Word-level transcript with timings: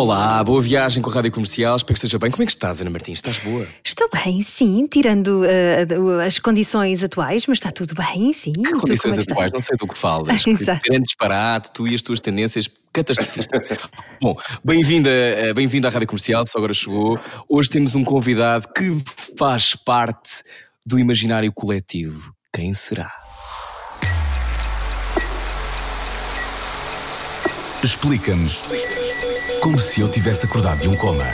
Olá, 0.00 0.44
boa 0.44 0.62
viagem 0.62 1.02
com 1.02 1.10
a 1.10 1.12
Rádio 1.12 1.32
Comercial, 1.32 1.74
espero 1.74 1.94
que 1.94 1.98
esteja 1.98 2.20
bem. 2.20 2.30
Como 2.30 2.44
é 2.44 2.46
que 2.46 2.52
estás, 2.52 2.80
Ana 2.80 2.88
Martins? 2.88 3.18
Estás 3.18 3.40
boa? 3.40 3.66
Estou 3.84 4.08
bem, 4.08 4.40
sim, 4.42 4.86
tirando 4.86 5.42
uh, 5.42 6.20
as 6.24 6.38
condições 6.38 7.02
atuais, 7.02 7.44
mas 7.48 7.58
está 7.58 7.72
tudo 7.72 7.96
bem, 7.96 8.32
sim. 8.32 8.52
Que 8.52 8.62
Tu, 8.62 8.78
condições 8.78 9.18
é 9.18 9.24
que 9.24 9.32
atuais? 9.32 9.46
estás? 9.46 9.52
Não 9.54 9.60
sei 9.60 9.76
do 9.76 9.88
que 9.88 9.98
falas. 9.98 10.28
Exato. 10.46 10.82
Que 10.82 10.90
grande 10.90 11.06
disparate, 11.06 11.72
tu 11.72 11.88
e 11.88 11.96
as 11.96 12.02
tuas 12.02 12.20
tendências 12.20 12.70
catastrofistas. 12.92 13.60
Bom, 14.22 14.36
bem-vinda 14.64 15.10
eh, 15.10 15.52
bem 15.52 15.68
à 15.84 15.88
Rádio 15.88 16.06
Comercial, 16.06 16.46
só 16.46 16.58
agora 16.58 16.72
chegou. 16.72 17.18
Hoje 17.48 17.68
temos 17.68 17.96
um 17.96 18.04
convidado 18.04 18.68
que 18.72 19.02
faz 19.36 19.74
parte 19.74 20.44
do 20.86 20.96
imaginário 20.96 21.52
coletivo. 21.52 22.32
Quem 22.54 22.72
será? 22.72 23.12
Explica-nos 27.82 28.62
como 29.60 29.78
se 29.78 30.00
eu 30.00 30.08
tivesse 30.08 30.46
acordado 30.46 30.80
de 30.80 30.88
um 30.88 30.96
coma. 30.96 31.24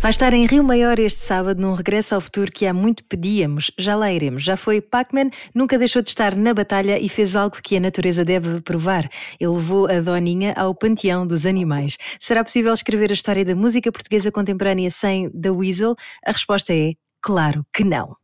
Vai 0.00 0.10
estar 0.10 0.32
em 0.32 0.46
Rio 0.46 0.64
Maior 0.64 0.98
este 0.98 1.20
sábado 1.20 1.60
num 1.60 1.74
regresso 1.74 2.14
ao 2.14 2.20
futuro 2.22 2.50
que 2.50 2.66
há 2.66 2.72
muito 2.72 3.04
pedíamos. 3.04 3.70
Já 3.78 3.94
lá 3.94 4.10
iremos. 4.10 4.42
Já 4.42 4.56
foi 4.56 4.80
Pac-Man, 4.80 5.28
nunca 5.54 5.78
deixou 5.78 6.00
de 6.00 6.08
estar 6.08 6.34
na 6.34 6.54
batalha 6.54 6.98
e 6.98 7.06
fez 7.08 7.36
algo 7.36 7.58
que 7.62 7.76
a 7.76 7.80
natureza 7.80 8.24
deve 8.24 8.62
provar. 8.62 9.08
Ele 9.38 9.50
levou 9.50 9.86
a 9.86 10.00
Doninha 10.00 10.54
ao 10.56 10.74
panteão 10.74 11.26
dos 11.26 11.44
animais. 11.44 11.98
Será 12.18 12.42
possível 12.42 12.72
escrever 12.72 13.10
a 13.10 13.14
história 13.14 13.44
da 13.44 13.54
música 13.54 13.92
portuguesa 13.92 14.32
contemporânea 14.32 14.90
sem 14.90 15.30
The 15.30 15.50
Weasel? 15.50 15.94
A 16.24 16.32
resposta 16.32 16.72
é 16.72 16.94
claro 17.20 17.64
que 17.72 17.84
não. 17.84 18.19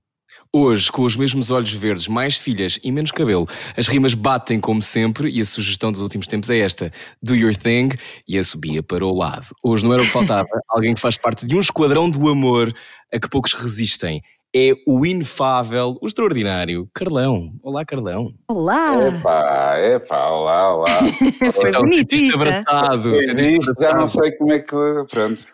Hoje, 0.59 0.91
com 0.91 1.03
os 1.03 1.15
mesmos 1.17 1.51
olhos 1.51 1.71
verdes, 1.75 2.09
mais 2.09 2.35
filhas 2.39 2.81
e 2.83 2.91
menos 2.91 3.11
cabelo, 3.11 3.47
as 3.77 3.89
rimas 3.89 4.15
batem 4.15 4.59
como 4.59 4.83
sempre 4.83 5.29
e 5.29 5.39
a 5.39 5.45
sugestão 5.45 5.93
dos 5.93 6.01
últimos 6.01 6.27
tempos 6.27 6.49
é 6.49 6.61
esta: 6.61 6.91
Do 7.23 7.37
Your 7.37 7.55
Thing 7.55 7.91
e 8.27 8.39
a 8.39 8.43
subia 8.43 8.83
para 8.83 9.05
o 9.05 9.15
lado. 9.15 9.49
Hoje 9.63 9.85
não 9.85 9.93
era 9.93 10.03
o 10.03 10.07
que 10.07 10.13
faltava, 10.13 10.49
alguém 10.71 10.95
que 10.95 11.01
faz 11.01 11.19
parte 11.19 11.45
de 11.47 11.55
um 11.55 11.59
esquadrão 11.61 12.09
do 12.09 12.27
amor 12.31 12.73
a 13.13 13.21
que 13.21 13.29
poucos 13.29 13.53
resistem. 13.53 14.23
É 14.55 14.73
o 14.87 15.05
inefável, 15.05 15.99
o 16.01 16.07
extraordinário 16.07 16.89
Carlão. 16.95 17.53
Olá, 17.63 17.85
Carlão. 17.85 18.33
Olá! 18.49 19.09
Epá, 19.09 19.79
epá, 19.81 20.29
olá, 20.31 20.75
olá. 20.75 20.99
Foi 21.53 21.69
Então, 21.69 21.83
bonito 21.83 22.15
isto. 22.15 22.25
hein? 22.25 22.33
abraçado. 22.35 23.15
Existe, 23.15 23.73
já 23.79 23.93
não 23.93 24.09
sei 24.09 24.33
como 24.33 24.53
é 24.55 24.59
que. 24.61 24.75
Pronto, 25.11 25.45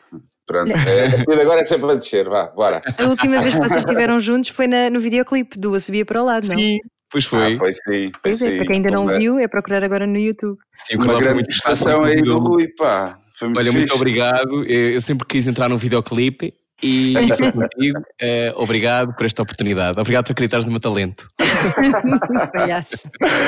pronto. 0.52 0.70
É, 0.88 1.38
a 1.38 1.42
agora 1.42 1.60
é 1.60 1.64
sempre 1.64 1.90
a 1.90 1.94
descer, 1.94 2.28
vá, 2.28 2.46
bora. 2.48 2.82
A 2.98 3.04
última 3.06 3.40
vez 3.40 3.54
que 3.54 3.60
vocês 3.60 3.78
estiveram 3.84 4.20
juntos 4.20 4.50
foi 4.50 4.66
na- 4.66 4.90
no 4.90 5.00
videoclipe 5.00 5.58
do 5.58 5.74
A 5.74 5.80
Subia 5.80 6.04
para 6.04 6.22
o 6.22 6.24
Lado, 6.26 6.46
não? 6.48 6.58
Sim, 6.58 6.78
pois 7.10 7.24
foi. 7.24 7.54
Ah, 7.54 7.58
foi 7.58 7.72
sim, 7.72 7.80
foi 7.84 8.12
Pois 8.22 8.42
é, 8.42 8.50
sim. 8.50 8.56
para 8.58 8.66
quem 8.66 8.76
ainda 8.76 8.90
não 8.90 9.04
Uma- 9.04 9.18
viu, 9.18 9.38
é 9.38 9.48
procurar 9.48 9.82
agora 9.82 10.06
no 10.06 10.18
YouTube. 10.18 10.58
Sim, 10.74 10.96
Uma 10.96 11.06
grande 11.18 11.34
muito 11.34 11.46
prestação 11.46 12.04
aí 12.04 12.16
do 12.22 12.38
Rui, 12.38 12.68
pá. 12.76 13.18
Foi 13.38 13.48
muito 13.48 13.58
Olha, 13.58 13.72
muito 13.72 13.82
fixe. 13.84 13.96
obrigado. 13.96 14.64
Eu 14.64 14.90
eu 14.92 15.00
sempre 15.00 15.26
quis 15.26 15.46
entrar 15.48 15.68
num 15.68 15.76
videoclipe 15.76 16.52
e 16.82 17.14
foi 17.36 17.52
contigo. 17.52 18.00
Eh, 18.20 18.52
obrigado 18.56 19.14
por 19.14 19.24
esta 19.26 19.42
oportunidade. 19.42 20.00
Obrigado 20.00 20.26
por 20.26 20.32
acreditares 20.32 20.64
no 20.64 20.72
meu 20.72 20.80
talento. 20.80 21.26
Palhaço. 22.52 22.96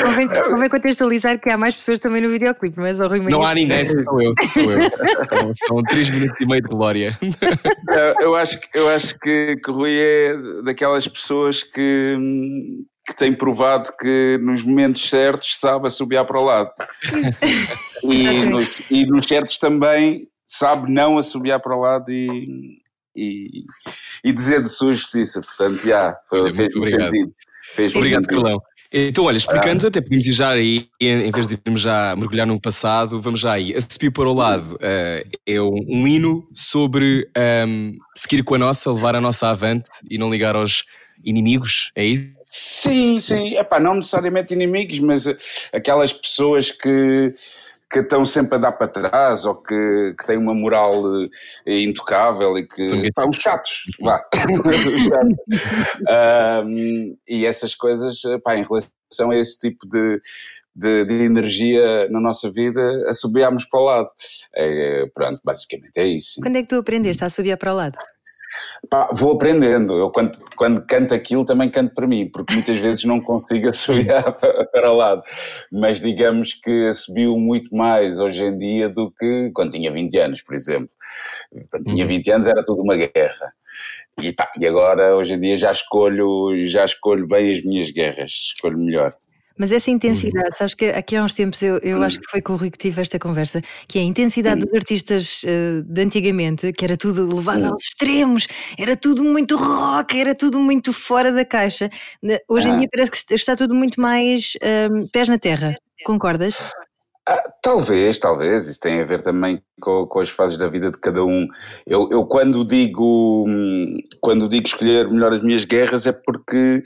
Convém, 0.05 0.29
convém 0.29 0.69
contextualizar 0.69 1.41
que 1.41 1.51
há 1.51 1.57
mais 1.59 1.75
pessoas 1.75 1.99
também 2.01 2.21
no 2.23 2.29
videoclipe, 2.29 2.79
mas 2.79 3.01
ao 3.01 3.09
Rui 3.09 3.21
Não 3.21 3.41
Maria- 3.41 3.49
há 3.49 3.55
ninguém, 3.55 3.85
sou 4.05 4.23
eu. 4.23 4.33
Sou 4.51 4.71
eu. 4.73 4.79
Então, 4.81 5.53
São 5.55 5.83
três 5.83 6.09
minutos 6.11 6.41
e 6.41 6.47
meio 6.47 6.63
de 6.63 6.69
glória. 6.69 7.19
Eu- 8.21 8.35
acho, 8.35 8.61
que- 8.61 8.69
eu 8.79 8.89
acho 8.89 9.19
que, 9.19 9.57
que 9.63 9.71
o 9.71 9.75
Rui 9.75 9.93
é 9.97 10.35
daquelas 10.65 11.07
pessoas 11.09 11.63
que, 11.63 12.17
que 13.07 13.17
tem 13.17 13.33
provado 13.35 13.91
que 13.99 14.39
nos 14.43 14.63
momentos 14.63 15.09
certos 15.09 15.59
sabe 15.59 15.87
assobiar 15.87 16.25
para 16.27 16.39
o 16.41 16.45
lado. 16.45 16.71
e, 18.03 18.47
nos, 18.47 18.83
e 18.91 19.07
nos 19.07 19.27
certos 19.27 19.59
também 19.59 20.25
sabe 20.47 20.91
não 20.93 21.17
assobiar 21.19 21.61
para 21.61 21.77
o 21.77 21.81
lado 21.81 22.11
e, 22.11 22.79
e, 23.15 23.63
e 24.25 24.33
dizer 24.33 24.63
de 24.63 24.69
sua 24.69 24.93
justiça. 24.93 25.41
Portanto, 25.41 25.87
já, 25.87 26.17
foi, 26.29 26.41
Olha, 26.41 26.53
fez 26.53 26.75
muito 26.75 26.79
obrigado. 26.79 27.11
sentido. 27.11 27.35
Fez 27.75 27.95
Obrigado. 27.95 28.27
Carlão. 28.27 28.61
Então, 28.97 29.25
olha, 29.25 29.37
explicando, 29.37 29.89
até 29.89 30.01
podemos 30.01 30.25
ir 30.25 30.33
já 30.33 30.51
aí, 30.51 30.89
em 31.01 31.31
vez 31.33 31.49
de 31.49 31.59
irmos 31.67 31.81
já 31.81 32.15
mergulhar 32.15 32.47
no 32.47 32.61
passado, 32.61 33.21
vamos 33.21 33.41
já 33.41 33.55
aí. 33.55 33.75
A 33.75 33.81
subir 33.81 34.13
para 34.13 34.29
o 34.29 34.33
lado 34.33 34.79
eh, 34.81 35.27
é 35.45 35.61
um, 35.61 35.85
um 35.89 36.07
hino 36.07 36.47
sobre 36.55 37.29
ehm, 37.37 37.97
seguir 38.17 38.45
com 38.45 38.55
a 38.55 38.59
nossa, 38.59 38.93
levar 38.93 39.17
a 39.17 39.21
nossa 39.21 39.49
avante 39.49 39.91
e 40.09 40.17
não 40.17 40.31
ligar 40.31 40.55
aos 40.55 40.85
inimigos, 41.25 41.91
é 41.97 42.05
isso? 42.05 42.35
Sim, 42.43 43.19
sim. 43.19 43.57
Epá, 43.57 43.81
não 43.81 43.97
necessariamente 43.97 44.55
inimigos, 44.55 45.01
mas 45.01 45.27
eh, 45.27 45.37
aquelas 45.73 46.13
pessoas 46.13 46.71
que, 46.71 47.35
que 47.95 48.01
estão 48.01 48.27
sempre 48.27 48.57
a 48.57 48.59
dar 48.59 48.73
para 48.73 48.89
trás 48.89 49.45
ou 49.45 49.55
que, 49.55 50.15
que 50.19 50.27
têm 50.27 50.37
uma 50.37 50.53
moral 50.53 51.01
eh, 51.65 51.81
intocável 51.83 52.59
e 52.59 52.67
que. 52.67 53.13
Pá, 53.13 53.25
os 53.25 53.37
chatos, 53.37 53.85
vá. 54.01 54.21
Os 54.67 55.05
chatos. 55.05 55.37
Ahm, 56.09 57.15
e 57.29 57.47
essas 57.47 57.73
coisas, 57.73 58.21
pá, 58.43 58.57
em 58.57 58.65
relação 58.65 59.31
a 59.31 59.37
esse 59.37 59.59
tipo 59.61 59.89
de. 59.89 60.21
De, 60.77 61.05
de 61.05 61.23
energia 61.23 62.09
na 62.11 62.19
nossa 62.19 62.51
vida, 62.51 62.83
assobiámos 63.09 63.65
para 63.65 63.79
o 63.79 63.85
lado. 63.85 64.09
É, 64.57 65.05
pronto, 65.15 65.41
basicamente 65.45 65.93
é 65.95 66.05
isso. 66.05 66.41
Quando 66.43 66.57
é 66.57 66.63
que 66.63 66.69
tu 66.69 66.75
aprendeste 66.75 67.23
a 67.23 67.31
subir 67.31 67.57
para 67.57 67.73
o 67.73 67.77
lado? 67.77 67.97
Pá, 68.89 69.09
vou 69.13 69.33
aprendendo. 69.33 69.95
Eu, 69.95 70.11
quando, 70.11 70.39
quando 70.57 70.85
canto 70.87 71.15
aquilo, 71.15 71.45
também 71.45 71.71
canto 71.71 71.95
para 71.95 72.07
mim, 72.07 72.29
porque 72.31 72.55
muitas 72.55 72.79
vezes 72.79 73.05
não 73.05 73.21
consigo 73.21 73.69
assobiar 73.71 74.33
para, 74.33 74.67
para 74.67 74.91
o 74.91 74.97
lado. 74.97 75.23
Mas 75.73 76.01
digamos 76.01 76.55
que 76.55 76.89
assobiu 76.89 77.39
muito 77.39 77.75
mais 77.75 78.19
hoje 78.19 78.45
em 78.45 78.59
dia 78.59 78.89
do 78.89 79.11
que 79.11 79.51
quando 79.55 79.73
tinha 79.73 79.91
20 79.91 80.19
anos, 80.19 80.43
por 80.43 80.55
exemplo. 80.55 80.91
Quando 81.71 81.85
tinha 81.85 82.07
20 82.07 82.31
anos 82.31 82.49
era 82.49 82.65
tudo 82.65 82.83
uma 82.83 82.97
guerra. 82.97 83.53
E, 84.21 84.33
pá, 84.33 84.51
e 84.59 84.67
agora, 84.67 85.17
hoje 85.17 85.35
em 85.35 85.41
dia, 85.41 85.57
já 85.57 85.73
escolho, 85.73 86.67
já 86.67 86.85
escolho 86.85 87.27
bem 87.27 87.53
as 87.53 87.65
minhas 87.65 87.91
guerras, 87.91 88.31
escolho 88.55 88.79
melhor. 88.79 89.17
Mas 89.57 89.71
essa 89.71 89.91
intensidade, 89.91 90.57
sabes 90.59 90.75
que 90.75 90.87
aqui 90.87 91.17
há 91.17 91.23
uns 91.23 91.33
tempos 91.33 91.63
eu, 91.63 91.79
eu 91.79 92.03
acho 92.03 92.21
que 92.21 92.29
foi 92.31 92.43
com 92.43 92.55
o 92.55 92.57
Rui 92.57 92.71
que 92.71 92.79
tive 92.79 93.01
esta 93.01 93.19
conversa, 93.19 93.63
que 93.87 93.99
é 93.99 94.03
a 94.03 94.05
intensidade 94.05 94.61
dos 94.61 94.73
artistas 94.75 95.41
eh, 95.47 95.83
de 95.85 96.03
antigamente, 96.03 96.73
que 96.73 96.85
era 96.85 96.97
tudo 96.97 97.35
levado 97.35 97.65
aos 97.67 97.85
extremos, 97.85 98.49
era 98.77 98.97
tudo 98.97 99.23
muito 99.23 99.57
rock, 99.57 100.19
era 100.19 100.35
tudo 100.35 100.59
muito 100.59 100.93
fora 100.93 101.31
da 101.31 101.45
caixa. 101.45 101.89
Hoje 102.49 102.69
em 102.69 102.79
dia 102.79 102.89
parece 102.91 103.11
que 103.11 103.35
está 103.35 103.55
tudo 103.55 103.75
muito 103.75 104.01
mais 104.01 104.55
ehm, 104.61 105.07
pés 105.13 105.29
na 105.29 105.39
terra. 105.39 105.77
Concordas? 106.05 106.59
Talvez, 107.63 108.19
talvez. 108.19 108.69
Isso 108.69 108.79
tem 108.79 109.01
a 109.01 109.05
ver 109.05 109.23
também 109.23 109.63
com, 109.81 110.07
com 110.07 110.21
as 110.21 110.29
fases 110.29 110.59
da 110.59 110.69
vida 110.69 110.91
de 110.91 110.99
cada 110.99 111.25
um. 111.25 111.49
Eu, 111.87 112.09
eu 112.11 112.27
quando 112.27 112.65
digo 112.65 113.47
quando 114.21 114.49
digo 114.49 114.67
escolher 114.67 115.09
melhor 115.09 115.33
as 115.33 115.41
minhas 115.41 115.65
guerras 115.65 116.07
é 116.07 116.13
porque 116.13 116.85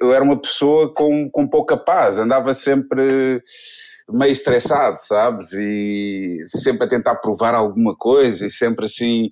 eu 0.00 0.14
era 0.14 0.24
uma 0.24 0.40
pessoa 0.40 0.92
com, 0.94 1.28
com 1.30 1.46
pouca 1.46 1.76
paz, 1.76 2.18
andava 2.18 2.54
sempre 2.54 3.42
meio 4.12 4.32
estressado, 4.32 4.96
sabes? 4.98 5.52
E 5.52 6.38
sempre 6.46 6.84
a 6.84 6.88
tentar 6.88 7.16
provar 7.16 7.54
alguma 7.54 7.94
coisa 7.96 8.46
e 8.46 8.50
sempre 8.50 8.84
assim, 8.86 9.30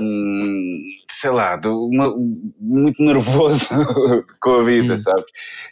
hum, 0.00 0.80
sei 1.10 1.30
lá, 1.30 1.58
uma- 1.66 2.14
muito 2.60 3.02
nervoso 3.02 3.68
com 4.40 4.50
a 4.60 4.62
vida, 4.62 4.94
Hum. 4.94 4.96
sabes? 4.96 5.24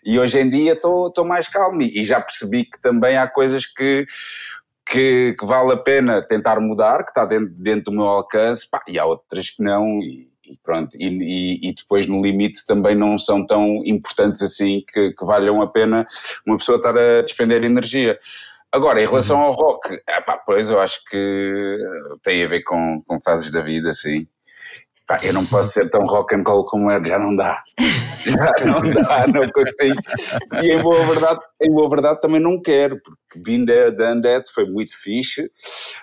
E 0.05 0.19
hoje 0.19 0.39
em 0.39 0.49
dia 0.49 0.73
estou 0.75 1.25
mais 1.25 1.49
calmo 1.49 1.83
e 1.83 2.03
e 2.03 2.05
já 2.05 2.21
percebi 2.21 2.65
que 2.65 2.81
também 2.81 3.17
há 3.17 3.29
coisas 3.29 3.65
que, 3.67 4.05
que, 4.91 5.37
que 5.39 5.47
vale 5.47 5.73
a 5.73 5.77
pena 5.77 6.23
tentar 6.27 6.59
mudar, 6.61 7.05
que 7.05 7.11
está 7.11 7.25
dentro, 7.25 7.55
dentro 7.55 7.85
do 7.85 7.93
meu 7.93 8.07
alcance, 8.07 8.69
pá, 8.69 8.83
e 8.89 8.99
há 8.99 9.05
outras 9.07 9.51
que 9.51 9.63
não, 9.63 9.85
e, 10.03 10.29
e 10.53 10.59
pronto. 10.63 10.97
E, 10.99 11.07
e- 11.07 11.69
e 11.71 11.75
depois 11.75 12.07
no 12.07 12.21
limite 12.23 12.65
também 12.67 12.95
não 12.95 13.19
são 13.19 13.45
tão 13.45 13.81
importantes 13.85 14.43
assim 14.43 14.83
que, 14.93 15.13
que 15.13 15.25
valham 15.25 15.63
a 15.63 15.71
pena 15.71 16.07
uma 16.47 16.57
pessoa 16.57 16.77
estar 16.77 16.97
a 16.97 17.23
despender 17.23 17.65
energia. 17.65 18.19
Agora, 18.71 19.03
em 19.03 19.07
relação 19.07 19.41
ao 19.41 19.53
rock, 19.53 19.93
epá, 20.09 20.39
pois 20.47 20.71
eu 20.71 20.81
acho 20.81 21.01
que 21.11 21.77
tem 22.23 22.43
a 22.43 22.49
ver 22.49 22.63
com, 22.63 23.03
com 23.07 23.21
fases 23.21 23.51
da 23.51 23.61
vida, 23.61 23.93
sim. 23.93 24.27
Pá, 25.07 25.19
eu 25.23 25.33
não 25.35 25.45
posso 25.45 25.71
ser 25.71 25.91
tão 25.91 26.01
rock 26.07 26.35
and 26.35 26.43
roll 26.47 26.65
como 26.65 26.91
era, 26.91 27.05
já 27.05 27.19
não 27.19 27.35
dá. 27.37 27.63
Já 28.25 28.65
não 28.65 28.81
dá, 29.03 29.27
não 29.27 29.51
consigo. 29.51 30.01
E 30.63 30.71
em 30.71 30.81
boa 30.81 31.05
verdade, 31.07 31.41
em 31.61 31.73
boa 31.73 31.91
verdade 31.91 32.21
também 32.21 32.41
não 32.41 32.63
quero, 32.63 33.01
porque 33.03 33.41
There, 33.67 33.91
Done 33.97 34.23
That 34.23 34.49
foi 34.55 34.65
muito 34.65 34.97
fixe, 34.97 35.51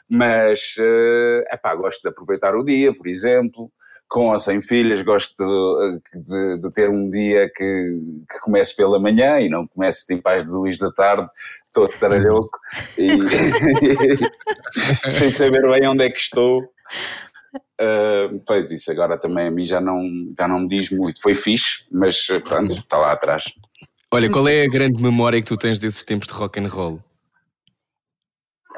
mas 0.10 0.60
eh, 0.78 1.46
epá, 1.54 1.74
gosto 1.76 2.02
de 2.02 2.10
aproveitar 2.10 2.56
o 2.58 2.64
dia, 2.66 2.94
por 2.94 3.08
exemplo, 3.08 3.72
com 4.10 4.32
ou 4.32 4.40
sem 4.40 4.62
filhas, 4.62 5.02
gosto 5.04 5.36
de, 5.38 6.20
de, 6.20 6.62
de 6.62 6.74
ter 6.74 6.90
um 6.90 7.10
dia 7.10 7.50
que, 7.56 7.64
que 8.30 8.40
comece 8.42 8.76
pela 8.76 9.00
manhã 9.00 9.40
e 9.40 9.48
não 9.48 9.68
comece 9.68 10.06
tipo 10.06 10.28
às 10.28 10.44
duas 10.44 10.78
da 10.78 10.92
tarde, 10.92 11.30
todo 11.72 11.94
taralhoco 12.00 12.58
e 12.98 13.20
sem 15.12 15.32
saber 15.32 15.62
bem 15.70 15.88
onde 15.88 16.06
é 16.06 16.10
que 16.10 16.20
estou. 16.20 16.64
Uh, 17.82 18.42
pois 18.46 18.72
isso 18.72 18.92
agora 18.92 19.18
também 19.18 19.48
a 19.48 19.52
mim 19.52 19.66
já 19.66 19.80
não, 19.80 20.04
já 20.38 20.48
não 20.48 20.62
me 20.62 20.68
diz 20.68 20.90
muito. 20.90 21.22
Foi 21.22 21.34
fixe, 21.34 21.86
mas 21.92 22.28
pronto, 22.44 22.74
está 22.74 22.98
lá 22.98 23.12
atrás. 23.12 23.44
Olha, 24.12 24.30
qual 24.30 24.48
é 24.48 24.64
a 24.64 24.68
grande 24.68 25.02
memória 25.02 25.40
que 25.40 25.48
tu 25.48 25.56
tens 25.56 25.80
desses 25.80 26.04
tempos 26.04 26.28
de 26.28 26.34
rock 26.34 26.60
and 26.60 26.68
roll? 26.68 27.00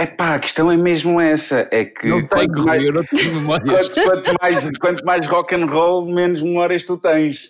É 0.02 0.08
pá, 0.08 0.34
a 0.34 0.40
questão 0.40 0.72
é 0.72 0.76
mesmo 0.76 1.22
essa, 1.22 1.70
é 1.72 1.86
que 1.86 2.08
não 2.08 2.26
quanto, 2.26 2.56
tenho, 2.56 2.66
mais, 2.66 2.92
não 2.92 3.04
tenho 3.04 3.36
memórias. 3.38 3.90
quanto, 3.90 4.24
quanto, 4.24 4.42
mais, 4.42 4.78
quanto 4.80 5.06
mais 5.06 5.28
rock 5.28 5.54
and 5.54 5.66
roll, 5.68 6.12
menos 6.12 6.42
memórias 6.42 6.84
tu 6.84 6.98
tens. 6.98 7.48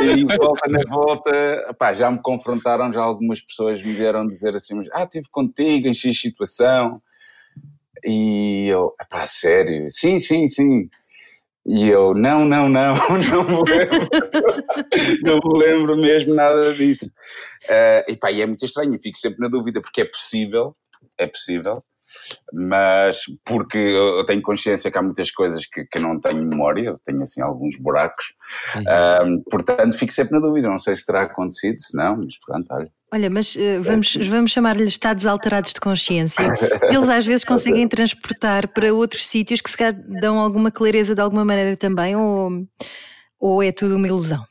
E 0.00 0.24
volta 0.36 0.68
na 0.68 0.80
volta, 0.88 1.76
pá, 1.78 1.94
já 1.94 2.10
me 2.10 2.20
confrontaram, 2.20 2.92
já 2.92 3.00
algumas 3.00 3.40
pessoas 3.40 3.80
me 3.84 3.92
vieram 3.92 4.26
dizer 4.26 4.52
assim, 4.52 4.82
ah, 4.92 5.04
estive 5.04 5.28
contigo 5.30 5.86
em 5.86 5.94
X 5.94 6.20
situação, 6.20 7.00
e 8.04 8.66
eu, 8.66 8.92
pá, 9.08 9.24
sério, 9.24 9.86
sim, 9.90 10.18
sim, 10.18 10.48
sim. 10.48 10.88
E 11.64 11.88
eu, 11.88 12.14
não, 12.14 12.44
não, 12.44 12.68
não, 12.68 12.96
não 13.30 13.44
me 13.44 13.70
lembro, 13.70 14.08
não 15.22 15.38
me 15.38 15.58
lembro 15.58 15.96
mesmo 15.96 16.34
nada 16.34 16.74
disso. 16.74 17.12
Uh, 17.66 18.10
e 18.10 18.16
pá, 18.16 18.32
e 18.32 18.42
é 18.42 18.46
muito 18.46 18.64
estranho, 18.64 18.92
e 18.92 19.00
fico 19.00 19.16
sempre 19.16 19.38
na 19.38 19.46
dúvida, 19.46 19.80
porque 19.80 20.00
é 20.00 20.04
possível, 20.04 20.74
é 21.20 21.26
possível, 21.26 21.84
mas 22.52 23.18
porque 23.44 23.78
eu 23.78 24.24
tenho 24.24 24.42
consciência 24.42 24.90
que 24.90 24.98
há 24.98 25.02
muitas 25.02 25.30
coisas 25.30 25.64
que, 25.66 25.84
que 25.84 25.98
não 25.98 26.20
tenho 26.20 26.44
memória, 26.44 26.88
eu 26.88 26.98
tenho 27.04 27.22
assim 27.22 27.40
alguns 27.40 27.76
buracos, 27.78 28.26
uhum. 28.74 29.42
portanto 29.50 29.96
fico 29.96 30.12
sempre 30.12 30.34
na 30.34 30.40
dúvida, 30.40 30.68
não 30.68 30.78
sei 30.78 30.96
se 30.96 31.06
terá 31.06 31.22
acontecido, 31.22 31.78
se 31.78 31.96
não, 31.96 32.16
mas 32.16 32.38
pronto, 32.44 32.66
olha. 32.72 32.90
Olha, 33.12 33.28
mas 33.28 33.56
uh, 33.56 33.82
vamos, 33.82 34.14
vamos 34.14 34.52
chamar-lhe 34.52 34.84
estados 34.84 35.26
alterados 35.26 35.72
de 35.72 35.80
consciência. 35.80 36.46
Eles 36.88 37.08
às 37.08 37.26
vezes 37.26 37.44
conseguem 37.44 37.88
transportar 37.88 38.68
para 38.68 38.94
outros 38.94 39.26
sítios 39.26 39.60
que 39.60 39.68
se 39.68 39.76
calhar 39.76 39.94
dão 40.20 40.38
alguma 40.38 40.70
clareza 40.70 41.12
de 41.12 41.20
alguma 41.20 41.44
maneira 41.44 41.76
também, 41.76 42.14
ou, 42.14 42.64
ou 43.40 43.62
é 43.64 43.72
tudo 43.72 43.96
uma 43.96 44.06
ilusão? 44.06 44.44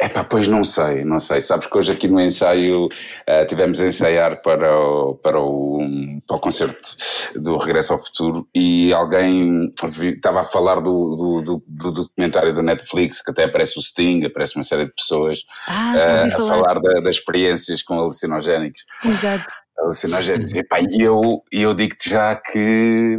É 0.00 0.08
pá, 0.08 0.24
pois 0.24 0.48
não 0.48 0.64
sei, 0.64 1.04
não 1.04 1.20
sei. 1.20 1.40
Sabes 1.40 1.68
que 1.68 1.78
hoje 1.78 1.92
aqui 1.92 2.08
no 2.08 2.20
ensaio 2.20 2.86
uh, 2.86 3.46
tivemos 3.48 3.80
a 3.80 3.86
ensaiar 3.86 4.42
para 4.42 4.76
o, 4.76 5.14
para, 5.14 5.40
o, 5.40 5.78
para 6.26 6.36
o 6.36 6.40
concerto 6.40 6.96
do 7.36 7.56
Regresso 7.56 7.92
ao 7.92 8.04
Futuro 8.04 8.48
e 8.52 8.92
alguém 8.92 9.72
estava 10.02 10.40
a 10.40 10.44
falar 10.44 10.80
do, 10.80 11.14
do, 11.14 11.42
do, 11.42 11.64
do, 11.66 11.92
documentário 11.92 12.52
do 12.52 12.62
Netflix, 12.62 13.22
que 13.22 13.30
até 13.30 13.44
aparece 13.44 13.78
o 13.78 13.82
Sting, 13.82 14.26
aparece 14.26 14.56
uma 14.56 14.64
série 14.64 14.86
de 14.86 14.92
pessoas 14.92 15.44
ah, 15.68 15.94
uh, 15.96 16.26
a 16.26 16.30
falar, 16.32 16.48
falar 16.48 16.80
da, 16.80 17.00
das 17.00 17.16
experiências 17.16 17.80
com 17.80 17.94
alucinogénicos. 17.94 18.82
Exato. 19.04 19.54
Alucinogénicos. 19.78 20.52
E, 20.54 20.64
pá, 20.64 20.78
eu, 20.98 21.40
eu 21.52 21.72
digo-te 21.72 22.10
já 22.10 22.34
que 22.34 23.16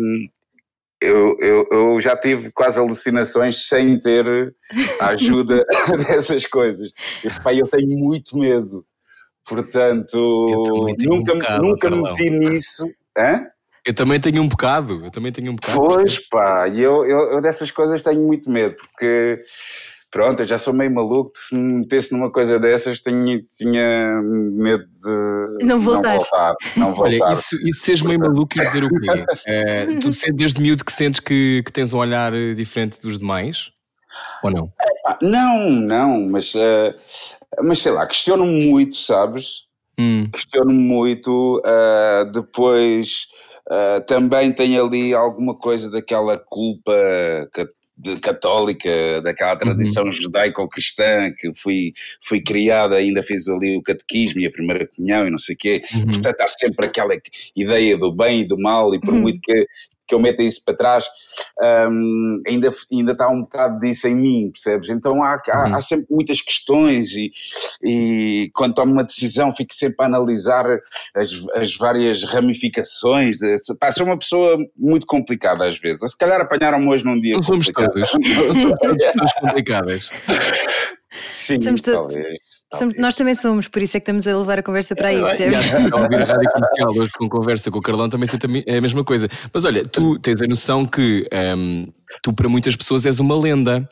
eu, 1.05 1.37
eu, 1.39 1.67
eu, 1.71 2.01
já 2.01 2.15
tive 2.17 2.51
quase 2.51 2.79
alucinações 2.79 3.67
sem 3.67 3.99
ter 3.99 4.53
a 4.99 5.07
ajuda 5.09 5.65
dessas 6.07 6.45
coisas. 6.45 6.91
E, 7.23 7.29
pá, 7.41 7.53
eu 7.53 7.67
tenho 7.67 7.97
muito 7.97 8.37
medo. 8.37 8.85
Portanto, 9.47 10.95
nunca, 10.99 11.33
um 11.33 11.39
bocado, 11.39 11.63
nunca 11.63 11.89
me 11.89 12.01
meti 12.01 12.29
nisso. 12.29 12.85
Hã? 13.17 13.45
Eu 13.85 13.93
também 13.93 14.19
tenho 14.19 14.41
um 14.41 14.47
bocado, 14.47 15.05
eu 15.05 15.11
também 15.11 15.31
tenho 15.31 15.51
um 15.51 15.55
bocado. 15.55 15.79
Pois 15.79 16.17
pá, 16.27 16.67
e 16.67 16.81
eu, 16.81 17.05
eu, 17.05 17.33
eu 17.33 17.41
dessas 17.41 17.69
coisas 17.69 18.01
tenho 18.01 18.21
muito 18.21 18.49
medo, 18.49 18.75
porque 18.75 19.39
pronto, 20.15 20.41
eu 20.41 20.47
já 20.47 20.57
sou 20.57 20.73
meio 20.73 20.93
maluco, 20.93 21.33
se 21.35 21.53
me 21.53 21.79
metesse 21.79 22.13
numa 22.13 22.31
coisa 22.31 22.57
dessas, 22.57 23.01
tinha, 23.01 23.41
tinha 23.57 24.21
medo 24.21 24.85
de 24.85 25.65
não 25.65 25.77
voltar. 25.77 26.13
Não 26.13 26.19
voltar, 26.19 26.55
não 26.77 26.95
voltar. 26.95 27.25
Olha, 27.25 27.31
isso, 27.33 27.57
isso 27.67 27.83
seres 27.83 28.01
meio 28.01 28.21
maluco 28.21 28.57
e 28.57 28.63
dizer 28.63 28.85
o 28.85 28.87
quê? 28.87 29.25
É, 29.45 29.85
tu 29.99 30.09
desde 30.33 30.61
miúdo 30.61 30.85
que 30.85 30.93
sentes 30.93 31.19
que, 31.19 31.61
que 31.65 31.71
tens 31.73 31.91
um 31.91 31.97
olhar 31.97 32.31
diferente 32.55 32.97
dos 33.01 33.19
demais? 33.19 33.73
Ou 34.41 34.49
não? 34.49 34.71
não, 35.21 35.69
não, 35.69 36.21
mas, 36.29 36.55
uh, 36.55 36.95
mas 37.61 37.79
sei 37.79 37.91
lá, 37.91 38.07
questiono 38.07 38.45
muito, 38.45 38.95
sabes? 38.95 39.65
Hum. 39.99 40.29
Questiono 40.31 40.71
muito, 40.71 41.61
uh, 41.65 42.31
depois 42.31 43.27
uh, 43.69 43.99
também 44.07 44.53
tem 44.53 44.79
ali 44.79 45.13
alguma 45.13 45.53
coisa 45.53 45.91
daquela 45.91 46.37
culpa 46.37 46.93
que 47.53 47.67
de, 47.97 48.19
católica, 48.19 49.21
daquela 49.21 49.55
tradição 49.55 50.05
uhum. 50.05 50.11
judaico-cristã 50.11 51.31
que 51.37 51.51
fui, 51.55 51.93
fui 52.21 52.41
criada, 52.41 52.97
ainda 52.97 53.23
fiz 53.23 53.47
ali 53.47 53.77
o 53.77 53.81
catequismo 53.81 54.41
e 54.41 54.45
a 54.45 54.51
primeira 54.51 54.87
comunhão 54.87 55.27
e 55.27 55.31
não 55.31 55.37
sei 55.37 55.55
o 55.55 55.57
quê. 55.57 55.81
Uhum. 55.93 56.05
Portanto, 56.07 56.41
há 56.41 56.47
sempre 56.47 56.85
aquela 56.85 57.15
ideia 57.55 57.97
do 57.97 58.11
bem 58.11 58.41
e 58.41 58.47
do 58.47 58.57
mal, 58.57 58.93
e 58.93 58.99
por 58.99 59.13
uhum. 59.13 59.21
muito 59.21 59.39
que, 59.41 59.65
que 60.07 60.13
eu 60.13 60.19
meta 60.19 60.43
isso 60.43 60.63
para 60.63 60.75
trás, 60.75 61.05
um, 61.89 62.41
ainda, 62.47 62.69
ainda 62.91 63.11
está 63.11 63.29
um 63.29 63.41
bocado 63.41 63.79
disso 63.79 64.07
em 64.07 64.15
mim, 64.15 64.51
percebes? 64.51 64.89
Então 64.89 65.23
há, 65.23 65.41
há, 65.47 65.65
uhum. 65.67 65.75
há, 65.75 65.81
sempre 65.81 66.07
muitas 66.09 66.41
questões 66.41 67.11
e, 67.15 67.31
e 67.83 68.51
quando 68.53 68.75
tomo 68.75 68.93
uma 68.93 69.03
decisão 69.03 69.55
fico 69.55 69.73
sempre 69.73 69.97
a 69.99 70.05
analisar 70.05 70.65
as, 71.15 71.31
as 71.55 71.75
várias 71.75 72.23
ramificações. 72.23 73.37
De, 73.37 73.55
pá, 73.79 73.91
sou 73.91 74.05
uma 74.05 74.17
pessoa 74.17 74.57
muito 74.77 75.05
complicada 75.05 75.67
às 75.67 75.77
vezes. 75.79 76.11
Se 76.11 76.17
calhar 76.17 76.41
apanharam-me 76.41 76.87
hoje 76.87 77.05
num 77.05 77.19
dia 77.19 77.35
Não 77.35 77.41
somos 77.41 77.67
todos. 77.67 78.09
somos 78.09 79.03
pessoas 79.03 79.33
complicadas. 79.39 80.09
Sim, 81.31 81.61
somos 81.61 81.81
todos, 81.81 82.13
talvez, 82.13 82.39
somos, 82.73 82.97
nós 82.97 83.15
também 83.15 83.35
somos, 83.35 83.67
por 83.67 83.81
isso 83.81 83.97
é 83.97 83.99
que 83.99 84.03
estamos 84.03 84.27
a 84.27 84.37
levar 84.37 84.59
a 84.59 84.63
conversa 84.63 84.95
para 84.95 85.09
aí, 85.09 85.21
percebes? 85.21 85.91
Ao 85.91 86.03
ouvir 86.03 86.21
a 86.21 86.25
rádio 86.25 86.49
comercial 86.51 86.95
hoje 86.95 87.11
com 87.17 87.29
conversa 87.29 87.71
com 87.71 87.79
o 87.79 87.81
Carlão 87.81 88.09
também 88.09 88.27
é 88.65 88.77
a 88.77 88.81
mesma 88.81 89.03
coisa. 89.03 89.27
Mas 89.53 89.65
olha, 89.65 89.83
tu 89.83 90.19
tens 90.19 90.41
a 90.41 90.47
noção 90.47 90.85
que 90.85 91.27
um, 91.57 91.87
tu 92.21 92.33
para 92.33 92.49
muitas 92.49 92.75
pessoas 92.75 93.05
és 93.05 93.19
uma 93.19 93.37
lenda. 93.37 93.87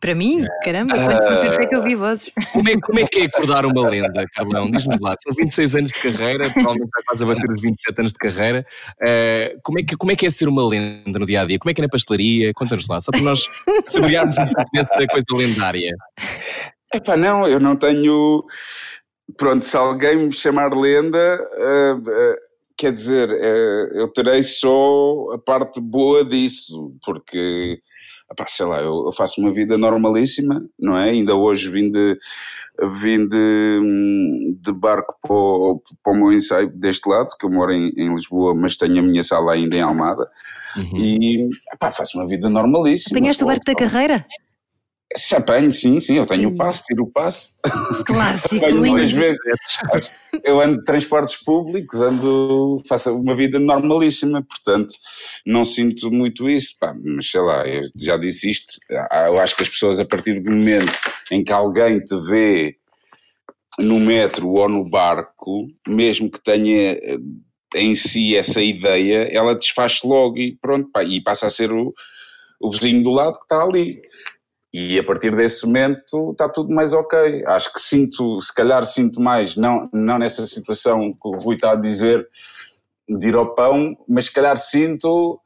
Para 0.00 0.14
mim? 0.14 0.44
Caramba, 0.64 0.94
quanto 0.94 1.22
concertos 1.22 1.58
é 1.58 1.66
que 1.66 1.76
eu 1.76 1.82
vi 1.82 1.94
vozes? 1.94 2.30
Como 2.52 2.68
é, 2.68 2.80
como 2.80 2.98
é 2.98 3.06
que 3.06 3.20
é 3.20 3.24
acordar 3.24 3.66
uma 3.66 3.88
lenda, 3.88 4.24
Carlão? 4.34 4.70
Diz-nos 4.70 4.98
lá, 5.00 5.14
são 5.22 5.34
26 5.34 5.74
anos 5.74 5.92
de 5.92 6.00
carreira, 6.00 6.50
provavelmente 6.50 6.86
está 6.86 7.02
quase 7.06 7.24
a 7.24 7.26
bater 7.26 7.50
os 7.50 7.60
27 7.60 8.00
anos 8.00 8.12
de 8.12 8.18
carreira. 8.18 8.66
Uh, 9.02 9.60
como, 9.62 9.78
é 9.78 9.82
que, 9.82 9.96
como 9.96 10.10
é 10.10 10.16
que 10.16 10.24
é 10.24 10.30
ser 10.30 10.48
uma 10.48 10.66
lenda 10.66 11.18
no 11.18 11.26
dia 11.26 11.42
a 11.42 11.44
dia? 11.44 11.58
Como 11.58 11.70
é 11.70 11.74
que 11.74 11.80
é 11.80 11.84
na 11.84 11.90
pastelaria? 11.90 12.52
Conta-nos 12.54 12.88
lá, 12.88 13.00
só 13.00 13.12
para 13.12 13.20
nós 13.20 13.44
saborearmos 13.84 14.38
um 14.38 14.46
pouco 14.46 14.70
dessa 14.72 15.06
coisa 15.06 15.26
lendária. 15.32 15.94
Epá, 16.94 17.16
não, 17.16 17.46
eu 17.46 17.60
não 17.60 17.76
tenho. 17.76 18.44
Pronto, 19.36 19.62
se 19.62 19.76
alguém 19.76 20.16
me 20.16 20.32
chamar 20.32 20.74
lenda, 20.74 21.38
uh, 21.38 21.98
uh, 21.98 22.36
quer 22.78 22.92
dizer, 22.92 23.30
eu 23.94 24.08
terei 24.08 24.42
só 24.42 25.32
a 25.34 25.38
parte 25.38 25.80
boa 25.80 26.24
disso, 26.24 26.94
porque, 27.04 27.78
epá, 28.32 28.46
sei 28.48 28.66
lá, 28.66 28.80
eu, 28.80 29.04
eu, 29.06 29.12
faço 29.12 29.40
uma 29.40 29.52
vida 29.52 29.76
normalíssima, 29.78 30.64
não 30.78 30.96
é? 30.96 31.10
Ainda 31.10 31.34
hoje 31.36 31.70
vim 31.70 31.90
de, 31.90 32.18
vim 33.00 33.28
de, 33.28 34.56
de 34.60 34.72
barco 34.72 35.14
para 35.22 35.32
o, 35.32 35.82
para 36.02 36.12
o 36.12 36.16
meu 36.16 36.32
ensaio 36.32 36.70
deste 36.70 37.08
lado, 37.08 37.28
que 37.38 37.46
eu 37.46 37.50
moro 37.50 37.72
em, 37.72 37.92
em 37.96 38.14
Lisboa, 38.14 38.54
mas 38.54 38.76
tenho 38.76 38.98
a 38.98 39.02
minha 39.02 39.22
sala 39.22 39.52
ainda 39.52 39.76
em 39.76 39.82
Almada, 39.82 40.28
uhum. 40.76 40.96
e 40.96 41.50
epá, 41.72 41.90
faço 41.90 42.18
uma 42.18 42.26
vida 42.26 42.48
normalíssima. 42.48 43.18
Apanhaste 43.18 43.44
o 43.44 43.46
barco 43.46 43.64
da 43.64 43.74
carreira? 43.74 44.24
Se 45.16 45.36
apanho, 45.36 45.70
sim, 45.70 46.00
sim, 46.00 46.16
eu 46.16 46.26
tenho 46.26 46.48
o 46.48 46.56
passe, 46.56 46.84
tiro 46.84 47.04
o 47.04 47.10
passe. 47.10 47.54
Clássico, 48.06 48.74
muitas 48.74 49.12
vezes. 49.12 49.38
Eu 50.42 50.60
ando 50.60 50.78
de 50.78 50.84
transportes 50.84 51.36
públicos, 51.36 52.00
ando, 52.00 52.82
faço 52.88 53.14
uma 53.14 53.34
vida 53.34 53.58
normalíssima, 53.58 54.42
portanto, 54.42 54.94
não 55.46 55.64
sinto 55.64 56.10
muito 56.10 56.48
isso, 56.48 56.76
pá, 56.80 56.94
mas 57.04 57.30
sei 57.30 57.40
lá, 57.40 57.66
eu 57.66 57.82
já 57.96 58.16
disse 58.16 58.48
isto, 58.48 58.78
eu 58.88 59.38
acho 59.38 59.54
que 59.54 59.62
as 59.62 59.68
pessoas 59.68 60.00
a 60.00 60.04
partir 60.04 60.40
do 60.40 60.50
momento 60.50 60.92
em 61.30 61.44
que 61.44 61.52
alguém 61.52 62.00
te 62.00 62.16
vê 62.28 62.76
no 63.78 63.98
metro 63.98 64.48
ou 64.48 64.68
no 64.68 64.88
barco, 64.88 65.68
mesmo 65.86 66.30
que 66.30 66.42
tenha 66.42 66.92
eh, 66.92 67.18
em 67.74 67.94
si 67.94 68.36
essa 68.36 68.60
ideia, 68.60 69.28
ela 69.32 69.54
desfaz 69.54 70.00
logo 70.04 70.38
e 70.38 70.56
pronto, 70.56 70.90
pá, 70.90 71.02
e 71.02 71.20
passa 71.22 71.46
a 71.46 71.50
ser 71.50 71.72
o, 71.72 71.92
o 72.60 72.70
vizinho 72.70 73.02
do 73.02 73.10
lado 73.10 73.34
que 73.34 73.44
está 73.44 73.62
ali. 73.62 74.00
E 74.72 74.98
a 74.98 75.04
partir 75.04 75.36
desse 75.36 75.66
momento 75.66 76.30
está 76.32 76.48
tudo 76.48 76.72
mais 76.72 76.94
ok. 76.94 77.44
Acho 77.46 77.72
que 77.72 77.80
sinto, 77.80 78.40
se 78.40 78.54
calhar 78.54 78.84
sinto 78.86 79.20
mais, 79.20 79.54
não, 79.54 79.88
não 79.92 80.18
nessa 80.18 80.46
situação 80.46 81.12
que 81.12 81.28
o 81.28 81.38
Rui 81.38 81.56
está 81.56 81.72
a 81.72 81.76
dizer, 81.76 82.26
de 83.06 83.28
ir 83.28 83.34
ao 83.34 83.54
pão, 83.54 83.94
mas 84.08 84.26
se 84.26 84.32
calhar 84.32 84.56
sinto 84.56 85.38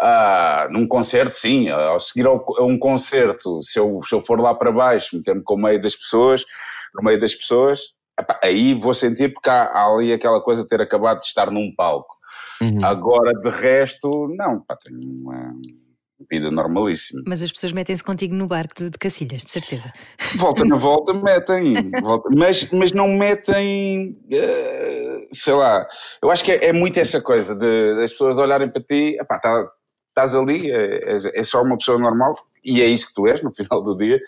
ah, 0.00 0.68
num 0.70 0.86
concerto, 0.86 1.34
sim, 1.34 1.68
ao 1.68 2.00
seguir 2.00 2.26
a 2.26 2.62
um 2.62 2.78
concerto, 2.78 3.62
se 3.62 3.78
eu, 3.78 4.00
se 4.02 4.14
eu 4.14 4.22
for 4.22 4.40
lá 4.40 4.54
para 4.54 4.72
baixo, 4.72 5.16
meter-me 5.16 5.42
com 5.42 5.54
o 5.54 5.60
meio 5.60 5.80
das 5.80 5.94
pessoas, 5.94 6.44
no 6.94 7.04
meio 7.04 7.20
das 7.20 7.34
pessoas, 7.34 7.80
aí 8.42 8.74
vou 8.74 8.94
sentir 8.94 9.32
porque 9.32 9.50
há, 9.50 9.64
há, 9.64 9.86
ali 9.86 10.12
aquela 10.12 10.40
coisa 10.40 10.62
de 10.62 10.68
ter 10.68 10.80
acabado 10.80 11.20
de 11.20 11.26
estar 11.26 11.50
num 11.50 11.74
palco. 11.74 12.16
Uhum. 12.60 12.84
Agora, 12.84 13.32
de 13.40 13.50
resto, 13.50 14.28
não, 14.36 14.60
pá, 14.60 14.76
tenho 14.76 15.00
uma 15.00 15.54
vida 16.30 16.50
normalíssima. 16.50 17.22
Mas 17.26 17.42
as 17.42 17.50
pessoas 17.50 17.72
metem-se 17.72 18.02
contigo 18.02 18.34
no 18.34 18.46
barco 18.46 18.88
de, 18.88 18.98
Cacilhas, 18.98 19.42
de 19.44 19.50
certeza. 19.50 19.92
Volta 20.36 20.64
na 20.64 20.76
volta, 20.76 21.12
metem. 21.12 21.90
Volta, 22.02 22.28
mas, 22.34 22.70
mas 22.70 22.92
não 22.92 23.08
metem. 23.08 24.16
Uh, 24.26 25.28
sei 25.32 25.54
lá. 25.54 25.86
Eu 26.22 26.30
acho 26.30 26.44
que 26.44 26.52
é, 26.52 26.66
é 26.66 26.72
muito 26.72 26.98
essa 26.98 27.20
coisa 27.20 27.54
de, 27.54 27.94
das 27.96 28.12
pessoas 28.12 28.38
olharem 28.38 28.70
para 28.70 28.82
ti, 28.82 29.16
epá, 29.20 29.38
tá, 29.38 29.68
estás 30.08 30.34
ali, 30.34 30.70
é, 30.70 31.14
é, 31.14 31.40
é 31.40 31.44
só 31.44 31.62
uma 31.62 31.76
pessoa 31.76 31.98
normal, 31.98 32.36
e 32.64 32.80
é 32.82 32.86
isso 32.86 33.08
que 33.08 33.14
tu 33.14 33.26
és 33.26 33.42
no 33.42 33.54
final 33.54 33.82
do 33.82 33.96
dia, 33.96 34.20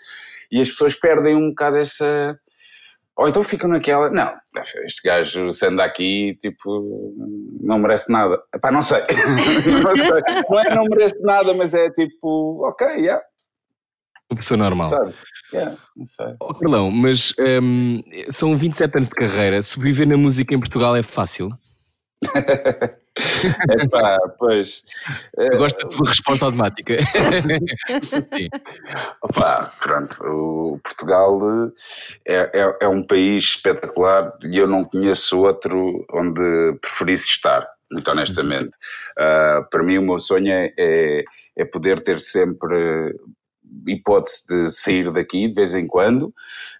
e 0.51 0.61
as 0.61 0.69
pessoas 0.69 0.95
perdem 0.95 1.35
um 1.35 1.49
bocado 1.49 1.77
essa 1.77 2.37
ou 3.17 3.29
então 3.29 3.43
ficam 3.43 3.69
naquela, 3.69 4.09
não, 4.09 4.33
este 4.85 5.01
gajo 5.03 5.51
se 5.53 5.65
anda 5.65 5.85
aqui, 5.85 6.35
tipo, 6.39 7.13
não 7.61 7.79
merece 7.79 8.11
nada. 8.11 8.41
Epá, 8.53 8.71
não 8.71 8.81
sei. 8.81 9.01
não 9.83 9.95
sei. 9.95 10.43
Não 10.49 10.59
é 10.59 10.75
não 10.75 10.83
merece 10.83 11.21
nada, 11.21 11.53
mas 11.53 11.73
é 11.73 11.89
tipo, 11.91 12.61
ok, 12.67 12.85
yeah. 12.97 13.21
Uma 14.29 14.37
pessoa 14.37 14.57
normal. 14.57 14.89
Sabe? 14.89 15.13
Yeah, 15.53 15.77
não 15.95 16.05
sei. 16.05 16.35
Oh, 16.41 16.53
Carlão, 16.55 16.91
mas 16.91 17.33
um, 17.39 18.01
são 18.31 18.57
27 18.57 18.97
anos 18.97 19.09
de 19.09 19.15
carreira. 19.15 19.63
Sobreviver 19.63 20.07
na 20.07 20.17
música 20.17 20.53
em 20.53 20.59
Portugal 20.59 20.95
é 20.95 21.03
fácil? 21.03 21.49
É 23.17 23.87
pá, 23.87 24.17
pois. 24.37 24.83
Eu 25.37 25.57
gosto 25.57 25.81
da 25.83 25.89
tua 25.89 26.09
resposta 26.09 26.45
automática. 26.45 26.97
Sim. 28.03 28.49
Opa, 29.21 29.71
pronto, 29.79 30.21
o 30.21 30.79
Portugal 30.83 31.39
é, 32.27 32.51
é, 32.53 32.77
é, 32.81 32.87
um 32.89 33.01
país 33.01 33.45
espetacular 33.45 34.33
e 34.43 34.57
eu 34.57 34.67
não 34.67 34.83
conheço 34.83 35.39
outro 35.39 36.05
onde 36.11 36.77
preferisse 36.81 37.29
estar, 37.29 37.65
muito 37.89 38.11
honestamente. 38.11 38.75
Uh, 39.17 39.63
para 39.69 39.83
mim, 39.83 39.97
o 39.97 40.03
meu 40.03 40.19
sonho 40.19 40.51
é, 40.51 40.73
é, 40.77 41.23
é 41.55 41.65
poder 41.65 42.01
ter 42.01 42.19
sempre 42.19 43.15
hipótese 43.87 44.45
de 44.45 44.69
sair 44.69 45.09
daqui 45.11 45.47
de 45.47 45.55
vez 45.55 45.73
em 45.73 45.87
quando, 45.87 46.33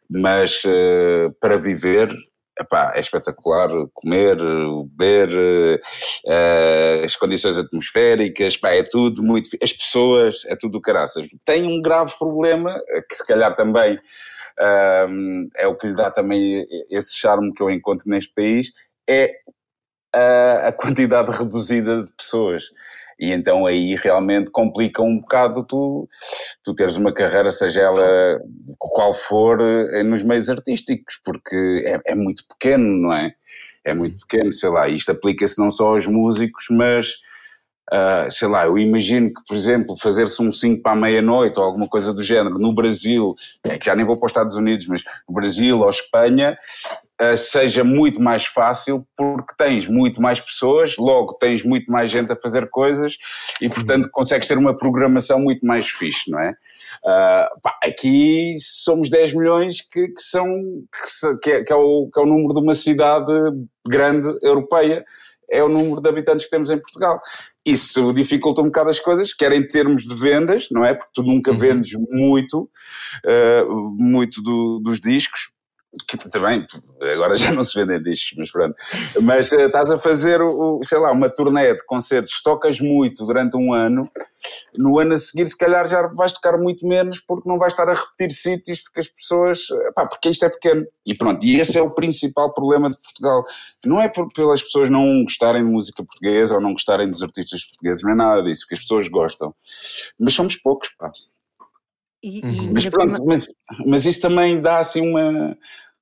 mas 0.10 0.62
uh, 0.65 1.32
para 1.39 1.58
viver 1.58 2.13
epá, 2.60 2.94
é 2.96 3.00
espetacular 3.00 3.70
comer, 3.94 4.38
beber, 4.98 5.82
uh, 6.26 7.06
as 7.06 7.16
condições 7.16 7.58
atmosféricas, 7.58 8.56
epá, 8.56 8.72
é 8.72 8.84
tudo 8.84 9.22
muito. 9.24 9.50
As 9.62 9.74
pessoas, 9.74 10.44
é 10.46 10.56
tudo 10.56 10.74
do 10.74 10.82
caraças. 10.82 11.28
Tem 11.46 11.66
um 11.66 11.82
grave 11.82 12.14
problema, 12.18 12.82
eh, 12.90 13.02
que 13.02 13.16
se 13.16 13.26
calhar 13.26 13.56
também 13.56 13.96
uh, 13.96 15.50
é 15.56 15.68
o 15.68 15.76
que 15.76 15.88
lhe 15.88 15.96
dá 15.96 16.10
também 16.10 16.66
esse 16.90 17.16
charme 17.16 17.54
que 17.54 17.62
eu 17.62 17.70
encontro 17.70 18.10
neste 18.10 18.34
país, 18.34 18.72
é 19.08 19.32
a, 20.14 20.68
a 20.70 20.72
quantidade 20.72 21.30
reduzida 21.36 22.04
de 22.04 22.12
pessoas 22.14 22.66
e 23.19 23.31
então 23.31 23.65
aí 23.65 23.95
realmente 23.95 24.51
complica 24.51 25.01
um 25.01 25.19
bocado 25.19 25.63
tu, 25.63 26.07
tu 26.63 26.74
teres 26.74 26.98
uma 26.98 27.13
carreira, 27.13 27.50
seja 27.51 27.81
ela 27.81 28.39
qual 28.77 29.13
for, 29.13 29.60
eh, 29.62 30.03
nos 30.03 30.24
meios 30.24 30.50
artísticos, 30.50 31.19
porque 31.24 31.84
é, 31.86 32.12
é 32.12 32.15
muito 32.15 32.43
pequeno, 32.48 32.84
não 32.84 33.13
é? 33.13 33.34
É 33.84 33.93
muito 33.93 34.19
pequeno, 34.27 34.51
sei 34.51 34.69
lá, 34.69 34.89
isto 34.89 35.12
aplica-se 35.12 35.60
não 35.60 35.69
só 35.69 35.88
aos 35.88 36.07
músicos, 36.07 36.65
mas 36.69 37.15
Uh, 37.93 38.31
sei 38.31 38.48
lá, 38.48 38.65
eu 38.65 38.79
imagino 38.79 39.31
que, 39.31 39.43
por 39.48 39.55
exemplo, 39.55 39.95
fazer-se 39.95 40.41
um 40.41 40.51
5 40.51 40.81
para 40.81 40.93
a 40.93 40.95
meia-noite 40.95 41.60
ou 41.60 41.65
alguma 41.65 41.88
coisa 41.88 42.12
do 42.12 42.24
género 42.24 42.57
no 42.57 42.74
Brasil, 42.74 43.36
é 43.63 43.77
que 43.77 43.86
já 43.86 43.95
nem 43.95 44.03
vou 44.03 44.17
para 44.17 44.25
os 44.25 44.31
Estados 44.31 44.55
Unidos, 44.55 44.88
mas 44.88 45.03
no 45.27 45.36
Brasil 45.36 45.77
ou 45.77 45.89
Espanha, 45.89 46.57
seja 47.38 47.84
muito 47.84 48.22
mais 48.22 48.45
fácil 48.45 49.07
porque 49.15 49.53
tens 49.57 49.88
muito 49.88 50.22
mais 50.22 50.39
pessoas, 50.39 50.98
logo 50.98 51.34
tens 51.34 51.63
muito 51.63 51.89
mais 51.91 52.12
gente 52.12 52.31
a 52.31 52.36
fazer 52.36 52.69
coisas 52.69 53.17
e, 53.62 53.69
portanto, 53.69 54.10
consegues 54.12 54.48
ter 54.48 54.57
uma 54.57 54.75
programação 54.75 55.39
muito 55.39 55.65
mais 55.65 55.88
fixe, 55.88 56.29
não 56.29 56.39
é? 56.39 56.51
Uh, 56.51 57.62
pá, 57.62 57.77
aqui 57.84 58.55
somos 58.60 59.10
10 59.10 59.34
milhões 59.34 59.81
que, 59.81 60.10
que 60.10 60.22
são, 60.22 60.45
que, 61.41 61.51
é, 61.51 61.63
que, 61.63 61.72
é 61.72 61.75
o, 61.75 62.10
que 62.13 62.19
é 62.19 62.24
o 62.24 62.25
número 62.25 62.53
de 62.53 62.60
uma 62.60 62.74
cidade 62.74 63.31
grande 63.88 64.38
europeia 64.41 65.03
é 65.50 65.63
o 65.63 65.69
número 65.69 66.01
de 66.01 66.10
habitantes 66.10 66.45
que 66.45 66.51
temos 66.51 66.69
em 66.69 66.79
Portugal. 66.79 67.19
Isso 67.65 68.13
dificulta 68.13 68.62
um 68.62 68.65
bocado 68.65 68.89
as 68.89 69.00
coisas, 69.00 69.34
quer 69.34 69.51
em 69.51 69.65
termos 69.65 70.03
de 70.03 70.15
vendas, 70.15 70.67
não 70.72 70.84
é? 70.84 70.93
Porque 70.93 71.12
tu 71.13 71.24
nunca 71.24 71.51
uhum. 71.51 71.57
vendes 71.57 71.93
muito, 72.10 72.69
uh, 73.25 73.95
muito 73.98 74.41
do, 74.41 74.79
dos 74.79 75.00
discos, 75.00 75.50
que 76.08 76.18
também 76.30 76.66
agora 77.14 77.38
já 77.38 77.52
não 77.52 77.64
se 77.64 77.80
vendem 77.80 78.02
discos, 78.02 78.34
mas 78.38 78.52
pronto. 78.52 78.75
Mas 79.22 79.52
uh, 79.52 79.62
estás 79.62 79.90
a 79.90 79.98
fazer, 79.98 80.42
o, 80.42 80.80
sei 80.84 80.98
lá, 81.00 81.12
uma 81.12 81.30
turnê 81.30 81.74
de 81.74 81.86
concertos, 81.86 82.42
tocas 82.42 82.80
muito 82.80 83.25
durante 83.25 83.56
um 83.56 83.74
ano, 83.74 84.10
no 84.78 85.00
ano 85.00 85.14
a 85.14 85.18
seguir 85.18 85.48
se 85.48 85.58
calhar 85.58 85.88
já 85.88 86.08
vais 86.08 86.32
tocar 86.32 86.58
muito 86.58 86.86
menos 86.88 87.20
porque 87.20 87.48
não 87.48 87.58
vais 87.58 87.74
estar 87.74 87.88
a 87.90 87.94
repetir 87.94 88.32
sítios 88.32 88.80
porque 88.82 89.00
as 89.00 89.08
pessoas, 89.08 89.68
pá, 89.96 90.06
porque 90.06 90.30
isto 90.30 90.46
é 90.46 90.50
pequeno. 90.50 90.86
E 91.06 91.16
pronto, 91.16 91.46
e 91.46 91.60
esse 91.60 91.78
é 91.78 91.82
o 91.82 91.94
principal 91.94 92.54
problema 92.54 92.90
de 92.90 92.98
Portugal. 93.02 93.44
Não 93.86 94.02
é 94.02 94.10
por, 94.10 94.28
pelas 94.34 94.62
pessoas 94.62 94.90
não 94.90 95.24
gostarem 95.24 95.64
de 95.64 95.70
música 95.70 96.04
portuguesa 96.04 96.56
ou 96.56 96.62
não 96.62 96.74
gostarem 96.74 97.10
dos 97.10 97.24
artistas 97.24 97.64
portugueses, 97.66 98.04
não 98.04 98.12
é 98.12 98.16
nada 98.16 98.44
disso, 98.44 98.62
porque 98.62 98.75
as 98.75 98.82
pessoas 98.82 99.08
gostam. 99.08 99.56
Mas 100.20 100.34
somos 100.34 100.56
poucos, 100.56 100.90
pá. 100.98 101.12
E, 102.24 102.40
e 102.40 102.74
mas 102.74 102.90
pronto, 102.90 103.24
mas, 103.24 103.48
mas 103.86 104.06
isso 104.06 104.20
também 104.20 104.60
dá 104.60 104.80
assim 104.80 105.08
uma 105.08 105.56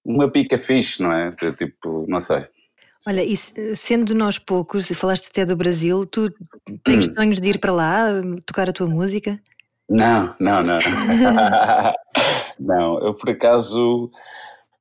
uma 0.05 0.29
pica 0.29 0.57
fixe, 0.57 1.01
não 1.01 1.11
é? 1.11 1.31
Tipo, 1.57 2.05
não 2.07 2.19
sei. 2.19 2.45
Olha, 3.05 3.23
e 3.23 3.35
sendo 3.75 4.15
nós 4.15 4.39
poucos, 4.39 4.89
e 4.89 4.95
falaste 4.95 5.27
até 5.27 5.45
do 5.45 5.57
Brasil, 5.57 6.05
tu 6.05 6.33
tens 6.83 7.09
hum. 7.09 7.13
sonhos 7.13 7.41
de 7.41 7.49
ir 7.49 7.59
para 7.59 7.73
lá, 7.73 8.07
tocar 8.45 8.69
a 8.69 8.73
tua 8.73 8.87
música? 8.87 9.39
Não, 9.89 10.33
não, 10.39 10.63
não. 10.63 10.79
não, 12.59 13.05
eu 13.05 13.13
por 13.13 13.29
acaso, 13.29 14.09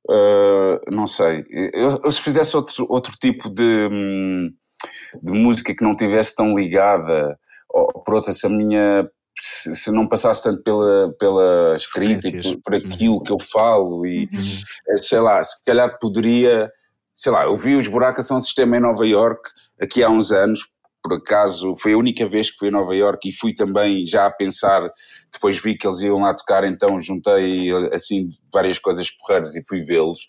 uh, 0.09 0.91
não 0.91 1.05
sei. 1.05 1.45
Eu, 1.73 1.99
eu, 2.01 2.11
se 2.11 2.21
fizesse 2.21 2.55
outro, 2.55 2.85
outro 2.89 3.13
tipo 3.19 3.49
de, 3.49 3.89
de 5.21 5.33
música 5.33 5.73
que 5.73 5.83
não 5.83 5.95
tivesse 5.95 6.33
tão 6.33 6.55
ligada, 6.55 7.37
ou 7.69 7.87
por 8.05 8.15
outra, 8.15 8.31
se 8.31 8.47
a 8.47 8.49
minha 8.49 9.09
se 9.39 9.91
não 9.91 10.07
passasse 10.07 10.43
tanto 10.43 10.61
pela, 10.61 11.13
pela 11.19 11.75
escrita 11.75 12.27
e 12.27 12.41
por, 12.41 12.61
por, 12.61 12.75
aquilo 12.75 13.15
uhum. 13.15 13.23
que 13.23 13.31
eu 13.31 13.39
falo 13.39 14.05
e 14.05 14.29
uhum. 14.31 14.59
Eh, 14.89 14.97
sei 14.97 15.19
lá, 15.19 15.43
se 15.43 15.63
calhar 15.65 15.97
poderia, 15.99 16.69
sei 17.13 17.31
lá, 17.31 17.43
eu 17.43 17.55
vi 17.55 17.75
os 17.75 17.87
Buracas 17.87 18.27
são 18.27 18.37
um 18.37 18.41
sistema 18.41 18.77
em 18.77 18.81
Nova 18.81 19.05
York 19.05 19.49
aqui 19.81 20.03
há 20.03 20.09
uns 20.09 20.31
anos, 20.31 20.61
por 21.03 21.13
acaso 21.13 21.75
foi 21.75 21.93
a 21.93 21.97
única 21.97 22.27
vez 22.27 22.49
que 22.49 22.57
fui 22.57 22.69
a 22.69 22.71
Nova 22.71 22.95
York 22.95 23.27
e 23.27 23.33
fui 23.33 23.53
também 23.53 24.05
já 24.05 24.25
a 24.25 24.31
pensar, 24.31 24.89
depois 25.31 25.61
vi 25.61 25.75
que 25.75 25.85
eles 25.85 25.99
iam 25.99 26.21
lá 26.21 26.33
tocar, 26.33 26.63
então 26.63 27.01
juntei 27.01 27.69
assim 27.93 28.29
várias 28.51 28.79
coisas 28.79 29.11
porreiras 29.11 29.53
e 29.55 29.63
fui 29.67 29.83
vê-los. 29.83 30.27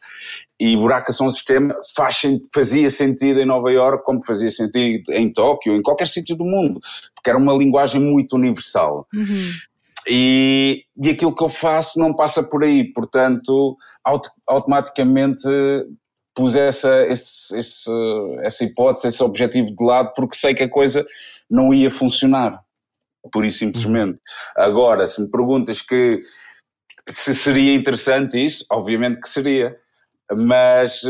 E 0.58 0.76
Buraca 0.76 1.12
São 1.12 1.30
Sistema 1.30 1.76
faz, 1.96 2.20
fazia 2.52 2.90
sentido 2.90 3.40
em 3.40 3.46
Nova 3.46 3.70
York 3.70 4.04
como 4.04 4.24
fazia 4.24 4.50
sentido 4.50 5.12
em 5.12 5.32
Tóquio, 5.32 5.76
em 5.76 5.82
qualquer 5.82 6.08
sítio 6.08 6.34
do 6.34 6.44
mundo, 6.44 6.80
porque 7.14 7.30
era 7.30 7.38
uma 7.38 7.54
linguagem 7.54 8.00
muito 8.00 8.34
universal. 8.34 9.06
Uhum. 9.14 9.50
E, 10.08 10.84
e 11.02 11.10
aquilo 11.10 11.34
que 11.34 11.42
eu 11.42 11.48
faço 11.48 11.98
não 11.98 12.14
passa 12.14 12.42
por 12.42 12.62
aí, 12.62 12.92
portanto, 12.92 13.76
auto, 14.04 14.28
automaticamente 14.46 15.48
pus 16.34 16.56
essa, 16.56 17.06
esse, 17.06 17.56
esse, 17.56 17.90
essa 18.42 18.64
hipótese, 18.64 19.06
esse 19.06 19.22
objetivo 19.22 19.74
de 19.74 19.84
lado, 19.84 20.12
porque 20.14 20.36
sei 20.36 20.54
que 20.54 20.64
a 20.64 20.68
coisa 20.68 21.06
não 21.48 21.72
ia 21.72 21.90
funcionar, 21.90 22.60
pura 23.32 23.46
e 23.46 23.50
simplesmente. 23.50 24.20
Agora, 24.56 25.06
se 25.06 25.22
me 25.22 25.30
perguntas 25.30 25.80
que 25.80 26.20
se 27.08 27.34
seria 27.34 27.74
interessante 27.74 28.42
isso, 28.42 28.64
obviamente 28.70 29.20
que 29.20 29.28
seria, 29.28 29.76
mas 30.32 31.02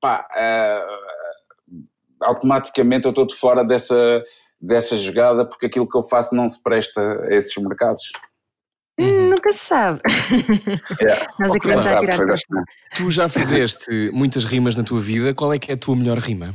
pá, 0.00 0.26
uh, 0.36 1.74
automaticamente 2.22 3.06
eu 3.06 3.10
estou 3.10 3.26
de 3.26 3.34
fora 3.34 3.64
dessa, 3.64 4.22
dessa 4.60 4.96
jogada 4.96 5.46
porque 5.46 5.66
aquilo 5.66 5.88
que 5.88 5.96
eu 5.96 6.02
faço 6.02 6.34
não 6.34 6.48
se 6.48 6.62
presta 6.62 7.00
a 7.00 7.34
esses 7.34 7.54
mercados. 7.62 8.12
Hum, 9.00 9.30
nunca 9.30 9.52
se 9.52 9.58
sabe. 9.58 10.00
Yeah. 11.00 11.26
Nós 11.38 11.52
aqui 11.52 11.68
vamos 11.68 11.86
a 11.86 12.00
tirar 12.00 12.18
Tu 12.96 13.10
já 13.10 13.28
fizeste 13.28 14.10
muitas 14.12 14.44
rimas 14.44 14.76
na 14.76 14.84
tua 14.84 15.00
vida. 15.00 15.32
Qual 15.34 15.52
é 15.52 15.58
que 15.58 15.70
é 15.70 15.74
a 15.74 15.78
tua 15.78 15.96
melhor 15.96 16.18
rima? 16.18 16.54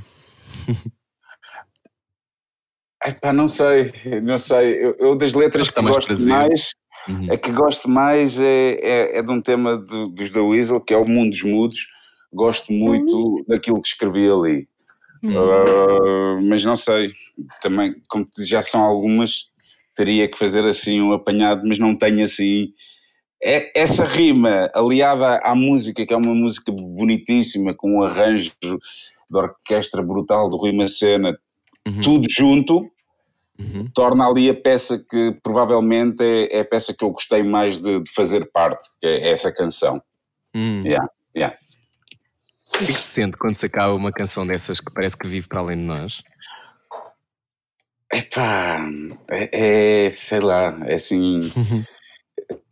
Epá, 3.04 3.32
não 3.32 3.48
sei, 3.48 3.92
não 4.24 4.38
sei. 4.38 4.84
Eu, 4.84 4.96
eu 5.00 5.16
das 5.16 5.34
letras 5.34 5.70
que, 5.70 5.76
que 5.76 5.82
gosto 5.82 6.08
prazer. 6.08 6.28
mais, 6.28 6.74
uhum. 7.08 7.32
a 7.32 7.38
que 7.38 7.52
gosto 7.52 7.88
mais 7.90 8.40
é, 8.40 8.80
é, 8.82 9.18
é 9.20 9.22
de 9.22 9.32
um 9.32 9.40
tema 9.40 9.78
do, 9.78 10.08
dos 10.08 10.32
da 10.32 10.42
Weasel, 10.42 10.82
que 10.82 10.94
é 10.94 10.98
o 10.98 11.06
Mundo 11.08 11.30
dos 11.30 11.44
Mudos. 11.44 11.88
Gosto 12.34 12.74
muito 12.74 13.16
uhum. 13.16 13.46
daquilo 13.48 13.82
que 13.82 13.90
escrevi 13.90 14.30
ali. 14.30 14.68
Uhum. 15.24 15.38
Uh, 15.38 16.42
mas 16.46 16.64
não 16.64 16.76
sei, 16.76 17.14
também, 17.62 17.96
como 18.08 18.28
já 18.40 18.62
são 18.62 18.82
algumas, 18.82 19.50
teria 19.96 20.28
que 20.28 20.38
fazer 20.38 20.66
assim 20.66 21.02
um 21.02 21.14
apanhado, 21.14 21.62
mas 21.66 21.80
não 21.80 21.96
tenho 21.96 22.24
assim. 22.24 22.74
É, 23.44 23.80
essa 23.80 24.06
rima 24.06 24.70
aliada 24.74 25.38
à 25.38 25.54
música, 25.54 26.06
que 26.06 26.14
é 26.14 26.18
uma 26.18 26.34
música 26.34 26.72
bonitíssima, 26.72 27.74
com 27.74 27.98
um 27.98 28.04
arranjo 28.04 28.52
de 28.62 28.78
orquestra 29.38 30.02
brutal 30.02 30.50
do 30.50 30.58
Rui 30.58 30.72
Macena, 30.72 31.38
uhum. 31.88 32.02
tudo 32.02 32.28
junto, 32.30 32.90
Uhum. 33.58 33.90
torna 33.94 34.28
ali 34.28 34.50
a 34.50 34.54
peça 34.54 35.00
que 35.00 35.32
provavelmente 35.42 36.22
é, 36.22 36.58
é 36.58 36.60
a 36.60 36.66
peça 36.66 36.94
que 36.94 37.06
eu 37.06 37.10
gostei 37.10 37.42
mais 37.42 37.80
de, 37.80 38.02
de 38.02 38.12
fazer 38.12 38.52
parte, 38.52 38.86
que 39.00 39.08
é 39.08 39.30
essa 39.30 39.50
canção. 39.50 40.02
Hum. 40.54 40.84
Yeah, 40.84 41.10
yeah. 41.36 41.58
O 42.74 42.78
que 42.80 42.84
é 42.84 42.88
que 42.88 42.94
se 43.02 43.02
sente 43.02 43.38
quando 43.38 43.56
se 43.56 43.66
acaba 43.66 43.94
uma 43.94 44.12
canção 44.12 44.46
dessas 44.46 44.82
que 44.82 44.92
parece 44.92 45.18
que 45.18 45.28
vive 45.28 45.48
para 45.48 45.62
além 45.62 45.78
de 45.78 45.84
nós? 45.84 46.22
Epá, 48.16 48.80
é, 49.30 50.06
é 50.06 50.10
sei 50.10 50.40
lá, 50.40 50.78
é 50.86 50.94
assim. 50.94 51.52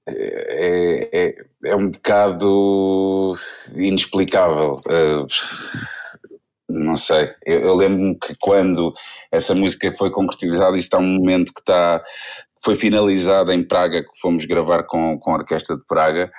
É, 0.06 1.10
é, 1.14 1.36
é 1.66 1.76
um 1.76 1.90
bocado 1.92 3.34
inexplicável. 3.76 4.80
Uh, 4.88 5.28
não 6.70 6.96
sei. 6.96 7.30
Eu, 7.46 7.60
eu 7.60 7.76
lembro-me 7.76 8.16
que 8.16 8.36
quando 8.40 8.94
essa 9.32 9.54
música 9.54 9.94
foi 9.98 10.12
concretizada, 10.12 10.78
isso 10.78 10.88
está 10.88 10.98
um 10.98 11.18
momento 11.18 11.54
que 11.54 11.62
está. 11.62 12.02
Foi 12.64 12.76
finalizada 12.76 13.54
em 13.54 13.62
Praga, 13.62 14.02
que 14.02 14.20
fomos 14.22 14.46
gravar 14.46 14.84
com, 14.84 15.18
com 15.20 15.32
a 15.32 15.36
Orquestra 15.36 15.76
de 15.76 15.84
Praga. 15.86 16.32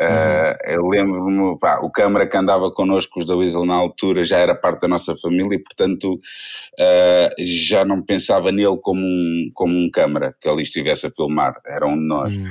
Uh, 0.00 0.58
eu 0.66 0.88
lembro-me, 0.88 1.56
o 1.82 1.90
câmara 1.90 2.26
que 2.26 2.36
andava 2.36 2.70
connosco, 2.70 3.20
os 3.20 3.26
da 3.26 3.36
Weasel 3.36 3.64
na 3.64 3.74
altura, 3.74 4.24
já 4.24 4.38
era 4.38 4.54
parte 4.54 4.80
da 4.80 4.88
nossa 4.88 5.16
família 5.16 5.54
e, 5.54 5.62
portanto, 5.62 6.14
uh, 6.14 7.34
já 7.38 7.84
não 7.84 8.02
pensava 8.02 8.50
nele 8.50 8.76
como 8.82 9.00
um, 9.00 9.50
como 9.54 9.76
um 9.76 9.88
câmara 9.90 10.34
que 10.40 10.48
ali 10.48 10.62
estivesse 10.62 11.06
a 11.06 11.10
filmar, 11.10 11.54
era 11.66 11.86
um 11.86 11.96
de 11.96 12.06
nós. 12.06 12.36
Hum. 12.36 12.44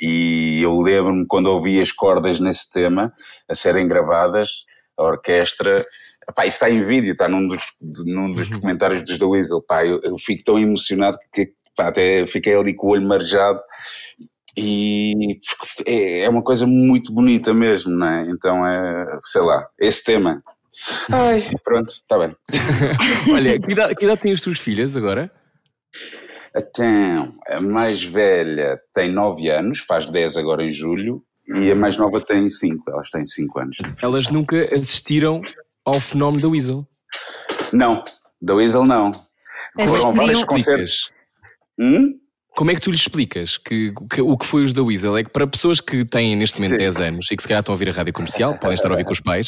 E 0.00 0.60
eu 0.62 0.80
lembro-me 0.80 1.26
quando 1.26 1.46
ouvi 1.46 1.80
as 1.80 1.92
cordas 1.92 2.40
nesse 2.40 2.70
tema 2.70 3.12
a 3.48 3.54
serem 3.54 3.86
gravadas, 3.86 4.64
a 4.96 5.04
orquestra. 5.04 5.84
Pá, 6.34 6.46
isso 6.46 6.56
está 6.56 6.70
em 6.70 6.82
vídeo, 6.82 7.12
está 7.12 7.28
num 7.28 7.46
dos, 7.46 7.62
num 7.80 8.32
dos 8.32 8.48
documentários 8.48 9.02
dos 9.02 9.18
The 9.18 9.24
Weasel. 9.24 9.62
Pá, 9.62 9.84
eu, 9.84 10.00
eu 10.02 10.16
fico 10.18 10.42
tão 10.42 10.58
emocionado 10.58 11.18
que 11.32 11.52
pá, 11.76 11.88
até 11.88 12.26
fiquei 12.26 12.54
ali 12.54 12.74
com 12.74 12.88
o 12.88 12.90
olho 12.90 13.06
marejado. 13.06 13.60
E 14.56 15.38
é, 15.86 16.20
é 16.22 16.28
uma 16.28 16.42
coisa 16.42 16.66
muito 16.66 17.12
bonita 17.12 17.54
mesmo, 17.54 17.92
não 17.96 18.06
é? 18.06 18.22
Então 18.28 18.66
é, 18.66 19.18
sei 19.22 19.42
lá, 19.42 19.66
esse 19.78 20.04
tema. 20.04 20.42
Ai, 21.10 21.48
pronto, 21.62 21.88
está 21.88 22.18
bem. 22.18 22.34
Olha, 23.32 23.60
que 23.60 23.72
idade, 23.72 23.94
que 23.94 24.04
idade 24.04 24.20
têm 24.20 24.32
as 24.32 24.42
tuas 24.42 24.58
filhas 24.58 24.96
agora? 24.96 25.30
Então, 26.56 27.32
a 27.48 27.60
mais 27.60 28.02
velha 28.02 28.80
tem 28.92 29.12
9 29.12 29.48
anos, 29.50 29.80
faz 29.80 30.06
10 30.06 30.36
agora 30.36 30.64
em 30.64 30.70
julho, 30.70 31.22
e 31.46 31.70
a 31.70 31.76
mais 31.76 31.96
nova 31.96 32.20
tem 32.20 32.48
5, 32.48 32.90
elas 32.90 33.08
têm 33.10 33.24
5 33.24 33.58
anos. 33.58 33.76
Elas 34.02 34.30
nunca 34.30 34.72
assistiram 34.74 35.42
ao 35.84 36.00
fenómeno 36.00 36.42
da 36.42 36.48
Weasel. 36.48 36.86
Não, 37.72 38.02
da 38.40 38.54
Weasel 38.54 38.84
não. 38.84 39.12
Foram 39.76 40.14
vários 40.14 40.44
concertos. 40.44 41.10
Hum? 41.78 42.18
Como 42.56 42.70
é 42.70 42.74
que 42.74 42.80
tu 42.80 42.90
lhes 42.90 43.00
explicas 43.00 43.56
que, 43.58 43.92
que- 44.12 44.20
o 44.20 44.36
que 44.36 44.44
foi 44.44 44.64
os 44.64 44.72
da 44.72 44.82
Weasel? 44.82 45.16
É 45.16 45.22
que 45.24 45.30
para 45.30 45.46
pessoas 45.46 45.80
que 45.80 46.04
têm 46.04 46.36
neste 46.36 46.58
momento 46.58 46.72
Sim. 46.72 46.78
10 46.78 47.00
anos 47.00 47.26
e 47.30 47.36
que 47.36 47.42
se 47.42 47.48
calhar 47.48 47.60
estão 47.60 47.72
a 47.72 47.74
ouvir 47.74 47.88
a 47.88 47.92
rádio 47.92 48.12
comercial, 48.12 48.54
podem 48.58 48.74
estar 48.74 48.88
a 48.88 48.90
ouvir 48.92 49.04
com 49.04 49.12
os 49.12 49.20
pais, 49.20 49.46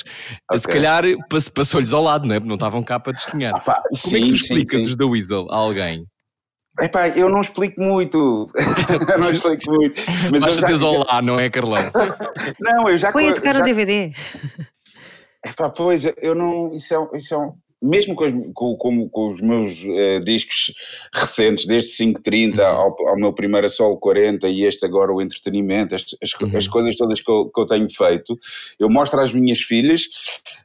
se 0.54 0.66
Ok. 0.66 0.72
calhar 0.74 1.04
pass- 1.28 1.48
passou-lhes 1.48 1.92
ao 1.92 2.02
lado, 2.02 2.26
não 2.26 2.34
é? 2.34 2.38
Porque 2.38 2.48
não 2.48 2.54
estavam 2.54 2.82
cá 2.82 2.98
para 3.00 3.12
testemunhar. 3.12 3.54
Ah, 3.56 3.60
pá, 3.60 3.74
Como 3.74 3.86
é 3.86 3.90
que 3.90 3.96
tu 3.96 4.08
sim, 4.08 4.28
sim, 4.28 4.34
explicas 4.34 4.82
sim. 4.82 4.88
os 4.88 4.96
da 4.96 5.04
Weasel 5.06 5.46
a 5.50 5.56
alguém? 5.56 6.06
Epá, 6.80 7.08
eu 7.08 7.28
não 7.28 7.42
explico 7.42 7.78
muito. 7.82 8.46
eu 9.10 9.18
não 9.18 9.30
explico 9.30 9.70
muito. 9.70 10.00
Mas 10.30 10.40
Basta 10.40 10.56
eu 10.56 10.60
já- 10.60 10.66
teres 10.66 10.82
olá, 10.82 11.20
não 11.20 11.38
é, 11.38 11.50
Carlão? 11.50 11.82
Não, 12.60 12.88
eu 12.88 12.96
já 12.96 13.12
Põe 13.12 13.28
a 13.28 13.32
tocar 13.34 13.54
já, 13.56 13.60
o 13.60 13.64
DVD. 13.64 14.12
Epá, 15.44 15.68
pois, 15.68 16.04
eu 16.16 16.34
não. 16.34 16.72
Isso 16.72 16.94
é, 16.94 16.98
um- 16.98 17.10
isso 17.14 17.34
é 17.34 17.38
um. 17.38 17.52
Mesmo 17.82 18.14
com, 18.14 18.24
os- 18.24 18.50
com, 18.54 18.76
com- 18.76 19.08
com 19.08 19.32
os 19.34 19.40
meus 19.40 19.76
eh, 19.84 20.20
discos 20.20 20.72
recentes, 21.12 21.66
desde 21.66 21.96
530 21.96 22.64
ao, 22.64 23.08
ao 23.08 23.16
meu 23.16 23.32
primeiro 23.32 23.66
a 23.66 23.70
solo 23.70 23.96
40 23.98 24.48
e 24.48 24.64
este 24.64 24.84
agora 24.86 25.12
o 25.12 25.20
entretenimento, 25.20 25.94
as, 25.94 26.04
as, 26.22 26.32
Uhum. 26.40 26.56
as 26.56 26.68
coisas 26.68 26.96
todas 26.96 27.20
que 27.20 27.30
eu, 27.30 27.50
que 27.52 27.60
eu 27.60 27.66
tenho 27.66 27.88
feito, 27.90 28.38
eu 28.78 28.88
mostro 28.88 29.20
às 29.20 29.32
minhas 29.32 29.60
filhas, 29.60 30.02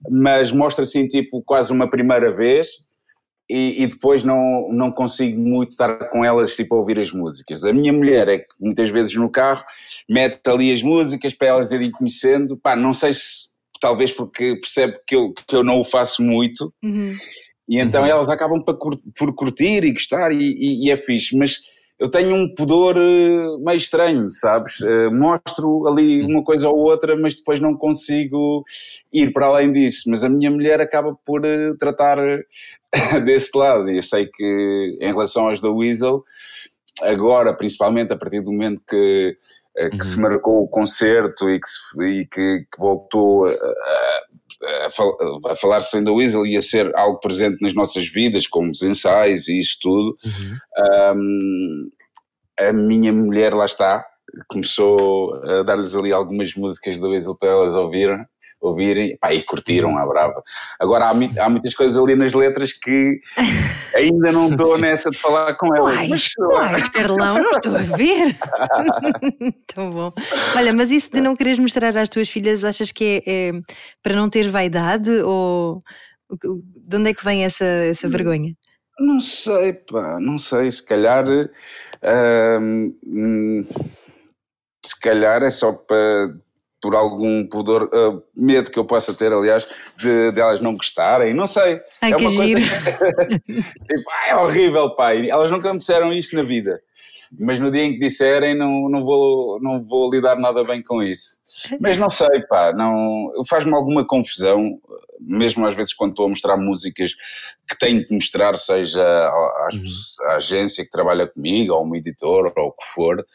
mas 0.09 0.51
mostro 0.51 0.83
assim, 0.83 1.07
tipo, 1.07 1.41
quase 1.41 1.71
uma 1.71 1.89
primeira 1.89 2.31
vez. 2.31 2.85
E, 3.49 3.81
e 3.81 3.87
depois 3.87 4.25
não, 4.25 4.67
não 4.73 4.91
consigo 4.91 5.39
muito 5.39 5.71
estar 5.71 6.09
com 6.09 6.25
elas 6.25 6.53
tipo, 6.53 6.75
a 6.75 6.79
ouvir 6.79 6.99
as 6.99 7.13
músicas. 7.13 7.63
A 7.63 7.71
minha 7.71 7.93
mulher 7.93 8.27
é 8.27 8.39
que 8.39 8.47
muitas 8.59 8.89
vezes 8.89 9.15
no 9.15 9.29
carro 9.31 9.63
mete 10.09 10.41
ali 10.47 10.69
as 10.73 10.83
músicas 10.83 11.33
para 11.33 11.47
elas 11.47 11.71
irem 11.71 11.89
conhecendo. 11.89 12.57
Pá, 12.57 12.75
não 12.75 12.93
sei 12.93 13.13
se 13.13 13.46
talvez 13.79 14.11
porque 14.11 14.55
percebe 14.55 14.97
que 15.07 15.15
eu, 15.15 15.33
que 15.33 15.55
eu 15.55 15.63
não 15.63 15.79
o 15.79 15.83
faço 15.83 16.21
muito, 16.21 16.73
Uhum. 16.83 17.11
e 17.69 17.79
então 17.79 18.01
Uhum. 18.01 18.07
elas 18.07 18.29
acabam 18.29 18.61
por, 18.63 18.77
cur- 18.77 18.99
por 19.17 19.33
curtir 19.35 19.83
e 19.83 19.91
gostar, 19.91 20.31
e, 20.31 20.37
e- 20.37 20.85
e 20.87 20.91
é 20.91 20.97
fixe. 20.97 21.35
Mas 21.37 21.57
eu 21.99 22.09
tenho 22.09 22.35
um 22.35 22.53
pudor 22.53 22.95
eh, 22.95 23.57
meio 23.59 23.77
estranho, 23.77 24.31
sabes? 24.31 24.79
Eh, 24.81 25.09
mostro 25.09 25.87
ali 25.87 26.21
uma 26.23 26.43
coisa 26.43 26.69
ou 26.69 26.77
outra, 26.77 27.15
mas 27.15 27.35
depois 27.35 27.59
não 27.59 27.75
consigo 27.75 28.63
ir 29.11 29.33
para 29.33 29.47
além 29.47 29.71
disso. 29.73 30.03
Mas 30.07 30.23
a 30.23 30.29
minha 30.29 30.51
mulher 30.51 30.79
acaba 30.79 31.15
por 31.25 31.43
eh, 31.43 31.73
tratar 31.79 32.17
desse 33.25 33.57
lado, 33.57 33.89
e 33.91 33.97
eu 33.97 34.01
sei 34.03 34.27
que 34.27 34.97
em 35.01 35.07
relação 35.07 35.47
aos 35.49 35.59
da 35.59 35.69
Weasel, 35.71 36.23
agora, 37.01 37.53
principalmente 37.53 38.13
a 38.13 38.17
partir 38.17 38.41
do 38.41 38.51
momento 38.51 38.81
que, 38.87 39.35
que 39.89 39.95
Uhum. 39.97 40.01
se 40.03 40.19
marcou 40.19 40.63
o 40.63 40.67
concerto 40.67 41.49
e 41.49 41.59
que, 41.59 41.67
se- 41.67 42.03
e 42.21 42.25
que- 42.27 42.59
que 42.71 42.79
voltou 42.79 43.45
a, 43.47 43.51
a- 43.51 44.85
a 44.87 44.89
fal- 44.89 45.15
a 45.45 45.55
falar-se 45.55 45.97
em 45.97 46.03
da 46.03 46.11
Weasel 46.11 46.45
e 46.45 46.57
a 46.57 46.61
ser 46.61 46.91
algo 46.95 47.19
presente 47.19 47.61
nas 47.61 47.73
nossas 47.75 48.07
vidas, 48.07 48.47
como 48.47 48.71
os 48.71 48.81
ensaios 48.81 49.47
e 49.47 49.59
isso 49.59 49.77
tudo, 49.81 50.17
hum, 51.15 51.89
a 52.59 52.73
minha 52.73 53.13
mulher 53.13 53.53
lá 53.53 53.65
está, 53.65 54.03
começou 54.47 55.35
a 55.43 55.63
dar-lhes 55.63 55.95
ali 55.95 56.11
algumas 56.11 56.53
músicas 56.55 56.99
da 56.99 57.07
Weasel 57.07 57.35
para 57.35 57.49
elas 57.49 57.75
ouvirem, 57.75 58.25
ouvirem 58.59 59.15
pá, 59.17 59.33
e 59.33 59.43
curtiram 59.43 59.97
à 59.97 60.05
brava. 60.05 60.41
Agora 60.79 61.05
há, 61.05 61.11
há 61.11 61.49
muitas 61.49 61.73
coisas 61.73 61.95
ali 61.95 62.15
nas 62.15 62.33
letras 62.33 62.71
que 62.73 63.19
ainda 63.95 64.31
não 64.31 64.49
estou 64.49 64.77
nessa 64.77 65.09
de 65.09 65.17
falar 65.19 65.53
com 65.55 65.75
elas. 65.75 65.95
Uai, 65.95 66.07
mas- 66.07 66.31
uai, 66.39 66.81
Carlão, 66.91 67.41
não 67.41 67.51
estou 67.51 67.75
a 67.75 67.79
ver. 67.79 68.37
Tão 69.73 69.91
bom. 69.91 70.13
Olha, 70.55 70.73
mas 70.73 70.91
isso 70.91 71.11
de 71.11 71.21
não 71.21 71.35
quereres 71.35 71.59
mostrar 71.59 71.95
às 71.97 72.09
tuas 72.09 72.29
filhas, 72.29 72.63
achas 72.63 72.91
que 72.91 73.23
é, 73.25 73.49
é 73.49 73.51
para 74.01 74.15
não 74.15 74.29
ter 74.29 74.49
vaidade 74.49 75.11
ou 75.21 75.83
de 76.41 76.97
onde 76.97 77.09
é 77.09 77.13
que 77.13 77.23
vem 77.23 77.45
essa, 77.45 77.63
essa 77.63 78.09
vergonha? 78.09 78.53
Não 78.99 79.19
sei, 79.19 79.73
pá, 79.73 80.19
não 80.19 80.37
sei, 80.37 80.69
se 80.71 80.83
calhar. 80.83 81.25
hum, 82.59 82.93
hum, 83.05 83.63
se 84.85 84.99
calhar 84.99 85.43
é 85.43 85.49
só 85.49 85.73
para. 85.73 86.35
Por 86.81 86.95
algum 86.95 87.47
pudor, 87.47 87.89
ah, 87.93 88.19
medo 88.35 88.69
que 88.69 88.77
eu 88.77 88.85
possa 88.85 89.13
ter, 89.13 89.33
aliás, 89.33 89.67
de, 89.97 90.31
de 90.31 90.39
elas 90.39 90.59
não 90.59 90.75
gostarem, 90.75 91.33
não 91.33 91.47
sei. 91.47 91.81
Ai, 92.01 92.11
é 92.11 92.15
que 92.15 92.21
uma 92.21 92.35
coisa 92.35 92.45
giro. 92.45 92.61
Tipo, 93.45 94.11
"Ah, 94.11 94.29
é 94.29 94.35
horrível, 94.35 94.95
pai. 94.95 95.29
Elas 95.29 95.49
nunca 95.49 95.71
me 95.73 95.79
disseram 95.79 96.13
isto 96.13 96.35
na 96.35 96.43
vida. 96.43 96.79
Mas 97.37 97.59
no 97.59 97.69
dia 97.71 97.83
em 97.83 97.93
que 97.93 97.99
disserem, 97.99 98.55
não, 98.55 98.87
não, 98.89 99.03
vou, 99.03 99.59
não 99.61 99.83
vou 99.83 100.09
lidar 100.09 100.37
nada 100.37 100.63
bem 100.63 100.81
com 100.81 101.01
isso. 101.03 101.37
Mas 101.79 101.97
não 101.97 102.09
sei, 102.09 102.41
pá, 102.49 102.71
não, 102.73 103.31
faz-me 103.49 103.73
alguma 103.73 104.05
confusão, 104.05 104.79
mesmo 105.19 105.65
às 105.65 105.73
vezes 105.73 105.93
quando 105.93 106.11
estou 106.11 106.25
a 106.25 106.29
mostrar 106.29 106.57
músicas 106.57 107.13
que 107.67 107.77
tenho 107.79 108.05
que 108.05 108.13
mostrar, 108.13 108.55
seja 108.57 109.01
à, 109.03 109.67
às- 109.67 110.15
à 110.21 110.35
agência 110.35 110.83
que 110.83 110.91
trabalha 110.91 111.27
comigo, 111.27 111.73
ou 111.73 111.85
um 111.85 111.95
editor, 111.95 112.51
ou 112.55 112.67
o 112.67 112.71
que 112.71 112.85
for. 112.93 113.25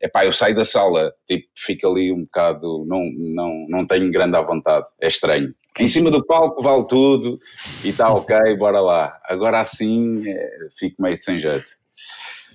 É 0.00 0.08
pá, 0.08 0.24
eu 0.24 0.32
saio 0.32 0.54
da 0.54 0.64
sala, 0.64 1.12
tipo, 1.26 1.48
fico 1.56 1.88
ali 1.88 2.12
um 2.12 2.22
bocado, 2.24 2.84
não, 2.86 3.00
não, 3.16 3.66
não 3.68 3.86
tenho 3.86 4.10
grande 4.10 4.36
à 4.36 4.42
vontade, 4.42 4.86
é 5.00 5.08
estranho. 5.08 5.54
Em 5.78 5.88
cima 5.88 6.08
do 6.10 6.24
palco 6.24 6.62
vale 6.62 6.86
tudo 6.86 7.38
e 7.82 7.88
está 7.88 8.08
ok, 8.12 8.36
bora 8.56 8.80
lá. 8.80 9.18
Agora 9.24 9.60
assim, 9.60 10.22
é, 10.28 10.50
fico 10.78 11.02
meio 11.02 11.20
sem 11.20 11.38
jeito. 11.40 11.72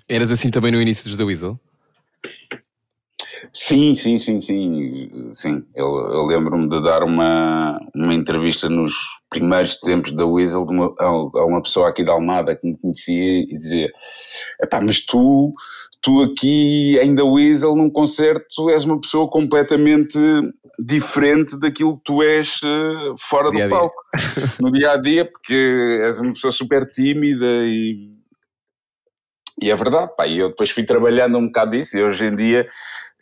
Eras 0.07 0.31
assim 0.31 0.49
também 0.49 0.71
no 0.71 0.81
início 0.81 1.03
dos 1.03 1.17
da 1.17 1.25
Weasel? 1.25 1.59
Sim, 3.53 3.93
sim, 3.95 4.17
sim, 4.17 4.41
sim, 4.41 5.29
sim. 5.31 5.63
Eu, 5.75 5.85
eu 5.97 6.25
lembro-me 6.25 6.67
de 6.67 6.81
dar 6.81 7.03
uma, 7.03 7.79
uma 7.95 8.13
entrevista 8.13 8.67
nos 8.69 8.93
primeiros 9.29 9.75
tempos 9.79 10.11
da 10.13 10.25
Weasel 10.25 10.63
uma- 10.63 10.93
a, 10.99 11.45
uma 11.45 11.61
pessoa 11.61 11.89
aqui 11.89 12.03
da 12.03 12.11
Almada 12.13 12.55
que 12.55 12.67
me 12.67 12.77
conhecia 12.77 13.41
e 13.41 13.47
dizia 13.47 13.89
Epá, 14.61 14.81
mas 14.81 14.99
tu, 15.05 15.51
tu 16.01 16.21
aqui 16.21 16.97
em 17.01 17.15
da 17.15 17.23
Weasel 17.23 17.75
num 17.75 17.89
concerto 17.89 18.69
és 18.69 18.83
uma 18.83 18.99
pessoa 18.99 19.29
completamente 19.29 20.17
diferente 20.79 21.57
daquilo 21.59 21.97
que 21.97 22.03
tu 22.05 22.21
és 22.23 22.59
eh, 22.63 23.13
fora 23.19 23.51
Dia 23.51 23.65
do 23.65 23.69
dia. 23.69 23.79
palco, 23.79 23.95
no 24.61 24.71
dia 24.71 24.91
a 24.91 24.97
dia, 24.97 25.25
porque 25.25 25.99
és 26.03 26.19
uma 26.19 26.31
pessoa 26.33 26.51
super 26.51 26.85
tímida 26.89 27.45
e, 27.65 28.17
e 29.61 29.69
é 29.69 29.75
verdade, 29.75 30.11
pá, 30.15 30.25
e 30.25 30.37
eu 30.37 30.49
depois 30.49 30.69
fui 30.69 30.83
trabalhando 30.85 31.37
um 31.37 31.47
bocado 31.47 31.71
disso 31.71 31.97
e 31.97 32.03
hoje 32.03 32.25
em 32.25 32.35
dia 32.35 32.67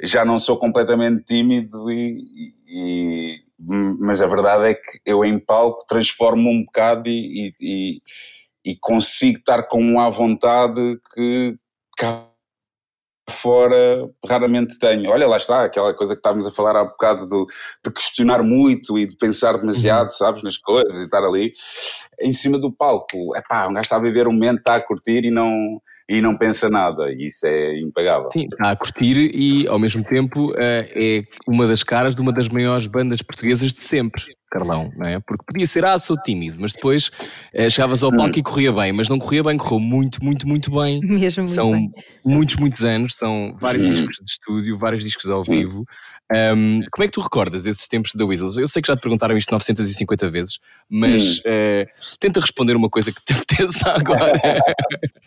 já 0.03 0.23
não 0.23 0.37
sou 0.39 0.57
completamente 0.57 1.23
tímido 1.25 1.89
e, 1.91 2.53
e- 2.67 3.47
mas 3.99 4.21
a 4.21 4.27
verdade 4.27 4.69
é 4.69 4.73
que 4.75 4.99
eu 5.05 5.25
em 5.25 5.39
palco 5.39 5.83
transformo 5.87 6.49
um 6.49 6.63
bocado 6.63 7.09
e, 7.09 7.53
e- 7.59 8.01
e 8.65 8.75
consigo 8.79 9.39
estar 9.39 9.63
com 9.63 9.81
um 9.81 9.99
à 9.99 10.09
vontade 10.09 10.99
que 11.13 11.57
cá 11.97 12.27
fora 13.29 14.09
raramente 14.25 14.79
tenho. 14.79 15.09
Olha, 15.09 15.27
lá 15.27 15.37
está, 15.37 15.63
aquela 15.65 15.93
coisa 15.93 16.13
que 16.13 16.19
estávamos 16.19 16.47
a 16.47 16.51
falar 16.51 16.75
há 16.75 16.85
bocado 16.85 17.27
do, 17.27 17.45
de 17.85 17.91
questionar 17.91 18.41
muito 18.41 18.97
e 18.97 19.05
de 19.05 19.17
pensar 19.17 19.57
demasiado, 19.57 20.07
uhum. 20.07 20.11
sabes, 20.11 20.43
nas 20.43 20.57
coisas 20.57 21.01
e 21.01 21.05
estar 21.05 21.23
ali 21.23 21.51
em 22.21 22.33
cima 22.33 22.57
do 22.57 22.71
palco. 22.71 23.35
É 23.35 23.41
pá, 23.41 23.67
um 23.67 23.73
gajo 23.73 23.85
está 23.85 23.97
a 23.97 24.01
viver 24.01 24.27
um 24.27 24.33
momento, 24.33 24.59
está 24.59 24.75
a 24.75 24.81
curtir 24.81 25.25
e 25.25 25.31
não 25.31 25.81
e 26.09 26.21
não 26.21 26.37
pensa 26.37 26.69
nada, 26.69 27.11
e 27.11 27.25
isso 27.25 27.45
é 27.45 27.79
impagável. 27.79 28.29
Sim, 28.31 28.45
está 28.45 28.71
a 28.71 28.75
curtir 28.75 29.31
e 29.33 29.67
ao 29.67 29.77
mesmo 29.77 30.03
tempo 30.03 30.53
eh, 30.57 30.89
é 30.95 31.23
uma 31.47 31.67
das 31.67 31.83
caras 31.83 32.15
de 32.15 32.21
uma 32.21 32.31
das 32.31 32.47
maiores 32.47 32.87
bandas 32.87 33.21
portuguesas 33.21 33.73
de 33.73 33.81
sempre. 33.81 34.23
Carlão, 34.49 34.91
não 34.95 35.05
é? 35.05 35.19
Porque 35.19 35.43
podia 35.45 35.67
ser, 35.67 35.85
ah, 35.85 35.97
sou 35.97 36.17
tímido, 36.17 36.57
mas 36.59 36.73
depois 36.73 37.11
eh, 37.53 37.69
chegavas 37.69 38.03
ao 38.03 38.15
palco 38.15 38.39
e 38.39 38.43
corria 38.43 38.71
bem, 38.71 38.91
mas 38.93 39.09
não 39.09 39.19
corria 39.19 39.43
bem, 39.43 39.57
correu 39.57 39.79
muito, 39.79 40.23
muito, 40.23 40.47
muito 40.47 40.71
bem. 40.71 40.99
Mesmo 41.05 41.43
são 41.43 41.71
muito 41.71 41.93
bem. 41.93 42.03
muitos, 42.25 42.55
muitos 42.55 42.83
anos, 42.83 43.15
são 43.15 43.55
vários 43.59 43.87
discos 43.87 44.17
de 44.17 44.31
estúdio, 44.31 44.77
vários 44.77 45.03
discos 45.03 45.29
ao 45.29 45.43
vivo. 45.43 45.85
Um, 46.29 46.81
como 46.91 47.05
é 47.05 47.07
que 47.07 47.13
tu 47.13 47.21
recordas 47.21 47.65
esses 47.65 47.87
tempos 47.87 48.13
da 48.13 48.25
Weasels? 48.25 48.57
Eu 48.57 48.67
sei 48.67 48.81
que 48.81 48.87
já 48.87 48.97
te 48.97 49.01
perguntaram 49.01 49.37
isto 49.37 49.49
950 49.51 50.29
vezes, 50.29 50.59
mas 50.89 51.37
hum. 51.37 51.41
uh, 51.45 52.17
tenta 52.19 52.41
responder 52.41 52.75
uma 52.75 52.89
coisa 52.89 53.11
que 53.11 53.23
te 53.23 53.31
apeteça 53.33 53.91
agora. 53.91 54.33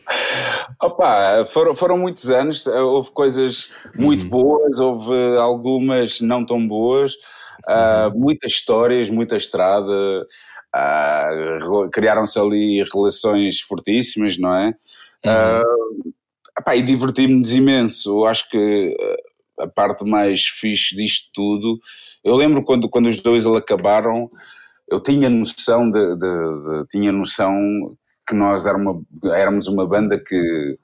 Opa, 0.80 1.44
foram, 1.46 1.74
foram 1.74 1.96
muitos 1.96 2.28
anos, 2.28 2.66
houve 2.66 3.10
coisas 3.12 3.70
muito 3.94 4.26
hum. 4.26 4.28
boas, 4.28 4.78
houve 4.78 5.36
algumas 5.38 6.20
não 6.20 6.44
tão 6.44 6.66
boas. 6.66 7.14
Uh, 7.68 8.18
muitas 8.18 8.52
histórias, 8.52 9.10
muita 9.10 9.36
estrada, 9.36 10.24
uh, 10.74 11.90
criaram-se 11.90 12.38
ali 12.38 12.82
relações 12.92 13.60
fortíssimas, 13.60 14.38
não 14.38 14.54
é? 14.54 14.74
Uhum. 15.24 15.60
Uh, 15.62 16.12
epá, 16.58 16.76
e 16.76 16.82
divertimos-nos 16.82 17.54
imenso. 17.54 18.10
Eu 18.10 18.26
acho 18.26 18.48
que 18.50 18.96
a 19.58 19.66
parte 19.66 20.04
mais 20.04 20.46
fixe 20.46 20.96
disto 20.96 21.28
tudo. 21.34 21.78
Eu 22.24 22.34
lembro 22.36 22.64
quando, 22.64 22.88
quando 22.88 23.08
os 23.08 23.20
dois 23.20 23.46
acabaram, 23.46 24.30
eu 24.88 25.00
tinha 25.00 25.28
noção 25.28 25.90
de, 25.90 26.16
de, 26.16 26.18
de 26.18 26.86
tinha 26.90 27.12
noção 27.12 27.54
que 28.26 28.34
nós 28.34 28.66
era 28.66 28.76
uma, 28.76 29.00
éramos 29.32 29.66
uma 29.68 29.86
banda 29.86 30.18
que, 30.18 30.78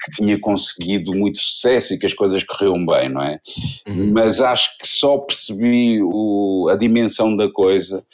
que 0.00 0.12
tinha 0.12 0.38
conseguido 0.40 1.12
muito 1.12 1.38
sucesso 1.38 1.94
e 1.94 1.98
que 1.98 2.06
as 2.06 2.14
coisas 2.14 2.42
corriam 2.42 2.84
bem, 2.86 3.08
não 3.08 3.22
é? 3.22 3.38
Uhum. 3.86 4.12
Mas 4.12 4.40
acho 4.40 4.76
que 4.78 4.86
só 4.86 5.18
percebi 5.18 6.00
o, 6.02 6.68
a 6.70 6.76
dimensão 6.76 7.36
da 7.36 7.50
coisa, 7.50 8.04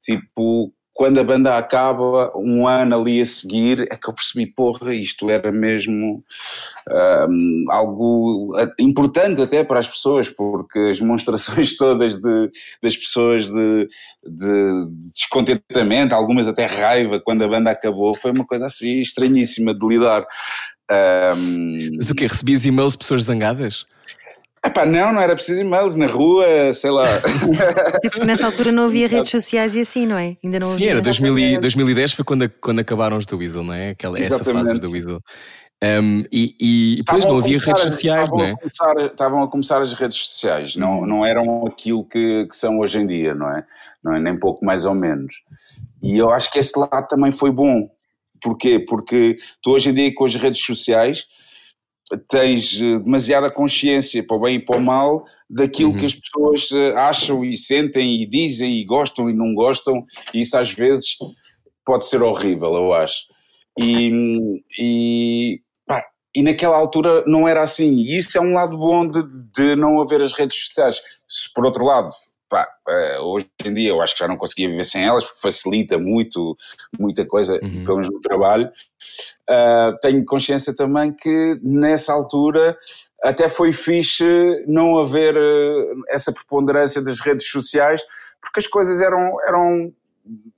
tipo, 0.00 0.72
quando 0.96 1.18
a 1.18 1.24
banda 1.24 1.58
acaba, 1.58 2.32
um 2.34 2.66
ano 2.66 2.98
ali 2.98 3.20
a 3.20 3.26
seguir, 3.26 3.86
é 3.92 3.96
que 3.96 4.08
eu 4.08 4.14
percebi, 4.14 4.46
porra, 4.46 4.94
isto 4.94 5.28
era 5.28 5.52
mesmo 5.52 6.24
um, 7.28 7.64
algo 7.68 8.54
importante 8.80 9.42
até 9.42 9.62
para 9.62 9.78
as 9.78 9.86
pessoas, 9.86 10.30
porque 10.30 10.78
as 10.78 10.98
demonstrações 10.98 11.76
todas 11.76 12.14
de, 12.18 12.50
das 12.82 12.96
pessoas 12.96 13.44
de, 13.44 13.88
de 14.26 14.86
descontentamento, 15.14 16.14
algumas 16.14 16.48
até 16.48 16.64
raiva, 16.64 17.20
quando 17.20 17.44
a 17.44 17.48
banda 17.48 17.70
acabou, 17.70 18.16
foi 18.16 18.30
uma 18.30 18.46
coisa 18.46 18.64
assim 18.64 19.02
estranhíssima 19.02 19.74
de 19.78 19.86
lidar. 19.86 20.26
Um... 21.36 21.96
Mas 21.98 22.08
o 22.08 22.14
quê? 22.14 22.26
Recebias 22.26 22.64
e-mails 22.64 22.92
de 22.92 22.98
pessoas 22.98 23.24
zangadas? 23.24 23.84
Epá, 24.66 24.84
não, 24.84 25.12
não 25.12 25.20
era 25.20 25.34
preciso 25.34 25.60
e-mails 25.60 25.94
na 25.94 26.06
rua, 26.06 26.74
sei 26.74 26.90
lá. 26.90 27.04
Nessa 28.24 28.46
altura 28.46 28.72
não 28.72 28.84
havia 28.84 29.06
redes 29.08 29.30
sociais 29.30 29.76
e 29.76 29.80
assim, 29.80 30.06
não 30.06 30.18
é? 30.18 30.36
Ainda 30.42 30.58
não 30.58 30.70
Sim, 30.70 30.86
era 30.86 31.00
2000, 31.00 31.60
2010 31.60 32.12
foi 32.12 32.24
quando, 32.24 32.50
quando 32.60 32.80
acabaram 32.80 33.16
os 33.16 33.26
da 33.26 33.36
Weasel, 33.36 33.62
não 33.62 33.72
é? 33.72 33.90
Aquela, 33.90 34.18
essa 34.18 34.42
fase 34.42 34.72
dos 34.72 34.80
da 34.80 34.88
Weasel. 34.88 35.20
Um, 35.84 36.24
e, 36.32 36.56
e 36.58 36.96
depois 36.96 37.26
não 37.26 37.38
havia 37.38 37.58
redes 37.58 37.82
sociais, 37.82 38.28
não 38.30 38.42
é? 38.42 38.56
Começar, 38.56 38.96
estavam 39.06 39.42
a 39.42 39.48
começar 39.48 39.82
as 39.82 39.92
redes 39.92 40.16
sociais, 40.16 40.74
não, 40.74 41.06
não 41.06 41.24
eram 41.24 41.66
aquilo 41.66 42.02
que, 42.02 42.46
que, 42.46 42.56
são 42.56 42.78
hoje 42.78 42.98
em 42.98 43.06
dia, 43.06 43.34
não 43.34 43.48
é? 43.50 43.64
não 44.02 44.14
é? 44.14 44.18
Nem 44.18 44.38
pouco 44.38 44.64
mais 44.64 44.84
ou 44.84 44.94
menos. 44.94 45.34
E 46.02 46.16
eu 46.16 46.30
acho 46.30 46.50
que 46.50 46.58
esse 46.58 46.76
lado 46.78 47.06
também 47.08 47.30
foi 47.30 47.50
bom. 47.50 47.88
Porquê? 48.42 48.78
Porque 48.78 49.36
tu 49.62 49.72
hoje 49.72 49.90
em 49.90 49.94
dia 49.94 50.12
com 50.14 50.24
as 50.24 50.34
redes 50.34 50.64
sociais 50.64 51.26
tens 52.28 52.80
eh, 52.80 53.00
demasiada 53.00 53.50
consciência 53.50 54.24
para 54.24 54.36
o 54.36 54.40
bem 54.40 54.56
e 54.56 54.64
para 54.64 54.76
o 54.76 54.80
mal 54.80 55.24
daquilo 55.50 55.90
uhum. 55.90 55.96
que 55.96 56.06
as 56.06 56.14
pessoas 56.14 56.68
eh, 56.72 56.92
acham 56.96 57.44
e 57.44 57.56
sentem 57.56 58.22
e 58.22 58.26
dizem 58.26 58.80
e 58.80 58.84
gostam 58.84 59.28
e 59.28 59.32
não 59.32 59.54
gostam 59.54 60.04
e 60.32 60.42
isso 60.42 60.56
às 60.56 60.70
vezes 60.70 61.16
pode 61.84 62.06
ser 62.06 62.22
horrível, 62.22 62.74
eu 62.74 62.92
acho. 62.92 63.24
E, 63.78 64.10
e, 64.78 65.60
pá, 65.86 66.02
e 66.34 66.42
naquela 66.42 66.76
altura 66.76 67.24
não 67.26 67.46
era 67.46 67.62
assim. 67.62 67.94
E 67.94 68.16
isso 68.16 68.36
é 68.36 68.40
um 68.40 68.52
lado 68.52 68.76
bom 68.76 69.06
de, 69.08 69.22
de 69.54 69.76
não 69.76 70.00
haver 70.00 70.20
as 70.20 70.32
redes 70.32 70.58
sociais. 70.58 71.00
Se 71.28 71.52
por 71.54 71.64
outro 71.64 71.84
lado, 71.84 72.08
pá, 72.48 72.68
eh, 72.88 73.18
hoje 73.20 73.46
em 73.64 73.74
dia 73.74 73.90
eu 73.90 74.00
acho 74.00 74.14
que 74.14 74.20
já 74.20 74.28
não 74.28 74.36
conseguia 74.36 74.68
viver 74.68 74.84
sem 74.84 75.04
elas, 75.04 75.24
porque 75.24 75.40
facilita 75.40 75.98
muito, 75.98 76.54
muita 76.98 77.26
coisa, 77.26 77.54
uhum. 77.62 77.84
pelo 77.84 77.98
menos 77.98 78.12
no 78.12 78.20
trabalho. 78.20 78.70
Uh, 79.48 79.96
tenho 80.02 80.24
consciência 80.24 80.74
também 80.74 81.10
que 81.10 81.58
nessa 81.62 82.12
altura 82.12 82.76
até 83.22 83.48
foi 83.48 83.72
fixe 83.72 84.26
não 84.66 84.98
haver 84.98 85.34
uh, 85.36 86.02
essa 86.10 86.32
preponderância 86.32 87.02
das 87.02 87.20
redes 87.20 87.48
sociais, 87.48 88.02
porque 88.40 88.60
as 88.60 88.66
coisas 88.66 89.00
eram, 89.00 89.36
eram 89.46 89.92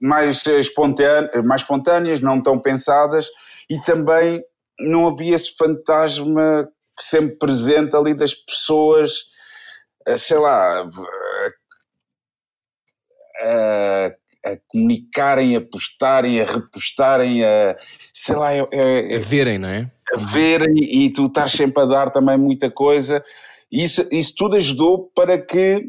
mais, 0.01 0.45
espontâneas, 0.47 1.45
mais 1.45 1.63
espontâneas, 1.63 2.21
não 2.21 2.43
tão 2.43 2.59
pensadas, 2.59 3.29
e 3.71 3.81
também 3.83 4.43
não 4.81 5.09
havia 5.09 5.35
esse 5.35 5.55
fantasma 5.57 6.69
sempre 6.99 7.37
presente 7.37 7.97
ali 7.97 8.15
das 8.15 8.35
pessoas, 8.35 9.27
ah, 10.07 10.17
sei 10.17 10.39
lá, 10.39 10.89
a, 13.41 14.13
a 14.45 14.57
comunicarem, 14.69 15.57
a 15.57 15.61
postarem, 15.61 16.41
a 16.41 16.45
repostarem, 16.45 17.45
a 17.45 17.77
sei 18.13 18.37
lá, 18.37 18.53
é, 18.53 18.67
é, 18.73 19.17
a 19.17 19.19
verem, 19.19 19.59
não 19.59 19.69
é? 19.69 19.91
A 20.15 20.19
verem 20.19 20.75
e 20.77 21.11
tu 21.11 21.27
estás 21.27 21.53
sempre 21.53 21.83
a 21.83 21.87
dar 21.87 22.11
também 22.11 22.37
muita 22.39 22.71
coisa. 22.71 23.23
Isso, 23.71 24.07
isso 24.11 24.35
tudo 24.37 24.57
ajudou 24.57 25.11
para 25.15 25.39
que 25.39 25.85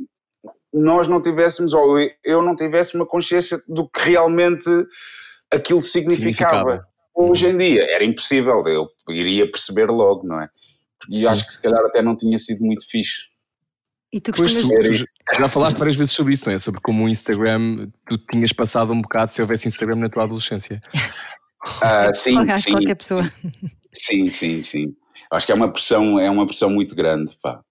nós 0.74 1.08
não 1.08 1.22
tivéssemos, 1.22 1.74
ou 1.74 1.98
eu 2.24 2.42
não 2.42 2.56
tivesse 2.56 2.96
uma 2.96 3.06
consciência 3.06 3.62
do 3.68 3.90
que 3.90 4.02
realmente 4.02 4.70
aquilo 5.52 5.82
significava. 5.82 6.58
significava. 6.58 6.90
Hoje 7.16 7.48
em 7.48 7.58
dia 7.58 7.84
era 7.90 8.06
impossível, 8.06 8.64
eu 8.68 8.88
iria 9.10 9.50
perceber 9.50 9.90
logo, 9.90 10.26
não 10.26 10.42
é? 10.42 10.50
E 11.10 11.20
Sim. 11.20 11.28
acho 11.28 11.46
que 11.46 11.54
se 11.54 11.62
calhar 11.62 11.84
até 11.86 12.02
não 12.02 12.16
tinha 12.16 12.38
sido 12.38 12.64
muito 12.64 12.88
fixe. 12.88 13.29
E 14.12 14.20
tu 14.20 14.34
costumas... 14.34 15.04
já 15.38 15.48
falaste 15.48 15.78
várias 15.78 15.96
vezes 15.96 16.14
sobre 16.14 16.34
isso, 16.34 16.50
não 16.50 16.56
é? 16.56 16.60
Sobre 16.60 16.82
como 16.82 17.06
o 17.06 17.10
Instagram, 17.10 17.90
tu 18.08 18.18
tinhas 18.18 18.52
passado 18.52 18.92
um 18.92 19.02
bocado 19.02 19.32
se 19.32 19.42
houvesse 19.42 19.68
Instagram 19.68 19.98
na 19.98 20.10
tua 20.10 20.24
adolescência. 20.24 20.82
Uh, 20.94 22.14
sim, 22.14 22.58
sim. 22.58 22.72
qualquer 22.72 22.96
pessoa. 22.96 23.32
Sim, 23.94 24.30
sim, 24.32 24.62
sim. 24.62 24.96
Acho 25.32 25.46
que 25.46 25.52
é 25.52 25.56
uma 25.56 25.72
pressão, 25.72 26.20
é 26.20 26.30
uma 26.30 26.48
pressão 26.48 26.72
muito 26.72 26.96
grande, 26.96 27.38
pá. 27.42 27.62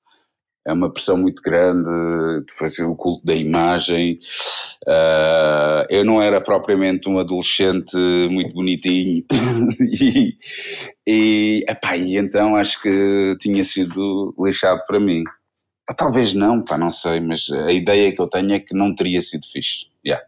É 0.64 0.72
uma 0.72 0.92
pressão 0.92 1.16
muito 1.16 1.42
grande 1.42 1.88
de 2.46 2.52
fazer 2.52 2.84
o 2.84 2.94
culto 2.94 3.24
da 3.24 3.34
imagem. 3.34 4.18
Uh, 4.86 5.82
eu 5.88 6.04
não 6.04 6.22
era 6.22 6.40
propriamente 6.40 7.08
um 7.08 7.18
adolescente 7.18 7.96
muito 8.30 8.52
bonitinho 8.54 9.24
e, 9.80 10.36
e, 11.06 11.64
epá, 11.66 11.96
e 11.96 12.16
então 12.16 12.54
acho 12.54 12.80
que 12.82 13.34
tinha 13.40 13.64
sido 13.64 14.34
lixado 14.38 14.82
para 14.86 15.00
mim. 15.00 15.24
Talvez 15.96 16.34
não, 16.34 16.62
pá, 16.62 16.76
não 16.76 16.90
sei, 16.90 17.20
mas 17.20 17.50
a 17.50 17.72
ideia 17.72 18.12
que 18.12 18.20
eu 18.20 18.28
tenho 18.28 18.52
é 18.52 18.60
que 18.60 18.74
não 18.74 18.94
teria 18.94 19.20
sido 19.20 19.46
fixe. 19.46 19.86
Yeah. 20.04 20.24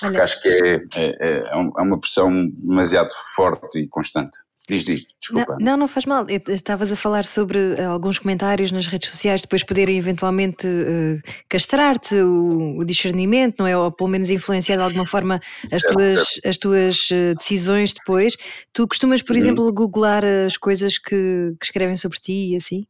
Porque 0.00 0.16
Olha. 0.16 0.22
acho 0.22 0.40
que 0.40 0.48
é, 0.48 0.74
é, 0.74 0.80
é, 0.96 1.06
é, 1.20 1.42
é 1.50 1.82
uma 1.82 1.98
pressão 1.98 2.48
demasiado 2.48 3.12
forte 3.34 3.78
e 3.78 3.88
constante. 3.88 4.38
Diz, 4.68 4.82
diz, 4.82 5.06
desculpa. 5.20 5.56
Não, 5.60 5.76
não, 5.76 5.86
faz 5.86 6.06
mal. 6.06 6.26
Estavas 6.48 6.90
a 6.90 6.96
falar 6.96 7.24
sobre 7.24 7.76
eh, 7.78 7.84
alguns 7.84 8.18
comentários 8.18 8.72
nas 8.72 8.88
redes 8.88 9.10
sociais, 9.10 9.40
depois 9.40 9.62
poderem 9.62 9.96
eventualmente 9.96 10.66
uh, 10.66 11.20
castrar-te 11.48 12.16
o, 12.16 12.78
o, 12.78 12.84
discernimento, 12.84 13.60
não 13.60 13.66
é? 13.68 13.76
Ou 13.76 13.92
pelo 13.92 14.10
menos 14.10 14.28
influenciar 14.28 14.76
de 14.76 14.82
alguma 14.82 15.06
forma 15.06 15.40
as 15.72 15.80
certo, 15.82 15.94
tuas, 15.94 16.12
certo. 16.12 16.48
As 16.48 16.58
tuas 16.58 17.08
eh, 17.12 17.34
decisões 17.34 17.94
depois. 17.94 18.36
Tu 18.72 18.88
costumas, 18.88 19.22
por 19.22 19.32
uhum. 19.32 19.38
exemplo, 19.38 19.72
googlar 19.72 20.24
as 20.24 20.56
coisas 20.56 20.98
que, 20.98 21.54
que 21.60 21.66
escrevem 21.66 21.96
sobre 21.96 22.18
ti 22.18 22.54
e 22.54 22.56
assim? 22.56 22.84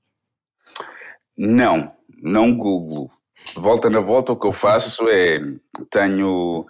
Não, 1.36 1.92
não 2.22 2.56
Google. 2.56 3.10
Volta 3.56 3.88
na 3.88 4.00
volta, 4.00 4.32
o 4.32 4.36
que 4.36 4.46
eu 4.46 4.52
faço 4.52 5.08
é 5.08 5.40
tenho 5.90 6.66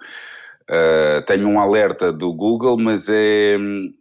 Uh, 0.69 1.23
tenho 1.25 1.47
um 1.47 1.61
alerta 1.61 2.11
do 2.11 2.33
Google, 2.33 2.77
mas 2.77 3.07
é 3.07 3.55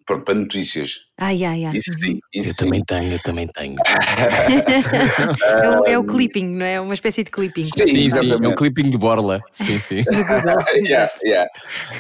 pronto, 0.05 0.25
para 0.25 0.35
notícias. 0.35 1.03
Ai, 1.17 1.45
ai, 1.45 1.65
ai. 1.65 1.77
Isso 1.77 1.93
sim, 1.93 2.19
isso 2.35 2.49
Eu 2.49 2.55
sim. 2.55 2.65
também 2.65 2.85
tenho, 2.85 3.13
eu 3.13 3.23
também 3.23 3.47
tenho. 3.47 3.77
é, 5.63 5.69
o, 5.69 5.87
é 5.87 5.97
o 5.97 6.03
clipping, 6.03 6.49
não 6.57 6.67
é? 6.67 6.81
Uma 6.81 6.95
espécie 6.95 7.23
de 7.23 7.31
clipping. 7.31 7.63
Sim, 7.63 7.71
Sim, 7.85 7.87
sim, 7.87 7.99
é 7.99 8.07
exatamente. 8.07 8.57
clipping 8.57 8.91
de 8.91 8.99
borla. 8.99 9.41
Sim, 9.53 9.79
sim. 9.79 10.03
Yeah, 10.75 11.13
yeah. 11.25 11.49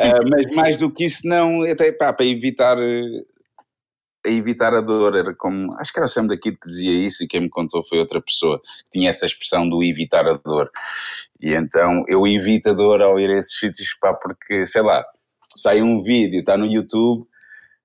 Uh, 0.00 0.28
mas 0.28 0.46
mais 0.52 0.78
do 0.78 0.90
que 0.90 1.04
isso, 1.04 1.28
não, 1.28 1.62
até 1.62 1.92
pá, 1.92 2.12
para 2.12 2.26
evitar, 2.26 2.76
eh, 4.26 4.32
evitar 4.32 4.74
a 4.74 4.80
dor. 4.80 5.16
Era 5.16 5.34
como, 5.34 5.72
acho 5.78 5.92
que 5.92 5.98
era 5.98 6.06
o 6.06 6.08
Sam 6.08 6.26
daqui 6.26 6.52
que 6.52 6.66
dizia 6.66 6.92
isso 6.92 7.24
e 7.24 7.26
quem 7.26 7.40
me 7.40 7.48
contou 7.48 7.82
foi 7.82 7.98
outra 7.98 8.20
pessoa 8.20 8.60
que 8.60 8.98
tinha 8.98 9.10
essa 9.10 9.26
expressão 9.26 9.68
do 9.68 9.82
evitar 9.82 10.26
a 10.26 10.34
dor. 10.34 10.70
E 11.40 11.54
então 11.54 12.04
eu 12.08 12.26
evito 12.26 12.70
a 12.70 12.72
dor 12.72 13.02
ao 13.02 13.18
ir 13.18 13.30
a 13.30 13.38
esses 13.38 13.58
sítios, 13.58 13.96
pá, 14.00 14.14
porque 14.14 14.66
sei 14.66 14.82
lá, 14.82 15.04
sai 15.54 15.82
um 15.82 16.02
vídeo, 16.02 16.40
está 16.40 16.56
no 16.56 16.66
YouTube. 16.66 17.26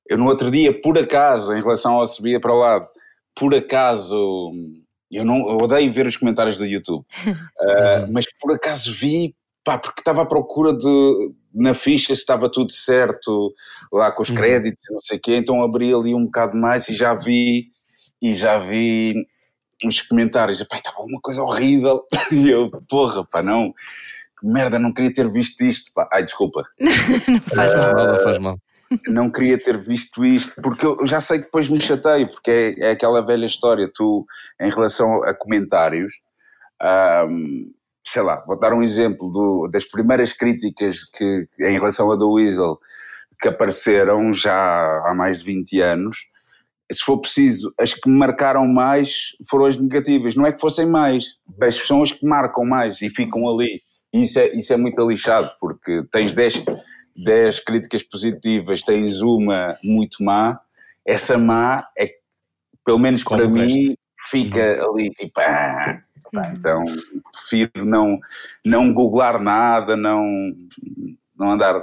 Eu 0.08 0.17
no 0.17 0.27
outro 0.27 0.51
dia, 0.51 0.80
por 0.82 0.97
acaso, 0.97 1.54
em 1.54 1.62
relação 1.62 1.93
ao 1.95 2.08
subia 2.08 2.39
para 2.39 2.54
o 2.54 2.60
lado, 2.60 2.88
por 3.36 3.56
acaso, 3.56 4.51
eu 5.10 5.23
não 5.23 5.38
eu 5.49 5.58
odeio 5.62 5.91
ver 5.91 6.06
os 6.06 6.17
comentários 6.17 6.58
do 6.58 6.65
YouTube, 6.65 7.06
Uh, 7.62 8.12
mas 8.12 8.25
por 8.39 8.54
acaso 8.54 8.91
vi, 8.91 9.36
pá, 9.63 9.77
porque 9.77 10.01
estava 10.01 10.23
à 10.23 10.25
procura 10.25 10.73
de, 10.73 11.32
na 11.54 11.74
ficha 11.74 12.14
se 12.16 12.22
estava 12.22 12.50
tudo 12.50 12.72
certo, 12.72 13.52
lá 13.92 14.12
com 14.12 14.22
os 14.24 14.30
Uhum. 14.30 14.36
créditos 14.36 14.84
e 14.90 14.94
não 14.94 15.00
sei 15.00 15.18
o 15.18 15.22
quê, 15.22 15.36
então 15.36 15.62
abri 15.64 15.94
ali 15.94 16.14
um 16.16 16.26
bocado 16.26 16.56
mais 16.58 16.88
e 16.88 16.94
já 16.96 17.14
vi, 17.14 17.66
e 18.22 18.34
já 18.36 18.58
vi 18.60 19.16
uns 19.84 20.02
comentários, 20.02 20.62
pá, 20.64 20.78
estava 20.78 21.02
uma 21.02 21.20
coisa 21.22 21.42
horrível, 21.42 22.04
e 22.32 22.50
eu, 22.50 22.68
porra, 22.90 23.26
pá, 23.26 23.42
não, 23.42 23.74
que 24.40 24.46
merda, 24.48 24.78
não 24.80 24.94
queria 24.94 25.14
ter 25.14 25.30
visto 25.32 25.64
isto, 25.64 25.92
pá, 25.94 26.08
ai, 26.12 26.24
desculpa, 26.24 26.64
Não 26.80 27.40
faz 27.42 27.76
mal. 27.76 27.96
Não 28.08 28.20
faz 28.20 28.38
mal. 28.40 28.58
não 29.08 29.30
queria 29.32 29.58
ter 29.62 29.78
visto 29.80 30.24
isto, 30.24 30.54
porque 30.62 30.86
eu 30.86 31.06
já 31.08 31.20
sei 31.22 31.40
que 31.40 31.46
depois 31.46 31.68
me 31.70 31.80
chateio, 31.82 32.30
porque 32.30 32.52
é, 32.80 32.88
é 32.88 32.92
aquela 32.92 33.26
velha 33.26 33.46
história, 33.46 33.90
tu, 33.94 34.26
em 34.60 34.70
relação 34.70 35.24
a 35.24 35.34
comentários, 35.34 36.14
ahm, 36.82 37.72
sei 38.12 38.21
lá, 38.21 38.43
vou 38.45 38.60
dar 38.60 38.74
um 38.74 38.84
exemplo 38.84 39.30
do- 39.32 39.67
das 39.71 39.86
primeiras 39.86 40.34
críticas 40.34 41.04
que, 41.06 41.47
em 41.60 41.74
relação 41.74 42.12
a 42.12 42.17
The 42.17 42.26
Weasel, 42.26 42.78
que 43.41 43.47
apareceram 43.47 44.34
já 44.34 44.54
há 45.06 45.13
mais 45.15 45.39
de 45.39 45.45
20 45.45 45.80
anos, 45.80 46.17
se 46.91 47.02
for 47.04 47.17
preciso, 47.19 47.74
as 47.80 47.93
que 47.93 48.10
me 48.10 48.17
marcaram 48.17 48.67
mais 48.67 49.30
foram 49.50 49.65
as 49.65 49.78
negativas, 49.78 50.36
não 50.36 50.45
é 50.45 50.52
que 50.52 50.60
fossem 50.60 50.86
mais, 50.86 51.38
mas 51.58 51.76
são 51.76 52.02
as 52.04 52.12
que 52.12 52.26
marcam 52.26 52.65
mais 52.65 53.02
e 53.02 53.10
ficam 53.10 53.47
ali. 53.47 53.82
E 54.13 54.26
isso 54.26 54.38
é, 54.39 54.54
isso 54.54 54.74
é 54.74 54.78
muito 54.78 55.02
lixado, 55.08 55.50
porque 55.60 56.04
tens 56.12 56.34
10, 56.34 56.65
10 57.15 57.60
críticas 57.62 58.04
positivas, 58.04 58.82
tens 58.84 59.21
uma 59.21 59.78
muito 59.82 60.21
má, 60.21 60.60
essa 61.06 61.38
má 61.38 61.88
é 61.97 62.08
que, 62.08 62.15
pelo 62.84 63.00
menos 63.00 63.24
Como 63.24 63.39
para 63.39 63.47
mim, 63.47 63.95
fica 64.30 64.84
ali 64.86 65.10
tipo, 65.12 65.39
ah, 65.39 65.97
Uhum. 66.34 66.44
então 66.54 66.86
prefiro 67.32 67.86
não, 67.86 68.20
não 68.65 68.94
googlar 68.94 69.41
nada, 69.41 69.98
não, 69.98 70.26
não 71.38 71.52
andar 71.52 71.76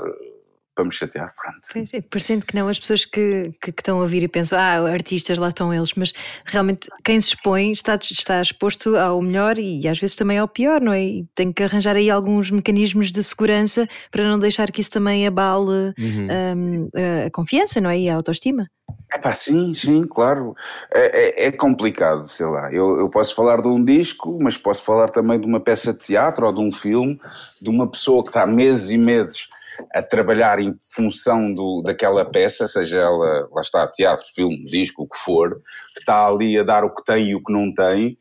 para 0.79 0.85
me 0.85 0.93
chatear, 0.93 1.35
pronto. 1.35 1.88
Parecendo 2.09 2.47
que 2.47 2.55
não, 2.55 2.69
as 2.69 2.79
pessoas 2.79 3.05
que, 3.05 3.53
que, 3.61 3.73
que 3.73 3.81
estão 3.81 3.99
a 3.99 4.03
ouvir 4.03 4.23
e 4.23 4.29
pensam, 4.29 4.57
ah, 4.57 4.88
artistas, 4.93 5.37
lá 5.37 5.49
estão 5.49 5.75
eles, 5.75 5.93
mas 5.97 6.12
realmente 6.47 6.88
quem 7.05 7.21
se 7.21 7.31
expõe 7.31 7.73
está, 7.73 7.95
está 8.01 8.41
exposto 8.41 8.97
ao 8.97 9.21
melhor 9.21 9.59
e 9.59 9.88
às 9.88 9.99
vezes 9.99 10.14
também 10.14 10.38
ao 10.38 10.47
pior, 10.47 10.81
não 10.81 10.93
é? 10.93 11.03
E 11.05 11.27
tem 11.35 11.53
que 11.53 11.64
arranjar 11.64 11.97
aí 11.97 12.09
alguns 12.11 12.53
mecanismos 12.53 13.11
de 13.11 13.25
segurança 13.25 13.88
para 14.12 14.23
não 14.29 14.38
deixar 14.38 14.71
que 14.71 14.81
isso 14.81 14.91
também 14.93 15.27
abale 15.27 15.59
Uhum. 15.99 16.29
hum, 16.57 16.88
a- 16.95 17.27
a 17.27 17.31
confiança, 17.33 17.81
não 17.81 17.91
é? 17.91 17.99
E 17.99 18.09
a 18.09 18.14
autoestima. 18.14 18.71
É 19.12 19.19
pá, 19.19 19.35
sim, 19.35 19.75
sim, 19.75 20.03
claro. 20.03 20.55
É, 20.95 21.45
é- 21.45 21.47
é 21.49 21.53
complicado, 21.53 22.23
sei 22.23 22.47
lá. 22.47 22.73
Eu, 22.73 22.99
eu 23.01 23.11
posso 23.11 23.35
falar 23.35 23.61
de 23.61 23.67
um 23.67 23.83
disco, 23.85 24.38
mas 24.41 24.57
posso 24.57 24.85
falar 24.85 25.09
também 25.09 25.41
de 25.41 25.47
uma 25.47 25.59
peça 25.59 25.93
de 25.93 25.99
teatro 25.99 26.47
ou 26.47 26.53
de 26.53 26.61
um 26.61 26.71
filme, 26.73 27.19
de 27.61 27.69
uma 27.69 27.91
pessoa 27.91 28.23
que 28.23 28.29
está 28.29 28.47
meses 28.47 28.91
e 28.91 28.97
meses 28.97 29.49
a 29.95 30.03
trabalhar 30.03 30.59
em 30.59 30.75
função 30.95 31.53
do, 31.53 31.83
daquela 31.83 32.25
peça, 32.25 32.67
seja 32.67 32.99
ela, 32.99 33.49
lá 33.53 33.61
está, 33.62 33.87
teatro, 33.87 34.27
filme, 34.35 34.64
disco, 34.64 35.03
o 35.05 35.09
que 35.09 35.19
for, 35.19 35.61
que 35.95 36.01
está 36.01 36.27
ali 36.27 36.59
a 36.59 36.62
dar 36.62 36.85
o 36.85 36.95
que 36.95 37.05
tem 37.05 37.29
e 37.31 37.35
o 37.35 37.43
que 37.43 37.53
não 37.53 37.73
tem, 37.73 38.17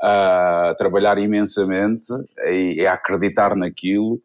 a 0.00 0.74
trabalhar 0.78 1.18
imensamente 1.18 2.06
e, 2.50 2.84
a 2.86 2.94
acreditar 2.94 3.54
naquilo. 3.54 4.20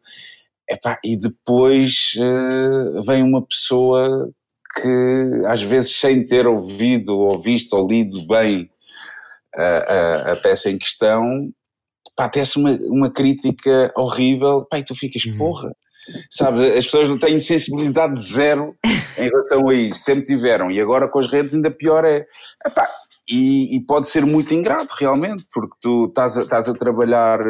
Epá, 0.68 0.98
e 1.04 1.16
depois 1.16 2.12
eh, 2.18 3.00
vem 3.06 3.22
uma 3.22 3.40
pessoa 3.46 4.30
que 4.74 5.42
às 5.46 5.62
vezes 5.62 5.98
sem 5.98 6.26
ter 6.26 6.46
ouvido 6.46 7.16
ou 7.16 7.40
visto 7.40 7.72
ou 7.74 7.88
lido 7.88 8.26
bem 8.26 8.68
a, 9.56 9.62
a- 9.62 10.32
a 10.32 10.36
peça 10.36 10.68
em 10.70 10.76
questão, 10.76 11.50
pá, 12.14 12.28
tece 12.28 12.58
uma, 12.58 12.76
uma 12.90 13.10
crítica 13.10 13.90
horrível, 13.96 14.66
pá, 14.68 14.78
e 14.78 14.84
tu 14.84 14.94
ficas, 14.94 15.24
Uhum. 15.24 15.36
porra, 15.38 15.72
sabes, 16.30 16.60
as 16.60 16.84
pessoas 16.84 17.08
não 17.08 17.18
têm 17.18 17.38
sensibilidade 17.40 18.20
zero 18.20 18.76
em 19.16 19.28
relação 19.28 19.68
a 19.68 19.74
isso, 19.74 20.00
sempre 20.00 20.24
tiveram, 20.24 20.70
e 20.70 20.80
agora 20.80 21.08
com 21.08 21.18
as 21.18 21.30
redes 21.30 21.54
ainda 21.54 21.70
pior 21.70 22.04
é, 22.04 22.26
epá, 22.66 22.88
e, 23.28 23.76
e 23.76 23.80
pode 23.80 24.06
ser 24.06 24.24
muito 24.24 24.54
ingrato 24.54 24.94
realmente, 24.98 25.44
porque 25.52 25.74
tu 25.80 26.06
estás 26.06 26.38
a, 26.38 26.42
estás 26.42 26.68
a 26.68 26.74
trabalhar 26.74 27.40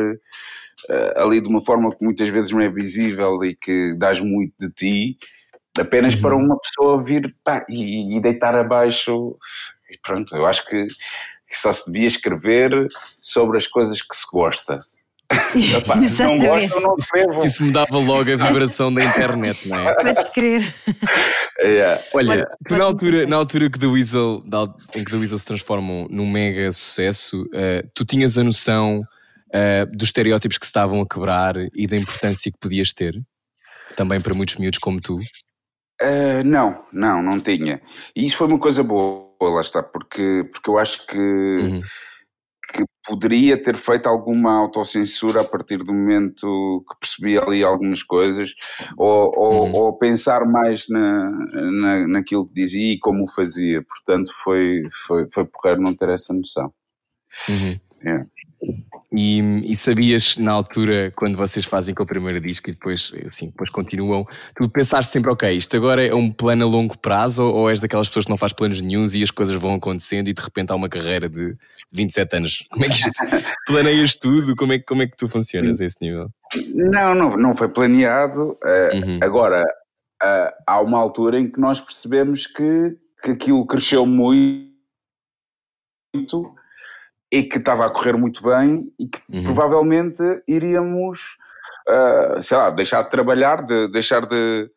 eh, 0.89 1.13
ali 1.17 1.41
de 1.41 1.49
uma 1.49 1.65
forma 1.65 1.91
que 1.91 2.05
muitas 2.05 2.29
vezes 2.29 2.51
não 2.51 2.61
é 2.61 2.69
visível 2.69 3.45
e 3.45 3.55
que 3.55 3.95
dás 3.97 4.21
muito 4.21 4.55
de 4.59 4.71
ti, 4.71 5.19
apenas 5.79 6.15
Uhum. 6.15 6.21
para 6.21 6.37
uma 6.37 6.59
pessoa 6.59 7.03
vir 7.03 7.35
pá, 7.45 7.65
e, 7.69 8.17
e 8.17 8.21
deitar 8.21 8.55
abaixo. 8.55 9.37
E 9.91 9.99
pronto, 10.03 10.35
eu 10.37 10.47
acho 10.47 10.67
que 10.67 10.87
só 11.49 11.73
se 11.73 11.91
devia 11.91 12.07
escrever 12.07 12.89
sobre 13.21 13.59
as 13.59 13.67
coisas 13.67 14.03
que 14.03 14.15
se 14.15 14.27
gosta. 14.33 14.81
Epá, 15.31 15.95
se 16.03 16.23
não 16.23 16.37
Exatamente. 16.37 16.47
gostam, 16.47 16.81
não 16.81 16.97
escrevam. 16.99 17.45
Isso 17.45 17.63
me 17.63 17.73
dava 17.73 17.99
logo 17.99 18.33
a 18.33 18.37
vibração 18.49 18.93
da 18.93 19.05
internet, 19.05 19.69
não 19.69 19.79
é? 19.89 19.95
Podes 19.95 20.25
crer. 20.33 20.75
É, 21.61 22.03
Olha, 22.15 22.49
tu 22.67 22.77
na 22.77 22.85
altura, 22.85 23.27
na 23.27 23.37
altura 23.37 23.69
que 23.69 23.79
The 23.79 23.87
Weasel, 23.87 24.43
em 24.95 25.05
que 25.05 25.11
The 25.11 25.17
Weasel 25.17 25.39
se 25.39 25.45
transformam 25.45 26.07
num 26.11 26.27
mega 26.31 26.71
sucesso, 26.73 27.45
eh, 27.53 27.85
tu 27.95 28.05
tinhas 28.05 28.39
a 28.39 28.45
noção 28.45 29.03
eh, 29.53 29.85
dos 29.87 30.09
estereótipos 30.09 30.57
que 30.57 30.65
se 30.65 30.71
estavam 30.71 31.01
a 31.03 31.07
quebrar 31.07 31.57
e 31.75 31.87
da 31.87 31.97
importância 31.97 32.51
que 32.51 32.59
podias 32.59 32.93
ter? 32.93 33.15
Também 33.97 34.21
para 34.21 34.35
muitos 34.35 34.57
miúdos 34.57 34.79
como 34.79 35.01
tu. 35.01 35.17
Uh, 36.01 36.45
não, 36.45 36.87
não, 36.93 37.21
não 37.21 37.41
tinha. 37.41 37.81
E 38.15 38.25
isso 38.25 38.37
foi 38.37 38.47
uma 38.47 38.59
coisa 38.59 38.85
boa, 38.85 39.27
lá 39.41 39.61
está, 39.61 39.83
porque, 39.83 40.45
porque 40.53 40.71
eu 40.71 40.79
acho 40.79 41.05
que, 41.07 41.19
Uhum. 41.19 41.83
Que 42.73 42.85
poderia 43.07 43.61
ter 43.61 43.77
feito 43.77 44.07
alguma 44.09 44.59
autocensura 44.59 45.41
a 45.41 45.45
partir 45.45 45.79
do 45.79 45.93
momento 45.93 46.85
que 46.89 46.99
percebi 47.01 47.39
ali 47.39 47.65
algumas 47.65 48.03
coisas, 48.03 48.55
ou, 48.97 49.33
ou, 49.37 49.65
Uhum. 49.67 49.73
ou 49.75 49.99
pensar 49.99 50.45
mais 50.47 50.87
na, 50.89 51.31
na, 51.53 52.09
naquilo 52.09 52.47
que 52.47 52.55
dizia 52.55 52.93
e 52.95 52.99
como 52.99 53.25
o 53.25 53.31
fazia. 53.31 53.83
Portanto, 53.83 54.31
foi, 54.45 54.83
foi, 55.07 55.27
foi 55.33 55.45
porreiro 55.47 55.81
não 55.83 55.95
ter 55.97 56.11
essa 56.11 56.33
noção. 56.35 56.73
Uhum. 57.49 57.79
É. 58.05 58.27
E, 59.11 59.41
e 59.73 59.75
sabias 59.75 60.37
na 60.37 60.53
altura, 60.53 61.11
quando 61.17 61.35
vocês 61.35 61.65
fazem 61.65 61.95
com 61.95 62.03
o 62.03 62.07
primeiro 62.07 62.39
disco 62.43 62.69
e 62.69 62.75
depois, 62.75 63.11
assim, 63.25 63.47
depois 63.47 63.71
continuam, 63.71 64.27
tu 64.55 64.69
pensaste 64.69 65.11
sempre, 65.11 65.31
ok, 65.31 65.51
isto 65.57 65.75
agora 65.79 66.05
é 66.07 66.15
um 66.15 66.31
plano 66.31 66.67
a 66.67 66.69
longo 66.69 66.99
prazo 66.99 67.43
ou, 67.43 67.55
ou 67.55 67.71
és 67.71 67.81
daquelas 67.81 68.07
pessoas 68.09 68.27
que 68.27 68.31
não 68.31 68.37
faz 68.37 68.53
planos 68.53 68.83
nenhums 68.83 69.15
e 69.15 69.23
as 69.23 69.31
coisas 69.31 69.55
vão 69.55 69.73
acontecendo 69.75 70.29
e 70.29 70.35
de 70.35 70.43
repente 70.43 70.73
há 70.73 70.75
uma 70.77 70.91
carreira 70.91 71.27
de 71.27 71.57
27 71.91 72.37
anos? 72.37 72.67
Como 72.71 72.85
é 72.85 72.89
que 72.89 72.95
isto 72.97 73.11
planeias 73.67 74.15
tudo? 74.15 74.55
Como 74.55 74.75
é, 74.75 74.79
que- 74.79 74.85
como 74.85 75.01
é 75.03 75.07
que 75.07 75.17
tu 75.17 75.27
funcionas 75.27 75.81
a 75.81 75.87
esse 75.87 75.97
nível? 76.03 76.29
Não, 76.75 77.15
não, 77.15 77.31
não 77.35 77.57
foi 77.57 77.69
planeado. 77.71 78.59
uh, 78.63 78.97
Uhum. 79.07 79.19
Agora, 79.23 79.63
uh, 80.23 80.53
há 80.67 80.83
uma 80.83 80.99
altura 80.99 81.41
em 81.41 81.51
que 81.51 81.59
nós 81.59 81.81
percebemos 81.81 82.47
que, 82.47 82.95
que 83.23 83.31
aquilo 83.31 83.67
cresceu 83.67 84.05
muito 84.05 84.69
e 87.31 87.43
que 87.43 87.59
estava 87.59 87.87
a 87.87 87.91
correr 87.91 88.17
muito 88.17 88.43
bem 88.43 88.91
e 88.99 89.07
que 89.07 89.19
Uhum. 89.31 89.43
provavelmente 89.45 90.23
iríamos, 90.49 91.37
uh, 91.89 92.43
sei 92.43 92.57
lá, 92.57 92.71
deixar 92.71 93.03
de 93.03 93.11
trabalhar, 93.11 93.65
de 93.67 93.89
deixar 93.89 94.25
de, 94.27 94.71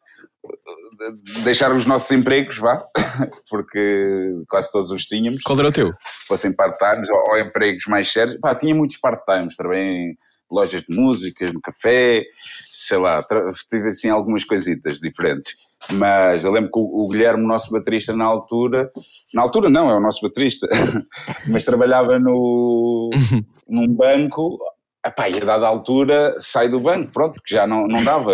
de 1.24 1.42
deixar 1.44 1.72
os 1.72 1.86
nossos 1.86 2.12
empregos, 2.12 2.58
vá, 2.58 2.84
porque 3.50 4.44
quase 4.50 4.72
todos 4.72 4.92
os 4.92 5.04
tínhamos 5.06 5.42
Qual 5.44 5.58
era 5.60 5.70
o 5.70 5.72
teu? 5.72 5.92
se 5.94 6.28
fossem 6.28 6.52
part-times 6.54 7.10
ou, 7.10 7.24
ou 7.30 7.40
empregos 7.40 7.86
mais 7.88 8.12
sérios. 8.12 8.38
Pá, 8.42 8.54
tinha 8.56 8.76
muitos 8.76 8.98
part-times 8.98 9.56
também 9.56 10.16
lojas 10.50 10.82
de 10.82 10.94
músicas, 10.94 11.54
no 11.54 11.62
café, 11.62 12.24
sei 12.72 12.98
lá, 12.98 13.26
tive 13.70 13.88
assim 13.88 14.10
algumas 14.10 14.44
coisitas 14.44 15.00
diferentes. 15.00 15.54
Mas 15.89 16.44
eu 16.44 16.52
lembro 16.52 16.72
que 16.72 16.80
o, 16.80 17.06
o 17.06 17.08
Guilherme, 17.08 17.46
nosso 17.46 17.72
baterista 17.72 18.15
na 18.15 18.26
altura, 18.26 18.89
na 19.34 19.41
altura 19.41 19.70
não, 19.70 19.89
é 19.89 19.96
o 19.96 20.00
nosso 20.00 20.22
baterista, 20.22 20.67
mas 21.48 21.65
trabalhava 21.65 22.20
no, 22.20 23.10
num 23.67 23.88
banco, 23.88 24.60
epá, 25.06 25.30
e 25.30 25.38
a 25.38 25.46
dada 25.46 25.67
altura 25.67 26.36
sai 26.39 26.70
do 26.70 26.80
banco, 26.80 27.12
pronto, 27.12 27.34
porque 27.36 27.56
já 27.56 27.65
não, 27.65 27.88
não 27.88 28.04
dava. 28.04 28.32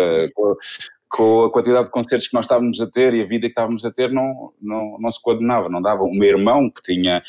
com 1.08 1.46
a 1.46 1.50
quantidade 1.50 1.86
de 1.86 1.90
concertos 1.90 2.28
que 2.28 2.34
nós 2.34 2.44
estávamos 2.44 2.80
a 2.82 2.86
ter 2.86 3.14
e 3.14 3.22
a 3.22 3.26
vida 3.26 3.46
que 3.46 3.52
estávamos 3.52 3.84
a 3.84 3.90
ter, 3.90 4.12
não, 4.12 4.52
não, 4.60 4.98
não 5.00 5.10
se 5.10 5.20
coordenava, 5.22 5.68
não 5.70 5.80
dava. 5.80 6.02
O 6.02 6.12
meu 6.12 6.28
irmão, 6.28 6.70
que 6.70 6.82
tinha 6.82 7.22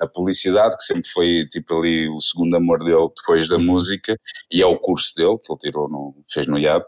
a 0.00 0.06
publicidade, 0.06 0.76
que 0.76 0.82
sempre 0.82 1.10
foi 1.10 1.46
tipo 1.50 1.78
ali 1.78 2.08
o 2.08 2.20
segundo 2.20 2.56
amor 2.56 2.78
dele 2.78 3.08
depois 3.14 3.46
da 3.46 3.58
música, 3.58 4.18
e 4.50 4.62
é 4.62 4.66
o 4.66 4.78
curso 4.78 5.14
dele, 5.14 5.36
que 5.44 5.52
ele 5.52 5.60
tirou 5.60 5.88
no, 5.90 6.14
fez 6.32 6.46
no 6.46 6.58
IAB, 6.58 6.84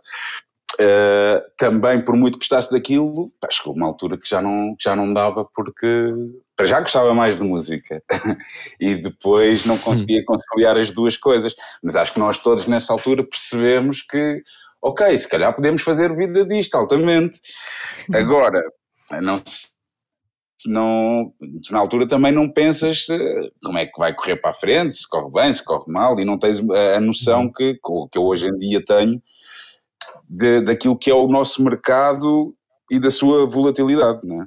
Uh, 0.81 1.43
também 1.59 2.01
por 2.01 2.17
muito 2.17 2.39
que 2.39 2.39
gostasse 2.39 2.73
daquilo, 2.73 3.31
acho 3.47 3.63
que 3.63 3.69
uma 3.69 3.87
altura 3.87 4.17
que 4.17 4.27
já 4.27 4.41
não, 4.41 4.75
já 4.81 4.97
não 4.97 5.13
dava 5.13 5.45
porque 5.45 5.87
para 6.57 6.65
já 6.65 6.81
gostava 6.81 7.13
mais 7.13 7.37
de 7.37 7.43
música 7.45 8.03
e 8.81 8.95
depois 8.95 9.67
não 9.67 9.77
conseguia 9.77 10.25
conciliar 10.25 10.79
as 10.79 10.91
duas 10.91 11.19
coisas. 11.19 11.55
Mas 11.85 11.97
acho 11.97 12.15
que 12.15 12.19
nós 12.19 12.39
todos 12.39 12.67
nessa 12.67 12.95
altura 12.95 13.23
percebemos 13.23 14.01
que, 14.01 14.43
ok, 14.81 15.19
se 15.19 15.29
calhar 15.29 15.55
podemos 15.55 15.83
fazer 15.83 16.17
vida 16.17 16.47
disto 16.47 16.75
altamente. 16.77 17.39
Agora, 18.15 18.63
não 19.21 19.43
não, 20.67 21.33
tu 21.63 21.73
na 21.73 21.79
altura 21.79 22.07
também 22.07 22.33
não 22.33 22.51
pensas 22.51 23.07
como 23.65 23.79
é 23.79 23.87
que 23.87 23.99
vai 23.99 24.15
correr 24.15 24.37
para 24.37 24.51
a 24.51 24.55
frente, 24.55 24.95
se 24.95 25.09
corre 25.09 25.31
bem, 25.31 25.53
se 25.53 25.65
corre 25.65 25.91
mal, 25.91 26.19
e 26.19 26.25
não 26.25 26.39
tens 26.39 26.61
a 26.61 27.01
noção 27.01 27.51
que, 27.51 27.75
que 27.75 28.19
eu 28.19 28.25
hoje 28.25 28.47
em 28.47 28.59
dia 28.59 28.85
tenho 28.85 29.23
de, 30.29 30.61
daquilo 30.61 30.97
que 30.97 31.11
é 31.11 31.15
o 31.15 31.27
nosso 31.29 31.63
mercado 31.63 32.55
e 32.91 32.99
da 32.99 33.11
sua 33.11 33.47
volatilidade, 33.47 34.27
não 34.27 34.43
é? 34.43 34.47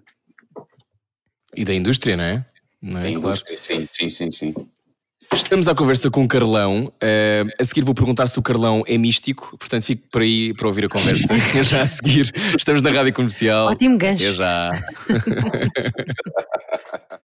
E 1.56 1.64
da 1.64 1.74
indústria, 1.74 2.18
não 2.18 2.24
é? 2.24 2.46
Não 2.82 3.00
é? 3.00 3.12
indústria, 3.12 3.58
sim, 3.62 3.88
sim, 3.90 4.10
sim, 4.10 4.32
sim. 4.32 4.54
Estamos 5.32 5.68
à 5.68 5.76
conversa 5.76 6.12
com 6.12 6.24
o 6.24 6.28
Carlão. 6.28 6.92
Uh, 6.96 7.50
a 7.60 7.64
seguir 7.64 7.84
vou 7.84 7.96
perguntar 7.96 8.28
se 8.28 8.38
o 8.38 8.42
Carlão 8.42 8.84
é 8.86 8.98
místico, 8.98 9.58
portanto 9.58 9.84
fico 9.84 10.08
por 10.10 10.22
aí 10.22 10.54
para 10.54 10.68
ouvir 10.68 10.86
a 10.86 10.90
conversa. 10.90 11.34
já 11.64 11.84
a 11.84 11.88
seguir. 11.88 12.32
Estamos 12.58 12.82
na 12.82 12.92
rádio 12.92 13.14
comercial. 13.14 13.68
Ótimo 13.68 13.98
gancho. 13.98 14.26
É 14.26 14.34
já. 14.34 14.72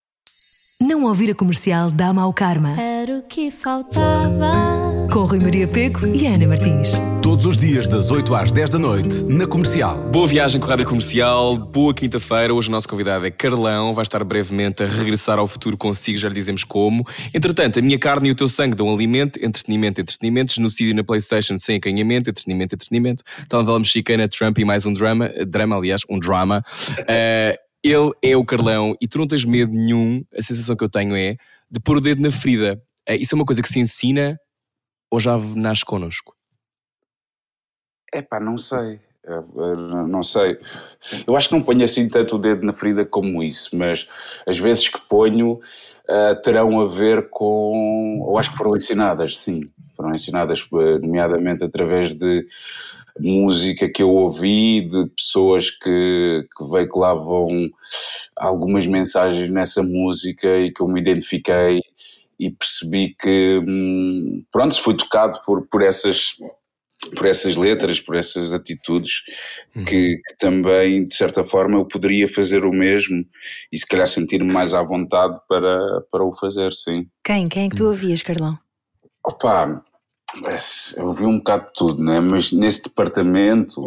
Não 0.79 1.05
ouvir 1.05 1.31
a 1.31 1.33
comercial 1.33 1.89
dá 1.89 2.13
mau 2.13 2.31
karma. 2.31 2.79
Era 2.79 3.17
o 3.17 3.23
que 3.23 3.49
faltava. 3.49 5.07
Com 5.11 5.23
Rui 5.23 5.39
Maria 5.39 5.67
Peco 5.67 6.05
e 6.05 6.27
Ana 6.27 6.45
Martins. 6.45 6.91
Todos 7.23 7.47
os 7.47 7.57
dias, 7.57 7.87
das 7.87 8.11
8 8.11 8.35
às 8.35 8.51
10 8.51 8.69
da 8.69 8.77
noite, 8.77 9.23
na 9.23 9.47
comercial. 9.47 9.97
Boa 10.11 10.27
viagem 10.27 10.61
com 10.61 10.67
a 10.67 10.69
Rádio 10.69 10.85
Comercial, 10.85 11.57
boa 11.57 11.95
quinta-feira. 11.95 12.53
Hoje 12.53 12.69
o 12.69 12.71
nosso 12.71 12.87
convidado 12.87 13.25
é 13.25 13.31
Carlão, 13.31 13.91
vai 13.95 14.03
estar 14.03 14.23
brevemente 14.23 14.83
a 14.83 14.85
regressar 14.85 15.39
ao 15.39 15.47
futuro 15.47 15.75
consigo, 15.75 16.19
já 16.19 16.29
lhe 16.29 16.35
dizemos 16.35 16.63
como. 16.63 17.03
Entretanto, 17.33 17.79
a 17.79 17.81
minha 17.81 17.97
carne 17.97 18.29
e 18.29 18.31
o 18.31 18.35
teu 18.35 18.47
sangue 18.47 18.75
dão 18.75 18.93
alimento, 18.93 19.43
entretenimento, 19.43 19.99
entretenimento, 19.99 20.53
genocídio 20.53 20.95
na 20.95 21.03
Playstation 21.03 21.57
sem 21.57 21.77
acanhamento, 21.77 22.29
entretenimento, 22.29 22.75
entretenimento, 22.75 23.23
telenovela 23.49 23.79
mexicana, 23.79 24.27
Trump 24.27 24.59
e 24.59 24.63
mais 24.63 24.85
um 24.85 24.93
drama, 24.93 25.27
drama, 25.47 25.75
aliás, 25.75 26.03
um 26.07 26.19
drama. 26.19 26.63
Uh, 26.99 27.66
ele 27.87 28.11
é 28.21 28.35
o 28.35 28.45
Carlão 28.45 28.95
e 29.01 29.07
tu 29.07 29.17
não 29.17 29.27
tens 29.27 29.45
medo 29.45 29.71
nenhum, 29.71 30.23
a 30.35 30.41
sensação 30.41 30.75
que 30.75 30.83
eu 30.83 30.89
tenho 30.89 31.15
é 31.15 31.37
de 31.69 31.79
pôr 31.79 31.97
o 31.97 32.01
dedo 32.01 32.21
na 32.21 32.31
ferida. 32.31 32.81
Uh, 33.09 33.13
isso 33.13 33.33
é 33.33 33.37
uma 33.37 33.45
coisa 33.45 33.61
que 33.61 33.69
se 33.69 33.79
ensina 33.79 34.39
ou 35.11 35.19
já 35.19 35.37
nasce 35.37 35.85
connosco? 35.85 36.35
É 38.13 38.21
pá, 38.21 38.39
não 38.39 38.57
sei. 38.57 38.99
É, 39.25 39.33
é, 39.33 39.75
não 40.07 40.23
sei. 40.23 40.57
Eu 41.25 41.35
acho 41.35 41.49
que 41.49 41.55
não 41.55 41.61
ponho 41.61 41.83
assim 41.83 42.07
tanto 42.07 42.35
o 42.37 42.39
dedo 42.39 42.65
na 42.65 42.73
ferida 42.73 43.05
como 43.05 43.43
isso, 43.43 43.75
mas 43.75 44.07
as 44.47 44.57
vezes 44.57 44.87
que 44.87 45.05
ponho 45.07 45.53
uh, 45.53 46.41
terão 46.41 46.79
a 46.79 46.87
ver 46.87 47.29
com. 47.29 48.21
Ou 48.21 48.37
acho 48.37 48.51
que 48.51 48.57
foram 48.57 48.75
ensinadas, 48.75 49.37
sim. 49.37 49.69
Foram 49.97 50.13
ensinadas, 50.13 50.65
eh, 50.73 50.99
nomeadamente 50.99 51.63
através 51.63 52.13
de 52.13 52.45
música 53.19 53.89
que 53.89 54.01
eu 54.01 54.09
ouvi, 54.09 54.81
de 54.81 55.07
pessoas 55.15 55.69
que, 55.69 56.47
que 56.57 56.69
veiculavam 56.69 57.69
algumas 58.35 58.85
mensagens 58.85 59.51
nessa 59.51 59.83
música 59.83 60.57
e 60.57 60.71
que 60.71 60.81
eu 60.81 60.87
me 60.87 61.01
identifiquei 61.01 61.81
e 62.39 62.51
percebi 62.51 63.15
que, 63.19 63.59
hum, 63.67 64.43
pronto, 64.51 64.79
fui 64.79 64.95
tocado 64.95 65.39
por, 65.45 65.67
por 65.67 65.81
essas 65.81 66.35
por 67.15 67.25
essas 67.25 67.55
letras, 67.55 67.99
por 67.99 68.15
essas 68.15 68.51
atitudes, 68.51 69.23
uhum. 69.75 69.83
que, 69.83 70.17
que, 70.17 70.35
também, 70.37 71.05
de 71.05 71.15
certa 71.15 71.43
forma, 71.43 71.77
eu 71.77 71.85
poderia 71.85 72.27
fazer 72.27 72.65
o 72.65 72.71
mesmo 72.71 73.23
e 73.71 73.77
se 73.77 73.85
calhar 73.85 74.07
sentir-me 74.07 74.51
mais 74.51 74.73
à 74.73 74.81
vontade 74.81 75.39
para, 75.47 76.01
para 76.11 76.25
o 76.25 76.35
fazer, 76.35 76.73
sim. 76.73 77.07
Quem? 77.23 77.47
Quem 77.47 77.67
é 77.67 77.69
que 77.69 77.75
tu 77.75 77.85
ouvias, 77.85 78.21
Carlão? 78.21 78.57
Opa, 79.23 79.83
eu 80.97 81.07
ouvi 81.07 81.25
um 81.25 81.37
bocado 81.37 81.65
de 81.65 81.73
tudo, 81.73 82.03
né? 82.03 82.19
mas 82.19 82.51
nesse 82.51 82.83
departamento 82.83 83.81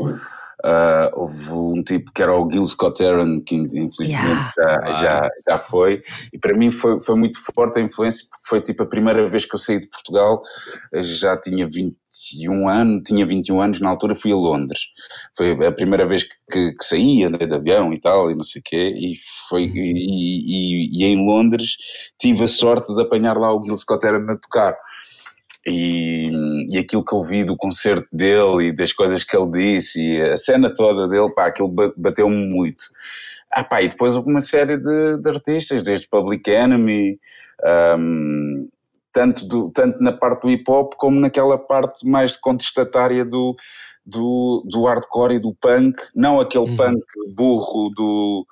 Uh, 0.62 1.08
houve 1.14 1.52
um 1.52 1.82
tipo 1.82 2.12
que 2.12 2.22
era 2.22 2.38
o 2.38 2.50
Gil 2.50 2.66
Scott 2.66 3.02
Aaron, 3.02 3.40
que 3.40 3.54
infelizmente 3.56 4.02
yeah. 4.02 4.52
já, 4.58 4.92
já, 4.92 5.28
já 5.48 5.58
foi, 5.58 6.02
e 6.30 6.38
para 6.38 6.54
mim 6.54 6.70
foi, 6.70 7.00
foi 7.00 7.16
muito 7.16 7.38
forte 7.54 7.78
a 7.78 7.82
influência, 7.82 8.26
porque 8.30 8.46
foi 8.46 8.60
tipo 8.60 8.82
a 8.82 8.86
primeira 8.86 9.26
vez 9.30 9.46
que 9.46 9.54
eu 9.54 9.58
saí 9.58 9.80
de 9.80 9.88
Portugal, 9.88 10.42
já 10.94 11.34
tinha 11.38 11.66
21 11.66 12.68
anos, 12.68 13.02
tinha 13.06 13.24
21 13.24 13.58
anos, 13.58 13.80
na 13.80 13.88
altura 13.88 14.14
fui 14.14 14.32
a 14.32 14.36
Londres. 14.36 14.80
Foi 15.34 15.52
a 15.66 15.72
primeira 15.72 16.06
vez 16.06 16.24
que, 16.24 16.34
que, 16.50 16.72
que 16.72 16.84
saí, 16.84 17.24
andei 17.24 17.46
de 17.46 17.54
avião 17.54 17.90
e 17.94 17.98
tal, 17.98 18.30
e 18.30 18.34
não 18.34 18.44
sei 18.44 18.60
o 18.60 18.62
quê, 18.62 18.92
e, 18.94 19.14
foi, 19.48 19.62
e, 19.64 19.70
e, 19.74 20.88
e, 20.92 21.04
em 21.06 21.24
Londres 21.24 21.76
tive 22.20 22.44
a 22.44 22.48
sorte 22.48 22.94
de 22.94 23.00
apanhar 23.00 23.38
lá 23.38 23.50
o 23.50 23.62
Gil 23.64 23.76
Scott 23.78 24.06
Aaron 24.06 24.30
a 24.30 24.36
tocar. 24.36 24.76
E, 25.66 26.30
e 26.70 26.78
aquilo 26.78 27.04
que 27.04 27.14
eu 27.14 27.22
vi 27.22 27.44
do 27.44 27.56
concerto 27.56 28.08
dele 28.10 28.68
e 28.68 28.72
das 28.74 28.92
coisas 28.92 29.22
que 29.22 29.36
ele 29.36 29.50
disse 29.50 30.00
e 30.00 30.22
a 30.22 30.36
cena 30.36 30.72
toda 30.72 31.06
dele, 31.06 31.32
pá, 31.34 31.46
aquilo 31.46 31.72
bateu-me 31.96 32.46
muito. 32.46 32.84
Ah, 33.50 33.64
pá, 33.64 33.82
e 33.82 33.88
depois 33.88 34.14
houve 34.14 34.30
uma 34.30 34.40
série 34.40 34.78
de, 34.78 35.18
de 35.18 35.28
artistas, 35.28 35.82
desde 35.82 36.08
Public 36.08 36.48
Enemy, 36.48 37.18
um, 37.98 38.68
tanto, 39.12 39.44
do, 39.44 39.70
tanto 39.70 40.02
na 40.02 40.12
parte 40.12 40.42
do 40.42 40.50
hip 40.50 40.64
hop 40.70 40.94
como 40.96 41.18
naquela 41.18 41.58
parte 41.58 42.06
mais 42.06 42.36
contestatária 42.36 43.24
do, 43.24 43.56
do, 44.06 44.64
do 44.70 44.84
hardcore 44.84 45.34
e 45.34 45.38
do 45.40 45.52
punk, 45.54 45.98
não 46.14 46.40
aquele 46.40 46.70
uhum. 46.70 46.76
punk 46.76 47.04
burro 47.34 47.90
do, 47.90 48.46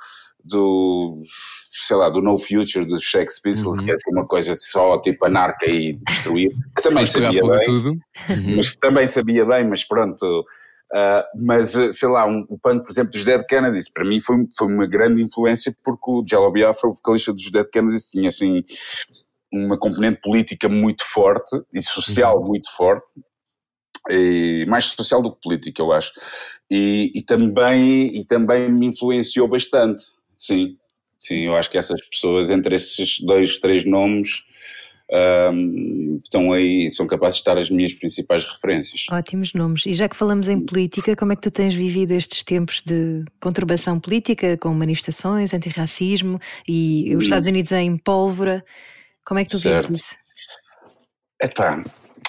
do 0.44 1.22
sei 1.70 1.96
lá, 1.96 2.08
do 2.08 2.20
No 2.20 2.38
Future 2.38 2.84
dos 2.84 3.08
Sex 3.08 3.40
Pistols, 3.40 3.78
uhum. 3.78 3.84
que 3.84 3.90
é 3.90 3.94
assim 3.94 4.10
uma 4.10 4.26
coisa 4.26 4.54
só 4.56 5.00
tipo 5.00 5.26
anarca 5.26 5.70
e 5.70 5.94
destruir, 6.06 6.50
que 6.74 6.82
também 6.82 7.06
sabia 7.06 7.42
bem, 7.42 7.66
tudo. 7.66 7.90
Uhum. 7.90 8.56
mas 8.56 8.74
também 8.74 9.06
sabia 9.06 9.44
bem, 9.44 9.66
mas 9.68 9.84
pronto. 9.84 10.44
Uh, 10.90 11.22
mas 11.44 11.72
sei 11.92 12.08
lá, 12.08 12.26
um, 12.26 12.46
o 12.48 12.58
punk, 12.58 12.82
por 12.82 12.90
exemplo, 12.90 13.12
dos 13.12 13.22
Dead 13.22 13.44
Kennedys, 13.46 13.90
para 13.92 14.04
mim 14.04 14.20
foi, 14.20 14.36
foi 14.56 14.66
uma 14.66 14.86
grande 14.86 15.22
influência 15.22 15.74
porque 15.84 16.10
o 16.10 16.24
Jello 16.26 16.50
Biafra, 16.50 16.88
o 16.88 16.94
vocalista 16.94 17.32
dos 17.32 17.50
Dead 17.50 17.66
Kennedys, 17.70 18.10
tinha 18.10 18.28
assim 18.28 18.64
uma 19.52 19.78
componente 19.78 20.20
política 20.20 20.68
muito 20.68 21.04
forte 21.04 21.60
e 21.72 21.80
social 21.80 22.40
uhum. 22.40 22.46
muito 22.46 22.74
forte, 22.74 23.12
e 24.10 24.64
mais 24.66 24.86
social 24.86 25.20
do 25.20 25.32
que 25.32 25.42
política, 25.42 25.82
eu 25.82 25.92
acho. 25.92 26.10
E, 26.70 27.12
e, 27.14 27.22
também, 27.22 28.06
e 28.16 28.24
também 28.24 28.70
me 28.70 28.86
influenciou 28.86 29.46
bastante, 29.46 30.04
sim. 30.38 30.78
Sim, 31.18 31.40
eu 31.46 31.56
acho 31.56 31.68
que 31.68 31.76
essas 31.76 32.00
pessoas, 32.06 32.48
entre 32.48 32.76
esses 32.76 33.18
dois, 33.18 33.58
três 33.58 33.84
nomes, 33.84 34.44
um, 35.10 36.20
estão 36.22 36.52
aí, 36.52 36.90
são 36.90 37.06
capazes 37.06 37.36
de 37.36 37.40
estar 37.40 37.58
as 37.58 37.70
minhas 37.70 37.92
principais 37.92 38.44
referências. 38.44 39.06
Ótimos 39.10 39.52
nomes. 39.52 39.86
E 39.86 39.92
já 39.92 40.08
que 40.08 40.14
falamos 40.14 40.48
em 40.48 40.60
política, 40.60 41.16
como 41.16 41.32
é 41.32 41.36
que 41.36 41.42
tu 41.42 41.50
tens 41.50 41.74
vivido 41.74 42.12
estes 42.12 42.42
tempos 42.42 42.82
de 42.82 43.24
conturbação 43.40 43.98
política, 43.98 44.56
com 44.58 44.72
manifestações, 44.74 45.52
antirracismo 45.52 46.38
e 46.68 47.14
os 47.16 47.24
Estados 47.24 47.48
Unidos 47.48 47.72
em 47.72 47.96
pólvora? 47.96 48.64
Como 49.24 49.40
é 49.40 49.44
que 49.44 49.50
tu 49.50 49.58
certo. 49.58 49.88
vês 49.88 50.00
isso? 50.00 50.16
Epá, 51.42 51.82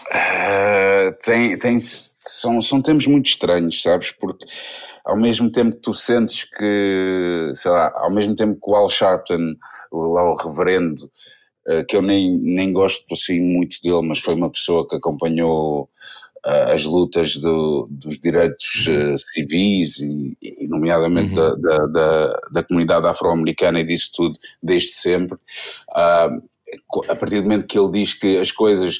uh, 0.07 1.15
tem, 1.23 1.57
tem, 1.57 1.77
são, 1.79 2.61
são 2.61 2.81
tempos 2.81 3.07
muito 3.07 3.27
estranhos, 3.27 3.81
sabes? 3.81 4.11
Porque 4.11 4.45
ao 5.05 5.17
mesmo 5.17 5.51
tempo 5.51 5.73
que 5.73 5.81
tu 5.81 5.93
sentes 5.93 6.43
que, 6.43 7.51
sei 7.55 7.71
lá, 7.71 7.91
ao 7.95 8.11
mesmo 8.11 8.35
tempo 8.35 8.55
que 8.55 8.69
o 8.69 8.75
Al 8.75 8.89
Sharpton, 8.89 9.55
o, 9.91 10.13
lá 10.13 10.31
o 10.31 10.35
reverendo, 10.35 11.09
uh, 11.67 11.85
que 11.87 11.95
eu 11.95 12.01
nem, 12.01 12.39
nem 12.39 12.71
gosto 12.71 13.03
assim 13.11 13.39
muito 13.39 13.77
dele, 13.81 14.01
mas 14.03 14.19
foi 14.19 14.35
uma 14.35 14.49
pessoa 14.49 14.87
que 14.87 14.95
acompanhou 14.95 15.89
uh, 16.45 16.73
as 16.73 16.83
lutas 16.83 17.35
do, 17.37 17.87
dos 17.89 18.19
direitos 18.19 18.87
uh, 18.87 19.17
civis 19.17 19.99
e, 19.99 20.37
e 20.41 20.67
nomeadamente 20.67 21.29
uhum. 21.29 21.35
da, 21.35 21.55
da, 21.55 21.85
da, 21.87 22.39
da, 22.53 22.63
comunidade 22.63 23.07
afro-americana 23.07 23.79
e 23.79 23.85
disso 23.85 24.11
tudo 24.15 24.37
desde 24.61 24.91
sempre 24.91 25.37
a 25.91 27.15
partir 27.15 27.37
do 27.37 27.43
momento 27.43 27.65
que 27.65 27.79
ele 27.79 27.91
diz 27.91 28.13
que 28.13 28.37
as 28.37 28.51
coisas 28.51 28.99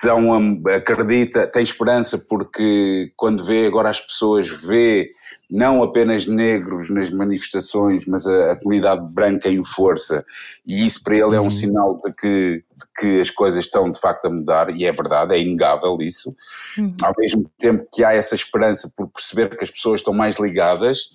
tão, 0.00 0.32
acredita, 0.74 1.46
tem 1.46 1.62
esperança 1.62 2.18
porque 2.18 3.12
quando 3.16 3.44
vê 3.44 3.66
agora 3.66 3.90
as 3.90 4.00
pessoas, 4.00 4.48
vê 4.48 5.10
não 5.50 5.82
apenas 5.82 6.26
negros 6.26 6.88
nas 6.88 7.10
manifestações, 7.10 8.06
mas 8.06 8.26
a, 8.26 8.52
a 8.52 8.56
comunidade 8.56 9.02
branca 9.12 9.50
em 9.50 9.62
força, 9.62 10.24
e 10.66 10.86
isso 10.86 11.02
para 11.02 11.16
ele 11.16 11.36
é 11.36 11.40
um 11.40 11.44
uhum. 11.44 11.50
sinal 11.50 12.00
de 12.02 12.12
que, 12.14 12.64
de 12.76 12.86
que, 12.98 13.20
as 13.20 13.28
coisas 13.28 13.64
estão 13.64 13.90
de 13.90 14.00
facto 14.00 14.24
a 14.26 14.30
mudar, 14.30 14.70
e 14.74 14.86
é 14.86 14.92
verdade, 14.92 15.34
é 15.34 15.40
inegável 15.40 15.98
isso. 16.00 16.34
Uhum. 16.78 16.94
Ao 17.02 17.12
mesmo 17.18 17.50
tempo 17.58 17.86
que 17.92 18.02
há 18.02 18.14
essa 18.14 18.34
esperança 18.34 18.90
por 18.96 19.08
perceber 19.08 19.54
que 19.54 19.64
as 19.64 19.70
pessoas 19.70 20.00
estão 20.00 20.14
mais 20.14 20.38
ligadas, 20.38 21.10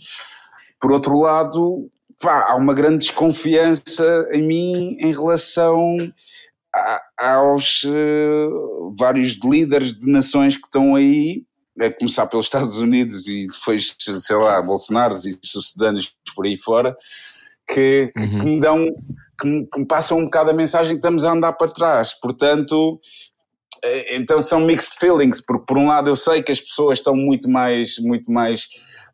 por 0.79 0.91
outro 0.91 1.17
lado, 1.19 1.89
pá, 2.21 2.45
há 2.49 2.55
uma 2.55 2.73
grande 2.73 2.99
desconfiança 2.99 4.29
em 4.31 4.43
mim 4.45 4.97
em 4.99 5.11
relação 5.11 5.97
aos 7.17 7.83
uh, 7.83 8.93
vários 8.97 9.39
líderes 9.43 9.95
de 9.95 10.09
nações 10.09 10.57
que 10.57 10.65
estão 10.65 10.95
aí, 10.95 11.43
a 11.79 11.91
começar 11.91 12.27
pelos 12.27 12.45
Estados 12.47 12.77
Unidos 12.77 13.27
e 13.27 13.47
depois, 13.47 13.95
sei 13.99 14.35
lá, 14.37 14.61
Bolsonaro 14.61 15.13
e 15.13 15.47
sucedâneos 15.47 16.13
por 16.35 16.45
aí 16.45 16.57
fora, 16.57 16.95
que, 17.67 18.11
uhum. 18.17 18.37
que 18.37 18.45
me 18.45 18.59
dão, 18.59 18.85
que 19.39 19.47
me, 19.47 19.67
que 19.67 19.79
me, 19.79 19.85
passam 19.85 20.19
um 20.19 20.25
bocado 20.25 20.51
a 20.51 20.53
mensagem 20.53 20.93
que 20.93 20.99
estamos 20.99 21.25
a 21.25 21.31
andar 21.31 21.53
para 21.53 21.71
trás. 21.71 22.13
Portanto, 22.13 22.99
eh, 23.83 24.17
então 24.17 24.39
são 24.41 24.59
mixed 24.59 24.97
feelings, 24.99 25.41
porque 25.41 25.65
por 25.65 25.77
um 25.77 25.87
lado 25.87 26.09
eu 26.09 26.15
sei 26.15 26.43
que 26.43 26.51
as 26.51 26.59
pessoas 26.59 26.99
estão 26.99 27.15
muito 27.15 27.49
mais, 27.49 27.97
muito 27.99 28.31
mais 28.31 28.65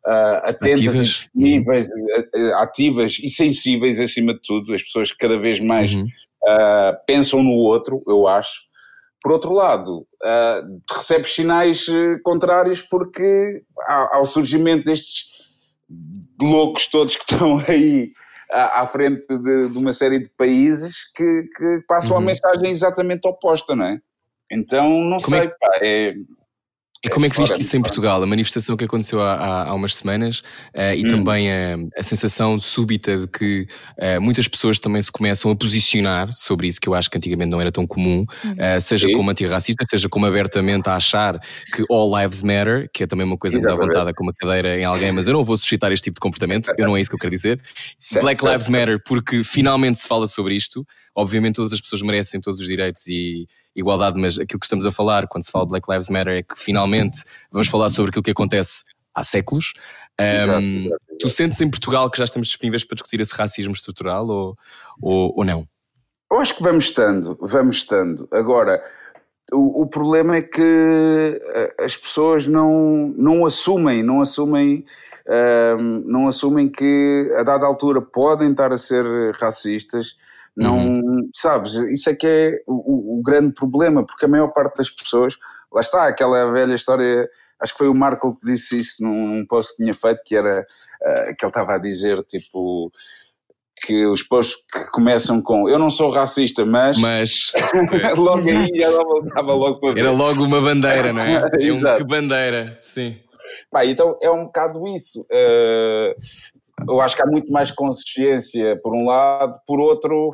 uh, 0.06 0.48
atentas 0.48 0.88
ativas. 0.88 1.08
disponíveis, 1.08 1.88
uhum. 1.88 2.54
ativas 2.56 3.18
e 3.22 3.28
sensíveis 3.28 4.00
acima 4.00 4.34
de 4.34 4.40
tudo, 4.42 4.74
as 4.74 4.82
pessoas 4.82 5.12
cada 5.12 5.38
vez 5.38 5.60
mais 5.60 5.94
uhum. 5.94 6.04
Uh, 6.44 6.96
pensam 7.06 7.42
no 7.42 7.52
outro, 7.52 8.02
eu 8.06 8.26
acho. 8.26 8.60
Por 9.22 9.32
outro 9.32 9.52
lado, 9.52 10.00
uh, 10.00 10.82
recebes 10.90 11.34
sinais 11.34 11.86
contrários 12.24 12.82
porque 12.82 13.62
ao 13.86 14.26
surgimento 14.26 14.84
destes 14.84 15.26
loucos 16.40 16.86
todos 16.86 17.16
que 17.16 17.24
estão 17.30 17.58
aí 17.68 18.12
à, 18.50 18.82
à 18.82 18.86
frente 18.86 19.26
de, 19.26 19.68
de, 19.68 19.78
uma 19.78 19.92
série 19.92 20.18
de 20.18 20.28
países 20.30 21.10
que, 21.14 21.48
que 21.56 21.84
passam 21.86 22.16
uhum. 22.16 22.22
a 22.22 22.26
mensagem 22.26 22.70
exatamente 22.70 23.26
oposta, 23.26 23.74
não 23.74 23.86
é? 23.86 23.98
Então, 24.50 25.00
não 25.00 25.18
Como 25.18 25.36
é 25.36 25.40
sei, 25.40 25.48
é... 25.48 25.48
pá, 25.48 25.78
é, 25.80 26.14
e 27.04 27.08
como 27.08 27.26
é 27.26 27.30
que 27.30 27.36
viste 27.36 27.60
isso 27.60 27.76
em 27.76 27.82
Portugal? 27.82 28.22
A 28.22 28.26
manifestação 28.26 28.76
que 28.76 28.84
aconteceu 28.84 29.20
há, 29.20 29.34
há, 29.34 29.68
há 29.70 29.74
umas 29.74 29.96
semanas 29.96 30.38
uh, 30.72 30.94
e 30.96 31.04
hum. 31.04 31.08
também 31.08 31.50
a, 31.50 31.76
a, 31.98 32.02
sensação 32.02 32.60
súbita 32.60 33.18
de 33.18 33.26
que 33.26 33.66
uh, 33.98 34.20
muitas 34.20 34.46
pessoas 34.46 34.78
também 34.78 35.02
se 35.02 35.10
começam 35.10 35.50
a 35.50 35.56
posicionar 35.56 36.32
sobre 36.32 36.68
isso, 36.68 36.80
que 36.80 36.88
eu 36.88 36.94
acho 36.94 37.10
que 37.10 37.16
antigamente 37.16 37.50
não 37.50 37.60
era 37.60 37.72
tão 37.72 37.88
comum, 37.88 38.22
uh, 38.22 38.80
seja 38.80 39.08
Sim. 39.08 39.14
como 39.14 39.30
antirracista, 39.32 39.84
seja 39.84 40.08
como 40.08 40.26
abertamente 40.26 40.88
a 40.88 40.94
achar 40.94 41.40
que 41.74 41.84
all 41.90 42.16
lives 42.16 42.40
matter, 42.44 42.88
que 42.94 43.02
é 43.02 43.06
também 43.08 43.26
uma 43.26 43.36
coisa 43.36 43.58
que 43.58 43.64
dá 43.64 43.74
vontade 43.74 44.14
com 44.14 44.22
uma 44.22 44.32
cadeira 44.32 44.78
em 44.78 44.84
alguém, 44.84 45.10
mas 45.10 45.26
eu 45.26 45.32
não 45.32 45.42
vou 45.42 45.56
suscitar 45.56 45.90
este 45.90 46.04
tipo 46.04 46.14
de 46.14 46.20
comportamento, 46.20 46.72
eu 46.78 46.86
não 46.86 46.96
é 46.96 47.00
isso 47.00 47.10
que 47.10 47.16
eu 47.16 47.20
quero 47.20 47.32
dizer. 47.32 47.60
Certo, 47.98 48.22
Black 48.22 48.44
Lives. 48.44 48.68
Matter, 48.68 49.02
porque 49.04 49.42
finalmente 49.42 49.98
se 49.98 50.06
fala 50.06 50.26
sobre 50.28 50.54
isto, 50.54 50.86
obviamente 51.16 51.56
todas 51.56 51.72
as 51.72 51.80
pessoas 51.80 52.00
merecem 52.00 52.40
todos 52.40 52.60
os 52.60 52.66
direitos 52.66 53.08
e 53.08 53.48
igualdade, 53.74 54.20
mas 54.20 54.38
aquilo 54.38 54.60
que 54.60 54.66
estamos 54.66 54.86
a 54.86 54.92
falar 54.92 55.26
quando 55.26 55.44
se 55.44 55.50
fala 55.50 55.64
de 55.64 55.70
Black 55.70 55.90
Lives 55.90 56.08
Matter 56.08 56.38
é 56.38 56.42
que 56.42 56.58
finalmente 56.58 57.22
vamos 57.50 57.68
falar 57.68 57.88
sobre 57.90 58.10
aquilo 58.10 58.22
que 58.22 58.30
acontece 58.30 58.84
há 59.14 59.22
séculos. 59.22 59.72
Um, 60.20 60.90
tu 61.18 61.28
sentes 61.28 61.60
em 61.60 61.70
Portugal 61.70 62.10
que 62.10 62.18
já 62.18 62.24
estamos 62.24 62.48
disponíveis 62.48 62.84
para 62.84 62.94
discutir 62.96 63.20
esse 63.20 63.34
racismo 63.34 63.72
estrutural 63.72 64.26
ou, 64.28 64.56
ou, 65.00 65.32
ou 65.36 65.44
não? 65.44 65.66
Eu 66.30 66.38
acho 66.38 66.56
que 66.56 66.62
vamos 66.62 66.84
estando, 66.84 67.36
vamos 67.40 67.76
estando. 67.76 68.28
Agora, 68.32 68.82
o, 69.52 69.82
o, 69.82 69.86
problema 69.86 70.36
é 70.36 70.42
que 70.42 70.62
eh, 70.62 71.84
as 71.84 71.96
pessoas 71.96 72.46
não, 72.46 73.12
não 73.16 73.44
assumem, 73.44 74.02
não 74.02 74.20
assumem, 74.20 74.84
um, 75.78 76.02
não 76.06 76.28
assumem 76.28 76.68
que 76.68 77.30
a 77.36 77.42
dada 77.42 77.66
altura 77.66 78.00
podem 78.00 78.50
estar 78.50 78.72
a 78.72 78.78
ser 78.78 79.04
racistas, 79.34 80.16
não, 80.56 80.78
uhum. 80.78 81.28
sabes, 81.34 81.74
isso 81.74 82.10
é 82.10 82.14
que 82.14 82.26
é 82.26 82.62
o, 82.66 83.01
o, 83.22 83.22
grande 83.22 83.54
problema, 83.54 84.04
porque 84.04 84.24
a 84.24 84.28
maior 84.28 84.48
parte 84.48 84.76
das 84.76 84.90
pessoas, 84.90 85.36
lá 85.72 85.80
está, 85.80 86.06
aquela 86.06 86.52
velha 86.52 86.74
história, 86.74 87.28
acho 87.60 87.72
que 87.72 87.78
foi 87.78 87.88
o 87.88 87.94
Marco 87.94 88.36
que 88.36 88.46
disse 88.46 88.78
isso 88.78 89.02
num, 89.02 89.44
post 89.46 89.76
que 89.76 89.82
tinha 89.82 89.94
feito, 89.94 90.22
que 90.24 90.36
era, 90.36 90.60
uh, 90.60 91.36
que 91.36 91.44
ele 91.44 91.50
estava 91.50 91.74
a 91.74 91.78
dizer, 91.78 92.22
tipo, 92.24 92.90
que 93.84 94.06
os 94.06 94.22
posts 94.22 94.64
que 94.72 94.90
começam 94.92 95.42
com 95.42 95.68
eu 95.68 95.78
não 95.78 95.90
sou 95.90 96.10
racista, 96.10 96.64
mas. 96.64 96.98
Mas. 96.98 97.52
logo 98.16 98.48
aí 98.48 98.68
estava 98.70 99.54
logo 99.54 99.80
para 99.80 99.94
ver. 99.94 100.00
Era 100.00 100.10
logo 100.10 100.44
uma 100.44 100.60
bandeira, 100.60 101.12
não 101.12 101.22
é? 101.22 101.44
é 101.60 101.72
um, 101.72 101.96
que 101.96 102.04
bandeira, 102.04 102.78
sim. 102.82 103.16
Pá, 103.70 103.84
então 103.84 104.16
é 104.22 104.30
um 104.30 104.44
bocado 104.44 104.86
isso. 104.88 105.20
Uh, 105.22 106.14
eu 106.88 107.00
acho 107.00 107.16
que 107.16 107.22
há 107.22 107.26
muito 107.26 107.52
mais 107.52 107.70
consciência 107.70 108.78
por 108.82 108.94
um 108.94 109.06
lado, 109.06 109.58
por 109.66 109.80
outro. 109.80 110.30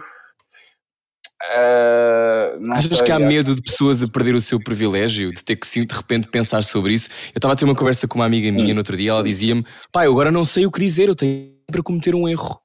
Uh, 1.40 2.72
Achas 2.72 3.00
que 3.00 3.12
há 3.12 3.18
medo 3.18 3.54
de 3.54 3.62
pessoas 3.62 4.02
a 4.02 4.08
perder 4.08 4.34
o 4.34 4.40
seu 4.40 4.58
privilégio, 4.58 5.32
de 5.32 5.44
ter 5.44 5.54
que 5.54 5.66
sim, 5.66 5.86
de 5.86 5.94
repente 5.94 6.28
pensar 6.28 6.64
sobre 6.64 6.94
isso? 6.94 7.08
Eu 7.28 7.38
estava 7.38 7.54
a 7.54 7.56
ter 7.56 7.64
uma 7.64 7.76
conversa 7.76 8.08
com 8.08 8.18
uma 8.18 8.26
amiga 8.26 8.50
minha 8.50 8.72
hum. 8.72 8.74
no 8.74 8.78
outro 8.78 8.96
dia, 8.96 9.10
ela 9.10 9.22
dizia-me: 9.22 9.64
pai, 9.92 10.06
eu 10.06 10.12
agora 10.12 10.32
não 10.32 10.44
sei 10.44 10.66
o 10.66 10.70
que 10.70 10.80
dizer, 10.80 11.08
eu 11.08 11.14
tenho 11.14 11.52
para 11.70 11.82
cometer 11.82 12.14
um 12.14 12.28
erro. 12.28 12.60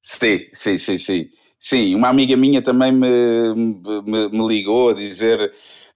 Sim, 0.00 0.40
sim, 0.52 0.78
sim, 0.78 0.96
sim. 0.96 1.26
Sim, 1.60 1.94
uma 1.94 2.08
amiga 2.08 2.36
minha 2.36 2.62
também 2.62 2.92
me, 2.92 3.54
me, 3.54 4.28
me 4.30 4.48
ligou 4.48 4.90
a 4.90 4.94
dizer 4.94 5.52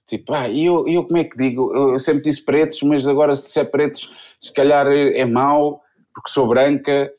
tipo, 0.07 0.35
ah, 0.35 0.49
eu, 0.51 0.87
eu 0.87 1.05
como 1.07 1.19
é 1.19 1.25
que 1.25 1.37
digo? 1.37 1.73
Eu, 1.75 1.93
eu 1.93 1.99
sempre 2.01 2.23
disse 2.23 2.45
pretos, 2.45 2.83
mas 2.83 3.07
agora 3.07 3.35
se 3.35 3.45
disser 3.45 3.71
pretos, 3.71 4.11
se 4.41 4.53
calhar 4.53 4.87
é, 4.89 5.21
é 5.21 5.25
mau 5.25 5.81
porque 6.15 6.29
sou 6.29 6.47
branca 6.47 7.11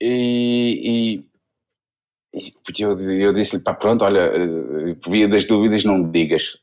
e, 0.00 1.22
e, 1.22 1.24
e 2.36 2.82
eu, 2.82 2.92
eu 2.92 3.32
disse-lhe, 3.32 3.62
pá, 3.62 3.74
pronto, 3.74 4.04
olha, 4.04 4.20
eh, 4.20 4.96
via 5.08 5.26
das 5.26 5.44
dúvidas, 5.44 5.84
não 5.84 6.02
digas. 6.10 6.58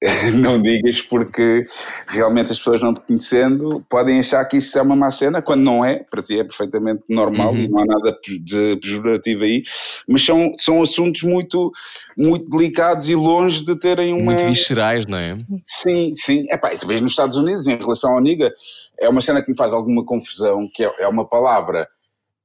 não 0.34 0.62
digas 0.62 1.02
porque 1.02 1.64
realmente 2.06 2.52
as 2.52 2.58
pessoas 2.58 2.80
não 2.80 2.94
te 2.94 3.00
conhecendo 3.00 3.84
podem 3.90 4.20
achar 4.20 4.44
que 4.44 4.58
isso 4.58 4.78
é 4.78 4.82
uma 4.82 4.94
má 4.94 5.10
cena, 5.10 5.42
quando 5.42 5.62
não 5.62 5.84
é, 5.84 6.04
para 6.08 6.22
ti 6.22 6.38
é 6.38 6.44
perfeitamente 6.44 7.02
normal 7.08 7.50
uhum. 7.52 7.58
e 7.58 7.68
não 7.68 7.80
há 7.80 7.84
nada 7.84 8.16
de 8.22 8.76
pejorativo 8.76 9.42
aí, 9.42 9.64
mas 10.06 10.24
são, 10.24 10.52
são 10.56 10.80
assuntos 10.80 11.24
muito, 11.24 11.72
muito 12.16 12.48
delicados 12.48 13.08
e 13.08 13.16
longe 13.16 13.64
de 13.64 13.76
terem 13.76 14.12
uma... 14.12 14.34
Muito 14.34 14.46
viscerais, 14.46 15.04
não 15.04 15.18
é? 15.18 15.36
Sim, 15.66 16.12
sim. 16.14 16.46
É 16.48 16.56
pá, 16.56 16.72
e 16.72 16.78
tu 16.78 16.86
vês 16.86 17.00
nos 17.00 17.10
Estados 17.10 17.36
Unidos, 17.36 17.66
em 17.66 17.76
relação 17.76 18.14
ao 18.14 18.20
Niga, 18.20 18.52
é 19.00 19.08
uma 19.08 19.20
cena 19.20 19.42
que 19.42 19.50
me 19.50 19.56
faz 19.56 19.72
alguma 19.72 20.04
confusão, 20.04 20.68
que 20.72 20.84
é, 20.84 20.92
é 21.00 21.08
uma 21.08 21.24
palavra 21.28 21.88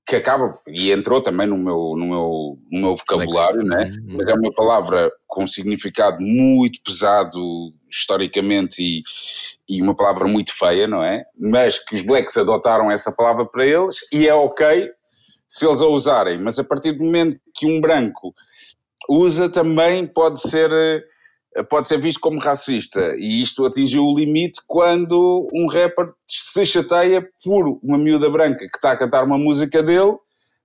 que 0.05 0.17
acaba, 0.17 0.53
e 0.67 0.91
entrou 0.91 1.21
também 1.21 1.47
no 1.47 1.57
meu, 1.57 1.95
no 1.95 2.05
meu, 2.05 2.59
no 2.71 2.79
meu 2.81 2.95
vocabulário, 2.95 3.63
né? 3.63 3.85
Uhum. 3.85 4.17
mas 4.17 4.27
é 4.27 4.33
uma 4.33 4.53
palavra 4.53 5.11
com 5.27 5.47
significado 5.47 6.21
muito 6.21 6.81
pesado 6.83 7.39
historicamente 7.89 8.81
e, 8.81 9.01
e 9.69 9.81
uma 9.81 9.95
palavra 9.95 10.27
muito 10.27 10.53
feia, 10.53 10.87
não 10.87 11.03
é? 11.03 11.23
Mas 11.39 11.79
que 11.79 11.95
os 11.95 12.01
blacks 12.01 12.35
adotaram 12.35 12.91
essa 12.91 13.11
palavra 13.11 13.45
para 13.45 13.65
eles 13.65 13.97
e 14.11 14.27
é 14.27 14.33
ok 14.33 14.89
se 15.47 15.65
eles 15.65 15.81
a 15.81 15.87
usarem, 15.87 16.41
mas 16.41 16.59
a 16.59 16.63
partir 16.63 16.93
do 16.93 17.03
momento 17.03 17.39
que 17.55 17.65
um 17.65 17.79
branco 17.79 18.33
usa 19.07 19.47
também 19.47 20.05
pode 20.05 20.41
ser 20.41 21.05
pode 21.69 21.87
ser 21.87 21.99
visto 21.99 22.19
como 22.19 22.39
racista. 22.39 23.15
E 23.17 23.41
isto 23.41 23.65
atingiu 23.65 24.03
o 24.03 24.17
limite 24.17 24.61
quando 24.67 25.47
um 25.53 25.67
rapper 25.67 26.07
se 26.27 26.65
chateia 26.65 27.27
por 27.43 27.79
uma 27.83 27.97
miúda 27.97 28.29
branca 28.29 28.59
que 28.59 28.77
está 28.77 28.91
a 28.91 28.97
cantar 28.97 29.23
uma 29.23 29.37
música 29.37 29.83
dele 29.83 30.15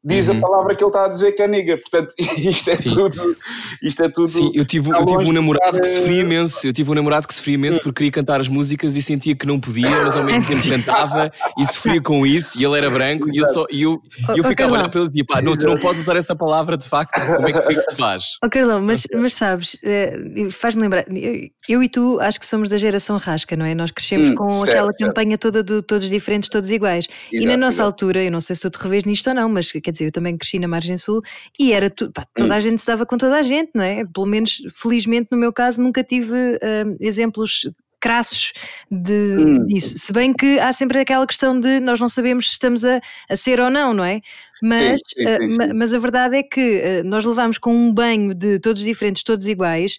diz 0.05 0.29
uhum. 0.29 0.39
a 0.39 0.41
palavra 0.41 0.75
que 0.75 0.83
ele 0.83 0.89
está 0.89 1.05
a 1.05 1.09
dizer 1.09 1.33
que 1.33 1.43
é 1.43 1.49
nigga. 1.49 1.79
Portanto, 1.79 2.15
isto 2.39 2.71
é 2.71 2.77
Sim. 2.77 2.95
tudo. 2.95 3.37
Isto 3.83 4.03
é 4.03 4.09
tudo. 4.09 4.29
Sim, 4.29 4.51
eu 4.55 4.65
tive, 4.65 4.91
eu 4.91 5.05
tive 5.05 5.25
um 5.25 5.33
namorado 5.33 5.81
que 5.81 5.87
sofria 5.87 6.21
imenso. 6.21 6.67
Eu 6.67 6.73
tive 6.73 6.91
um 6.91 6.95
namorado 6.95 7.27
que 7.27 7.35
sofria 7.35 7.55
imenso 7.55 7.79
porque 7.81 7.99
queria 7.99 8.13
cantar 8.13 8.41
as 8.41 8.49
músicas 8.49 8.97
e 8.97 9.03
sentia 9.03 9.35
que 9.35 9.47
não 9.47 9.59
podia, 9.59 9.91
mas 9.91 10.17
ao 10.17 10.25
mesmo 10.25 10.47
tempo 10.47 10.63
cantava 10.69 11.31
e 11.59 11.67
sofria 11.67 12.01
com 12.01 12.27
isso. 12.27 12.59
E 12.61 12.65
ele 12.65 12.77
era 12.79 12.91
branco 12.91 13.29
e 13.31 13.39
eu, 13.39 13.49
só, 13.49 13.67
e 13.71 13.83
eu, 13.83 14.01
eu 14.37 14.45
ficava 14.45 14.77
a 14.77 14.79
olhar 14.79 14.89
para 14.89 15.01
ele 15.01 15.09
e 15.09 15.13
dizia: 15.13 15.25
pá, 15.27 15.43
não, 15.43 15.57
tu 15.57 15.67
não 15.67 15.79
podes 15.79 16.01
usar 16.01 16.17
essa 16.17 16.35
palavra 16.35 16.77
de 16.77 16.89
facto. 16.89 17.19
Como 17.27 17.49
é 17.49 17.53
que, 17.53 17.61
como 17.61 17.73
é 17.73 17.75
que 17.75 17.83
se 17.83 17.97
faz? 17.97 18.25
Oh, 18.45 18.49
Carlão, 18.49 18.81
mas, 18.81 19.07
mas 19.15 19.35
sabes, 19.35 19.77
eh, 19.83 20.49
faz-me 20.51 20.83
lembrar, 20.83 21.05
eu, 21.11 21.49
eu, 21.69 21.83
e 21.83 21.89
tu 21.89 22.19
acho 22.21 22.39
que 22.39 22.47
somos 22.47 22.69
da 22.69 22.77
geração 22.77 23.17
rasca, 23.17 23.57
não 23.57 23.65
é? 23.65 23.75
Nós 23.75 23.91
crescemos 23.91 24.31
hum, 24.31 24.35
com 24.35 24.53
certo, 24.53 24.71
aquela 24.71 24.93
certo. 24.93 25.09
campanha 25.09 25.39
toda 25.39 25.63
de 25.63 25.83
todos 25.83 26.09
diferentes, 26.09 26.49
todos 26.49 26.71
iguais. 26.71 27.07
Exato, 27.33 27.45
e 27.45 27.47
na 27.47 27.57
nossa 27.57 27.77
exato. 27.77 27.87
altura, 27.87 28.23
eu 28.23 28.31
não 28.31 28.41
sei 28.41 28.57
se 28.57 28.63
tu 28.63 28.71
te 28.71 28.79
revês 28.79 29.05
nisto 29.05 29.29
ou 29.29 29.35
não, 29.35 29.49
mas 29.49 29.73
quer 29.73 29.93
dizer, 29.93 29.98
eu 30.01 30.13
também 30.13 30.37
cresci 30.37 30.59
na 30.59 30.69
margem 30.69 30.97
sul 30.97 31.23
e 31.59 31.73
era 31.73 31.91
tu, 31.91 32.11
pá, 32.13 32.25
toda 32.35 32.55
a 32.55 32.61
gente 32.61 32.81
se 32.81 32.87
dava 32.87 33.07
com 33.07 33.17
toda 33.17 33.37
a 33.37 33.43
gente, 33.43 33.71
não 33.75 33.83
é? 33.83 34.05
Pelo 34.05 34.27
menos, 34.27 34.63
felizmente, 34.73 35.29
no 35.31 35.39
meu 35.39 35.53
caso, 35.53 35.83
nunca 35.83 36.03
tive 36.03 36.35
uh, 36.35 36.97
exemplos 37.01 37.71
crassos 38.01 38.53
de, 38.91 39.13
hum. 39.13 39.67
disso. 39.67 39.99
Se 39.99 40.13
bem 40.13 40.33
que 40.33 40.59
há 40.61 40.73
sempre 40.73 41.01
aquela 41.01 41.27
questão 41.27 41.59
de 41.59 41.81
nós 41.81 41.99
não 41.99 42.09
sabemos 42.09 42.47
se 42.47 42.53
estamos 42.53 42.85
a, 42.85 43.01
a 43.29 43.37
ser 43.37 43.61
ou 43.61 43.71
não, 43.71 43.93
não 43.93 44.05
é? 44.05 44.21
Mas, 44.63 45.01
sim, 45.07 45.25
sim, 45.25 45.49
sim, 45.49 45.55
uh, 45.57 45.75
mas 45.75 45.93
a 45.93 45.99
verdade 45.99 46.37
é 46.37 46.43
que 46.43 47.03
nós 47.05 47.25
levamos 47.25 47.59
com 47.59 47.75
um 47.75 47.93
banho 47.93 48.35
de 48.35 48.59
todos 48.61 48.83
diferentes, 48.83 49.23
todos 49.23 49.47
iguais, 49.47 49.99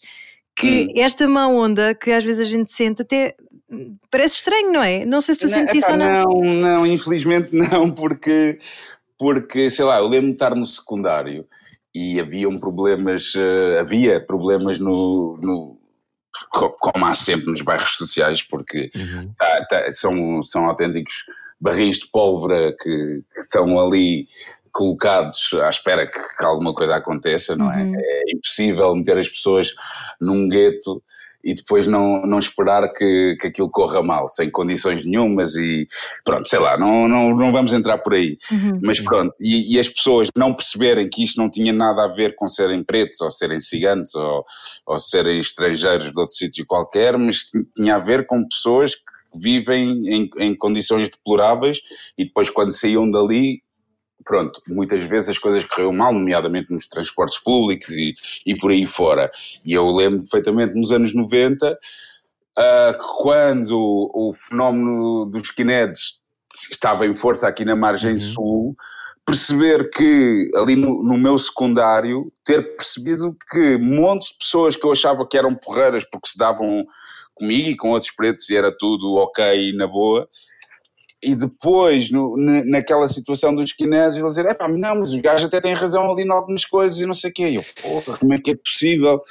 que 0.55 0.87
hum. 0.87 0.93
esta 0.95 1.27
má 1.27 1.47
onda 1.47 1.93
que 1.93 2.11
às 2.11 2.23
vezes 2.23 2.47
a 2.47 2.49
gente 2.49 2.71
sente 2.71 3.01
até 3.01 3.35
parece 4.09 4.35
estranho, 4.35 4.71
não 4.71 4.83
é? 4.83 5.05
Não 5.05 5.21
sei 5.21 5.35
se 5.35 5.41
tu 5.41 5.47
não, 5.47 5.53
sentes 5.53 5.75
epá, 5.75 5.77
isso 5.77 5.91
ou 5.91 5.97
não. 5.97 6.23
Não, 6.23 6.53
não, 6.53 6.87
infelizmente 6.87 7.55
não, 7.55 7.89
porque, 7.89 8.59
porque 9.19 9.69
sei 9.69 9.85
lá, 9.85 9.97
eu 9.97 10.07
lembro 10.07 10.27
de 10.29 10.33
estar 10.33 10.55
no 10.55 10.65
secundário 10.65 11.45
e 11.93 12.19
haviam 12.19 12.57
problemas, 12.57 13.35
uh, 13.35 13.79
havia 13.79 14.25
problemas 14.25 14.79
no, 14.79 15.37
no 15.41 15.77
como 16.79 17.05
há 17.05 17.13
sempre 17.13 17.47
nos 17.47 17.61
bairros 17.61 17.91
sociais, 17.91 18.41
porque 18.41 18.89
uhum. 18.95 19.33
tá, 19.37 19.65
tá, 19.69 19.91
são, 19.91 20.41
são 20.43 20.65
autênticos 20.65 21.25
barris 21.59 21.99
de 21.99 22.07
pólvora 22.07 22.73
que, 22.79 23.21
que 23.33 23.39
estão 23.41 23.77
ali 23.77 24.27
colocados 24.71 25.49
à 25.61 25.69
espera 25.69 26.07
que, 26.07 26.19
que 26.37 26.45
alguma 26.45 26.73
coisa 26.73 26.95
aconteça, 26.95 27.55
não 27.55 27.71
é? 27.71 27.83
Uhum. 27.83 27.95
É 27.97 28.31
impossível 28.33 28.95
meter 28.95 29.17
as 29.17 29.27
pessoas 29.27 29.73
num 30.21 30.47
gueto 30.47 31.03
e 31.43 31.53
depois 31.53 31.87
não, 31.87 32.21
não 32.23 32.39
esperar 32.39 32.91
que, 32.91 33.35
que 33.39 33.47
aquilo 33.47 33.69
corra 33.69 34.03
mal, 34.03 34.27
sem 34.27 34.49
condições 34.49 35.05
nenhumas 35.05 35.55
e 35.55 35.87
pronto, 36.23 36.47
sei 36.47 36.59
lá, 36.59 36.77
não, 36.77 37.07
não, 37.07 37.35
não 37.35 37.51
vamos 37.51 37.73
entrar 37.73 37.97
por 37.99 38.13
aí. 38.13 38.37
Uhum. 38.51 38.79
Mas 38.83 38.99
pronto, 38.99 39.33
e, 39.39 39.75
e, 39.75 39.79
as 39.79 39.87
pessoas 39.87 40.27
não 40.35 40.53
perceberem 40.53 41.09
que 41.09 41.23
isto 41.23 41.39
não 41.39 41.49
tinha 41.49 41.71
nada 41.71 42.03
a 42.03 42.07
ver 42.07 42.35
com 42.35 42.49
serem 42.49 42.83
pretos 42.83 43.21
ou 43.21 43.31
serem 43.31 43.59
ciganos 43.59 44.13
ou, 44.15 44.43
ou 44.85 44.99
serem 44.99 45.39
estrangeiros 45.39 46.11
de 46.11 46.19
outro 46.19 46.35
sítio 46.35 46.65
qualquer, 46.67 47.17
mas 47.17 47.45
tinha 47.75 47.95
a 47.95 47.99
ver 47.99 48.25
com 48.25 48.47
pessoas 48.47 48.95
que 48.95 49.39
vivem 49.41 50.01
em, 50.07 50.29
em 50.39 50.55
condições 50.55 51.07
deploráveis 51.07 51.79
e 52.17 52.25
depois 52.25 52.49
quando 52.49 52.71
saíam 52.71 53.09
dali 53.09 53.61
pronto, 54.25 54.61
muitas 54.67 55.01
vezes 55.03 55.29
as 55.29 55.37
coisas 55.37 55.65
correram 55.65 55.93
mal, 55.93 56.13
nomeadamente 56.13 56.71
nos 56.71 56.87
transportes 56.87 57.39
públicos 57.39 57.89
e, 57.89 58.13
e 58.45 58.55
por 58.55 58.71
aí 58.71 58.85
fora. 58.85 59.31
E 59.65 59.73
eu 59.73 59.89
lembro 59.89 60.21
perfeitamente 60.21 60.75
nos 60.75 60.91
anos 60.91 61.13
90, 61.13 61.71
uh, 61.71 61.77
ah, 62.57 62.97
quando 63.17 63.77
o, 63.77 64.29
o, 64.29 64.33
fenómeno 64.33 65.25
dos 65.25 65.43
skinheads 65.43 66.19
estava 66.71 67.05
em 67.05 67.13
força 67.13 67.47
aqui 67.47 67.63
na 67.63 67.75
margem 67.75 68.13
uhum. 68.13 68.19
sul, 68.19 68.75
perceber 69.25 69.89
que 69.91 70.49
ali 70.55 70.75
no, 70.75 71.03
no, 71.03 71.17
meu 71.17 71.37
secundário, 71.37 72.31
ter 72.43 72.75
percebido 72.75 73.37
que 73.51 73.77
montes 73.77 74.29
de 74.29 74.37
pessoas 74.39 74.75
que 74.75 74.85
eu 74.85 74.91
achava 74.91 75.27
que 75.27 75.37
eram 75.37 75.53
porreiras 75.53 76.03
porque 76.09 76.29
se 76.29 76.37
davam 76.37 76.83
comigo 77.35 77.69
e 77.69 77.75
com 77.75 77.91
outros 77.91 78.11
pretos 78.11 78.49
e 78.49 78.55
era 78.55 78.75
tudo 78.75 79.15
ok 79.15 79.69
e 79.69 79.73
na 79.73 79.87
boa, 79.87 80.27
e 81.21 81.35
depois, 81.35 82.09
no, 82.09 82.37
naquela 82.37 83.07
situação 83.09 83.53
dos 83.53 83.71
chineses, 83.71 84.21
eles 84.21 84.35
dizem, 84.35 84.49
é 84.49 84.53
pá, 84.53 84.69
não, 84.69 84.99
mas 84.99 85.11
os 85.11 85.17
gajos 85.19 85.47
até 85.47 85.59
têm 85.59 85.73
razão 85.73 86.09
ali 86.09 86.23
em 86.23 86.31
algumas 86.31 86.63
coisas 86.63 86.97
e 86.99 87.05
não 87.05 87.13
sei 87.13 87.29
o 87.29 87.33
quê. 87.33 87.49
E 87.49 87.55
eu, 87.55 87.65
porra, 87.81 88.17
como 88.17 88.33
é 88.33 88.39
que 88.39 88.51
é 88.51 88.55
possível? 88.55 89.21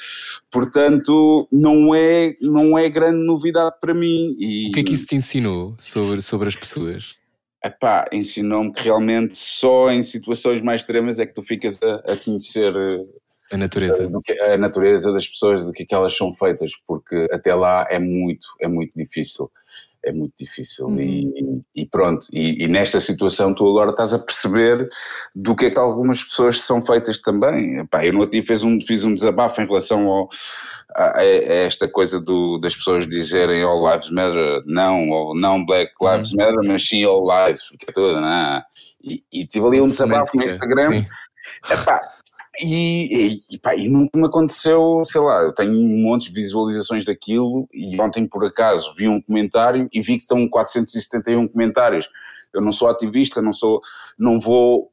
Portanto, 0.51 1.49
não 1.51 1.95
é, 1.95 2.35
não 2.43 2.79
é 2.79 2.91
grande 2.91 3.25
novidade 3.25 3.77
para 3.81 3.95
mim. 3.95 4.37
E, 4.39 4.69
o 4.69 4.73
que 4.73 4.81
é 4.81 4.83
que 4.83 4.93
isso 4.93 5.07
te 5.07 5.17
ensinou 5.17 5.75
sobre, 5.79 6.21
sobre 6.21 6.49
as 6.49 6.57
pessoas? 6.57 7.17
Epá, 7.65 8.05
ensinou-me 8.13 8.73
que 8.73 8.83
realmente 8.83 9.37
só 9.39 9.91
em 9.91 10.03
situações 10.03 10.61
mais 10.61 10.83
extremas 10.83 11.19
é 11.19 11.25
que 11.25 11.35
tu 11.35 11.43
ficas 11.43 11.81
a, 11.83 12.13
a 12.13 12.17
conhecer 12.17 12.73
a 13.51 13.57
natureza. 13.57 14.09
a 14.53 14.59
natureza 14.59 15.11
das 15.11 15.27
pessoas, 15.27 15.65
do 15.65 15.73
que, 15.73 15.85
é 15.85 15.87
que 15.87 15.95
elas 15.95 16.15
são 16.15 16.35
feitas, 16.35 16.73
porque 16.87 17.29
até 17.33 17.55
lá 17.55 17.87
é 17.89 17.99
muito, 17.99 18.47
é 18.61 18.69
muito 18.69 18.93
difícil 18.95 19.51
é 20.05 20.13
muito 20.13 20.35
difícil. 20.39 20.87
Uhum. 20.87 21.01
E, 21.01 21.63
e, 21.83 21.87
pronto, 21.87 22.27
e, 22.33 22.65
e, 22.65 22.69
nesta 22.69 23.01
situação 23.01 23.55
tu 23.55 23.69
agora 23.69 23.91
estás 23.91 24.13
a 24.13 24.19
perceber 24.19 24.89
do 25.35 25.55
que 25.55 25.67
é 25.67 25.71
que 25.71 25.79
algumas 25.79 26.23
pessoas 26.23 26.61
são 26.61 26.85
feitas 26.85 27.21
também. 27.21 27.79
Epá, 27.81 28.05
eu 28.05 28.13
no 28.13 28.21
outro 28.21 28.33
dia 28.33 28.43
fiz 28.43 28.63
um, 28.63 28.81
fiz 28.81 29.05
um 29.05 29.15
desabafo 29.15 29.61
em 29.61 29.67
relação 29.67 30.07
ao, 30.07 30.29
a, 30.97 31.19
a, 31.19 31.25
esta 31.25 31.89
coisa 31.89 32.21
do, 32.21 32.59
das 32.59 32.77
pessoas 32.77 33.07
dizerem 33.07 33.63
All 33.63 33.91
Lives 33.91 34.11
Matter, 34.11 34.63
não, 34.67 35.09
ou 35.11 35.39
não 35.39 35.65
Black 35.65 35.93
Lives 36.01 36.33
uhum. 36.33 36.39
Matter, 36.39 36.61
mas 36.65 36.87
sim 36.87 37.05
All 37.05 37.23
Lives, 37.23 37.69
porque 37.69 37.87
é 37.89 37.93
tudo, 37.93 38.21
não. 38.21 38.63
E, 39.03 39.23
e 39.33 39.47
tive 39.47 39.67
ali 39.67 39.81
um 39.81 39.87
desabafo 39.87 40.37
no 40.37 40.45
Instagram. 40.45 41.05
Epá, 41.71 42.18
e, 42.61 43.37
e, 43.51 43.59
pá, 43.59 43.75
e 43.75 43.89
nunca 43.89 44.19
me 44.19 44.27
aconteceu, 44.27 45.03
sei 45.07 45.21
lá, 45.21 45.43
eu 45.43 45.53
tenho 45.53 45.73
um 45.73 46.03
monte 46.03 46.29
de 46.29 46.35
visualizações 46.35 47.05
daquilo 47.05 47.69
e 47.73 48.01
ontem 48.01 48.27
por 48.27 48.45
acaso 48.45 48.93
vi 48.95 49.09
um 49.09 49.21
comentário 49.21 49.89
e 49.93 50.01
vi 50.01 50.17
que 50.17 50.23
estão 50.23 50.49
471 50.49 51.49
comentários. 51.49 52.09
Eu 52.53 52.61
não 52.61 52.73
sou 52.73 52.89
ativista, 52.89 53.43
não 53.43 53.53
sou, 53.53 53.81
não 54.19 54.41
vou 54.41 54.91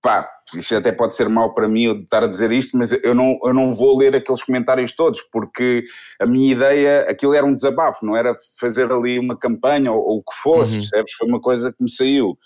pá, 0.00 0.28
isto 0.54 0.74
até 0.76 0.92
pode 0.92 1.14
ser 1.14 1.28
mau 1.28 1.54
para 1.54 1.68
mim 1.68 1.84
eu 1.84 2.00
estar 2.00 2.22
a 2.22 2.26
dizer 2.26 2.52
isto, 2.52 2.76
mas 2.76 2.92
eu 2.92 3.14
não, 3.14 3.38
eu 3.42 3.54
não 3.54 3.74
vou 3.74 3.96
ler 3.96 4.14
aqueles 4.14 4.42
comentários 4.42 4.92
todos, 4.92 5.20
porque 5.32 5.84
a 6.20 6.26
minha 6.26 6.52
ideia, 6.52 7.00
aquilo 7.08 7.34
era 7.34 7.46
um 7.46 7.54
desabafo, 7.54 8.04
não 8.04 8.16
era 8.16 8.34
fazer 8.60 8.92
ali 8.92 9.18
uma 9.18 9.36
campanha 9.36 9.90
ou, 9.90 9.98
ou 9.98 10.18
o 10.18 10.22
que 10.22 10.36
fosse, 10.36 10.74
uhum. 10.74 10.80
percebes? 10.80 11.12
Foi 11.14 11.28
uma 11.28 11.40
coisa 11.40 11.72
que 11.72 11.82
me 11.82 11.90
saiu. 11.90 12.38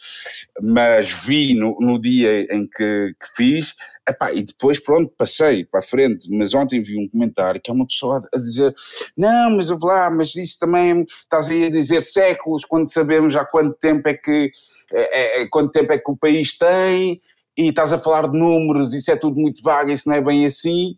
Mas 0.63 1.13
vi 1.13 1.55
no, 1.55 1.77
no 1.81 2.01
dia 2.01 2.43
em 2.55 2.67
que, 2.67 3.15
que 3.21 3.37
fiz, 3.37 3.75
epá, 4.09 4.33
e 4.33 4.43
depois 4.43 4.79
pronto, 4.79 5.13
passei 5.17 5.65
para 5.65 5.81
a 5.81 5.83
frente, 5.83 6.29
mas 6.31 6.55
ontem 6.55 6.83
vi 6.83 6.97
um 6.97 7.09
comentário 7.09 7.61
que 7.61 7.71
é 7.71 7.75
uma 7.75 7.87
pessoa 7.87 8.21
a 8.33 8.39
dizer, 8.39 8.73
não, 9.17 9.57
mas 9.57 9.69
lá, 9.83 10.11
mas 10.11 10.35
isso 10.37 10.59
também 10.59 11.05
estás 11.09 11.51
aí 11.51 11.65
a 11.65 11.71
dizer 11.71 12.03
séculos, 12.03 12.65
quando 12.65 12.91
sabemos 12.91 13.35
há 13.37 13.45
quanto 13.45 13.77
tempo 13.79 14.09
é 14.09 14.15
que, 14.15 14.51
é, 14.93 15.43
é, 15.43 15.47
quanto 15.49 15.71
tempo 15.71 15.93
é 15.93 15.99
que 15.99 16.11
o 16.11 16.17
país 16.17 16.57
tem, 16.57 17.21
e 17.59 17.71
estás 17.71 17.93
a 17.93 17.99
falar 17.99 18.29
de 18.29 18.39
números, 18.39 18.95
isso 18.95 19.11
é 19.11 19.17
tudo 19.17 19.41
muito 19.41 19.61
vago, 19.65 19.91
isso 19.91 20.09
não 20.09 20.15
é 20.15 20.21
bem 20.21 20.47
assim. 20.47 20.95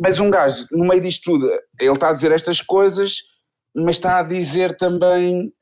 Mas 0.00 0.20
um 0.20 0.30
gajo, 0.30 0.64
no 0.70 0.86
meio 0.86 1.00
disto 1.00 1.32
tudo, 1.32 1.50
ele 1.80 1.92
está 1.92 2.10
a 2.10 2.12
dizer 2.12 2.30
estas 2.30 2.60
coisas, 2.60 3.16
mas 3.74 3.96
está 3.96 4.20
a 4.20 4.22
dizer 4.22 4.76
também. 4.76 5.52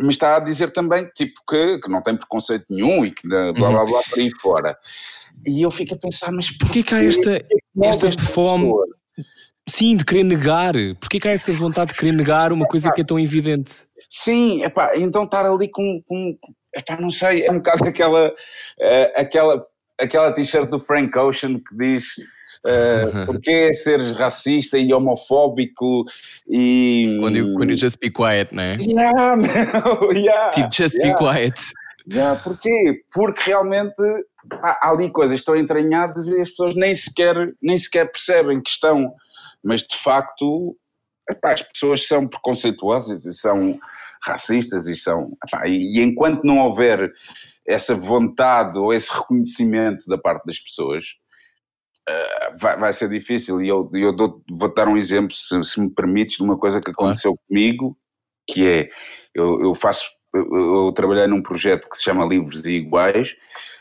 Mas 0.00 0.14
está 0.14 0.36
a 0.36 0.40
dizer 0.40 0.72
também 0.72 1.06
tipo, 1.14 1.38
que, 1.46 1.78
que 1.78 1.90
não 1.90 2.00
tem 2.00 2.16
preconceito 2.16 2.64
nenhum 2.70 3.04
e 3.04 3.10
que 3.10 3.28
blá 3.28 3.52
blá 3.52 3.84
blá 3.84 4.02
para 4.08 4.22
aí 4.22 4.30
fora. 4.40 4.78
E 5.46 5.60
eu 5.60 5.70
fico 5.70 5.94
a 5.94 5.98
pensar, 5.98 6.32
mas 6.32 6.50
porquê 6.56 6.82
que 6.82 6.94
há 6.94 7.04
esta, 7.04 7.44
esta 7.82 8.22
fome? 8.22 8.72
Sim, 9.68 9.96
de 9.96 10.04
querer 10.04 10.24
negar. 10.24 10.72
Porquê 10.98 11.20
que 11.20 11.28
há 11.28 11.32
essa 11.32 11.52
vontade 11.52 11.92
de 11.92 11.98
querer 11.98 12.12
negar 12.12 12.52
uma 12.54 12.66
coisa 12.66 12.90
que 12.90 13.02
é 13.02 13.04
tão 13.04 13.20
evidente? 13.20 13.86
Sim, 14.10 14.62
epá, 14.62 14.96
então 14.96 15.24
estar 15.24 15.44
ali 15.44 15.68
com, 15.68 16.02
com, 16.06 16.38
epá, 16.78 17.00
não 17.00 17.10
sei, 17.10 17.44
é 17.44 17.50
um 17.50 17.56
bocado 17.56 17.84
aquela, 17.88 18.28
uh, 18.28 19.12
aquela, 19.16 19.66
aquela 20.00 20.32
t-shirt 20.32 20.68
do 20.70 20.78
Frank 20.78 21.16
Ocean 21.18 21.58
que 21.58 21.76
diz 21.76 22.04
uh, 22.64 23.26
porquê 23.26 23.72
seres 23.72 24.12
racista 24.12 24.78
e 24.78 24.92
homofóbico 24.92 26.04
e... 26.48 27.16
Quando 27.20 27.36
you, 27.36 27.62
you 27.62 27.76
just 27.76 27.98
be 28.00 28.10
quiet, 28.10 28.54
não 28.54 28.62
é? 28.62 28.76
Yeah, 28.80 29.36
yeah, 30.12 30.50
tipo, 30.50 30.68
just 30.72 30.94
yeah. 30.94 31.12
be 31.12 31.18
quiet. 31.18 31.60
Yeah, 32.10 32.40
porquê? 32.40 33.02
Porque 33.12 33.50
realmente 33.50 34.02
há, 34.62 34.88
há 34.88 34.90
ali 34.90 35.10
coisas 35.10 35.36
que 35.36 35.40
estão 35.40 35.56
entranhadas 35.56 36.26
e 36.26 36.40
as 36.40 36.50
pessoas 36.50 36.74
nem 36.74 36.94
sequer, 36.94 37.52
nem 37.60 37.76
sequer 37.76 38.10
percebem 38.10 38.60
que 38.62 38.70
estão, 38.70 39.12
mas 39.62 39.82
de 39.82 39.96
facto 39.96 40.76
epá, 41.30 41.52
as 41.52 41.62
pessoas 41.62 42.06
são 42.06 42.26
preconceituosas 42.26 43.24
e 43.26 43.32
são 43.32 43.78
racistas 44.22 44.86
e 44.86 44.94
são. 44.94 45.36
Epá, 45.46 45.66
e, 45.66 45.98
e, 45.98 46.02
enquanto 46.02 46.44
não 46.44 46.58
houver 46.58 47.12
essa 47.66 47.94
vontade 47.94 48.78
ou 48.78 48.92
esse 48.92 49.12
reconhecimento 49.12 50.04
da 50.08 50.18
parte 50.18 50.44
das 50.46 50.58
pessoas, 50.58 51.04
uh, 52.08 52.58
vai, 52.60 52.78
vai, 52.78 52.92
ser 52.92 53.08
difícil. 53.08 53.62
E 53.62 53.68
eu, 53.68 53.90
eu 53.94 54.12
dou, 54.12 54.42
vou 54.50 54.72
dar 54.72 54.88
um 54.88 54.96
exemplo, 54.96 55.34
se, 55.34 55.62
se, 55.64 55.80
me 55.80 55.90
permites, 55.90 56.36
de 56.36 56.42
uma 56.42 56.58
coisa 56.58 56.80
que 56.80 56.90
aconteceu 56.90 57.32
claro. 57.32 57.46
comigo, 57.48 57.98
que 58.48 58.66
é, 58.66 58.88
eu, 59.34 59.60
eu 59.60 59.74
faço, 59.74 60.04
eu, 60.34 60.86
eu 60.86 60.92
trabalhei 60.92 61.26
num 61.26 61.42
projeto 61.42 61.88
que 61.88 61.96
se 61.96 62.04
chama 62.04 62.24
Livros 62.24 62.64
e 62.64 62.76
Iguais, 62.76 63.34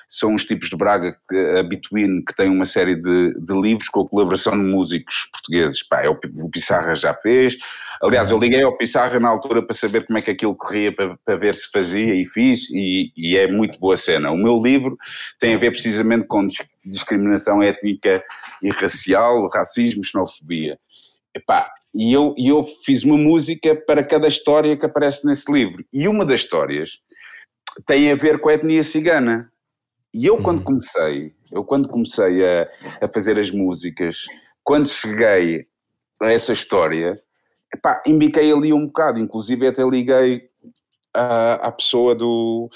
são 0.08 0.34
os 0.34 0.46
tipos 0.46 0.70
de 0.70 0.78
Braga, 0.78 1.18
a 1.60 1.64
Between, 1.64 2.24
que 2.24 2.34
tem 2.36 2.50
uma 2.50 2.66
série 2.66 2.96
de, 2.96 3.34
de 3.34 3.54
livros 3.60 3.90
com 3.90 4.02
a 4.02 4.08
colaboração 4.08 4.54
de 4.54 4.64
músicos 4.64 5.28
portugueses. 5.32 5.84
Pá, 5.84 6.02
é 6.02 6.10
o, 6.10 6.18
o 6.36 6.50
Pissarra 6.50 6.96
já 6.96 7.14
fez. 7.14 7.58
Aliás, 8.02 8.32
eu 8.32 8.38
liguei 8.38 8.62
ao 8.62 8.78
Pissarra 8.78 9.20
na 9.20 9.28
altura 9.28 9.62
para 9.62 9.76
saber 9.76 10.06
como 10.06 10.18
é 10.18 10.22
que 10.22 10.32
aquilo 10.32 10.56
corria, 10.56 10.96
para, 10.96 11.18
para 11.26 11.36
ver 11.36 11.56
se 11.56 11.70
fazia, 11.72 12.14
e 12.14 12.24
fiz, 12.26 12.70
e, 12.70 13.12
e, 13.18 13.36
é 13.36 13.52
muito 13.52 13.80
boa 13.80 13.98
cena. 13.98 14.32
O 14.32 14.38
meu 14.38 14.62
livro 14.62 14.98
tem 15.40 15.56
a 15.56 15.58
ver 15.58 15.72
precisamente 15.72 16.26
com 16.26 16.48
discriminação 16.86 17.62
étnica 17.62 18.24
e 18.62 18.70
racial, 18.70 19.50
racismo, 19.50 20.04
xenofobia. 20.04 20.80
Epá, 21.36 21.70
e 21.94 22.14
eu, 22.14 22.34
e 22.38 22.48
eu 22.48 22.64
fiz 22.64 23.04
uma 23.04 23.18
música 23.18 23.76
para 23.76 24.04
cada 24.04 24.28
história 24.28 24.78
que 24.78 24.86
aparece 24.86 25.26
nesse 25.26 25.52
livro. 25.52 25.84
E 25.92 26.08
uma 26.08 26.24
das 26.24 26.42
histórias 26.42 27.00
tem 27.86 28.12
a 28.12 28.16
ver 28.16 28.40
com 28.40 28.50
a 28.50 28.54
etnia 28.54 28.84
cigana. 28.84 29.52
E 30.14 30.26
eu 30.26 30.42
quando 30.42 30.60
uhum. 30.60 30.66
comecei, 30.66 31.34
eu 31.52 31.64
quando 31.64 31.90
comecei 31.90 32.46
a, 32.46 32.68
a 33.02 33.14
fazer 33.14 33.38
as 33.38 33.52
músicas, 33.52 34.26
quando 34.64 34.88
cheguei 34.88 35.68
a 36.22 36.32
essa 36.32 36.54
história, 36.54 37.22
epá, 37.74 38.02
embiquei 38.06 38.52
ali 38.52 38.74
um 38.74 38.88
bocado, 38.88 39.20
inclusive 39.20 39.68
até 39.68 39.84
liguei 39.84 40.50
à, 41.14 41.54
à 41.68 41.72
pessoa 41.72 42.16
do, 42.16 42.70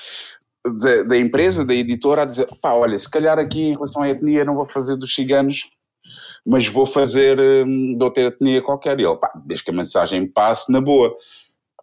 da, 0.79 1.03
da 1.03 1.17
empresa, 1.17 1.65
da 1.65 1.73
editora, 1.73 2.23
a 2.23 2.25
dizer, 2.25 2.47
pá, 2.61 2.73
olha, 2.73 2.97
se 2.97 3.09
calhar 3.09 3.39
aqui 3.39 3.61
em 3.61 3.73
relação 3.73 4.03
à 4.03 4.09
etnia 4.09 4.45
não 4.45 4.55
vou 4.55 4.65
fazer 4.65 4.95
dos 4.95 5.13
ciganos, 5.13 5.69
mas 6.45 6.67
vou 6.67 6.86
fazer 6.86 7.39
hum, 7.39 7.97
de 7.97 8.03
outra 8.03 8.23
etnia 8.23 8.61
qualquer. 8.61 8.99
E 8.99 9.03
ele, 9.03 9.15
pá, 9.17 9.32
desde 9.45 9.63
que 9.63 9.71
a 9.71 9.75
mensagem 9.75 10.27
passe, 10.27 10.71
na 10.71 10.82
boa. 10.82 11.13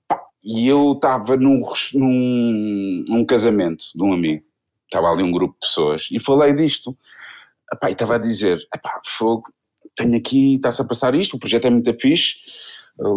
Pá, 0.06 0.20
e 0.44 0.66
eu 0.68 0.92
estava 0.92 1.36
num, 1.36 1.62
num, 1.94 3.04
num 3.08 3.24
casamento 3.24 3.84
de 3.94 4.02
um 4.02 4.12
amigo, 4.12 4.44
estava 4.88 5.10
ali 5.10 5.22
um 5.22 5.30
grupo 5.30 5.54
de 5.54 5.66
pessoas, 5.66 6.08
e 6.10 6.18
falei 6.18 6.52
disto. 6.52 6.96
Epá, 7.72 7.90
e 7.90 7.92
estava 7.92 8.14
a 8.14 8.18
dizer, 8.18 8.58
epá, 8.74 8.98
fogo, 9.04 9.42
tenho 9.94 10.16
aqui, 10.16 10.54
está-se 10.54 10.80
a 10.80 10.84
passar 10.86 11.14
isto, 11.14 11.36
o 11.36 11.38
projeto 11.38 11.66
é 11.66 11.70
muito 11.70 11.94
fixe, 12.00 12.36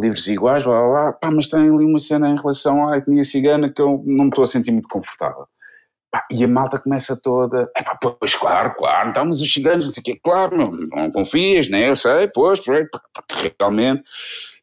livros 0.01 0.27
iguais, 0.27 0.63
blá, 0.63 0.77
blá, 0.77 0.89
blá, 0.89 1.13
pá, 1.13 1.31
mas 1.31 1.47
tem 1.47 1.61
ali 1.61 1.85
uma 1.85 1.99
cena 1.99 2.29
em 2.29 2.35
relação 2.35 2.89
à 2.89 2.97
etnia 2.97 3.23
cigana 3.23 3.71
que 3.71 3.81
eu 3.81 4.03
não 4.05 4.25
me 4.25 4.29
estou 4.29 4.43
a 4.43 4.47
sentir 4.47 4.71
muito 4.71 4.89
confortável. 4.89 5.47
E 6.29 6.43
a 6.43 6.47
malta 6.47 6.77
começa 6.77 7.15
toda, 7.15 7.71
é 7.75 7.81
pá, 7.81 7.95
pois 7.95 8.35
claro, 8.35 8.75
claro, 8.75 9.09
então, 9.09 9.25
mas 9.25 9.39
os 9.39 9.51
ciganos, 9.51 9.85
não 9.85 9.91
sei 9.93 10.01
o 10.01 10.03
quê, 10.03 10.19
claro, 10.21 10.57
não, 10.57 10.69
não 10.69 11.09
confias, 11.11 11.69
né, 11.69 11.89
eu 11.89 11.95
sei, 11.95 12.27
pois, 12.27 12.59
pois, 12.59 12.85
realmente. 13.57 14.03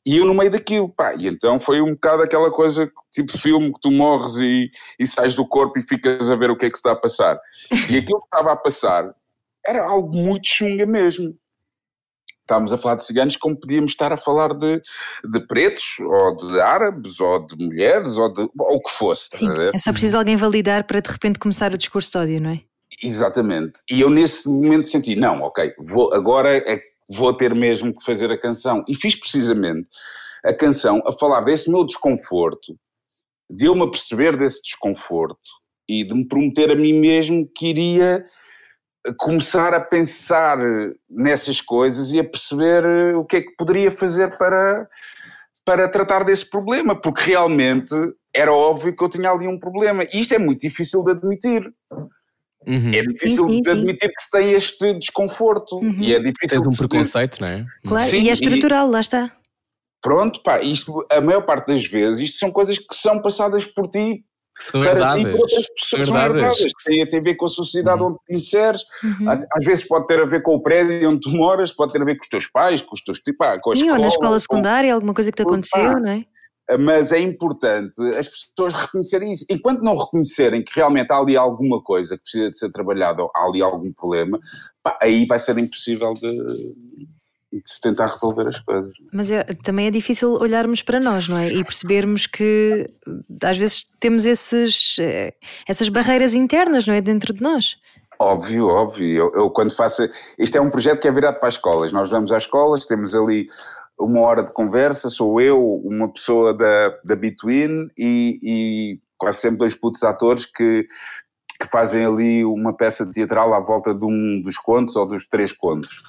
E 0.08 0.16
eu 0.16 0.24
no 0.24 0.32
meio 0.32 0.50
daquilo, 0.50 0.88
pá, 0.88 1.14
e 1.14 1.26
então 1.28 1.58
foi 1.58 1.82
um 1.82 1.90
bocado 1.90 2.22
aquela 2.22 2.50
coisa, 2.50 2.90
tipo 3.12 3.36
filme, 3.36 3.70
que 3.70 3.78
tu 3.78 3.90
morres 3.90 4.36
e, 4.36 4.70
e 4.98 5.06
sais 5.06 5.34
do 5.34 5.46
corpo 5.46 5.78
e 5.78 5.82
ficas 5.82 6.30
a 6.30 6.34
ver 6.34 6.50
o 6.50 6.56
que 6.56 6.64
é 6.64 6.70
que 6.70 6.76
se 6.76 6.80
está 6.80 6.92
a 6.92 6.96
passar. 6.96 7.38
E 7.90 7.98
aquilo 7.98 8.18
que 8.20 8.26
estava 8.26 8.52
a 8.52 8.56
passar 8.56 9.14
era 9.66 9.84
algo 9.84 10.16
muito 10.16 10.48
chunga 10.48 10.86
mesmo 10.86 11.36
estávamos 12.40 12.72
a 12.72 12.78
falar 12.78 12.94
de 12.94 13.04
ciganos 13.04 13.36
como 13.36 13.54
podíamos 13.54 13.90
estar 13.90 14.10
a 14.10 14.16
falar 14.16 14.54
de, 14.54 14.80
de 15.30 15.40
pretos, 15.46 15.98
ou 16.00 16.34
de 16.34 16.58
árabes, 16.58 17.20
ou 17.20 17.44
de 17.44 17.54
mulheres, 17.62 18.16
ou, 18.16 18.32
de, 18.32 18.40
ou 18.40 18.76
o 18.76 18.80
que 18.80 18.90
fosse. 18.90 19.28
Sim, 19.34 19.50
é 19.74 19.78
só 19.78 19.92
preciso 19.92 20.16
alguém 20.16 20.34
validar 20.34 20.84
para 20.84 21.00
de 21.00 21.10
repente 21.10 21.38
começar 21.38 21.74
o 21.74 21.76
discurso 21.76 22.10
de 22.10 22.16
ódio, 22.16 22.40
não 22.40 22.52
é? 22.52 22.62
Exatamente. 23.02 23.80
E 23.90 24.00
eu 24.00 24.08
nesse 24.08 24.48
momento 24.48 24.88
senti, 24.88 25.14
não, 25.14 25.42
ok, 25.42 25.74
vou, 25.78 26.12
agora 26.14 26.56
é, 26.56 26.80
vou 27.08 27.32
ter 27.32 27.54
mesmo 27.54 27.96
que 27.96 28.04
fazer 28.04 28.30
a 28.30 28.38
canção. 28.38 28.84
E 28.88 28.94
fiz 28.94 29.16
precisamente 29.16 29.88
a 30.44 30.52
canção 30.52 31.02
a 31.06 31.12
falar 31.12 31.40
desse 31.42 31.70
meu 31.70 31.84
desconforto, 31.84 32.78
de 33.50 33.66
eu 33.66 33.74
me 33.74 33.82
aperceber 33.82 34.36
desse 34.36 34.62
desconforto 34.62 35.38
e 35.88 36.04
de 36.04 36.14
me 36.14 36.26
prometer 36.26 36.70
a 36.70 36.76
mim 36.76 36.92
mesmo 36.92 37.48
que 37.54 37.68
iria 37.68 38.24
começar 39.16 39.72
a 39.72 39.80
pensar 39.80 40.58
nessas 41.08 41.60
coisas 41.60 42.12
e 42.12 42.18
a 42.18 42.24
perceber 42.24 42.84
eh, 42.84 43.16
o 43.16 43.24
que 43.24 43.36
é 43.36 43.40
que 43.40 43.56
poderia 43.56 43.90
fazer 43.90 44.36
para, 44.36 44.86
para 45.64 45.88
tratar 45.88 46.24
desse 46.24 46.48
problema, 46.48 47.00
porque 47.00 47.30
realmente 47.30 47.94
era 48.34 48.52
óbvio 48.52 48.94
que 48.94 49.02
eu 49.02 49.08
tinha 49.08 49.30
ali 49.30 49.46
um 49.46 49.58
problema. 49.58 50.04
E 50.04 50.20
isto 50.20 50.34
é 50.34 50.38
muito 50.38 50.60
difícil 50.60 51.02
de 51.02 51.12
admitir. 51.12 51.62
Uhum. 52.66 52.92
É 52.92 53.02
difícil 53.02 53.46
sim, 53.46 53.54
sim, 53.54 53.62
de 53.62 53.70
admitir 53.70 54.08
sim. 54.08 54.14
que 54.16 54.22
se 54.22 54.30
tem 54.30 54.52
este 54.52 54.94
desconforto. 54.94 55.76
Uhum. 55.76 55.96
E 55.98 56.14
é 56.14 56.18
difícil. 56.18 56.62
Tens 56.62 56.74
um 56.74 56.76
preconceito, 56.76 57.40
não 57.40 57.48
é? 57.48 57.66
Claro, 57.86 58.16
e 58.16 58.28
é 58.28 58.32
estrutural, 58.32 58.88
e, 58.88 58.90
lá 58.90 59.00
está. 59.00 59.32
Pronto, 60.02 60.42
pá, 60.42 60.60
isto, 60.60 61.06
a 61.10 61.20
maior 61.20 61.42
parte 61.42 61.68
das 61.68 61.84
vezes, 61.84 62.20
isto 62.20 62.38
são 62.38 62.50
coisas 62.50 62.78
que 62.78 62.94
são 62.94 63.20
passadas 63.20 63.64
por 63.64 63.88
ti 63.88 64.24
são 64.58 64.82
herdadas. 64.82 65.34
outras 65.34 65.66
pessoas 65.68 66.06
são 66.06 66.16
herdadas. 66.16 66.58
Tem, 66.84 67.06
tem 67.06 67.20
a 67.20 67.22
ver 67.22 67.34
com 67.36 67.46
a 67.46 67.48
sociedade 67.48 68.02
uhum. 68.02 68.08
onde 68.08 68.18
te 68.26 68.34
inseres. 68.34 68.82
Uhum. 69.02 69.28
Às 69.52 69.64
vezes 69.64 69.86
pode 69.86 70.06
ter 70.06 70.20
a 70.20 70.26
ver 70.26 70.42
com 70.42 70.56
o 70.56 70.62
prédio 70.62 71.10
onde 71.10 71.20
tu 71.20 71.30
moras, 71.30 71.72
pode 71.72 71.92
ter 71.92 72.02
a 72.02 72.04
ver 72.04 72.16
com 72.16 72.22
os 72.22 72.28
teus 72.28 72.46
pais, 72.48 72.82
com 72.82 72.94
os 72.94 73.02
teus 73.02 73.20
tipo, 73.20 73.42
ah, 73.44 73.58
com 73.60 73.70
a 73.70 73.76
Sim, 73.76 73.82
escola. 73.82 73.96
ou 73.96 74.02
na 74.02 74.08
escola 74.08 74.40
secundária, 74.40 74.90
com... 74.90 74.94
alguma 74.94 75.14
coisa 75.14 75.30
que 75.30 75.36
te 75.36 75.42
aconteceu, 75.42 76.00
não 76.00 76.10
é? 76.10 76.24
Mas 76.76 77.12
é 77.12 77.18
importante 77.18 78.00
as 78.16 78.28
pessoas 78.28 78.74
reconhecerem 78.74 79.32
isso. 79.32 79.44
Enquanto 79.48 79.80
não 79.80 79.96
reconhecerem 79.96 80.62
que 80.62 80.72
realmente 80.74 81.10
há 81.10 81.16
ali 81.16 81.36
alguma 81.36 81.82
coisa 81.82 82.16
que 82.16 82.24
precisa 82.24 82.50
de 82.50 82.58
ser 82.58 82.70
trabalhada, 82.70 83.22
ou 83.22 83.30
há 83.34 83.44
ali 83.44 83.62
algum 83.62 83.92
problema, 83.92 84.38
pá, 84.82 84.98
aí 85.00 85.24
vai 85.26 85.38
ser 85.38 85.56
impossível 85.58 86.12
de, 86.12 86.28
de 87.52 87.62
se 87.64 87.80
tentar 87.80 88.06
resolver 88.06 88.46
as 88.46 88.60
coisas. 88.60 88.92
Mas 89.12 89.30
é, 89.30 89.44
também 89.64 89.86
é 89.86 89.90
difícil 89.90 90.32
olharmos 90.32 90.82
para 90.82 91.00
nós, 91.00 91.26
não 91.26 91.38
é? 91.38 91.48
E 91.48 91.64
percebermos 91.64 92.26
que 92.26 92.90
às 93.42 93.56
vezes 93.56 93.86
temos 93.98 94.26
esses, 94.26 94.96
eh, 95.00 95.32
essas 95.66 95.88
barreiras 95.88 96.34
internas, 96.34 96.86
não 96.86 96.92
é? 96.92 97.00
Dentro 97.00 97.32
de 97.32 97.40
nós. 97.42 97.76
Óbvio, 98.20 98.66
óbvio. 98.66 99.08
Eu, 99.08 99.32
eu, 99.32 99.50
quando 99.50 99.74
faço. 99.74 100.08
Isto 100.38 100.58
é 100.58 100.60
um 100.60 100.70
projeto 100.70 101.00
que 101.00 101.06
é 101.06 101.12
virado 101.12 101.38
para 101.38 101.48
as 101.48 101.54
escolas. 101.54 101.92
Nós 101.92 102.10
vamos 102.10 102.32
às 102.32 102.42
escolas, 102.42 102.84
temos 102.84 103.14
ali 103.14 103.46
uma 103.98 104.20
hora 104.20 104.42
de 104.42 104.52
conversa, 104.52 105.08
sou 105.08 105.40
eu, 105.40 105.62
uma 105.84 106.12
pessoa 106.12 106.54
da, 106.54 106.98
da 107.04 107.16
Between 107.16 107.88
e, 107.98 108.38
e 108.42 109.00
quase 109.18 109.40
sempre 109.40 109.58
dois 109.58 109.74
putos 109.74 110.02
atores 110.02 110.46
que, 110.46 110.86
que 111.60 111.68
fazem 111.70 112.04
ali 112.04 112.44
uma 112.44 112.76
peça 112.76 113.10
teatral 113.10 113.52
à 113.52 113.60
volta 113.60 113.94
de 113.94 114.04
um 114.04 114.40
dos 114.40 114.56
contos 114.56 114.94
ou 114.96 115.06
dos 115.06 115.26
três 115.26 115.52
contos 115.52 116.02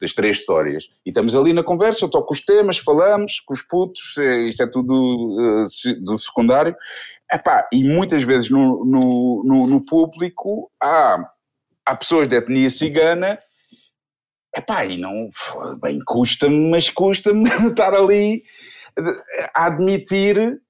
das 0.00 0.12
três 0.12 0.38
histórias. 0.38 0.88
E 1.04 1.10
estamos 1.10 1.34
ali 1.34 1.52
na 1.52 1.62
conversa, 1.62 2.04
eu 2.04 2.10
toco 2.10 2.34
os 2.34 2.44
temas, 2.44 2.78
falamos 2.78 3.40
com 3.40 3.54
os 3.54 3.62
putos, 3.62 4.16
eh, 4.18 4.48
isto 4.48 4.62
é 4.62 4.66
tudo 4.66 4.92
uh, 4.94 6.04
do 6.04 6.18
secundário. 6.18 6.76
Epá, 7.32 7.66
e 7.72 7.82
muitas 7.82 8.22
vezes 8.22 8.50
no, 8.50 8.84
no, 8.84 9.42
no, 9.44 9.66
no 9.66 9.84
público 9.84 10.70
há, 10.82 11.18
há 11.86 11.96
pessoas 11.96 12.28
de 12.28 12.36
etnia 12.36 12.70
cigana 12.70 13.38
Epá, 14.56 14.86
e 14.86 14.96
não, 14.96 15.28
bem, 15.82 15.98
custa-me, 16.04 16.70
mas 16.70 16.88
custa-me 16.88 17.44
estar 17.68 17.94
ali 17.94 18.42
a 19.54 19.66
admitir 19.66 20.60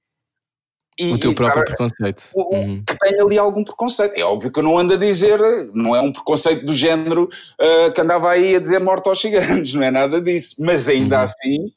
e, 0.98 1.12
o 1.12 1.20
teu 1.20 1.34
próprio 1.34 1.64
preconceito. 1.64 2.30
uhum. 2.34 2.82
Que 2.86 2.98
tem 2.98 3.20
ali 3.20 3.38
algum 3.38 3.62
preconceito. 3.62 4.16
É 4.16 4.22
óbvio 4.22 4.50
que 4.50 4.58
eu 4.58 4.62
não 4.62 4.78
ando 4.78 4.94
a 4.94 4.96
dizer, 4.96 5.38
não 5.74 5.94
é 5.94 6.00
um 6.00 6.10
preconceito 6.10 6.64
do 6.64 6.72
género 6.72 7.24
uh, 7.24 7.92
que 7.92 8.00
andava 8.00 8.30
aí 8.30 8.56
a 8.56 8.60
dizer 8.60 8.80
morte 8.80 9.08
aos 9.08 9.20
ciganos, 9.20 9.72
não 9.74 9.82
é 9.82 9.90
nada 9.90 10.20
disso. 10.20 10.56
Mas 10.58 10.88
ainda 10.88 11.18
uhum. 11.18 11.22
assim 11.22 11.72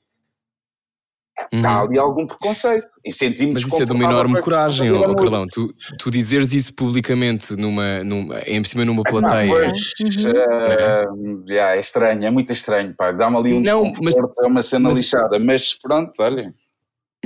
está 1.52 1.78
uhum. 1.78 1.88
ali 1.88 2.00
algum 2.00 2.28
preconceito. 2.28 2.88
E 3.06 3.12
sentimos 3.12 3.64
Mas 3.64 3.72
isso 3.72 3.82
é 3.82 3.86
de 3.86 3.92
uma 3.92 4.04
enorme 4.04 4.42
coragem, 4.42 4.92
ó, 4.92 5.10
oh, 5.10 5.16
Carlão. 5.16 5.48
Tu, 5.48 5.74
tu 5.98 6.12
dizeres 6.12 6.54
isso 6.54 6.74
publicamente 6.74 7.56
numa, 7.56 8.04
numa, 8.04 8.40
em 8.42 8.64
cima 8.64 8.86
numa 8.86 9.04
plateia. 9.04 9.46
Não, 9.46 9.60
pois, 9.60 9.94
uhum. 10.26 10.32
uh, 10.32 11.50
yeah, 11.50 11.76
é 11.76 11.80
estranho, 11.80 12.26
é 12.26 12.30
muito 12.30 12.52
estranho. 12.52 12.94
Dá-me 13.18 13.38
ali 13.38 13.54
um 13.54 13.62
não, 13.62 13.94
mas, 14.02 14.16
é 14.16 14.46
uma 14.46 14.62
cena 14.62 14.90
mas, 14.90 14.98
lixada. 14.98 15.40
Mas 15.40 15.74
pronto, 15.74 16.12
olha. 16.20 16.54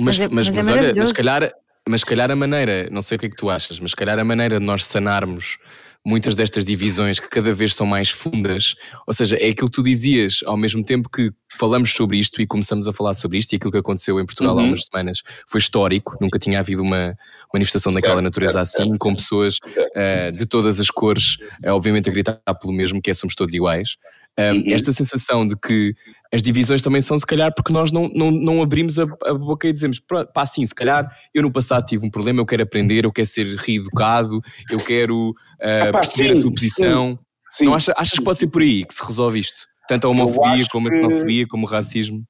Mas, 0.00 0.18
mas, 0.18 0.20
é, 0.20 0.28
mas, 0.28 0.48
mas 0.48 0.68
é 0.68 0.72
olha, 0.72 0.94
mas 0.96 1.12
calhar 1.12 1.52
mas 1.88 2.00
se 2.00 2.06
calhar 2.06 2.30
a 2.30 2.36
maneira, 2.36 2.88
não 2.90 3.02
sei 3.02 3.16
o 3.16 3.18
que 3.18 3.26
é 3.26 3.28
que 3.28 3.36
tu 3.36 3.50
achas, 3.50 3.78
mas 3.78 3.90
se 3.90 3.96
calhar 3.96 4.18
a 4.18 4.24
maneira 4.24 4.58
de 4.58 4.64
nós 4.64 4.86
sanarmos 4.86 5.58
muitas 6.04 6.34
destas 6.34 6.66
divisões 6.66 7.18
que 7.18 7.28
cada 7.28 7.54
vez 7.54 7.74
são 7.74 7.86
mais 7.86 8.10
fundas, 8.10 8.74
ou 9.06 9.14
seja, 9.14 9.36
é 9.36 9.48
aquilo 9.48 9.70
que 9.70 9.76
tu 9.76 9.82
dizias, 9.82 10.40
ao 10.44 10.56
mesmo 10.56 10.84
tempo 10.84 11.08
que 11.08 11.32
falamos 11.58 11.94
sobre 11.94 12.18
isto 12.18 12.42
e 12.42 12.46
começamos 12.46 12.86
a 12.86 12.92
falar 12.92 13.14
sobre 13.14 13.38
isto, 13.38 13.52
e 13.52 13.56
aquilo 13.56 13.72
que 13.72 13.78
aconteceu 13.78 14.20
em 14.20 14.26
Portugal 14.26 14.54
uhum. 14.54 14.60
há 14.60 14.64
umas 14.64 14.84
semanas 14.84 15.22
foi 15.48 15.58
histórico, 15.58 16.16
nunca 16.20 16.38
tinha 16.38 16.60
havido 16.60 16.82
uma 16.82 17.16
manifestação 17.52 17.90
certo, 17.90 18.02
daquela 18.02 18.20
natureza 18.20 18.64
certo, 18.64 18.82
assim, 18.82 18.90
certo, 18.90 18.98
com 18.98 19.14
pessoas 19.14 19.56
uh, 19.56 20.36
de 20.36 20.44
todas 20.46 20.78
as 20.78 20.90
cores, 20.90 21.36
uh, 21.64 21.70
obviamente 21.70 22.08
a 22.08 22.12
gritar 22.12 22.38
pelo 22.60 22.72
mesmo, 22.72 23.00
que 23.00 23.10
é 23.10 23.14
somos 23.14 23.34
todos 23.34 23.54
iguais. 23.54 23.96
Um, 24.38 24.56
uhum. 24.56 24.62
Esta 24.66 24.92
sensação 24.92 25.46
de 25.46 25.54
que 25.54 25.94
as 26.32 26.42
divisões 26.42 26.82
também 26.82 27.00
são, 27.00 27.16
se 27.16 27.24
calhar, 27.24 27.52
porque 27.54 27.72
nós 27.72 27.92
não, 27.92 28.08
não, 28.08 28.30
não 28.32 28.62
abrimos 28.62 28.98
a, 28.98 29.04
a 29.24 29.34
boca 29.34 29.68
e 29.68 29.72
dizemos, 29.72 30.00
pá, 30.32 30.44
sim, 30.44 30.66
se 30.66 30.74
calhar 30.74 31.08
eu 31.32 31.42
no 31.42 31.52
passado 31.52 31.86
tive 31.86 32.04
um 32.04 32.10
problema, 32.10 32.40
eu 32.40 32.46
quero 32.46 32.64
aprender, 32.64 33.04
eu 33.04 33.12
quero 33.12 33.28
ser 33.28 33.46
reeducado, 33.56 34.40
eu 34.68 34.78
quero 34.78 35.30
uh, 35.30 35.92
perceber 35.92 36.30
sim, 36.30 36.38
a 36.38 36.42
tua 36.42 36.52
posição. 36.52 37.10
Sim, 37.10 37.18
sim. 37.48 37.64
Não 37.66 37.74
achas, 37.74 37.94
achas 37.96 38.18
que 38.18 38.24
pode 38.24 38.38
ser 38.38 38.48
por 38.48 38.62
aí 38.62 38.84
que 38.84 38.94
se 38.94 39.04
resolve 39.04 39.38
isto? 39.38 39.60
Tanto 39.86 40.06
a 40.06 40.10
homofobia 40.10 40.64
como 40.70 40.88
a 40.88 40.94
xenofobia, 40.94 41.44
que... 41.44 41.48
como 41.48 41.66
o 41.66 41.70
racismo? 41.70 42.24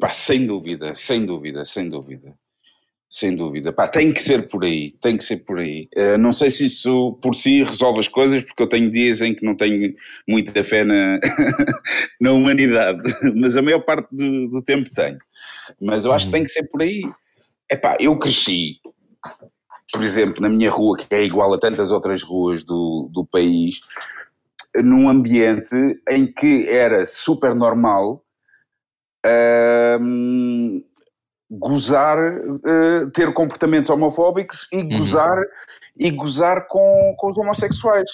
Pá, 0.00 0.12
sem 0.12 0.44
dúvida, 0.44 0.94
sem 0.94 1.24
dúvida, 1.24 1.64
sem 1.64 1.88
dúvida. 1.88 2.34
Sem 3.14 3.36
dúvida. 3.36 3.72
Pá, 3.72 3.86
tem 3.86 4.12
que 4.12 4.20
ser 4.20 4.48
por 4.48 4.64
aí, 4.64 4.90
tem 5.00 5.16
que 5.16 5.22
ser 5.22 5.36
por 5.36 5.60
aí. 5.60 5.88
Uh, 5.96 6.18
não 6.18 6.32
sei 6.32 6.50
se 6.50 6.64
isso 6.64 7.16
por 7.22 7.32
si 7.32 7.62
resolve 7.62 8.00
as 8.00 8.08
coisas, 8.08 8.42
porque 8.42 8.60
eu 8.60 8.66
tenho 8.66 8.90
dias 8.90 9.20
em 9.20 9.32
que 9.32 9.44
não 9.44 9.54
tenho 9.54 9.94
muita 10.26 10.64
fé 10.64 10.82
na, 10.82 11.20
na 12.20 12.32
humanidade, 12.32 13.00
mas 13.36 13.56
a 13.56 13.62
maior 13.62 13.84
parte 13.84 14.08
do, 14.10 14.48
do 14.48 14.60
tempo 14.60 14.90
tenho. 14.92 15.16
Mas 15.80 16.04
eu 16.04 16.10
acho 16.12 16.26
que 16.26 16.32
tem 16.32 16.42
que 16.42 16.48
ser 16.48 16.64
por 16.64 16.82
aí. 16.82 17.02
Epá, 17.70 17.96
eu 18.00 18.18
cresci, 18.18 18.80
por 19.92 20.02
exemplo, 20.02 20.42
na 20.42 20.48
minha 20.48 20.68
rua, 20.68 20.96
que 20.96 21.14
é 21.14 21.22
igual 21.22 21.54
a 21.54 21.58
tantas 21.58 21.92
outras 21.92 22.20
ruas 22.20 22.64
do, 22.64 23.08
do 23.12 23.24
país, 23.24 23.78
num 24.74 25.08
ambiente 25.08 25.70
em 26.08 26.26
que 26.26 26.68
era 26.68 27.06
super 27.06 27.54
normal. 27.54 28.24
Uh, 29.24 30.82
gozar, 31.58 32.18
uh, 32.18 33.10
ter 33.12 33.32
comportamentos 33.32 33.90
homofóbicos 33.90 34.66
e 34.72 34.78
uhum. 34.78 34.88
gozar, 34.88 35.42
e 35.96 36.10
gozar 36.10 36.66
com, 36.66 37.14
com 37.18 37.30
os 37.30 37.38
homossexuais, 37.38 38.10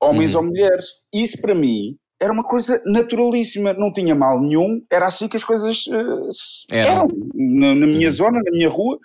homens 0.00 0.34
uhum. 0.34 0.40
ou 0.40 0.46
mulheres. 0.46 0.86
Isso 1.12 1.40
para 1.40 1.54
mim 1.54 1.96
era 2.20 2.32
uma 2.32 2.44
coisa 2.44 2.82
naturalíssima, 2.86 3.74
não 3.74 3.92
tinha 3.92 4.14
mal 4.14 4.40
nenhum, 4.40 4.82
era 4.90 5.06
assim 5.06 5.28
que 5.28 5.36
as 5.36 5.44
coisas 5.44 5.86
uh, 5.86 6.28
eram, 6.72 7.08
na, 7.34 7.74
na, 7.74 7.86
minha 7.86 8.08
uhum. 8.08 8.14
zona, 8.14 8.40
na 8.42 8.50
minha 8.50 8.68
rua. 8.68 8.98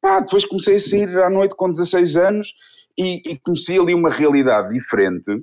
Pá, 0.00 0.20
depois 0.20 0.44
comecei 0.44 0.76
a 0.76 0.80
sair 0.80 1.18
à 1.18 1.28
noite 1.28 1.54
com 1.54 1.70
16 1.70 2.16
anos 2.16 2.54
e, 2.96 3.20
e 3.26 3.38
conheci 3.38 3.78
ali 3.78 3.94
uma 3.94 4.10
realidade 4.10 4.72
diferente 4.72 5.42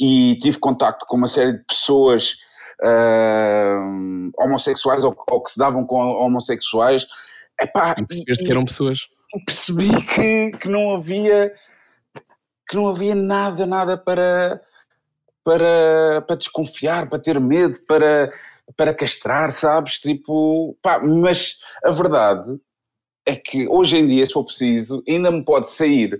e 0.00 0.36
tive 0.40 0.58
contacto 0.58 1.06
com 1.06 1.16
uma 1.16 1.28
série 1.28 1.52
de 1.52 1.64
pessoas 1.64 2.36
uh, 2.82 4.30
homossexuais 4.38 5.04
ou, 5.04 5.16
ou, 5.30 5.42
que 5.42 5.50
se 5.50 5.58
davam 5.58 5.84
com 5.86 5.96
homossexuais. 5.96 7.06
Epá, 7.60 7.94
e 7.98 8.06
percebeste 8.06 8.44
que 8.44 8.50
eram 8.50 8.64
pessoas. 8.64 9.08
Percebi 9.46 9.90
que, 10.06 10.50
que 10.58 10.68
não 10.68 10.94
havia 10.94 11.52
que 12.68 12.76
não 12.76 12.88
havia 12.88 13.14
nada, 13.14 13.66
nada 13.66 13.98
para, 13.98 14.60
para, 15.44 16.22
para 16.26 16.36
desconfiar, 16.36 17.08
para 17.08 17.18
ter 17.18 17.38
medo, 17.38 17.78
para, 17.86 18.32
para 18.76 18.94
castrar, 18.94 19.52
sabes? 19.52 19.98
Tipo, 19.98 20.74
pá, 20.80 20.98
mas 20.98 21.58
a 21.84 21.90
verdade 21.90 22.58
é 23.26 23.36
que 23.36 23.68
hoje 23.68 23.96
em 23.98 24.06
dia, 24.06 24.24
se 24.24 24.32
for 24.32 24.44
preciso, 24.44 25.02
ainda 25.06 25.30
me 25.30 25.44
pode 25.44 25.68
sair 25.68 26.18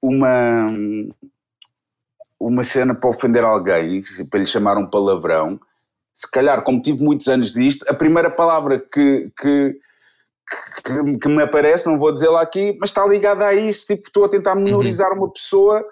uma, 0.00 0.70
uma 2.38 2.64
cena 2.64 2.94
para 2.94 3.10
ofender 3.10 3.42
alguém, 3.42 4.02
para 4.28 4.40
lhe 4.40 4.46
chamar 4.46 4.76
um 4.76 4.86
palavrão. 4.86 5.58
Se 6.14 6.30
calhar, 6.30 6.62
como 6.62 6.80
tive 6.80 7.02
muitos 7.02 7.26
anos 7.28 7.52
disto, 7.52 7.84
a 7.88 7.94
primeira 7.94 8.30
palavra 8.30 8.78
que, 8.78 9.30
que, 9.36 9.76
que, 10.84 11.18
que 11.18 11.28
me 11.28 11.42
aparece, 11.42 11.86
não 11.86 11.98
vou 11.98 12.12
dizê-la 12.12 12.40
aqui, 12.40 12.76
mas 12.80 12.90
está 12.90 13.04
ligada 13.04 13.46
a 13.46 13.52
isso. 13.52 13.86
Tipo, 13.86 14.06
estou 14.06 14.24
a 14.24 14.28
tentar 14.28 14.54
menorizar 14.54 15.10
uhum. 15.12 15.18
uma 15.18 15.32
pessoa. 15.32 15.84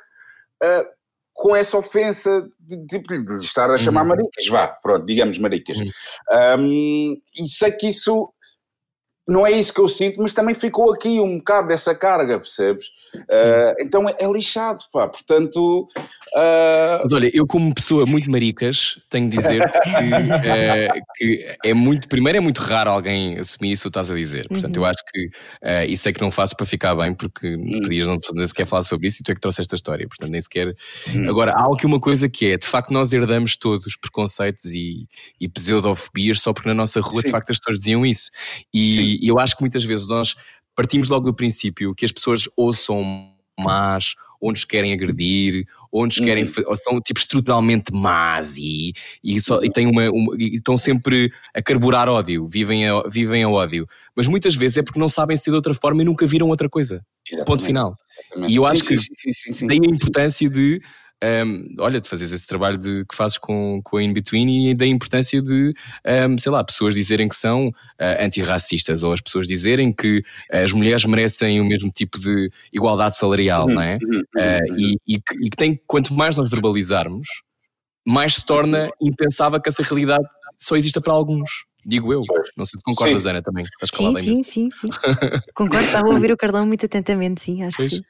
Uh, 0.62 1.02
com 1.34 1.56
essa 1.56 1.76
ofensa 1.76 2.48
de, 2.60 2.76
de, 2.76 3.24
de 3.24 3.44
estar 3.44 3.68
a 3.70 3.78
chamar 3.78 4.02
uhum. 4.02 4.08
maricas, 4.08 4.46
vá, 4.48 4.68
pronto, 4.68 5.04
digamos 5.04 5.38
maricas. 5.38 5.78
Uhum. 5.78 5.90
Um, 6.60 7.16
e 7.34 7.48
sei 7.48 7.72
que 7.72 7.88
isso 7.88 8.32
não 9.26 9.46
é 9.46 9.52
isso 9.52 9.72
que 9.72 9.80
eu 9.80 9.88
sinto, 9.88 10.20
mas 10.20 10.32
também 10.32 10.54
ficou 10.54 10.92
aqui 10.92 11.20
um 11.20 11.38
bocado 11.38 11.68
dessa 11.68 11.94
carga, 11.94 12.38
percebes? 12.38 12.86
Uh, 13.14 13.76
então 13.78 14.08
é, 14.08 14.16
é, 14.20 14.26
lixado, 14.26 14.82
pá, 14.90 15.06
portanto. 15.06 15.86
Uh... 16.34 17.02
Mas 17.02 17.12
olha, 17.12 17.30
eu, 17.34 17.46
como 17.46 17.74
pessoa 17.74 18.06
muito 18.06 18.30
maricas, 18.30 18.98
tenho 19.10 19.28
de 19.28 19.36
dizer 19.36 19.60
que, 19.70 19.78
uh, 19.78 21.02
que, 21.16 21.56
é 21.62 21.74
muito. 21.74 22.08
Primeiro, 22.08 22.38
é 22.38 22.40
muito 22.40 22.58
raro 22.58 22.90
alguém 22.90 23.38
assumir 23.38 23.72
isso 23.72 23.82
que 23.82 23.88
estás 23.88 24.10
a 24.10 24.14
dizer. 24.14 24.48
Portanto, 24.48 24.76
uhum. 24.76 24.82
eu 24.82 24.86
acho 24.86 25.04
que 25.12 25.26
uh, 25.26 25.84
isso 25.88 26.08
é 26.08 26.12
que 26.12 26.22
não 26.22 26.30
faço 26.30 26.56
para 26.56 26.64
ficar 26.64 26.94
bem, 26.96 27.14
porque 27.14 27.54
uhum. 27.54 27.82
podias 27.82 28.08
não 28.08 28.18
nem 28.32 28.46
sequer 28.46 28.66
falar 28.66 28.82
sobre 28.82 29.08
isso 29.08 29.20
e 29.20 29.24
tu 29.24 29.32
é 29.32 29.34
que 29.34 29.40
trouxeste 29.40 29.62
esta 29.62 29.76
história, 29.76 30.08
portanto, 30.08 30.30
nem 30.30 30.40
sequer. 30.40 30.74
Uhum. 31.14 31.28
Agora, 31.28 31.52
há 31.52 31.72
aqui 31.72 31.84
uma 31.84 32.00
coisa 32.00 32.30
que 32.30 32.50
é: 32.50 32.56
de 32.56 32.66
facto, 32.66 32.90
nós 32.90 33.12
herdamos 33.12 33.56
todos 33.56 33.94
preconceitos 33.94 34.64
e, 34.72 35.06
e 35.38 35.48
pseudofobias 35.48 36.40
só 36.40 36.52
porque 36.54 36.68
na 36.68 36.74
nossa 36.74 36.98
rua, 37.00 37.20
Sim. 37.20 37.26
de 37.26 37.30
facto, 37.30 37.50
as 37.50 37.58
pessoas 37.58 37.78
diziam 37.78 38.06
isso. 38.06 38.30
E, 38.72 39.11
e 39.20 39.28
eu 39.28 39.38
acho 39.38 39.56
que 39.56 39.62
muitas 39.62 39.84
vezes 39.84 40.08
nós 40.08 40.34
partimos 40.74 41.08
logo 41.08 41.26
do 41.26 41.34
princípio 41.34 41.94
que 41.94 42.04
as 42.04 42.12
pessoas 42.12 42.48
ou 42.56 42.72
são 42.72 43.32
más, 43.58 44.14
ou 44.40 44.50
nos 44.50 44.64
querem 44.64 44.92
agredir, 44.92 45.66
ou 45.90 46.04
nos 46.04 46.18
querem, 46.18 46.44
uhum. 46.44 46.50
ou 46.66 46.76
são 46.76 47.00
tipo 47.00 47.20
estruturalmente 47.20 47.92
más 47.92 48.56
e, 48.56 48.92
e, 49.22 49.40
só, 49.40 49.62
e, 49.62 49.70
têm 49.70 49.86
uma, 49.86 50.10
uma, 50.10 50.34
e 50.36 50.54
estão 50.54 50.76
sempre 50.76 51.30
a 51.54 51.62
carburar 51.62 52.08
ódio, 52.08 52.48
vivem 52.48 52.88
a, 52.88 53.02
vivem 53.08 53.44
a 53.44 53.48
ódio. 53.48 53.86
Mas 54.16 54.26
muitas 54.26 54.54
vezes 54.54 54.78
é 54.78 54.82
porque 54.82 54.98
não 54.98 55.08
sabem 55.08 55.36
ser 55.36 55.50
de 55.50 55.56
outra 55.56 55.74
forma 55.74 56.02
e 56.02 56.04
nunca 56.04 56.26
viram 56.26 56.48
outra 56.48 56.68
coisa. 56.68 57.04
Exatamente. 57.24 57.46
Ponto 57.46 57.64
final. 57.64 57.96
Exatamente. 58.18 58.52
E 58.52 58.56
eu 58.56 58.66
acho 58.66 58.82
sim, 58.82 58.96
que 58.96 59.32
sim, 59.32 59.52
sim, 59.52 59.66
daí 59.66 59.78
a 59.78 59.94
importância 59.94 60.50
de 60.50 60.82
um, 61.22 61.74
olha, 61.78 62.00
de 62.00 62.08
fazeres 62.08 62.32
esse 62.32 62.46
trabalho 62.46 62.76
de, 62.76 63.04
que 63.04 63.14
fazes 63.14 63.38
com, 63.38 63.80
com 63.82 63.96
a 63.96 64.02
In-Between 64.02 64.70
e 64.70 64.74
da 64.74 64.86
importância 64.86 65.40
de, 65.40 65.74
um, 66.28 66.36
sei 66.36 66.50
lá, 66.50 66.64
pessoas 66.64 66.94
dizerem 66.94 67.28
que 67.28 67.36
são 67.36 67.68
uh, 67.68 67.74
antirracistas 68.20 69.02
ou 69.02 69.12
as 69.12 69.20
pessoas 69.20 69.46
dizerem 69.46 69.92
que 69.92 70.22
as 70.50 70.72
mulheres 70.72 71.04
merecem 71.04 71.60
o 71.60 71.64
mesmo 71.64 71.90
tipo 71.90 72.18
de 72.18 72.50
igualdade 72.72 73.16
salarial, 73.16 73.66
uhum, 73.66 73.74
não 73.74 73.82
é? 73.82 73.98
Uhum, 74.02 74.20
uh, 74.20 74.78
e, 74.78 74.96
e, 75.06 75.20
que, 75.20 75.34
e 75.46 75.50
que 75.50 75.56
tem, 75.56 75.80
quanto 75.86 76.12
mais 76.12 76.36
nós 76.36 76.50
verbalizarmos, 76.50 77.28
mais 78.06 78.34
se 78.34 78.44
torna 78.44 78.90
impensável 79.00 79.60
que 79.60 79.68
essa 79.68 79.82
realidade 79.82 80.24
só 80.58 80.76
exista 80.76 81.00
para 81.00 81.12
alguns. 81.12 81.64
Digo 81.84 82.12
eu. 82.12 82.22
Não 82.56 82.64
sei 82.64 82.78
se 82.78 82.84
concordas, 82.84 83.22
sim. 83.22 83.28
Ana, 83.28 83.42
também. 83.42 83.64
Sim, 83.92 84.14
sim, 84.14 84.42
sim, 84.42 84.70
sim, 84.70 84.88
Concordo, 85.54 85.84
estava 85.84 86.08
a 86.08 86.14
ouvir 86.14 86.30
o 86.30 86.36
Carlão 86.36 86.64
muito 86.64 86.86
atentamente, 86.86 87.40
sim, 87.40 87.64
acho 87.64 87.76
pois. 87.76 87.90
que 87.90 87.96
sim. 87.96 88.04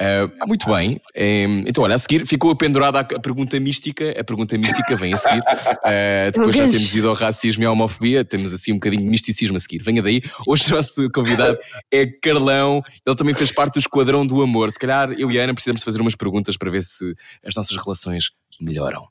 Uh, 0.00 0.46
muito 0.46 0.70
bem. 0.70 1.00
Um, 1.16 1.64
então, 1.66 1.82
olha, 1.82 1.94
a 1.94 1.98
seguir 1.98 2.26
ficou 2.26 2.54
pendurada 2.54 3.00
a 3.00 3.04
pergunta 3.04 3.58
mística. 3.58 4.14
A 4.18 4.24
pergunta 4.24 4.56
mística 4.58 4.96
vem 4.96 5.14
a 5.14 5.16
seguir. 5.16 5.42
Uh, 5.86 6.32
depois 6.32 6.56
já 6.56 6.64
temos 6.64 6.92
ido 6.92 7.08
ao 7.08 7.14
racismo 7.14 7.62
e 7.62 7.66
à 7.66 7.70
homofobia. 7.70 8.24
Temos 8.24 8.52
assim 8.52 8.72
um 8.72 8.74
bocadinho 8.74 9.02
de 9.02 9.08
misticismo 9.08 9.56
a 9.56 9.60
seguir. 9.60 9.82
Venha 9.82 10.02
daí. 10.02 10.20
Hoje 10.46 10.72
o 10.72 10.76
nosso 10.76 11.08
convidado 11.10 11.56
é 11.92 12.06
Carlão. 12.06 12.82
Ele 13.06 13.16
também 13.16 13.34
fez 13.34 13.52
parte 13.52 13.74
do 13.74 13.78
Esquadrão 13.78 14.26
do 14.26 14.42
Amor. 14.42 14.70
Se 14.72 14.78
calhar 14.78 15.12
eu 15.12 15.30
e 15.30 15.38
a 15.38 15.44
Ana 15.44 15.54
precisamos 15.54 15.84
fazer 15.84 16.00
umas 16.00 16.16
perguntas 16.16 16.56
para 16.56 16.70
ver 16.70 16.82
se 16.82 17.14
as 17.44 17.54
nossas 17.54 17.76
relações 17.76 18.24
melhoram. 18.60 19.06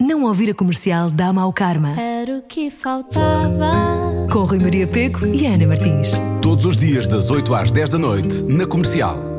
Não 0.00 0.24
ouvir 0.24 0.50
a 0.50 0.54
comercial 0.54 1.10
dá 1.10 1.32
mau 1.32 1.52
karma. 1.52 2.00
Era 2.00 2.38
o 2.38 2.42
que 2.42 2.70
faltava. 2.70 3.70
Com 4.32 4.44
Rui 4.44 4.58
Maria 4.60 4.86
Peco 4.86 5.26
e 5.26 5.46
Ana 5.46 5.66
Martins. 5.66 6.12
Todos 6.40 6.64
os 6.64 6.76
dias, 6.76 7.06
das 7.06 7.30
8 7.30 7.54
às 7.54 7.72
10 7.72 7.90
da 7.90 7.98
noite, 7.98 8.42
na 8.44 8.66
comercial. 8.66 9.29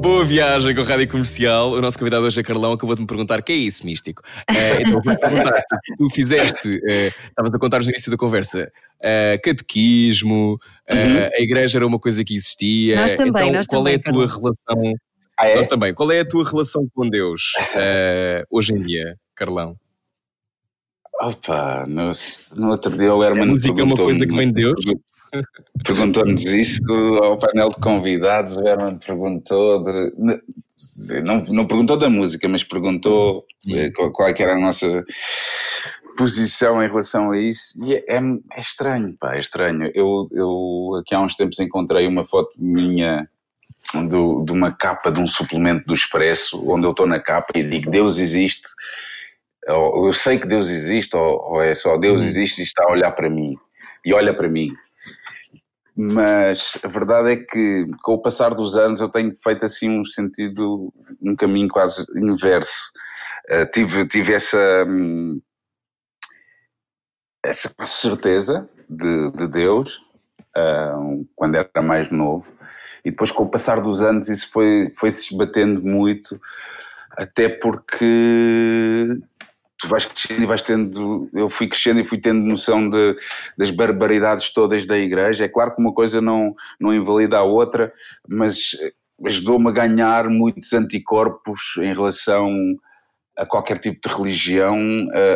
Boa 0.00 0.24
viagem 0.24 0.74
com 0.74 0.80
a 0.80 0.84
Rádio 0.84 1.10
Comercial. 1.10 1.72
O 1.72 1.80
nosso 1.82 1.98
convidado 1.98 2.24
hoje 2.24 2.40
é 2.40 2.42
Carlão, 2.42 2.72
acabou 2.72 2.94
de 2.94 3.02
me 3.02 3.06
perguntar 3.06 3.38
o 3.38 3.42
que 3.42 3.52
é 3.52 3.56
isso, 3.56 3.84
místico. 3.84 4.22
Uh, 4.50 4.80
então 4.80 5.02
vou 5.02 5.02
perguntar, 5.02 5.62
tu 5.98 6.08
fizeste, 6.08 6.68
uh, 6.68 7.28
estavas 7.28 7.54
a 7.54 7.58
contar 7.58 7.80
no 7.80 7.90
início 7.90 8.10
da 8.10 8.16
conversa, 8.16 8.72
uh, 8.96 9.40
catequismo, 9.44 10.58
uhum. 10.88 11.30
a 11.36 11.40
igreja 11.42 11.76
era 11.76 11.86
uma 11.86 11.98
coisa 11.98 12.24
que 12.24 12.34
existia. 12.34 12.96
Nós 12.96 13.12
também, 13.12 13.28
então, 13.28 13.52
nós 13.52 13.66
qual 13.66 13.82
também, 13.82 13.92
é 13.92 13.96
a 13.96 14.02
tua 14.02 14.26
Carlão. 14.26 14.42
relação? 14.42 14.94
Ah, 15.38 15.48
é? 15.48 15.56
Nós 15.56 15.68
também. 15.68 15.92
Qual 15.92 16.10
é 16.10 16.20
a 16.20 16.26
tua 16.26 16.48
relação 16.48 16.88
com 16.94 17.06
Deus 17.06 17.52
hoje 18.50 18.72
em 18.72 18.82
dia, 18.82 19.16
Carlão? 19.34 19.76
Opa, 21.20 21.84
no, 21.86 22.10
no 22.56 22.70
outro 22.70 22.96
dia 22.96 23.14
o 23.14 23.22
Herman 23.22 23.42
A 23.42 23.46
música 23.48 23.78
é 23.78 23.84
uma 23.84 23.94
coisa 23.94 24.26
que 24.26 24.34
vem 24.34 24.46
de 24.46 24.54
Deus? 24.54 24.82
Perguntou-nos 25.84 26.44
isso 26.44 26.82
ao 27.22 27.38
painel 27.38 27.70
de 27.70 27.76
convidados, 27.76 28.56
o 28.56 28.66
Herman 28.66 28.98
perguntou, 28.98 29.82
de, 29.82 30.12
não, 31.22 31.42
não 31.42 31.66
perguntou 31.66 31.96
da 31.96 32.10
música, 32.10 32.48
mas 32.48 32.64
perguntou 32.64 33.46
eh, 33.68 33.90
qual, 33.90 34.10
qual 34.12 34.28
é 34.28 34.34
era 34.38 34.54
a 34.54 34.60
nossa 34.60 35.04
posição 36.16 36.82
em 36.82 36.88
relação 36.88 37.30
a 37.30 37.38
isso, 37.38 37.82
e 37.84 37.94
é, 37.94 38.04
é, 38.08 38.18
é, 38.52 38.60
estranho, 38.60 39.16
pá, 39.18 39.36
é 39.36 39.40
estranho. 39.40 39.90
Eu, 39.94 40.28
eu 40.32 41.00
aqui 41.00 41.14
há 41.14 41.20
uns 41.20 41.36
tempos 41.36 41.60
encontrei 41.60 42.06
uma 42.06 42.24
foto 42.24 42.50
minha 42.58 43.28
do, 44.08 44.44
de 44.44 44.52
uma 44.52 44.72
capa 44.72 45.10
de 45.10 45.20
um 45.20 45.26
suplemento 45.26 45.86
do 45.86 45.94
Expresso, 45.94 46.62
onde 46.68 46.86
eu 46.86 46.90
estou 46.90 47.06
na 47.06 47.20
capa 47.20 47.52
e 47.56 47.62
digo 47.62 47.90
Deus 47.90 48.18
existe, 48.18 48.68
ou, 49.68 50.08
eu 50.08 50.12
sei 50.12 50.38
que 50.38 50.46
Deus 50.46 50.68
existe, 50.68 51.16
ou, 51.16 51.40
ou 51.52 51.62
é 51.62 51.74
só 51.74 51.96
Deus 51.96 52.20
uhum. 52.20 52.26
existe 52.26 52.60
e 52.60 52.64
está 52.64 52.84
a 52.84 52.92
olhar 52.92 53.12
para 53.12 53.30
mim, 53.30 53.56
e 54.04 54.12
olha 54.12 54.34
para 54.34 54.48
mim 54.48 54.70
mas 56.00 56.78
a 56.82 56.88
verdade 56.88 57.32
é 57.32 57.36
que 57.36 57.86
com 58.02 58.14
o 58.14 58.22
passar 58.22 58.54
dos 58.54 58.76
anos 58.76 59.00
eu 59.00 59.08
tenho 59.08 59.34
feito 59.34 59.64
assim 59.64 59.90
um 59.90 60.04
sentido, 60.04 60.92
um 61.20 61.36
caminho 61.36 61.68
quase 61.68 62.04
inverso. 62.16 62.90
Uh, 63.50 63.70
tive, 63.72 64.06
tive 64.06 64.32
essa, 64.32 64.84
hum, 64.88 65.40
essa 67.44 67.72
certeza 67.84 68.68
de, 68.88 69.30
de 69.32 69.48
Deus 69.48 69.98
uh, 70.56 71.26
quando 71.34 71.56
era 71.56 71.82
mais 71.82 72.10
novo 72.10 72.52
e 73.04 73.10
depois 73.10 73.30
com 73.30 73.44
o 73.44 73.50
passar 73.50 73.80
dos 73.80 74.00
anos 74.00 74.28
isso 74.28 74.50
foi, 74.50 74.92
foi 74.96 75.10
se 75.10 75.32
esbatendo 75.32 75.82
muito 75.82 76.40
até 77.16 77.48
porque 77.48 79.06
tu 79.80 79.88
vais 79.88 80.04
crescendo 80.04 80.42
e 80.42 80.46
vais 80.46 80.62
tendo. 80.62 81.30
Eu 81.32 81.48
fui 81.48 81.66
crescendo 81.66 82.00
e 82.00 82.04
fui 82.04 82.18
tendo 82.18 82.40
noção 82.40 82.88
de, 82.88 83.16
das 83.56 83.70
barbaridades 83.70 84.52
todas 84.52 84.84
da 84.84 84.98
igreja. 84.98 85.44
É 85.44 85.48
claro 85.48 85.74
que 85.74 85.80
uma 85.80 85.92
coisa 85.92 86.20
não, 86.20 86.54
não 86.78 86.94
invalida 86.94 87.38
a 87.38 87.42
outra, 87.42 87.92
mas 88.28 88.76
ajudou-me 89.24 89.68
a 89.68 89.72
ganhar 89.72 90.28
muitos 90.28 90.72
anticorpos 90.72 91.60
em 91.78 91.94
relação 91.94 92.50
a 93.36 93.46
qualquer 93.46 93.78
tipo 93.78 94.06
de 94.06 94.14
religião, 94.14 94.78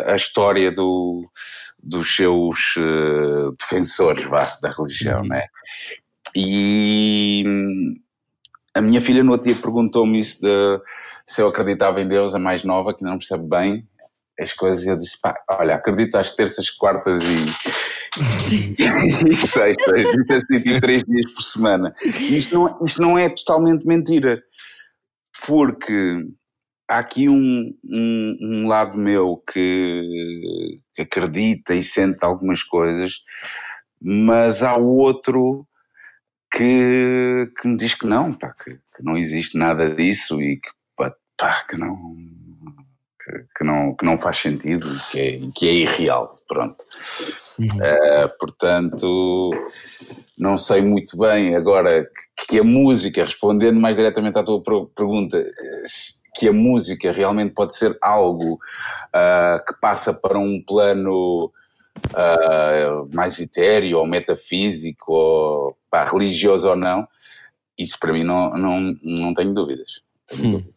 a, 0.07 0.13
a 0.13 0.17
história 0.17 0.71
do, 0.71 1.27
dos 1.83 2.15
seus 2.15 2.77
uh, 2.77 3.55
defensores 3.59 4.25
vá, 4.25 4.57
da 4.61 4.71
religião, 4.71 5.21
uhum. 5.23 5.29
né? 5.29 5.45
E 6.37 7.45
a 8.75 8.81
minha 8.81 9.01
filha 9.01 9.23
no 9.23 9.33
outro 9.33 9.51
dia 9.51 9.61
perguntou-me 9.61 10.19
isso 10.19 10.41
de 10.41 10.81
se 11.27 11.41
eu 11.41 11.49
acreditava 11.49 12.01
em 12.01 12.09
Deus, 12.09 12.35
a 12.35 12.39
mais 12.39 12.65
nova, 12.65 12.93
que 12.93 13.05
não 13.05 13.17
percebe 13.17 13.49
bem, 13.49 13.87
as 14.39 14.53
coisas 14.53 14.85
e 14.85 14.89
eu 14.89 14.97
disse, 14.97 15.21
pá, 15.21 15.35
olha, 15.53 15.77
acredito 15.77 16.17
às 16.17 16.33
terças, 16.33 16.71
quartas 16.71 17.23
e, 17.23 17.47
e 18.55 19.37
sextas, 19.47 20.07
disse 20.13 20.33
assim, 20.35 20.79
três 20.81 21.03
dias 21.05 21.33
por 21.33 21.43
semana. 21.43 21.93
Isto 22.05 22.55
não, 22.55 22.85
isto 22.85 23.01
não 23.01 23.19
é 23.19 23.29
totalmente 23.29 23.87
mentira, 23.87 24.43
porque 25.47 26.27
há 26.89 26.99
aqui 26.99 27.29
um, 27.29 27.75
um, 27.85 28.37
um 28.41 28.67
lado 28.67 28.99
meu 28.99 29.43
que, 29.53 30.81
que, 30.95 31.03
acredita 31.03 31.75
e 31.75 31.83
sente 31.83 32.25
algumas 32.25 32.63
coisas, 32.63 33.21
mas 34.01 34.63
há 34.63 34.77
outro 34.77 35.67
que, 36.53 37.51
que 37.61 37.69
me 37.69 37.77
diz 37.77 37.95
que 37.95 38.07
não, 38.07 38.33
pá, 38.33 38.53
que, 38.53 38.75
que, 38.75 39.03
não 39.03 39.17
existe 39.17 39.57
nada 39.57 39.95
disso 39.95 40.41
e 40.43 40.57
que, 40.57 40.71
pá, 41.37 41.65
que 41.69 41.77
não. 41.77 42.17
Que, 43.57 43.65
não, 43.65 43.95
que 43.95 44.05
não 44.05 44.19
faz 44.19 44.37
sentido, 44.37 44.87
que 45.11 45.19
é, 45.19 45.41
que 45.55 45.69
é 45.69 45.73
irreal, 45.73 46.35
pronto. 46.47 46.85
Uhum. 47.59 47.67
Uh, 47.67 48.39
portanto, 48.39 49.51
não 50.37 50.59
sei 50.59 50.83
muito 50.83 51.17
bem 51.17 51.55
agora 51.55 52.05
que, 52.37 52.47
que 52.47 52.59
a 52.59 52.65
música, 52.65 53.25
respondendo 53.25 53.81
mais 53.81 53.97
diretamente 53.97 54.39
à 54.39 54.43
tua 54.43 54.63
pergunta, 54.95 55.43
que 56.35 56.49
a 56.49 56.53
música 56.53 57.13
realmente 57.13 57.55
pode 57.55 57.75
ser 57.75 57.97
algo 58.03 58.55
uh, 58.55 59.65
que 59.67 59.81
passa 59.81 60.13
para 60.13 60.39
um 60.39 60.61
plano 60.61 61.51
uh, 62.11 63.15
mais 63.15 63.39
etéreo 63.39 63.99
ou 63.99 64.07
metafísico 64.07 65.13
ou 65.13 65.77
pá, 65.89 66.05
religioso 66.05 66.69
ou 66.69 66.77
não, 66.77 67.07
isso 67.79 67.99
para 67.99 68.13
mim 68.13 68.25
não, 68.25 68.51
não, 68.51 68.95
não 69.03 69.35
tenho 69.35 69.55
dúvidas. 69.55 70.03
Tenho 70.27 70.47
hum. 70.47 70.51
dúvidas. 70.51 70.75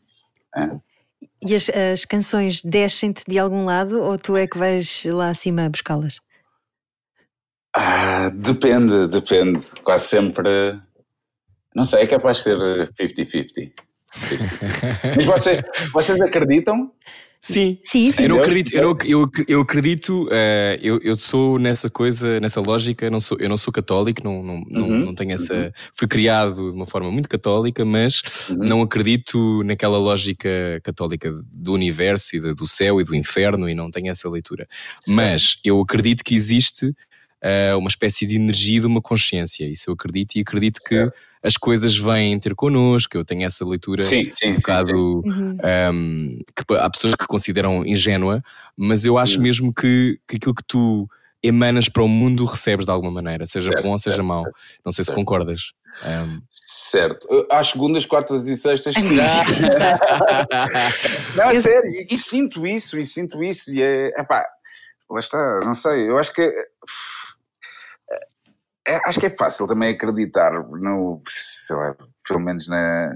É. 0.55 0.86
E 1.45 1.53
as, 1.53 1.69
as 1.69 2.05
canções 2.05 2.61
descem-te 2.63 3.23
de 3.27 3.37
algum 3.37 3.65
lado 3.65 4.01
ou 4.01 4.17
tu 4.17 4.35
é 4.35 4.47
que 4.47 4.57
vais 4.57 5.03
lá 5.05 5.29
acima 5.29 5.69
buscá-las? 5.69 6.19
Ah, 7.75 8.29
depende, 8.29 9.07
depende. 9.07 9.59
Quase 9.83 10.05
sempre. 10.05 10.79
Não 11.75 11.83
sei, 11.83 12.03
é 12.03 12.07
capaz 12.07 12.37
de 12.37 12.43
ser 12.43 12.57
50-50. 12.57 13.71
Mas 15.15 15.25
vocês, 15.25 15.61
vocês 15.93 16.19
acreditam? 16.21 16.91
Sim, 17.41 17.79
sim, 17.83 18.11
sim. 18.11 18.23
Eu 18.23 18.29
não 18.29 18.39
acredito, 18.39 18.73
eu, 18.73 18.81
não, 18.81 18.97
eu, 19.05 19.31
eu 19.47 19.61
acredito, 19.61 20.25
uh, 20.25 20.77
eu, 20.81 20.99
eu 21.01 21.17
sou 21.17 21.57
nessa 21.57 21.89
coisa, 21.89 22.39
nessa 22.39 22.59
lógica, 22.59 23.09
não 23.09 23.19
sou, 23.19 23.37
eu 23.39 23.47
não 23.47 23.57
sou 23.57 23.71
católico, 23.71 24.21
não, 24.23 24.43
não, 24.43 24.55
uhum. 24.55 24.65
não, 24.69 24.89
não 24.89 25.15
tenho 25.15 25.33
essa. 25.33 25.53
Uhum. 25.53 25.71
Fui 25.93 26.07
criado 26.07 26.69
de 26.69 26.75
uma 26.75 26.85
forma 26.85 27.11
muito 27.11 27.29
católica, 27.29 27.85
mas 27.85 28.49
uhum. 28.49 28.57
não 28.57 28.81
acredito 28.81 29.63
naquela 29.63 29.97
lógica 29.97 30.49
católica 30.83 31.31
do 31.51 31.73
universo 31.73 32.35
e 32.35 32.39
do 32.39 32.67
céu 32.67 32.99
e 32.99 33.03
do 33.03 33.15
inferno 33.15 33.69
e 33.69 33.75
não 33.75 33.89
tenho 33.91 34.09
essa 34.09 34.29
leitura. 34.29 34.67
Sim. 34.99 35.13
Mas 35.13 35.59
eu 35.63 35.79
acredito 35.79 36.23
que 36.23 36.35
existe 36.35 36.87
uh, 36.87 37.77
uma 37.77 37.89
espécie 37.89 38.25
de 38.25 38.35
energia 38.35 38.81
de 38.81 38.87
uma 38.87 39.01
consciência, 39.01 39.65
isso 39.65 39.89
eu 39.89 39.93
acredito 39.93 40.35
e 40.35 40.41
acredito 40.41 40.79
que 40.85 41.09
as 41.43 41.57
coisas 41.57 41.97
vêm 41.97 42.39
ter 42.39 42.55
connosco, 42.55 43.15
eu 43.15 43.25
tenho 43.25 43.45
essa 43.45 43.65
leitura 43.65 44.03
sim, 44.03 44.31
sim, 44.33 44.51
um 44.51 44.55
bocado 44.55 45.21
uhum. 45.25 45.57
um, 45.93 46.39
que 46.55 46.75
há 46.75 46.89
pessoas 46.89 47.15
que 47.15 47.27
consideram 47.27 47.85
ingênua, 47.85 48.41
mas 48.75 49.05
eu 49.05 49.17
acho 49.17 49.41
mesmo 49.41 49.73
que, 49.73 50.19
que 50.27 50.37
aquilo 50.37 50.55
que 50.55 50.63
tu 50.65 51.07
emanas 51.41 51.87
para 51.87 52.03
o 52.03 52.07
mundo 52.07 52.45
recebes 52.45 52.85
de 52.85 52.91
alguma 52.91 53.11
maneira, 53.11 53.45
seja 53.45 53.67
certo, 53.67 53.83
bom 53.83 53.91
ou 53.91 53.97
seja 53.97 54.17
certo, 54.17 54.27
mau. 54.27 54.43
Certo, 54.43 54.57
Não 54.83 54.91
sei 54.91 55.05
se 55.05 55.13
concordas. 55.13 55.71
Um... 56.05 56.41
Certo. 56.49 57.47
Às 57.51 57.69
segundas, 57.69 58.05
quartas 58.05 58.47
e 58.47 58.57
sextas, 58.57 58.95
sim. 58.95 59.15
não, 61.35 61.45
é 61.45 61.59
sério, 61.59 61.89
e, 61.89 62.07
e, 62.11 62.17
sinto 62.17 62.65
isso, 62.65 62.99
e 62.99 63.05
sinto 63.05 63.43
isso, 63.43 63.71
e 63.71 63.81
é. 63.81 64.07
Epá, 64.19 64.45
lá 65.09 65.19
está, 65.19 65.59
não 65.63 65.75
sei, 65.75 66.09
eu 66.09 66.17
acho 66.17 66.33
que 66.33 66.41
é, 66.41 66.51
acho 69.05 69.19
que 69.19 69.25
é 69.25 69.29
fácil 69.29 69.67
também 69.67 69.93
acreditar 69.93 70.51
no, 70.51 71.21
sei 71.27 71.75
lá, 71.75 71.95
pelo 72.27 72.39
menos 72.39 72.67
na, 72.67 73.13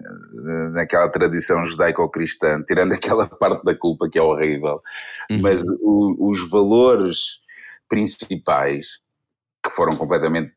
naquela 0.71 1.09
tradição 1.09 1.63
judaico-cristã, 1.65 2.61
tirando 2.63 2.93
aquela 2.93 3.27
parte 3.27 3.63
da 3.63 3.75
culpa 3.75 4.09
que 4.09 4.19
é 4.19 4.21
horrível, 4.21 4.81
uhum. 5.29 5.41
mas 5.41 5.63
o, 5.63 6.31
os 6.31 6.49
valores 6.49 7.39
principais 7.87 8.99
que 9.63 9.69
foram 9.69 9.95
completamente 9.95 10.53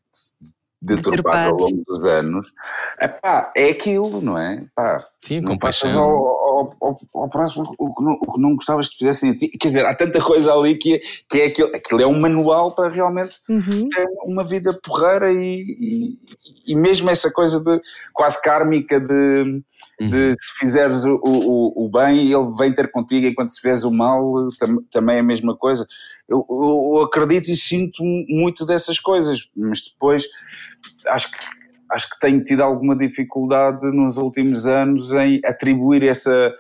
deturpados 0.81 1.47
ao 1.47 1.57
longo 1.57 1.83
dos 1.87 2.05
anos, 2.05 2.53
epá, 3.01 3.51
é 3.57 3.71
aquilo, 3.71 4.21
não 4.21 4.39
é? 4.39 4.55
Epá, 4.55 5.07
Sim, 5.19 5.43
compaixão. 5.43 5.99
Ao, 5.99 6.44
ao, 6.55 6.99
ao, 7.15 7.29
próximo 7.29 7.65
o 7.79 7.95
que, 7.95 8.05
não, 8.05 8.13
o 8.13 8.33
que 8.33 8.41
não 8.41 8.55
gostavas 8.55 8.89
que 8.89 8.97
fizessem 8.97 9.31
a 9.31 9.35
ti. 9.35 9.49
Quer 9.49 9.69
dizer, 9.69 9.87
há 9.87 9.95
tanta 9.95 10.21
coisa 10.21 10.53
ali 10.53 10.77
que, 10.77 10.95
é, 10.95 11.01
que 11.29 11.41
é 11.41 11.47
aquilo, 11.47 11.71
aquilo 11.75 12.03
é 12.03 12.07
um 12.07 12.19
manual 12.19 12.75
para 12.75 12.89
realmente 12.89 13.39
uhum. 13.49 13.89
ter 13.89 14.07
uma 14.25 14.45
vida 14.45 14.79
porreira 14.83 15.33
e, 15.33 15.63
e, 15.63 16.19
e, 16.69 16.75
mesmo 16.75 17.11
essa 17.11 17.31
coisa 17.31 17.61
de 17.61 17.81
quase 18.13 18.41
kármica 18.43 19.01
de, 19.01 19.63
uhum. 20.01 20.09
de 20.09 20.37
se 20.41 20.59
fizeres 20.59 21.05
o, 21.05 21.21
o, 21.23 21.87
o, 21.87 21.91
bem, 21.91 22.33
ele 22.33 22.55
vem 22.59 22.73
ter 22.73 22.91
contigo 22.91 23.27
enquanto 23.27 23.51
se 23.51 23.61
fizeres 23.61 23.85
o 23.85 23.91
mal, 23.91 24.35
tam, 24.59 24.79
também 24.91 25.17
é 25.17 25.21
a 25.21 25.25
mesma 25.25 25.57
coisa. 25.57 25.87
Eu, 26.29 26.45
eu, 26.49 26.97
eu 26.97 27.03
acredito 27.03 27.49
e 27.49 27.57
sinto 27.57 28.03
muito 28.29 28.65
dessas 28.65 28.99
coisas, 28.99 29.49
mas 29.57 29.83
depois 29.83 30.27
acho 31.07 31.31
que 31.31 31.39
acho 31.91 32.09
que 32.11 32.19
tenho 32.19 32.43
tido 32.43 32.63
alguma 32.63 32.97
dificuldade 32.97 33.87
nos 33.91 34.17
últimos 34.17 34.67
anos 34.67 35.13
em 35.13 35.41
atribuir 35.45 36.03
essa 36.03 36.53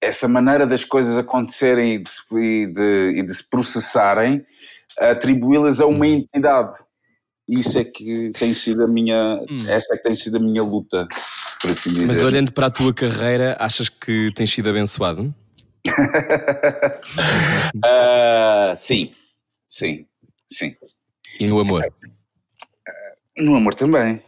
essa 0.00 0.28
maneira 0.28 0.66
das 0.66 0.84
coisas 0.84 1.18
acontecerem 1.18 1.94
e 1.96 1.98
de, 1.98 2.10
e 2.38 2.66
de, 2.72 3.14
e 3.16 3.22
de 3.22 3.34
se 3.34 3.48
processarem, 3.48 4.44
atribuí-las 4.96 5.80
a 5.80 5.86
uma 5.86 6.06
uhum. 6.06 6.12
entidade. 6.12 6.74
Isso 7.48 7.78
é 7.78 7.84
que 7.84 8.30
tem 8.38 8.52
sido 8.52 8.84
a 8.84 8.86
minha, 8.86 9.40
hum. 9.50 9.66
essa 9.68 9.94
é 9.94 9.96
que 9.96 10.02
tem 10.02 10.14
sido 10.14 10.36
a 10.36 10.40
minha 10.40 10.62
luta, 10.62 11.08
por 11.60 11.70
assim 11.70 11.90
dizer. 11.90 12.06
Mas 12.06 12.22
olhando 12.22 12.52
para 12.52 12.66
a 12.66 12.70
tua 12.70 12.92
carreira, 12.92 13.56
achas 13.58 13.88
que 13.88 14.30
tens 14.34 14.52
sido 14.52 14.68
abençoado? 14.68 15.34
uh, 15.88 15.92
sim, 18.76 19.12
sim, 19.66 20.06
sim. 20.46 20.76
E 21.40 21.46
no 21.46 21.58
amor? 21.58 21.90
No 23.38 23.56
amor 23.56 23.74
também. 23.74 24.22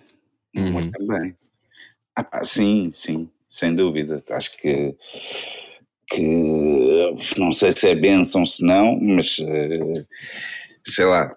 No 0.55 0.63
uhum. 0.63 0.69
amor 0.69 0.91
também. 0.91 1.37
Ah, 2.15 2.25
pá, 2.25 2.45
sim, 2.45 2.91
sim, 2.93 3.29
sem 3.49 3.75
dúvida. 3.75 4.23
Acho 4.31 4.57
que, 4.57 4.95
que 6.09 7.15
não 7.37 7.53
sei 7.53 7.73
se 7.73 7.89
é 7.89 7.95
bênção, 7.95 8.47
se 8.47 8.65
não, 8.65 8.99
mas 9.01 9.39
uh, 9.39 10.07
sei 10.85 11.05
lá. 11.05 11.35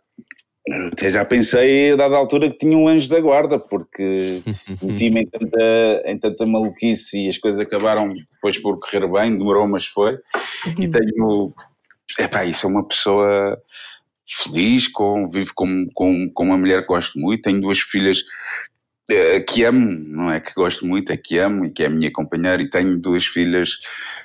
Até 0.94 1.12
já 1.12 1.26
pensei 1.26 1.92
a 1.92 1.96
dada 1.98 2.16
altura 2.16 2.50
que 2.50 2.58
tinha 2.58 2.78
um 2.78 2.88
anjo 2.88 3.10
da 3.10 3.20
guarda, 3.20 3.60
porque 3.60 4.42
meti-me 4.82 5.24
em 5.24 5.28
tanta, 5.28 6.02
em 6.06 6.18
tanta 6.18 6.46
maluquice 6.46 7.26
e 7.26 7.28
as 7.28 7.38
coisas 7.38 7.60
acabaram 7.60 8.14
depois 8.14 8.58
por 8.58 8.80
correr 8.80 9.06
bem, 9.12 9.38
demorou, 9.38 9.68
mas 9.68 9.86
foi. 9.86 10.18
E 10.80 10.88
tenho. 10.88 11.54
Epá, 12.18 12.46
isso 12.46 12.66
é 12.66 12.70
uma 12.70 12.88
pessoa 12.88 13.62
feliz, 14.28 14.88
com, 14.88 15.28
vivo 15.30 15.52
com, 15.54 15.88
com, 15.94 16.30
com 16.34 16.44
uma 16.44 16.58
mulher 16.58 16.82
que 16.82 16.88
gosto 16.88 17.20
muito, 17.20 17.44
tenho 17.44 17.62
duas 17.62 17.80
filhas 17.80 18.20
uh, 18.20 19.46
que 19.48 19.64
amo, 19.64 19.90
não 20.08 20.32
é 20.32 20.40
que 20.40 20.54
gosto 20.54 20.86
muito, 20.86 21.12
é 21.12 21.18
que 21.18 21.38
amo 21.38 21.66
e 21.66 21.70
que 21.70 21.84
é 21.84 21.88
a 21.88 21.90
minha 21.90 22.12
companheira 22.12 22.62
e 22.62 22.70
tenho 22.70 22.98
duas 23.00 23.26
filhas 23.26 23.80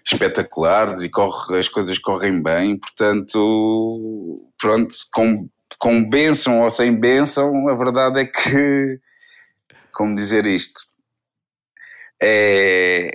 espetaculares 0.04 1.02
e 1.02 1.08
corre, 1.08 1.58
as 1.58 1.68
coisas 1.68 1.98
correm 1.98 2.42
bem, 2.42 2.78
portanto, 2.78 4.50
pronto, 4.58 4.94
com, 5.12 5.48
com 5.78 6.08
bênção 6.08 6.62
ou 6.62 6.70
sem 6.70 6.92
bênção, 6.92 7.68
a 7.68 7.74
verdade 7.74 8.20
é 8.20 8.24
que, 8.24 9.00
como 9.92 10.14
dizer 10.14 10.46
isto, 10.46 10.80
é, 12.20 13.14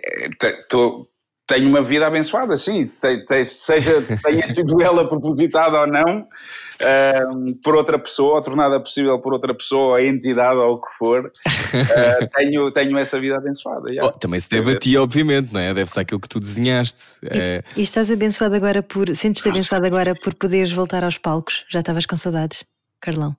tô, 0.70 1.10
tenho 1.54 1.70
uma 1.70 1.84
vida 1.84 2.08
abençoada, 2.08 2.58
sim, 2.58 2.88
seja 2.88 4.02
tenha 4.24 4.48
sido 4.48 4.82
ela 4.82 5.08
propositada 5.08 5.82
ou 5.82 5.88
não, 5.88 6.22
uh, 6.22 7.56
por 7.64 7.76
outra 7.76 8.00
pessoa, 8.00 8.36
ou 8.36 8.42
tornada 8.42 8.80
possível 8.80 9.20
por 9.20 9.34
outra 9.34 9.54
pessoa, 9.54 10.00
a 10.00 10.04
entidade 10.04 10.58
ou 10.58 10.74
o 10.74 10.82
que 10.82 10.88
for, 10.98 11.28
uh, 11.28 12.30
tenho, 12.36 12.72
tenho 12.72 12.98
essa 12.98 13.20
vida 13.20 13.38
abençoada. 13.38 13.92
Yeah. 13.92 14.08
Oh, 14.08 14.18
também 14.18 14.40
se 14.40 14.50
deve 14.50 14.72
a 14.72 14.80
ti, 14.80 14.98
obviamente, 14.98 15.54
não 15.54 15.60
é? 15.60 15.74
Deve 15.74 15.90
ser 15.92 16.00
aquilo 16.00 16.20
que 16.20 16.30
tu 16.30 16.40
desenhaste. 16.40 17.20
E, 17.24 17.28
é... 17.30 17.64
e 17.78 17.82
estás 17.82 18.12
abençoado 18.12 18.56
agora 18.56 18.82
por, 18.82 19.14
sentes-te 19.16 19.48
abençoado 19.48 19.86
agora 19.86 20.16
por 20.16 20.34
poderes 20.34 20.72
voltar 20.72 21.04
aos 21.04 21.20
palcos? 21.20 21.66
Já 21.70 21.82
estavas 21.82 22.08
com 22.08 22.18
saudades, 22.18 22.64
Carlão? 23.00 23.36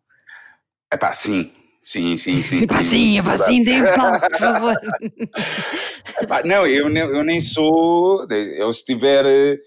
É 0.92 0.96
pá, 0.96 1.12
sim, 1.12 1.50
Sim, 1.84 2.16
sim, 2.16 2.40
sim. 2.40 2.62
Epá, 2.62 2.82
sim, 3.36 3.62
dê 3.62 3.82
palco, 3.94 4.30
por 4.30 4.38
favor. 4.38 4.74
Não, 6.46 6.66
eu, 6.66 6.88
eu 6.88 7.22
nem 7.22 7.42
sou. 7.42 8.26
Eu 8.30 8.72
se 8.72 8.82
tiver 8.86 9.26
eh, 9.26 9.58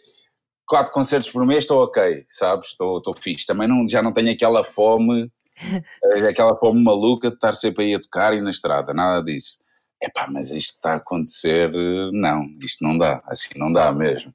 quatro 0.66 0.92
concertos 0.92 1.30
por 1.30 1.46
mês 1.46 1.60
estou 1.60 1.84
ok, 1.84 2.26
sabes? 2.28 2.70
Estou, 2.70 2.98
estou 2.98 3.16
fixe. 3.16 3.46
Também 3.46 3.68
não, 3.68 3.88
já 3.88 4.02
não 4.02 4.12
tenho 4.12 4.32
aquela 4.32 4.64
fome, 4.64 5.32
eh, 5.62 6.28
aquela 6.28 6.58
fome 6.58 6.84
maluca 6.84 7.30
de 7.30 7.36
estar 7.36 7.54
sempre 7.54 7.86
aí 7.86 7.94
a 7.94 8.00
tocar 8.00 8.34
e 8.34 8.42
na 8.42 8.50
estrada, 8.50 8.96
nada 8.96 9.24
disso. 9.24 9.60
Epá, 10.02 10.28
mas 10.28 10.50
isto 10.50 10.74
está 10.74 10.94
a 10.94 10.96
acontecer, 10.96 11.70
eh, 11.72 12.10
não, 12.14 12.48
isto 12.64 12.84
não 12.84 12.98
dá, 12.98 13.22
assim 13.28 13.50
não 13.58 13.72
dá 13.72 13.92
mesmo 13.92 14.34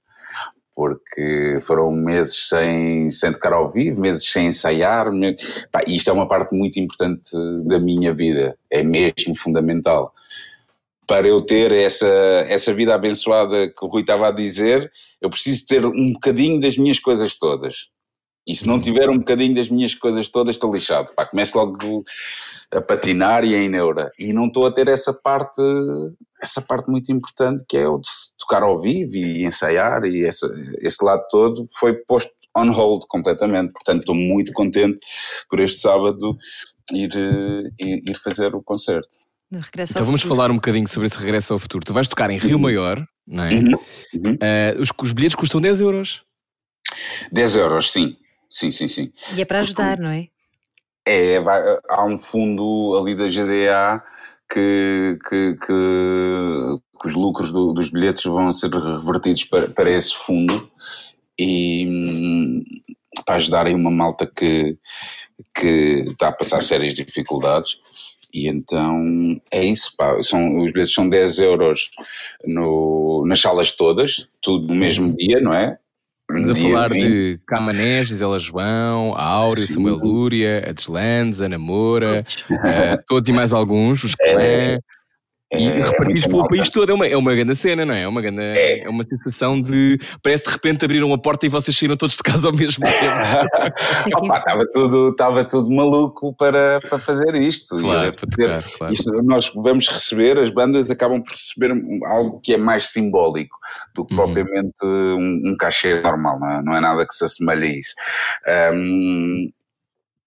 porque 0.75 1.59
foram 1.63 1.91
meses 1.93 2.49
sem, 2.49 3.11
sem 3.11 3.33
tocar 3.33 3.53
ao 3.53 3.71
vivo, 3.71 4.01
meses 4.01 4.31
sem 4.31 4.47
ensaiar. 4.47 5.07
Pá, 5.71 5.81
isto 5.87 6.11
é 6.11 6.13
uma 6.13 6.29
parte 6.29 6.55
muito 6.57 6.79
importante 6.79 7.31
da 7.65 7.79
minha 7.79 8.15
vida, 8.15 8.57
é 8.71 8.83
mesmo 8.83 9.35
fundamental. 9.37 10.13
para 11.07 11.29
eu 11.29 11.43
ter 11.43 11.73
essa, 11.73 12.07
essa 12.49 12.73
vida 12.73 12.95
abençoada 12.95 13.69
que 13.69 13.85
o 13.85 13.89
Rui 13.89 14.01
estava 14.01 14.29
a 14.29 14.33
dizer, 14.33 14.91
eu 15.21 15.29
preciso 15.29 15.67
ter 15.67 15.85
um 15.85 16.13
bocadinho 16.13 16.61
das 16.61 16.77
minhas 16.77 16.99
coisas 16.99 17.37
todas. 17.37 17.91
E 18.47 18.57
se 18.57 18.67
não 18.67 18.81
tiver 18.81 19.09
um 19.09 19.19
bocadinho 19.19 19.55
das 19.55 19.69
minhas 19.69 19.95
coisas 19.95 20.29
todas, 20.29 20.57
estou 20.57 20.73
lixado. 20.73 21.13
Pá, 21.15 21.25
começo 21.25 21.57
logo 21.57 22.05
a 22.73 22.81
patinar 22.81 23.45
e 23.45 23.55
a 23.55 23.69
neura. 23.69 24.11
E 24.19 24.33
não 24.33 24.47
estou 24.47 24.67
a 24.67 24.73
ter 24.73 24.89
essa 24.89 25.13
parte, 25.13 25.63
essa 26.43 26.61
parte 26.61 26.91
muito 26.91 27.13
importante 27.13 27.65
que 27.69 27.77
é 27.77 27.87
o 27.87 27.99
de 27.99 28.09
tocar 28.39 28.63
ao 28.63 28.81
vivo 28.81 29.15
e 29.15 29.45
ensaiar 29.45 30.05
e 30.05 30.25
esse, 30.25 30.47
esse 30.81 31.05
lado 31.05 31.23
todo 31.31 31.67
foi 31.79 31.95
posto 31.95 32.33
on 32.57 32.71
hold 32.73 33.03
completamente. 33.09 33.73
Portanto, 33.73 34.01
estou 34.01 34.15
muito 34.15 34.53
contente 34.53 34.99
por 35.49 35.61
este 35.61 35.81
sábado 35.81 36.37
ir, 36.93 37.11
eh, 37.17 37.71
ir, 37.79 38.03
ir 38.11 38.19
fazer 38.19 38.55
o 38.55 38.63
concerto. 38.63 39.09
Então 39.91 40.05
vamos 40.05 40.23
falar 40.23 40.51
um 40.51 40.55
bocadinho 40.55 40.89
sobre 40.89 41.07
esse 41.07 41.19
regresso 41.19 41.53
ao 41.53 41.59
futuro. 41.59 41.85
Tu 41.85 41.93
vais 41.93 42.09
tocar 42.09 42.31
em 42.31 42.39
Rio 42.39 42.57
uhum. 42.57 42.63
Maior, 42.63 43.05
não 43.27 43.45
é? 43.45 43.53
Uhum. 43.53 43.73
Uhum. 44.15 44.33
Uh, 44.33 44.81
os, 44.81 44.89
os 45.01 45.13
bilhetes 45.13 45.35
custam 45.35 45.61
10 45.61 45.83
euros. 45.83 46.25
10 47.31 47.57
euros, 47.57 47.93
sim. 47.93 48.17
Sim, 48.53 48.71
sim, 48.71 48.87
sim. 48.87 49.11
E 49.35 49.41
é 49.41 49.47
para 49.47 49.61
ajudar, 49.61 49.99
não 49.99 50.11
é? 50.11 50.29
É, 51.07 51.41
vai, 51.41 51.63
há 51.89 52.05
um 52.05 52.19
fundo 52.19 52.99
ali 53.01 53.15
da 53.15 53.27
GDA 53.27 54.05
que, 54.53 55.19
que, 55.27 55.57
que, 55.57 56.79
que 57.01 57.07
os 57.09 57.15
lucros 57.15 57.51
do, 57.51 57.73
dos 57.73 57.89
bilhetes 57.89 58.25
vão 58.25 58.53
ser 58.53 58.71
revertidos 58.71 59.45
para, 59.45 59.69
para 59.71 59.91
esse 59.91 60.15
fundo 60.15 60.71
e 61.39 61.87
hum, 61.89 62.65
para 63.25 63.37
ajudarem 63.37 63.75
uma 63.75 63.91
malta 63.91 64.27
que, 64.27 64.77
que 65.55 66.05
está 66.11 66.29
a 66.29 66.33
passar 66.33 66.63
sérias 66.63 66.93
dificuldades. 66.93 67.79
E 68.35 68.49
então 68.49 69.41
é 69.51 69.65
isso, 69.65 69.97
pá. 69.97 70.23
São, 70.23 70.59
os 70.59 70.71
bilhetes 70.73 70.93
são 70.93 71.09
10 71.09 71.39
euros 71.39 71.91
no, 72.45 73.25
nas 73.27 73.41
salas 73.41 73.73
todas, 73.73 74.29
tudo 74.43 74.67
no 74.69 74.75
mesmo 74.75 75.07
uhum. 75.07 75.17
dia, 75.17 75.41
não 75.41 75.53
é? 75.53 75.79
Estamos 76.33 76.51
a 76.51 76.55
falar 76.55 76.89
de 76.89 77.39
Camanés, 77.47 78.09
Gisela 78.09 78.39
João, 78.39 79.15
a 79.15 79.23
Áurea, 79.23 79.67
Samuel 79.67 79.97
Lúria, 79.97 80.65
a 80.67 80.73
Deslandes, 80.73 81.43
a 81.43 81.49
Namora, 81.49 82.23
todos. 82.23 82.37
Uh, 82.51 83.05
todos 83.07 83.29
e 83.29 83.33
mais 83.33 83.53
alguns, 83.53 84.03
os 84.03 84.15
Clã. 84.15 84.41
É, 84.41 84.79
e 85.55 85.69
é, 85.69 85.85
repartidos 85.85 86.25
é 86.25 86.29
pelo 86.29 86.45
país 86.49 86.71
todo, 86.71 86.91
é 86.91 86.95
uma, 86.95 87.07
é 87.07 87.17
uma 87.17 87.35
grande 87.35 87.55
cena, 87.55 87.85
não 87.85 87.95
é? 87.95 88.03
É 88.03 88.09
uma, 88.09 88.21
grande, 88.23 88.43
é. 88.43 88.85
é 88.85 88.89
uma 88.89 89.05
sensação 89.05 89.61
de. 89.61 89.99
Parece 90.23 90.47
de 90.47 90.51
repente 90.51 90.85
abriram 90.85 91.13
a 91.13 91.19
porta 91.19 91.45
e 91.45 91.49
vocês 91.49 91.77
saíram 91.77 91.97
todos 91.97 92.17
de 92.17 92.23
casa 92.23 92.49
ao 92.49 92.55
mesmo 92.55 92.85
tempo. 92.87 94.33
Estava 94.33 94.67
tudo, 94.73 95.15
tudo 95.51 95.71
maluco 95.71 96.35
para, 96.37 96.81
para 96.81 96.99
fazer 96.99 97.35
isto. 97.35 97.77
Claro, 97.77 98.13
para 98.15 98.29
tocar, 98.29 98.79
claro. 98.79 98.93
Isto, 98.93 99.23
nós 99.23 99.53
vamos 99.55 99.89
receber, 99.89 100.39
as 100.39 100.51
bandas 100.51 100.91
acabam 100.91 101.23
por 101.23 101.33
receber 101.33 101.73
algo 102.07 102.41
que 102.41 102.55
é 102.55 102.57
mais 102.57 102.87
simbólico 102.87 103.57
do 103.95 104.07
que 104.07 104.15
uhum. 104.15 104.25
propriamente 104.25 104.85
um, 104.85 105.43
um 105.47 105.57
cachê 105.59 106.01
normal, 106.01 106.41
não 106.41 106.51
é? 106.51 106.63
não 106.63 106.75
é 106.77 106.81
nada 106.81 107.07
que 107.07 107.13
se 107.13 107.25
assemelhe 107.25 107.67
a 107.67 107.79
isso. 107.79 107.95
Um, 108.75 109.53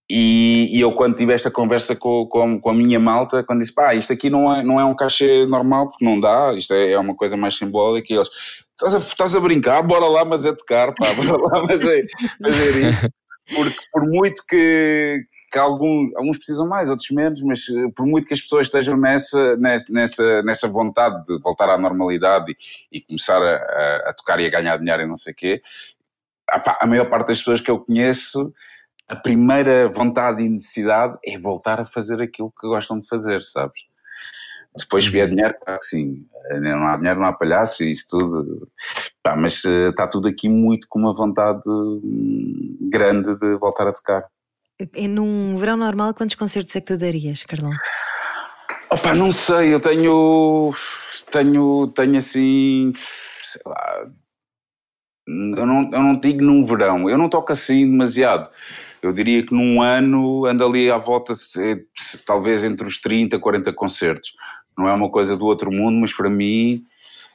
e, 0.09 0.69
e, 0.71 0.81
eu, 0.81 0.93
quando 0.93 1.15
tive 1.15 1.33
esta 1.33 1.49
conversa 1.49 1.95
com, 1.95 2.27
com, 2.27 2.59
com, 2.59 2.69
a 2.69 2.73
minha 2.73 2.99
malta, 2.99 3.43
quando 3.43 3.61
disse, 3.61 3.73
pá, 3.73 3.95
isto 3.95 4.13
aqui 4.13 4.29
não 4.29 4.53
é, 4.53 4.63
não 4.63 4.79
é 4.79 4.85
um 4.85 4.95
cachê 4.95 5.47
normal, 5.47 5.89
porque 5.89 6.05
não 6.05 6.19
dá, 6.19 6.53
isto 6.53 6.73
é, 6.73 6.91
é 6.91 6.99
uma 6.99 7.15
coisa 7.15 7.35
mais 7.35 7.57
simbólica, 7.57 8.13
e 8.13 8.15
eles, 8.15 8.29
estás 8.71 8.93
a, 8.93 8.97
estás 8.99 9.35
a 9.35 9.39
brincar, 9.39 9.81
bora 9.81 10.05
lá, 10.05 10.23
mas 10.23 10.45
é 10.45 10.53
tocar, 10.53 10.93
pá, 10.93 11.11
bora 11.15 11.37
lá, 11.37 11.63
mas 11.67 11.81
é 11.81 12.03
fazer 12.41 12.89
isso. 12.89 13.09
Porque 13.55 13.77
por 13.91 14.07
muito 14.07 14.43
que, 14.47 15.23
que 15.51 15.57
algum, 15.57 16.09
alguns 16.15 16.37
precisam 16.37 16.67
mais, 16.67 16.89
outros 16.89 17.09
menos, 17.11 17.41
mas 17.41 17.59
eh, 17.69 17.91
por 17.95 18.05
muito 18.05 18.27
que 18.27 18.33
as 18.33 18.41
pessoas 18.41 18.67
estejam 18.67 18.97
nessa, 18.97 19.55
nessa, 19.57 20.41
nessa 20.41 20.67
vontade 20.67 21.23
de 21.25 21.39
voltar 21.39 21.69
à 21.69 21.77
normalidade 21.77 22.51
e, 22.51 22.97
e 22.97 23.01
começar 23.01 23.41
a, 23.41 24.09
a, 24.09 24.13
tocar 24.13 24.39
e 24.39 24.47
a 24.47 24.49
ganhar 24.49 24.77
dinheiro 24.77 25.03
e 25.03 25.07
não 25.07 25.15
sei 25.15 25.33
o 25.33 25.35
quê, 25.35 25.61
a, 26.49 26.83
a 26.83 26.87
maior 26.87 27.07
parte 27.07 27.27
das 27.27 27.37
pessoas 27.37 27.61
que 27.61 27.69
eu 27.69 27.79
conheço 27.79 28.51
a 29.07 29.15
primeira 29.15 29.89
vontade 29.89 30.43
e 30.43 30.49
necessidade 30.49 31.17
é 31.23 31.37
voltar 31.37 31.79
a 31.79 31.85
fazer 31.85 32.21
aquilo 32.21 32.51
que 32.59 32.67
gostam 32.67 32.99
de 32.99 33.07
fazer, 33.07 33.43
sabes? 33.43 33.81
Depois 34.77 35.05
vier 35.05 35.29
uhum. 35.29 35.35
dinheiro, 35.35 35.55
claro 35.63 35.79
que 35.79 35.85
sim. 35.85 36.25
Não 36.59 36.87
há 36.87 36.97
dinheiro, 36.97 37.19
não 37.19 37.27
há 37.27 37.33
palhaço 37.33 37.83
e 37.83 37.91
isso 37.91 38.07
tudo. 38.09 38.67
Pá, 39.23 39.35
mas 39.35 39.63
uh, 39.63 39.89
está 39.89 40.07
tudo 40.07 40.27
aqui 40.27 40.49
muito 40.49 40.87
com 40.89 40.99
uma 40.99 41.13
vontade 41.13 41.61
hum, 41.67 42.77
grande 42.89 43.37
de 43.39 43.55
voltar 43.57 43.87
a 43.87 43.93
tocar. 43.93 44.25
E 44.93 45.07
num 45.07 45.55
verão 45.55 45.77
normal, 45.77 46.13
quantos 46.13 46.35
concertos 46.35 46.75
é 46.75 46.81
que 46.81 46.87
tu 46.87 46.97
darias, 46.97 47.43
Carlão? 47.43 47.71
Opa, 48.91 49.15
não 49.15 49.31
sei, 49.31 49.73
eu 49.73 49.79
tenho. 49.79 50.73
Tenho, 51.31 51.87
tenho 51.87 52.17
assim. 52.17 52.91
Sei 53.41 53.61
lá. 53.65 54.11
Eu 55.27 55.65
não, 55.65 55.89
eu 55.91 56.03
não 56.03 56.19
digo 56.19 56.41
num 56.41 56.65
verão, 56.65 57.09
eu 57.09 57.17
não 57.17 57.27
toco 57.27 57.51
assim 57.51 57.89
demasiado 57.89 58.47
eu 59.05 59.13
diria 59.13 59.45
que 59.45 59.53
num 59.53 59.81
ano 59.81 60.45
anda 60.45 60.65
ali 60.65 60.89
à 60.89 60.97
volta, 60.97 61.33
talvez 62.25 62.63
entre 62.63 62.87
os 62.87 62.99
30 62.99 63.35
e 63.35 63.39
40 63.39 63.73
concertos. 63.73 64.33
Não 64.77 64.87
é 64.87 64.93
uma 64.93 65.09
coisa 65.09 65.37
do 65.37 65.45
outro 65.45 65.71
mundo, 65.71 65.99
mas 65.99 66.13
para 66.13 66.29
mim 66.29 66.83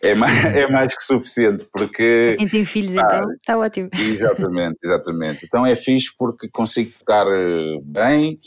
é 0.02 0.14
mais, 0.14 0.44
é 0.56 0.66
mais 0.68 0.94
que 0.94 1.02
suficiente, 1.02 1.66
porque... 1.72 2.36
Quem 2.38 2.48
tem 2.48 2.64
filhos 2.64 2.96
ah, 2.96 3.02
então, 3.04 3.32
está 3.32 3.58
ótimo. 3.58 3.90
Exatamente, 3.98 4.78
exatamente. 4.82 5.46
Então 5.46 5.64
é 5.64 5.74
fixe 5.74 6.12
porque 6.18 6.48
consigo 6.48 6.90
tocar 6.98 7.26
eh, 7.26 7.78
bem, 7.82 8.38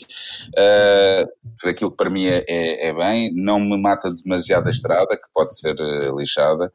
uh, 0.58 1.68
aquilo 1.68 1.90
que 1.90 1.96
para 1.96 2.10
mim 2.10 2.26
é, 2.26 2.44
é, 2.48 2.88
é, 2.88 2.94
bem, 2.94 3.32
não 3.34 3.58
me 3.58 3.80
mata 3.80 4.12
demasiado 4.12 4.66
a 4.66 4.70
estrada, 4.70 5.16
que 5.16 5.28
pode 5.32 5.56
ser 5.56 5.74
uh, 5.80 6.18
lixada, 6.18 6.72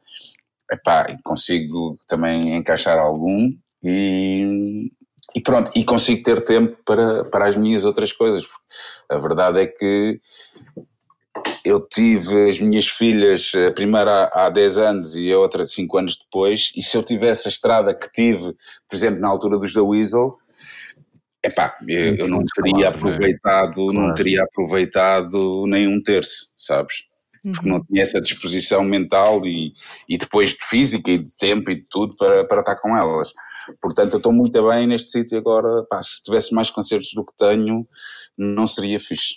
Epá, 0.72 1.04
consigo 1.24 1.96
também 2.06 2.56
encaixar 2.56 2.96
algum 2.96 3.50
e, 3.82 4.92
e 5.34 5.40
pronto, 5.40 5.70
e 5.74 5.84
consigo 5.84 6.22
ter 6.22 6.40
tempo 6.42 6.76
para, 6.84 7.24
para 7.24 7.46
as 7.46 7.56
minhas 7.56 7.84
outras 7.84 8.12
coisas. 8.12 8.46
A 9.08 9.18
verdade 9.18 9.60
é 9.60 9.66
que 9.66 10.20
eu 11.64 11.80
tive 11.80 12.48
as 12.48 12.58
minhas 12.58 12.86
filhas, 12.86 13.52
a 13.54 13.72
primeira 13.72 14.24
há, 14.32 14.46
há 14.46 14.50
10 14.50 14.78
anos 14.78 15.14
e 15.14 15.32
a 15.32 15.38
outra 15.38 15.64
5 15.64 15.98
anos 15.98 16.16
depois, 16.16 16.72
e 16.76 16.82
se 16.82 16.96
eu 16.96 17.02
tivesse 17.02 17.48
a 17.48 17.50
estrada 17.50 17.94
que 17.94 18.10
tive, 18.12 18.54
por 18.88 18.96
exemplo, 18.96 19.20
na 19.20 19.28
altura 19.28 19.58
dos 19.58 19.72
da 19.72 19.82
Weasel, 19.82 20.30
epá, 21.42 21.74
eu, 21.86 22.16
eu 22.16 22.28
não 22.28 22.44
teria 22.54 22.90
claro, 22.90 22.96
aproveitado, 22.96 23.92
não 23.92 24.14
teria 24.14 24.42
aproveitado 24.42 25.64
nem 25.66 25.88
um 25.88 26.02
terço, 26.02 26.52
sabes? 26.56 27.04
Porque 27.42 27.68
uhum. 27.68 27.76
não 27.76 27.84
tinha 27.84 28.02
essa 28.02 28.20
disposição 28.20 28.84
mental 28.84 29.40
e, 29.46 29.72
e 30.08 30.18
depois 30.18 30.50
de 30.50 30.62
física 30.62 31.10
e 31.10 31.18
de 31.18 31.34
tempo 31.36 31.70
e 31.70 31.76
de 31.76 31.86
tudo 31.88 32.14
para, 32.16 32.44
para 32.44 32.60
estar 32.60 32.76
com 32.76 32.94
elas. 32.96 33.32
Portanto, 33.80 34.14
eu 34.14 34.16
estou 34.18 34.32
muito 34.32 34.68
bem 34.68 34.86
neste 34.86 35.10
sítio 35.10 35.38
agora. 35.38 35.84
Pá, 35.88 36.02
se 36.02 36.22
tivesse 36.22 36.54
mais 36.54 36.70
concertos 36.70 37.10
do 37.14 37.24
que 37.24 37.36
tenho, 37.36 37.86
não 38.36 38.66
seria 38.66 38.98
fixe. 38.98 39.34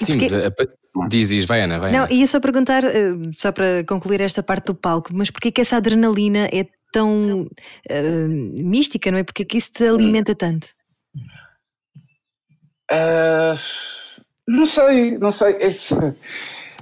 Sim, 0.00 0.16
mas 0.16 0.32
a, 0.32 0.48
a, 0.48 1.08
diz, 1.08 1.28
diz, 1.28 1.44
vai 1.44 1.62
Ana, 1.62 1.78
vai 1.78 1.92
Não, 1.92 2.08
ia 2.08 2.26
só 2.26 2.40
perguntar, 2.40 2.84
eh, 2.84 3.12
só 3.34 3.52
para 3.52 3.84
concluir 3.84 4.20
esta 4.20 4.42
parte 4.42 4.66
do 4.66 4.74
palco, 4.74 5.10
mas 5.12 5.30
porquê 5.30 5.52
que 5.52 5.60
essa 5.60 5.76
adrenalina 5.76 6.48
é 6.52 6.66
tão 6.92 7.42
uh, 7.42 8.28
mística, 8.28 9.10
não 9.10 9.18
é? 9.18 9.24
Porque 9.24 9.44
que 9.44 9.58
isso 9.58 9.72
te 9.72 9.84
alimenta 9.84 10.34
tanto? 10.34 10.68
Uh, 12.90 13.58
não 14.46 14.64
sei, 14.64 15.18
não 15.18 15.30
sei. 15.30 15.56
Esse, 15.58 15.94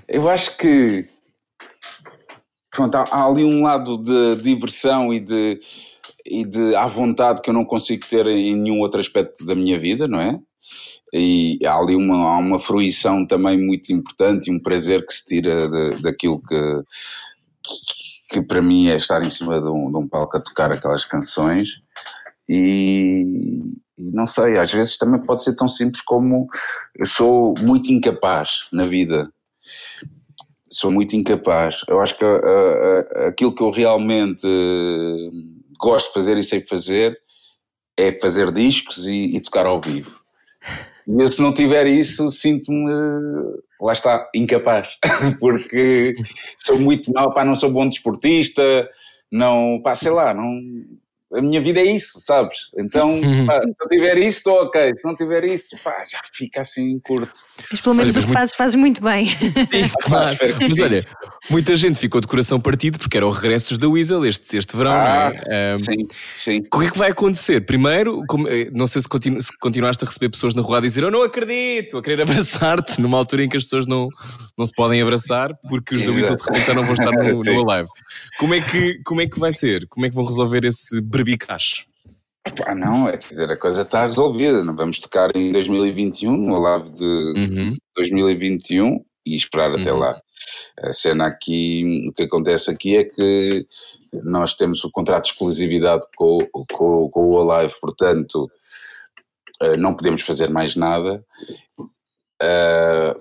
eu 0.08 0.28
acho 0.28 0.56
que 0.58 1.08
pronto, 2.70 2.94
há, 2.94 3.04
há 3.10 3.26
ali 3.26 3.44
um 3.44 3.62
lado 3.62 3.96
de 3.96 4.42
diversão 4.42 5.12
e 5.12 5.20
de 5.20 5.58
e 6.24 6.44
de 6.44 6.74
à 6.74 6.86
vontade 6.86 7.40
que 7.40 7.50
eu 7.50 7.54
não 7.54 7.64
consigo 7.64 8.06
ter 8.06 8.26
em 8.26 8.56
nenhum 8.56 8.80
outro 8.80 9.00
aspecto 9.00 9.44
da 9.44 9.54
minha 9.54 9.78
vida, 9.78 10.06
não 10.06 10.20
é? 10.20 10.38
E 11.12 11.58
há 11.64 11.76
ali 11.76 11.94
uma, 11.94 12.16
há 12.16 12.38
uma 12.38 12.58
fruição 12.58 13.26
também 13.26 13.58
muito 13.58 13.92
importante 13.92 14.48
e 14.48 14.54
um 14.54 14.60
prazer 14.60 15.04
que 15.04 15.12
se 15.12 15.24
tira 15.24 15.68
de, 15.68 16.02
daquilo 16.02 16.40
que, 16.40 16.82
que, 17.62 18.40
que, 18.40 18.42
para 18.46 18.62
mim 18.62 18.88
é 18.88 18.96
estar 18.96 19.20
em 19.22 19.30
cima 19.30 19.60
de 19.60 19.68
um, 19.68 19.90
de 19.90 19.98
um 19.98 20.08
palco 20.08 20.36
a 20.36 20.40
tocar 20.40 20.72
aquelas 20.72 21.04
canções 21.04 21.82
e, 22.48 23.24
não 23.98 24.26
sei, 24.26 24.58
às 24.58 24.72
vezes 24.72 24.96
também 24.96 25.20
pode 25.20 25.42
ser 25.42 25.54
tão 25.54 25.68
simples 25.68 26.00
como 26.02 26.46
eu 26.96 27.06
sou 27.06 27.54
muito 27.60 27.92
incapaz 27.92 28.68
na 28.72 28.84
vida 28.84 29.30
sou 30.72 30.90
muito 30.90 31.14
incapaz. 31.14 31.84
Eu 31.86 32.00
acho 32.00 32.16
que 32.16 32.24
uh, 32.24 32.38
uh, 32.38 33.28
aquilo 33.28 33.54
que 33.54 33.62
eu 33.62 33.70
realmente 33.70 34.46
gosto 35.82 36.08
de 36.08 36.14
fazer 36.14 36.38
e 36.38 36.42
sei 36.42 36.60
fazer 36.60 37.18
é 37.98 38.12
fazer 38.20 38.50
discos 38.52 39.06
e, 39.06 39.36
e 39.36 39.40
tocar 39.40 39.66
ao 39.66 39.80
vivo. 39.80 40.18
E 41.06 41.20
eu, 41.20 41.30
se 41.30 41.42
não 41.42 41.52
tiver 41.52 41.86
isso, 41.86 42.30
sinto-me, 42.30 42.90
lá 43.80 43.92
está, 43.92 44.30
incapaz, 44.34 44.96
porque 45.40 46.14
sou 46.56 46.78
muito 46.78 47.12
mal, 47.12 47.34
pá, 47.34 47.44
não 47.44 47.56
sou 47.56 47.70
bom 47.70 47.88
desportista, 47.88 48.88
não, 49.30 49.80
pá, 49.82 49.96
sei 49.96 50.12
lá, 50.12 50.32
não, 50.32 50.60
a 51.34 51.42
minha 51.42 51.60
vida 51.60 51.80
é 51.80 51.84
isso, 51.84 52.20
sabes? 52.20 52.56
Então, 52.78 53.20
pá, 53.46 53.60
se 53.62 53.74
eu 53.80 53.88
tiver 53.88 54.18
isso, 54.18 54.38
estou 54.38 54.54
ok. 54.62 54.92
Se 54.96 55.04
não 55.04 55.14
tiver 55.14 55.44
isso, 55.44 55.76
pá, 55.82 56.04
já 56.10 56.20
fica 56.32 56.60
assim 56.60 56.98
curto. 57.00 57.40
Mas 57.70 57.80
pelo 57.80 57.94
menos 57.94 58.16
o 58.16 58.22
que 58.22 58.32
fazes, 58.32 58.54
fazes 58.54 58.74
muito 58.74 59.02
bem. 59.02 59.26
Sim, 59.26 59.90
claro. 60.02 60.36
Mas 60.60 60.80
olha, 60.80 61.02
Muita 61.50 61.74
gente 61.74 61.98
ficou 61.98 62.20
de 62.20 62.28
coração 62.28 62.60
partido 62.60 63.00
porque 63.00 63.16
eram 63.16 63.28
regressos 63.28 63.76
da 63.76 63.88
Weasel 63.88 64.24
este, 64.24 64.56
este 64.56 64.76
verão, 64.76 64.92
Ah, 64.92 65.32
não 65.32 65.52
é? 65.52 65.74
Um, 65.74 65.78
Sim, 65.78 66.06
sim. 66.34 66.62
O 66.72 66.78
que 66.78 66.86
é 66.86 66.90
que 66.90 66.96
vai 66.98 67.10
acontecer? 67.10 67.60
Primeiro, 67.62 68.22
como- 68.28 68.46
eh, 68.48 68.70
não 68.72 68.86
sei 68.86 69.02
se, 69.02 69.08
continu, 69.08 69.42
se 69.42 69.50
continuaste 69.58 70.04
a 70.04 70.06
receber 70.06 70.28
pessoas 70.28 70.54
na 70.54 70.62
rua 70.62 70.78
a 70.78 70.80
dizer 70.80 71.02
eu 71.02 71.10
não 71.10 71.22
acredito, 71.22 71.98
a 71.98 72.02
querer 72.02 72.22
abraçar-te, 72.22 73.00
numa 73.00 73.18
altura 73.18 73.42
em 73.42 73.48
que 73.48 73.56
as 73.56 73.64
pessoas 73.64 73.88
não, 73.88 74.08
não 74.56 74.66
se 74.66 74.72
podem 74.72 75.02
abraçar 75.02 75.50
porque 75.68 75.96
os 75.96 76.04
da 76.04 76.12
Weasel 76.12 76.36
de 76.36 76.42
repente 76.44 76.64
já 76.66 76.74
não 76.74 76.84
vão 76.84 76.92
estar 76.94 77.10
no, 77.10 77.42
no 77.42 77.70
Alive. 77.70 77.88
Como 78.38 78.54
é, 78.54 78.60
que, 78.60 79.00
como 79.04 79.20
é 79.20 79.26
que 79.26 79.40
vai 79.40 79.52
ser? 79.52 79.88
Como 79.88 80.06
é 80.06 80.10
que 80.10 80.14
vão 80.14 80.24
resolver 80.24 80.64
esse 80.64 81.00
berbicacho? 81.24 81.86
Epá, 82.44 82.74
não, 82.74 83.08
é 83.08 83.16
dizer, 83.16 83.50
a 83.52 83.56
coisa 83.56 83.82
está 83.82 84.04
resolvida. 84.04 84.64
Não 84.64 84.74
vamos 84.74 84.98
tocar 84.98 85.30
em 85.36 85.52
2021, 85.52 86.36
no 86.36 86.58
live 86.58 86.90
de 86.90 87.04
Uhum. 87.04 87.76
2021 87.96 89.04
e 89.24 89.36
esperar 89.36 89.70
até 89.72 89.92
Uhum. 89.92 89.98
lá. 90.00 90.20
A 90.82 90.92
cena 90.92 91.26
aqui, 91.28 92.08
o 92.08 92.12
que 92.12 92.24
acontece 92.24 92.68
aqui 92.68 92.96
é 92.96 93.04
que 93.04 93.64
nós 94.24 94.54
temos 94.54 94.82
o 94.82 94.90
contrato 94.90 95.22
de 95.24 95.30
exclusividade 95.30 96.04
com, 96.16 96.38
com, 96.72 97.08
com 97.08 97.30
o 97.30 97.50
Alive, 97.50 97.74
portanto, 97.80 98.50
eh, 99.62 99.76
não 99.76 99.94
podemos 99.94 100.22
fazer 100.22 100.50
mais 100.50 100.74
nada. 100.74 101.24
Eh, 102.42 103.16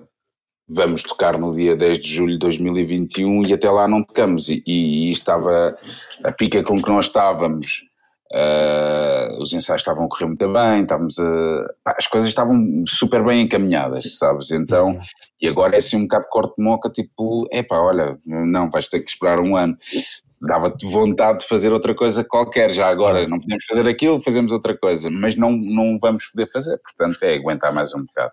vamos 0.68 1.02
tocar 1.04 1.38
no 1.38 1.54
dia 1.54 1.76
10 1.76 1.98
de 2.00 2.12
julho 2.12 2.32
de 2.32 2.38
2021 2.38 3.46
e 3.46 3.52
até 3.52 3.70
lá 3.70 3.86
não 3.86 4.02
tocamos. 4.02 4.48
E, 4.48 4.62
e, 4.66 5.08
e 5.08 5.12
estava 5.12 5.76
a 6.24 6.32
pica 6.32 6.62
com 6.64 6.82
que 6.82 6.88
nós 6.88 7.06
estávamos. 7.06 7.84
Eh, 8.34 9.36
os 9.38 9.52
ensaios 9.52 9.82
estavam 9.82 10.06
a 10.06 10.08
correr 10.08 10.26
muito 10.26 10.52
bem, 10.52 10.82
estávamos 10.82 11.18
a, 11.18 11.66
pá, 11.84 11.94
as 11.98 12.06
coisas 12.06 12.28
estavam 12.28 12.82
super 12.88 13.22
bem 13.22 13.42
encaminhadas, 13.42 14.16
sabes? 14.16 14.50
Então, 14.50 14.98
e 15.40 15.46
agora 15.46 15.74
é 15.74 15.78
assim 15.78 15.96
um 15.96 16.02
bocado 16.02 16.24
de 16.24 16.30
corte 16.30 16.54
de 16.56 16.64
moca, 16.64 16.88
tipo, 16.88 17.46
epá, 17.52 17.78
olha, 17.78 18.18
não, 18.24 18.70
vais 18.70 18.88
ter 18.88 19.00
que 19.00 19.10
esperar 19.10 19.38
um 19.38 19.56
ano. 19.56 19.76
Dava-te 20.40 20.86
vontade 20.86 21.40
de 21.40 21.46
fazer 21.46 21.72
outra 21.72 21.94
coisa 21.94 22.24
qualquer, 22.24 22.72
já 22.72 22.88
agora 22.88 23.28
não 23.28 23.38
podemos 23.38 23.64
fazer 23.64 23.86
aquilo, 23.86 24.20
fazemos 24.20 24.50
outra 24.50 24.76
coisa, 24.76 25.08
mas 25.10 25.36
não, 25.36 25.52
não 25.52 25.98
vamos 26.00 26.26
poder 26.26 26.50
fazer, 26.50 26.78
portanto 26.78 27.22
é 27.22 27.34
aguentar 27.34 27.72
mais 27.72 27.94
um 27.94 28.04
bocado. 28.04 28.32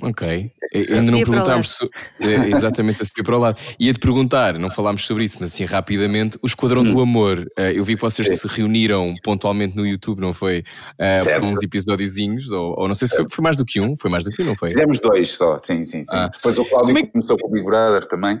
Ok. 0.00 0.52
É 0.72 0.82
que 0.82 0.92
Ainda 0.92 1.10
não 1.10 1.18
perguntámos 1.18 1.70
so- 1.70 1.90
é, 2.20 2.48
exatamente 2.50 3.02
a 3.02 3.04
seguir 3.04 3.22
para 3.24 3.36
o 3.36 3.40
lado. 3.40 3.58
Ia-te 3.80 3.98
perguntar, 3.98 4.58
não 4.58 4.70
falámos 4.70 5.04
sobre 5.06 5.24
isso, 5.24 5.36
mas 5.40 5.52
assim 5.52 5.64
rapidamente, 5.64 6.38
o 6.42 6.46
Esquadrão 6.46 6.82
do 6.84 7.00
Amor. 7.00 7.44
eh, 7.56 7.72
eu 7.74 7.84
vi 7.84 7.94
que 7.96 8.00
vocês 8.00 8.28
Hum. 8.28 8.30
Sim. 8.30 8.36
se 8.36 8.46
reuniram 8.48 9.14
pontualmente 9.24 9.76
no 9.76 9.86
YouTube, 9.86 10.20
não 10.20 10.32
foi? 10.32 10.62
Por 10.96 11.44
uns 11.44 11.62
episódiozinhos, 11.62 12.50
ou, 12.52 12.74
ou 12.78 12.86
não 12.88 12.94
sei 12.94 13.08
se 13.08 13.16
foi, 13.16 13.26
foi 13.28 13.42
mais 13.42 13.56
do 13.56 13.64
que 13.64 13.80
um, 13.80 13.96
foi 13.96 14.10
mais 14.10 14.24
do 14.24 14.30
que 14.30 14.42
um, 14.42 14.46
não 14.46 14.56
foi? 14.56 14.70
Fizemos 14.70 15.00
dois 15.00 15.34
só, 15.34 15.56
sim, 15.56 15.84
sim, 15.84 16.02
sim. 16.04 16.10
Ah. 16.16 16.28
Depois 16.32 16.58
o 16.58 16.64
Cláudio 16.64 16.96
é 16.98 17.02
que- 17.02 17.08
começou 17.12 17.36
com 17.38 17.48
o 17.48 17.50
Big 17.50 17.64
Brother 17.64 18.06
também. 18.06 18.40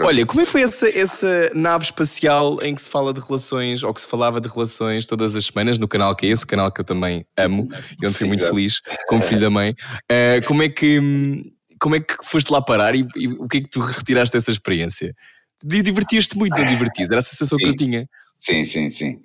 Olha, 0.00 0.24
como 0.24 0.40
é 0.40 0.44
que 0.44 0.50
foi 0.50 0.62
essa, 0.62 0.88
essa 0.88 1.50
nave 1.54 1.84
espacial 1.84 2.62
em 2.62 2.74
que 2.74 2.82
se 2.82 2.88
fala 2.88 3.12
de 3.12 3.20
relações, 3.20 3.82
ou 3.82 3.92
que 3.92 4.00
se 4.00 4.06
falava 4.06 4.40
de 4.40 4.48
relações 4.48 5.06
todas 5.06 5.34
as 5.34 5.46
semanas, 5.46 5.78
no 5.78 5.88
canal 5.88 6.14
que 6.14 6.26
é 6.26 6.28
esse, 6.30 6.46
canal 6.46 6.70
que 6.70 6.80
eu 6.80 6.84
também 6.84 7.26
amo, 7.36 7.68
e 8.00 8.06
onde 8.06 8.16
fui 8.16 8.26
muito 8.26 8.40
Exato. 8.40 8.54
feliz, 8.54 8.80
como 9.08 9.20
filho 9.22 9.40
da 9.40 9.50
mãe. 9.50 9.74
Eh, 10.08 10.40
como 10.46 10.62
é 10.62 10.68
que 10.68 11.00
hum, 11.00 11.42
como 11.80 11.96
é 11.96 12.00
que 12.00 12.14
foste 12.24 12.50
lá 12.50 12.62
parar 12.62 12.94
e, 12.94 13.06
e 13.16 13.28
o 13.28 13.48
que 13.48 13.58
é 13.58 13.60
que 13.60 13.68
tu 13.68 13.80
retiraste 13.80 14.34
dessa 14.36 14.50
experiência? 14.50 15.14
Di- 15.62 15.82
Divertias-te 15.82 16.36
muito, 16.38 16.56
não 16.56 16.64
divertias? 16.64 17.10
Era 17.10 17.18
a 17.18 17.22
sensação 17.22 17.58
que 17.58 17.66
eu 17.66 17.70
Sim. 17.70 17.76
tinha. 17.76 18.08
Sim, 18.36 18.64
sim, 18.64 18.88
sim. 18.88 19.20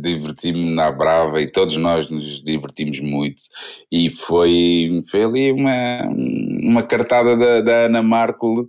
Diverti-me 0.00 0.74
na 0.74 0.90
brava 0.90 1.40
e 1.40 1.50
todos 1.50 1.76
nós 1.76 2.10
nos 2.10 2.42
divertimos 2.42 3.00
muito. 3.00 3.42
E 3.92 4.10
foi, 4.10 5.02
foi 5.10 5.22
ali 5.24 5.52
uma, 5.52 6.08
uma 6.62 6.82
cartada 6.82 7.36
da, 7.36 7.60
da 7.60 7.72
Ana 7.86 8.02
Marco 8.02 8.68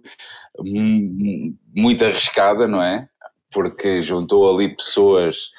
hum, 0.60 1.56
muito 1.76 2.04
arriscada, 2.04 2.68
não 2.68 2.82
é? 2.82 3.08
Porque 3.52 4.02
juntou 4.02 4.54
ali 4.54 4.76
pessoas. 4.76 5.52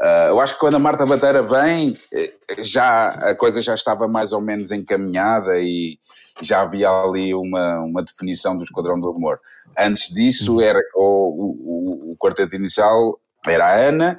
ah, 0.00 0.26
eu 0.28 0.40
acho 0.40 0.54
que 0.54 0.60
quando 0.60 0.74
a 0.74 0.78
Marta 0.78 1.06
Bateira 1.06 1.42
vem, 1.42 1.96
eh, 2.12 2.34
já 2.58 3.10
a 3.10 3.34
coisa 3.34 3.62
já 3.62 3.74
estava 3.74 4.08
mais 4.08 4.32
ou 4.32 4.40
menos 4.40 4.72
encaminhada 4.72 5.60
e 5.60 5.98
já 6.40 6.62
havia 6.62 6.90
ali 6.90 7.32
uma, 7.34 7.80
uma 7.80 8.02
definição 8.02 8.56
do 8.56 8.64
Esquadrão 8.64 9.00
do 9.00 9.08
Amor. 9.08 9.40
Antes 9.78 10.08
disso, 10.12 10.60
era 10.60 10.80
o, 10.96 12.10
o, 12.10 12.12
o 12.12 12.16
quarteto 12.18 12.56
inicial 12.56 13.18
era 13.46 13.66
a 13.66 13.74
Ana, 13.74 14.18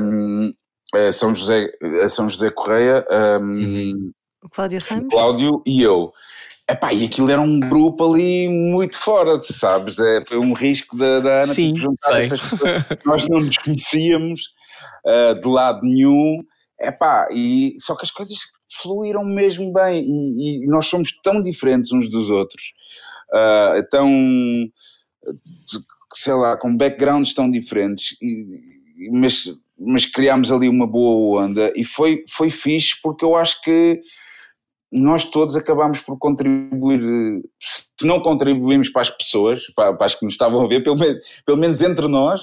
hum, 0.00 0.52
a 0.94 1.12
São 1.12 1.34
José, 1.34 1.70
a 2.02 2.08
São 2.08 2.28
José 2.28 2.50
Correia, 2.50 3.04
hum, 3.40 4.12
O 4.42 4.48
Cláudio 4.48 4.78
Ramos? 4.86 5.08
Cláudio 5.08 5.62
e 5.66 5.82
eu. 5.82 6.12
Epá, 6.68 6.94
e 6.94 7.04
aquilo 7.04 7.30
era 7.30 7.40
um 7.40 7.60
grupo 7.60 8.10
ali 8.14 8.48
muito 8.48 8.98
fora, 8.98 9.38
sabes? 9.42 9.98
É, 9.98 10.24
foi 10.26 10.38
um 10.38 10.54
risco 10.54 10.96
da, 10.96 11.20
da 11.20 11.34
Ana 11.36 11.42
Sim, 11.42 11.74
tipo, 11.74 11.86
juntar 11.86 12.22
estas 12.22 12.40
pessoas 12.40 12.84
que 12.86 13.06
nós 13.06 13.28
não 13.28 13.40
nos 13.40 13.58
conhecíamos 13.58 14.40
ah, 15.06 15.34
de 15.34 15.46
lado 15.46 15.82
nenhum. 15.82 16.42
Epá, 16.80 17.28
e, 17.30 17.74
só 17.78 17.94
que 17.94 18.04
as 18.04 18.10
coisas 18.10 18.38
fluíram 18.82 19.24
mesmo 19.24 19.72
bem 19.72 20.02
e, 20.04 20.64
e 20.64 20.66
nós 20.66 20.86
somos 20.86 21.12
tão 21.22 21.40
diferentes 21.40 21.92
uns 21.92 22.10
dos 22.10 22.30
outros, 22.30 22.72
ah, 23.32 23.82
tão, 23.90 24.10
sei 26.14 26.34
lá, 26.34 26.56
com 26.56 26.74
backgrounds 26.76 27.34
tão 27.34 27.50
diferentes, 27.50 28.16
e- 28.22 29.06
e- 29.06 29.10
mas, 29.12 29.50
mas 29.78 30.06
criámos 30.06 30.50
ali 30.50 30.68
uma 30.68 30.86
boa 30.86 31.44
onda 31.44 31.72
e 31.76 31.84
foi, 31.84 32.24
foi 32.30 32.50
fixe 32.50 32.94
porque 33.02 33.24
eu 33.24 33.36
acho 33.36 33.60
que 33.62 34.00
nós 34.94 35.24
todos 35.24 35.56
acabámos 35.56 35.98
por 36.00 36.16
contribuir, 36.18 37.00
se 37.60 38.06
não 38.06 38.20
contribuímos 38.20 38.88
para 38.88 39.02
as 39.02 39.10
pessoas, 39.10 39.64
para, 39.74 39.92
para 39.94 40.06
as 40.06 40.14
que 40.14 40.24
nos 40.24 40.34
estavam 40.34 40.64
a 40.64 40.68
ver, 40.68 40.82
pelo, 40.82 40.96
menos- 40.98 41.18
pelo 41.44 41.58
menos 41.58 41.82
entre 41.82 42.06
nós, 42.08 42.40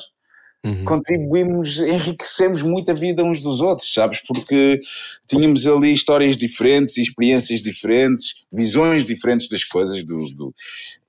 Uhum. 0.63 0.85
contribuímos, 0.85 1.79
enriquecemos 1.79 2.61
muito 2.61 2.91
a 2.91 2.93
vida 2.93 3.23
uns 3.23 3.41
dos 3.41 3.59
outros, 3.61 3.91
sabes? 3.91 4.21
Porque 4.27 4.79
tínhamos 5.27 5.65
ali 5.65 5.91
histórias 5.91 6.37
diferentes, 6.37 6.97
experiências 6.99 7.63
diferentes, 7.63 8.35
visões 8.53 9.03
diferentes 9.03 9.49
das 9.49 9.63
coisas. 9.63 10.03
Do, 10.03 10.17
do- 10.35 10.53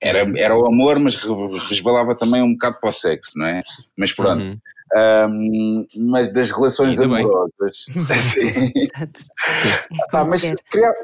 Era, 0.00 0.20
era 0.38 0.56
o 0.58 0.64
amor, 0.66 0.98
mas 0.98 1.16
re- 1.16 1.28
resvalava 1.68 2.14
também 2.16 2.40
um 2.42 2.52
bocado 2.52 2.78
para 2.80 2.88
o 2.88 2.92
sexo, 2.92 3.32
não 3.36 3.44
é? 3.44 3.60
Mas 3.94 4.10
pronto. 4.10 4.42
Uhum. 4.48 4.56
Ahm, 4.94 5.86
mas 5.96 6.30
das 6.30 6.50
relações 6.50 7.00
Ainda 7.00 7.16
amorosas. 7.16 7.86
Sim. 8.20 9.72
Como 10.10 10.30
mas 10.30 10.52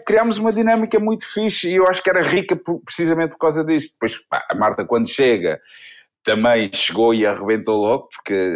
criámos 0.04 0.36
uma 0.38 0.52
dinâmica 0.52 0.98
muito 1.00 1.26
fixe 1.26 1.70
e 1.70 1.76
eu 1.76 1.86
acho 1.88 2.02
que 2.02 2.10
era 2.10 2.22
rica 2.22 2.54
por- 2.54 2.80
precisamente 2.80 3.30
por 3.30 3.38
causa 3.38 3.64
disso. 3.64 3.92
Depois, 3.94 4.18
pá, 4.28 4.44
a 4.50 4.54
Marta, 4.54 4.84
quando 4.84 5.08
chega, 5.08 5.58
também 6.22 6.70
chegou 6.74 7.14
e 7.14 7.24
arrebentou 7.24 7.80
logo, 7.80 8.08
porque 8.14 8.52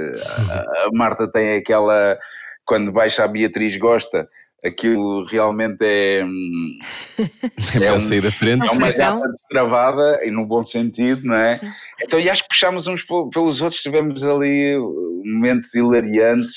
a, 0.51 0.87
a 0.87 0.91
Marta 0.93 1.31
tem 1.31 1.57
aquela. 1.57 2.19
Quando 2.65 2.93
baixa 2.93 3.25
a 3.25 3.29
Beatriz 3.29 3.77
Gosta, 3.77 4.29
aquilo 4.65 5.25
realmente 5.25 5.79
é. 5.83 6.25
hum, 6.25 6.79
É 7.75 7.79
melhor 7.79 7.97
um- 7.97 8.01
sair 8.01 8.21
da 8.21 8.31
frente. 8.31 8.69
É 8.69 8.71
uma 8.73 8.91
Então? 8.91 9.19
gata 9.21 9.33
destravada, 9.33 10.25
e 10.25 10.31
no 10.31 10.47
bom 10.47 10.63
sentido, 10.63 11.23
não 11.25 11.35
é? 11.35 11.61
Então, 12.03 12.19
e 12.21 12.29
acho 12.31 12.43
que 12.43 12.49
puxámos 12.49 12.87
uns 12.87 13.03
pel- 13.03 13.29
pelos 13.31 13.61
outros, 13.61 13.83
tivemos 13.83 14.25
ali 14.25 14.77
uh, 14.77 15.23
momentos 15.25 15.75
hilariantes 15.75 16.57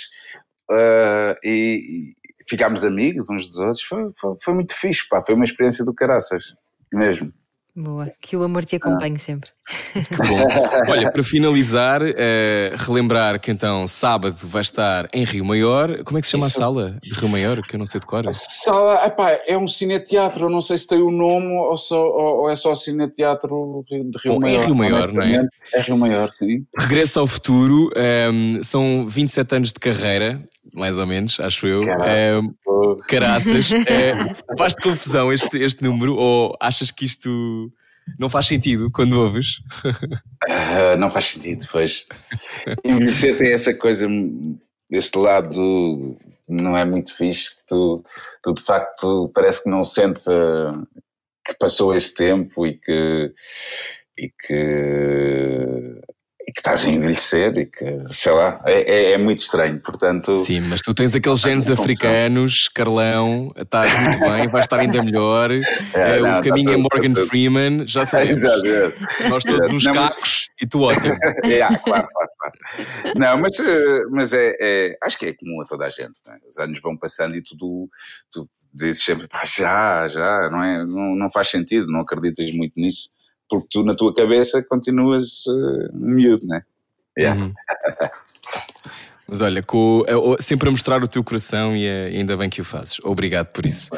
uh, 0.72 1.36
e, 1.44 2.12
e 2.12 2.50
ficámos 2.50 2.84
amigos 2.86 3.30
uns 3.30 3.48
dos 3.48 3.58
outros. 3.58 3.82
Foi, 3.84 4.12
foi, 4.20 4.36
foi 4.44 4.54
muito 4.54 4.76
fixe, 4.76 5.08
pá, 5.10 5.24
foi 5.26 5.36
uma 5.36 5.46
experiência 5.46 5.84
do 5.84 5.94
caraças, 5.94 6.54
mesmo. 6.94 7.32
Boa. 7.76 8.10
Que 8.22 8.38
o 8.38 8.44
amor 8.44 8.64
te 8.64 8.78
acompanhe 8.78 9.20
sempre. 9.20 9.50
Que 9.94 10.18
bom. 10.18 10.48
Olha, 10.90 11.12
para 11.12 11.24
finalizar, 11.24 12.02
eh, 12.04 12.74
relembrar 12.78 13.38
que 13.38 13.52
então 13.52 13.86
sábado 13.86 14.38
vai 14.44 14.62
estar 14.62 15.10
em 15.14 15.26
Rio 15.26 15.44
Maior. 15.44 16.02
Como 16.06 16.18
é 16.18 16.22
que 16.22 16.28
se 16.28 16.32
chama 16.32 16.48
Isso. 16.48 16.58
a 16.58 16.62
sala 16.62 16.98
de 17.04 17.14
Rio 17.14 17.28
Maior? 17.28 17.62
Que 17.62 17.76
eu 17.76 17.80
não 17.80 17.86
sei 17.86 18.00
de 18.00 18.06
cor. 18.06 18.26
A 18.26 18.32
sala, 18.32 19.06
epá, 19.06 19.38
é 19.46 19.58
um 19.58 19.68
cineteatro, 19.68 20.46
eu 20.46 20.50
não 20.50 20.62
sei 20.62 20.78
se 20.78 20.88
tem 20.88 21.02
o 21.02 21.12
nome 21.12 21.52
ou, 21.52 21.76
só, 21.78 22.02
ou, 22.02 22.44
ou 22.44 22.50
é 22.50 22.56
só 22.56 22.74
cineteatro 22.74 23.84
de 23.90 23.98
Rio 24.24 24.40
Bom, 24.40 24.48
é 24.48 24.52
Maior. 24.52 24.66
Rio 24.66 24.76
Maior, 24.76 25.12
não 25.12 25.22
é? 25.22 25.48
É 25.74 25.82
Rio 25.82 25.98
Maior, 25.98 26.32
sim. 26.32 26.66
Regresso 26.80 27.20
ao 27.20 27.28
futuro, 27.28 27.90
ehm, 27.98 28.62
são 28.64 29.06
27 29.06 29.56
anos 29.56 29.74
de 29.74 29.80
carreira, 29.82 30.42
mais 30.74 30.98
ou 30.98 31.06
menos, 31.06 31.40
acho 31.40 31.68
eu. 31.68 31.82
Caraças. 31.82 32.36
Ehm, 32.36 32.48
Pô, 32.64 32.96
caraças. 33.08 33.72
Eh, 33.72 34.14
Faz-te 34.58 34.82
confusão 34.82 35.32
este, 35.32 35.58
este 35.60 35.84
número 35.84 36.16
ou 36.16 36.56
achas 36.60 36.92
que 36.92 37.06
isto 37.06 37.72
não 38.20 38.30
faz 38.30 38.48
sentido 38.48 38.88
quando 38.92 39.20
ouves? 39.20 39.60
Ah, 40.48 40.96
não 40.98 41.10
faz 41.10 41.26
sentido, 41.32 41.66
pois. 41.72 42.06
Envelhecer 42.84 43.38
tem 43.38 43.52
essa 43.52 43.74
coisa, 43.74 44.08
esse 44.90 45.18
lado 45.18 46.18
não 46.48 46.78
é 46.78 46.86
muito 46.86 47.14
fixe, 47.16 47.52
que 47.52 47.68
tu, 47.68 48.04
tu 48.44 48.54
de 48.54 48.62
facto 48.62 49.32
parece 49.34 49.64
que 49.64 49.70
não 49.70 49.84
sentes 49.84 50.28
ah, 50.28 50.74
que 51.46 51.54
passou 51.60 51.94
esse 51.96 52.14
tempo 52.14 52.66
e 52.66 52.76
que, 52.78 53.34
e 54.18 54.30
que, 54.30 56.02
que 56.56 56.62
estás 56.62 56.86
a 56.86 56.90
envelhecer 56.90 57.58
e 57.58 57.66
que, 57.66 58.14
sei 58.14 58.32
lá, 58.32 58.62
é, 58.66 58.90
é, 58.90 59.12
é 59.12 59.18
muito 59.18 59.40
estranho, 59.40 59.78
portanto... 59.82 60.34
Sim, 60.36 60.62
mas 60.62 60.82
tu 60.82 60.94
tens 60.94 61.14
aqueles 61.14 61.42
genes 61.42 61.70
africanos, 61.70 62.70
Carlão, 62.74 63.52
estás 63.58 63.92
muito 64.00 64.20
bem, 64.22 64.48
vais 64.48 64.64
estar 64.64 64.80
ainda 64.80 65.04
melhor, 65.04 65.52
é, 65.94 66.20
não, 66.22 66.40
o 66.40 66.44
caminho 66.44 66.72
é 66.72 66.78
Morgan 66.78 67.14
tudo. 67.14 67.28
Freeman, 67.28 67.86
já 67.86 68.06
sabemos, 68.08 68.42
nós 69.30 69.44
todos 69.44 69.84
não, 69.84 69.94
cacos 69.94 70.18
mas... 70.18 70.48
e 70.62 70.66
tu 70.66 70.80
ótimo. 70.82 71.18
é, 71.44 71.60
claro, 71.84 71.84
claro, 71.84 72.08
claro. 72.40 73.20
Não, 73.20 73.38
mas, 73.38 73.60
eh, 73.60 74.04
mas 74.12 74.32
é, 74.32 74.56
é, 74.58 74.98
acho 75.04 75.20
que 75.20 75.26
é 75.26 75.34
comum 75.34 75.62
a 75.62 75.66
toda 75.66 75.86
a 75.86 75.90
gente, 75.90 76.14
é? 76.26 76.38
os 76.48 76.58
anos 76.58 76.80
vão 76.82 76.98
passando 76.98 77.36
e 77.36 77.44
tudo, 77.44 77.90
tu 78.32 78.50
dizes 78.74 79.04
sempre, 79.04 79.28
pá, 79.28 79.44
já, 79.44 80.08
já, 80.08 80.50
não 80.50 80.64
é, 80.64 80.86
não, 80.86 81.16
não 81.18 81.30
faz 81.30 81.50
sentido, 81.50 81.92
não 81.92 82.00
acreditas 82.00 82.50
muito 82.56 82.74
nisso, 82.78 83.10
porque 83.50 83.68
tu 83.72 83.84
na 83.84 83.96
tua 83.96 84.14
cabeça 84.14 84.64
continuas 84.64 85.46
uh, 85.48 85.90
miúdo, 85.94 86.46
né? 86.48 86.62
Yeah. 87.18 87.42
Uhum. 87.42 87.54
Mas 89.28 89.42
olha, 89.42 89.64
com, 89.64 90.04
sempre 90.40 90.70
a 90.70 90.72
mostrar 90.72 91.04
o 91.04 91.08
teu 91.08 91.24
coração 91.24 91.76
e 91.76 91.88
ainda 91.88 92.38
bem 92.38 92.50
que 92.50 92.62
o 92.62 92.66
fazes. 92.66 93.00
Obrigado 93.04 93.48
por 93.48 93.66
isso. 93.66 93.90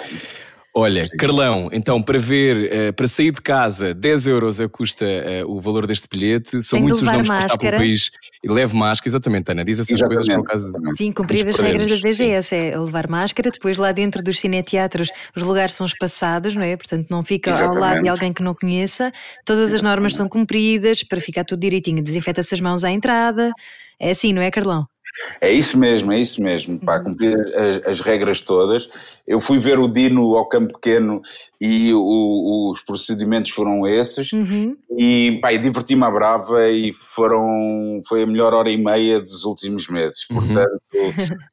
Olha, 0.79 1.09
Carlão, 1.17 1.69
então 1.73 1.99
para 2.03 2.19
ver, 2.19 2.89
uh, 2.89 2.93
para 2.93 3.07
sair 3.07 3.31
de 3.31 3.41
casa, 3.41 3.95
10 3.95 4.27
euros 4.27 4.59
é 4.59 4.67
custa 4.67 5.05
uh, 5.05 5.51
o 5.51 5.59
valor 5.59 5.87
deste 5.87 6.07
bilhete. 6.07 6.61
São 6.61 6.79
muitos 6.79 7.01
os 7.01 7.07
nomes 7.11 7.27
para 7.27 7.39
estar 7.39 7.57
pelo 7.57 7.77
país. 7.77 8.11
E 8.43 8.47
leve 8.47 8.75
máscara, 8.75 9.09
exatamente, 9.09 9.51
Ana, 9.51 9.65
diz 9.65 9.79
essas 9.79 9.97
exatamente. 9.97 10.27
coisas 10.27 10.35
por 10.35 10.43
causa. 10.43 10.95
Sim, 10.95 11.11
cumprir 11.11 11.47
as 11.47 11.57
regras 11.57 11.89
da 11.89 11.95
DGS 11.95 12.55
é 12.55 12.77
levar 12.77 13.07
máscara. 13.07 13.49
Depois, 13.49 13.79
lá 13.79 13.91
dentro 13.91 14.21
dos 14.21 14.39
cineteatros, 14.39 15.09
os 15.35 15.41
lugares 15.41 15.73
são 15.73 15.87
espaçados, 15.87 16.53
não 16.53 16.61
é? 16.61 16.77
Portanto, 16.77 17.07
não 17.09 17.23
fica 17.23 17.49
exatamente. 17.49 17.75
ao 17.75 17.81
lado 17.81 18.03
de 18.03 18.09
alguém 18.09 18.31
que 18.31 18.43
não 18.43 18.53
conheça. 18.53 19.11
Todas 19.43 19.73
as 19.73 19.81
normas 19.81 20.13
são 20.13 20.29
cumpridas 20.29 21.01
para 21.01 21.19
ficar 21.19 21.43
tudo 21.43 21.59
direitinho. 21.59 22.03
Desinfeta-se 22.03 22.53
as 22.53 22.61
mãos 22.61 22.83
à 22.83 22.91
entrada. 22.91 23.51
É 23.99 24.11
assim, 24.11 24.31
não 24.31 24.43
é, 24.43 24.51
Carlão? 24.51 24.85
É 25.41 25.51
isso 25.51 25.77
mesmo, 25.77 26.11
é 26.11 26.19
isso 26.19 26.41
mesmo, 26.41 26.79
para 26.79 26.99
uhum. 26.99 27.11
cumprir 27.11 27.37
as, 27.55 27.87
as, 27.87 27.99
regras 27.99 28.41
todas. 28.41 28.89
Eu 29.25 29.39
fui 29.39 29.59
ver 29.59 29.79
o 29.79 29.87
Dino 29.87 30.35
ao 30.35 30.47
campo 30.47 30.73
pequeno 30.73 31.21
e 31.59 31.93
o, 31.93 32.71
os 32.71 32.81
procedimentos 32.81 33.51
foram 33.51 33.85
esses 33.87 34.31
uhum. 34.31 34.75
e, 34.97 35.39
pá, 35.41 35.51
diverti-me 35.53 36.03
à 36.03 36.11
brava 36.11 36.69
e 36.69 36.93
foram, 36.93 37.99
foi 38.07 38.23
a 38.23 38.27
melhor 38.27 38.53
hora 38.53 38.69
e 38.69 38.77
meia 38.77 39.19
dos 39.19 39.43
últimos 39.43 39.87
meses, 39.87 40.25
uhum. 40.29 40.37
portanto 40.37 40.81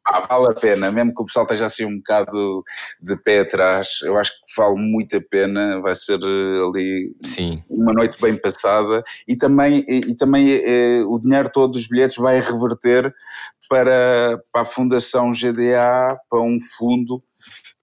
pá, 0.05 0.27
vale 0.29 0.49
a 0.49 0.55
pena, 0.55 0.93
mesmo 0.93 1.15
que 1.15 1.23
o 1.23 1.27
pessoal 1.27 1.45
esteja 1.45 1.65
assim 1.65 1.85
um 1.85 1.97
bocado 1.97 2.63
de 3.01 3.17
pé 3.17 3.41
atrás, 3.41 3.89
eu 4.03 4.17
acho 4.19 4.33
que 4.33 4.55
vale 4.57 4.77
muito 4.77 5.17
a 5.17 5.21
pena, 5.21 5.81
vai 5.81 5.95
ser 5.95 6.19
eh, 6.23 6.69
ali 6.69 7.17
Sim. 7.25 7.63
uma 7.69 7.93
noite 7.93 8.21
bem 8.21 8.37
passada 8.37 9.03
e 9.27 9.37
também, 9.37 9.85
e, 9.89 10.11
e 10.11 10.17
também 10.17 10.51
eh, 10.51 11.03
o 11.07 11.19
dinheiro 11.19 11.51
todo 11.51 11.73
dos 11.73 11.87
bilhetes 11.87 12.17
vai 12.17 12.41
reverter 12.41 13.13
para, 13.69 14.41
para 14.53 14.63
a 14.63 14.67
Fundação 14.67 15.33
GDA, 15.33 16.19
para 16.29 16.43
um 16.43 16.59
fundo 16.77 17.23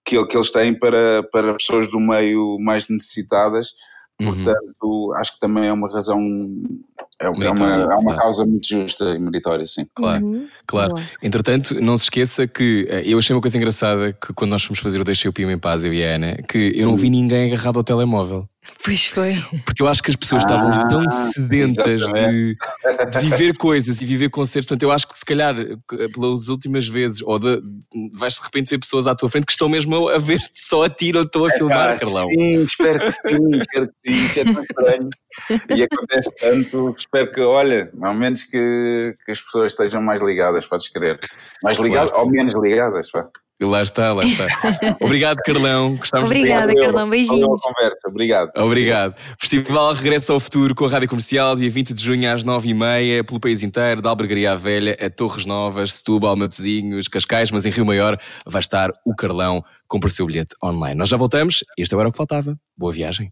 que, 0.05 0.23
que 0.25 0.37
eles 0.37 0.51
têm 0.51 0.77
para, 0.77 1.23
para 1.31 1.53
pessoas 1.53 1.87
do 1.87 1.99
meio 1.99 2.57
mais 2.59 2.87
necessitadas. 2.87 3.73
Uhum. 4.21 4.33
Portanto, 4.33 5.13
acho 5.17 5.33
que 5.33 5.39
também 5.39 5.67
é 5.67 5.73
uma 5.73 5.91
razão, 5.91 6.19
é, 7.19 7.25
é 7.25 7.29
uma, 7.29 7.75
é 7.75 7.95
uma 7.95 8.15
causa 8.15 8.45
muito 8.45 8.67
justa 8.67 9.05
e 9.15 9.19
meritória, 9.19 9.65
sim. 9.65 9.85
Claro, 9.95 10.23
uhum. 10.23 10.47
claro. 10.67 10.95
Entretanto, 11.23 11.79
não 11.81 11.97
se 11.97 12.03
esqueça 12.03 12.47
que 12.47 12.87
eh, 12.89 13.01
eu 13.05 13.17
achei 13.17 13.35
uma 13.35 13.41
coisa 13.41 13.57
engraçada 13.57 14.13
que 14.13 14.31
quando 14.33 14.51
nós 14.51 14.63
fomos 14.63 14.79
fazer 14.79 14.99
o 14.99 15.03
Deixei 15.03 15.27
o 15.27 15.33
Pio 15.33 15.49
em 15.49 15.57
Paz, 15.57 15.83
eu 15.83 15.93
e 15.93 16.05
a 16.05 16.15
Ana, 16.15 16.35
que 16.47 16.71
eu 16.75 16.87
não 16.87 16.95
vi 16.95 17.05
uhum. 17.05 17.11
ninguém 17.11 17.51
agarrado 17.51 17.77
ao 17.77 17.83
telemóvel. 17.83 18.47
Pois 18.83 19.05
foi. 19.05 19.35
Porque 19.65 19.81
eu 19.81 19.87
acho 19.87 20.01
que 20.01 20.09
as 20.09 20.15
pessoas 20.15 20.43
ah, 20.43 20.47
estavam 20.47 20.87
tão 20.87 21.09
sedentas 21.09 22.01
de, 22.01 22.55
de, 22.55 23.19
viver 23.19 23.55
coisas 23.55 24.01
e 24.01 24.05
viver 24.05 24.29
concertos. 24.29 24.67
Portanto, 24.67 24.83
eu 24.83 24.91
acho 24.91 25.07
que 25.07 25.17
se 25.17 25.25
calhar 25.25 25.55
pelas 26.13 26.47
últimas 26.47 26.87
vezes, 26.87 27.21
ou 27.21 27.37
de, 27.37 27.61
vais 28.13 28.33
de 28.33 28.41
repente 28.41 28.69
ver 28.69 28.79
pessoas 28.79 29.07
à 29.07 29.15
tua 29.15 29.29
frente 29.29 29.45
que 29.45 29.51
estão 29.51 29.69
mesmo 29.69 30.09
a 30.09 30.17
ver 30.17 30.39
só 30.51 30.83
a 30.83 30.89
tiro 30.89 31.19
ou 31.19 31.25
estão 31.25 31.45
a 31.45 31.49
é, 31.49 31.57
filmar, 31.57 31.99
Carlão. 31.99 32.27
Sim, 32.29 32.63
espero 32.63 32.99
que 32.99 33.11
sim, 33.11 33.59
espero 33.59 33.87
que 33.87 33.93
sim. 33.93 34.25
Isso 34.25 34.39
é 34.39 34.43
tão 34.43 34.63
estranho. 34.63 35.09
E 35.75 35.83
acontece 35.83 36.31
tanto. 36.39 36.95
Espero 36.97 37.31
que, 37.31 37.41
olha, 37.41 37.91
ao 38.01 38.13
menos 38.13 38.43
que, 38.43 39.15
que 39.25 39.31
as 39.31 39.41
pessoas 39.41 39.71
estejam 39.71 40.01
mais 40.01 40.21
ligadas, 40.21 40.65
podes 40.65 40.87
crer. 40.89 41.19
Mais 41.63 41.77
ligadas 41.77 42.09
claro. 42.09 42.25
ou 42.25 42.31
menos 42.31 42.53
ligadas, 42.53 43.11
pá. 43.11 43.29
Lá 43.61 43.81
está, 43.83 44.11
lá 44.11 44.23
está. 44.23 44.47
Obrigado, 44.99 45.37
Carlão. 45.45 45.95
Gostávamos 45.95 46.31
Obrigada. 46.31 46.73
Carlão. 46.73 47.09
Beijinhos. 47.09 47.61
conversa. 47.61 48.07
Obrigado. 48.07 48.49
Obrigado. 48.57 49.15
Festival 49.39 49.93
Regresso 49.93 50.33
ao 50.33 50.39
Futuro 50.39 50.73
com 50.73 50.85
a 50.85 50.89
Rádio 50.89 51.07
Comercial, 51.07 51.55
dia 51.55 51.69
20 51.69 51.93
de 51.93 52.03
junho 52.03 52.33
às 52.33 52.43
9h30, 52.43 53.23
pelo 53.23 53.39
país 53.39 53.61
inteiro, 53.61 54.01
da 54.01 54.09
Albergaria 54.09 54.51
à 54.53 54.55
Velha 54.55 54.97
a 54.99 55.09
Torres 55.09 55.45
Novas, 55.45 55.93
Setúbal, 55.93 56.35
Matosinhos, 56.35 57.07
Cascais, 57.07 57.51
mas 57.51 57.65
em 57.65 57.69
Rio 57.69 57.85
Maior 57.85 58.17
vai 58.45 58.59
estar 58.59 58.91
o 59.05 59.15
Carlão. 59.15 59.63
Compre 59.87 60.09
o 60.09 60.11
seu 60.11 60.25
bilhete 60.25 60.55
online. 60.63 60.95
Nós 60.95 61.09
já 61.09 61.17
voltamos. 61.17 61.63
Este 61.77 61.93
era 61.93 62.07
o 62.07 62.11
que 62.11 62.17
faltava. 62.17 62.57
Boa 62.77 62.91
viagem. 62.91 63.31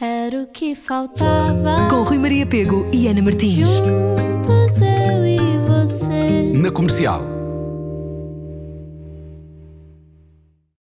Era 0.00 0.42
o 0.42 0.46
que 0.48 0.74
faltava. 0.74 1.88
Com 1.88 2.02
Rui 2.02 2.18
Maria 2.18 2.44
Pego 2.44 2.86
e 2.92 3.08
Ana 3.08 3.22
Martins. 3.22 3.70
Juntos 3.76 4.80
eu 4.82 5.26
e 5.26 5.38
você. 5.66 6.52
Na 6.54 6.70
Comercial. 6.70 7.35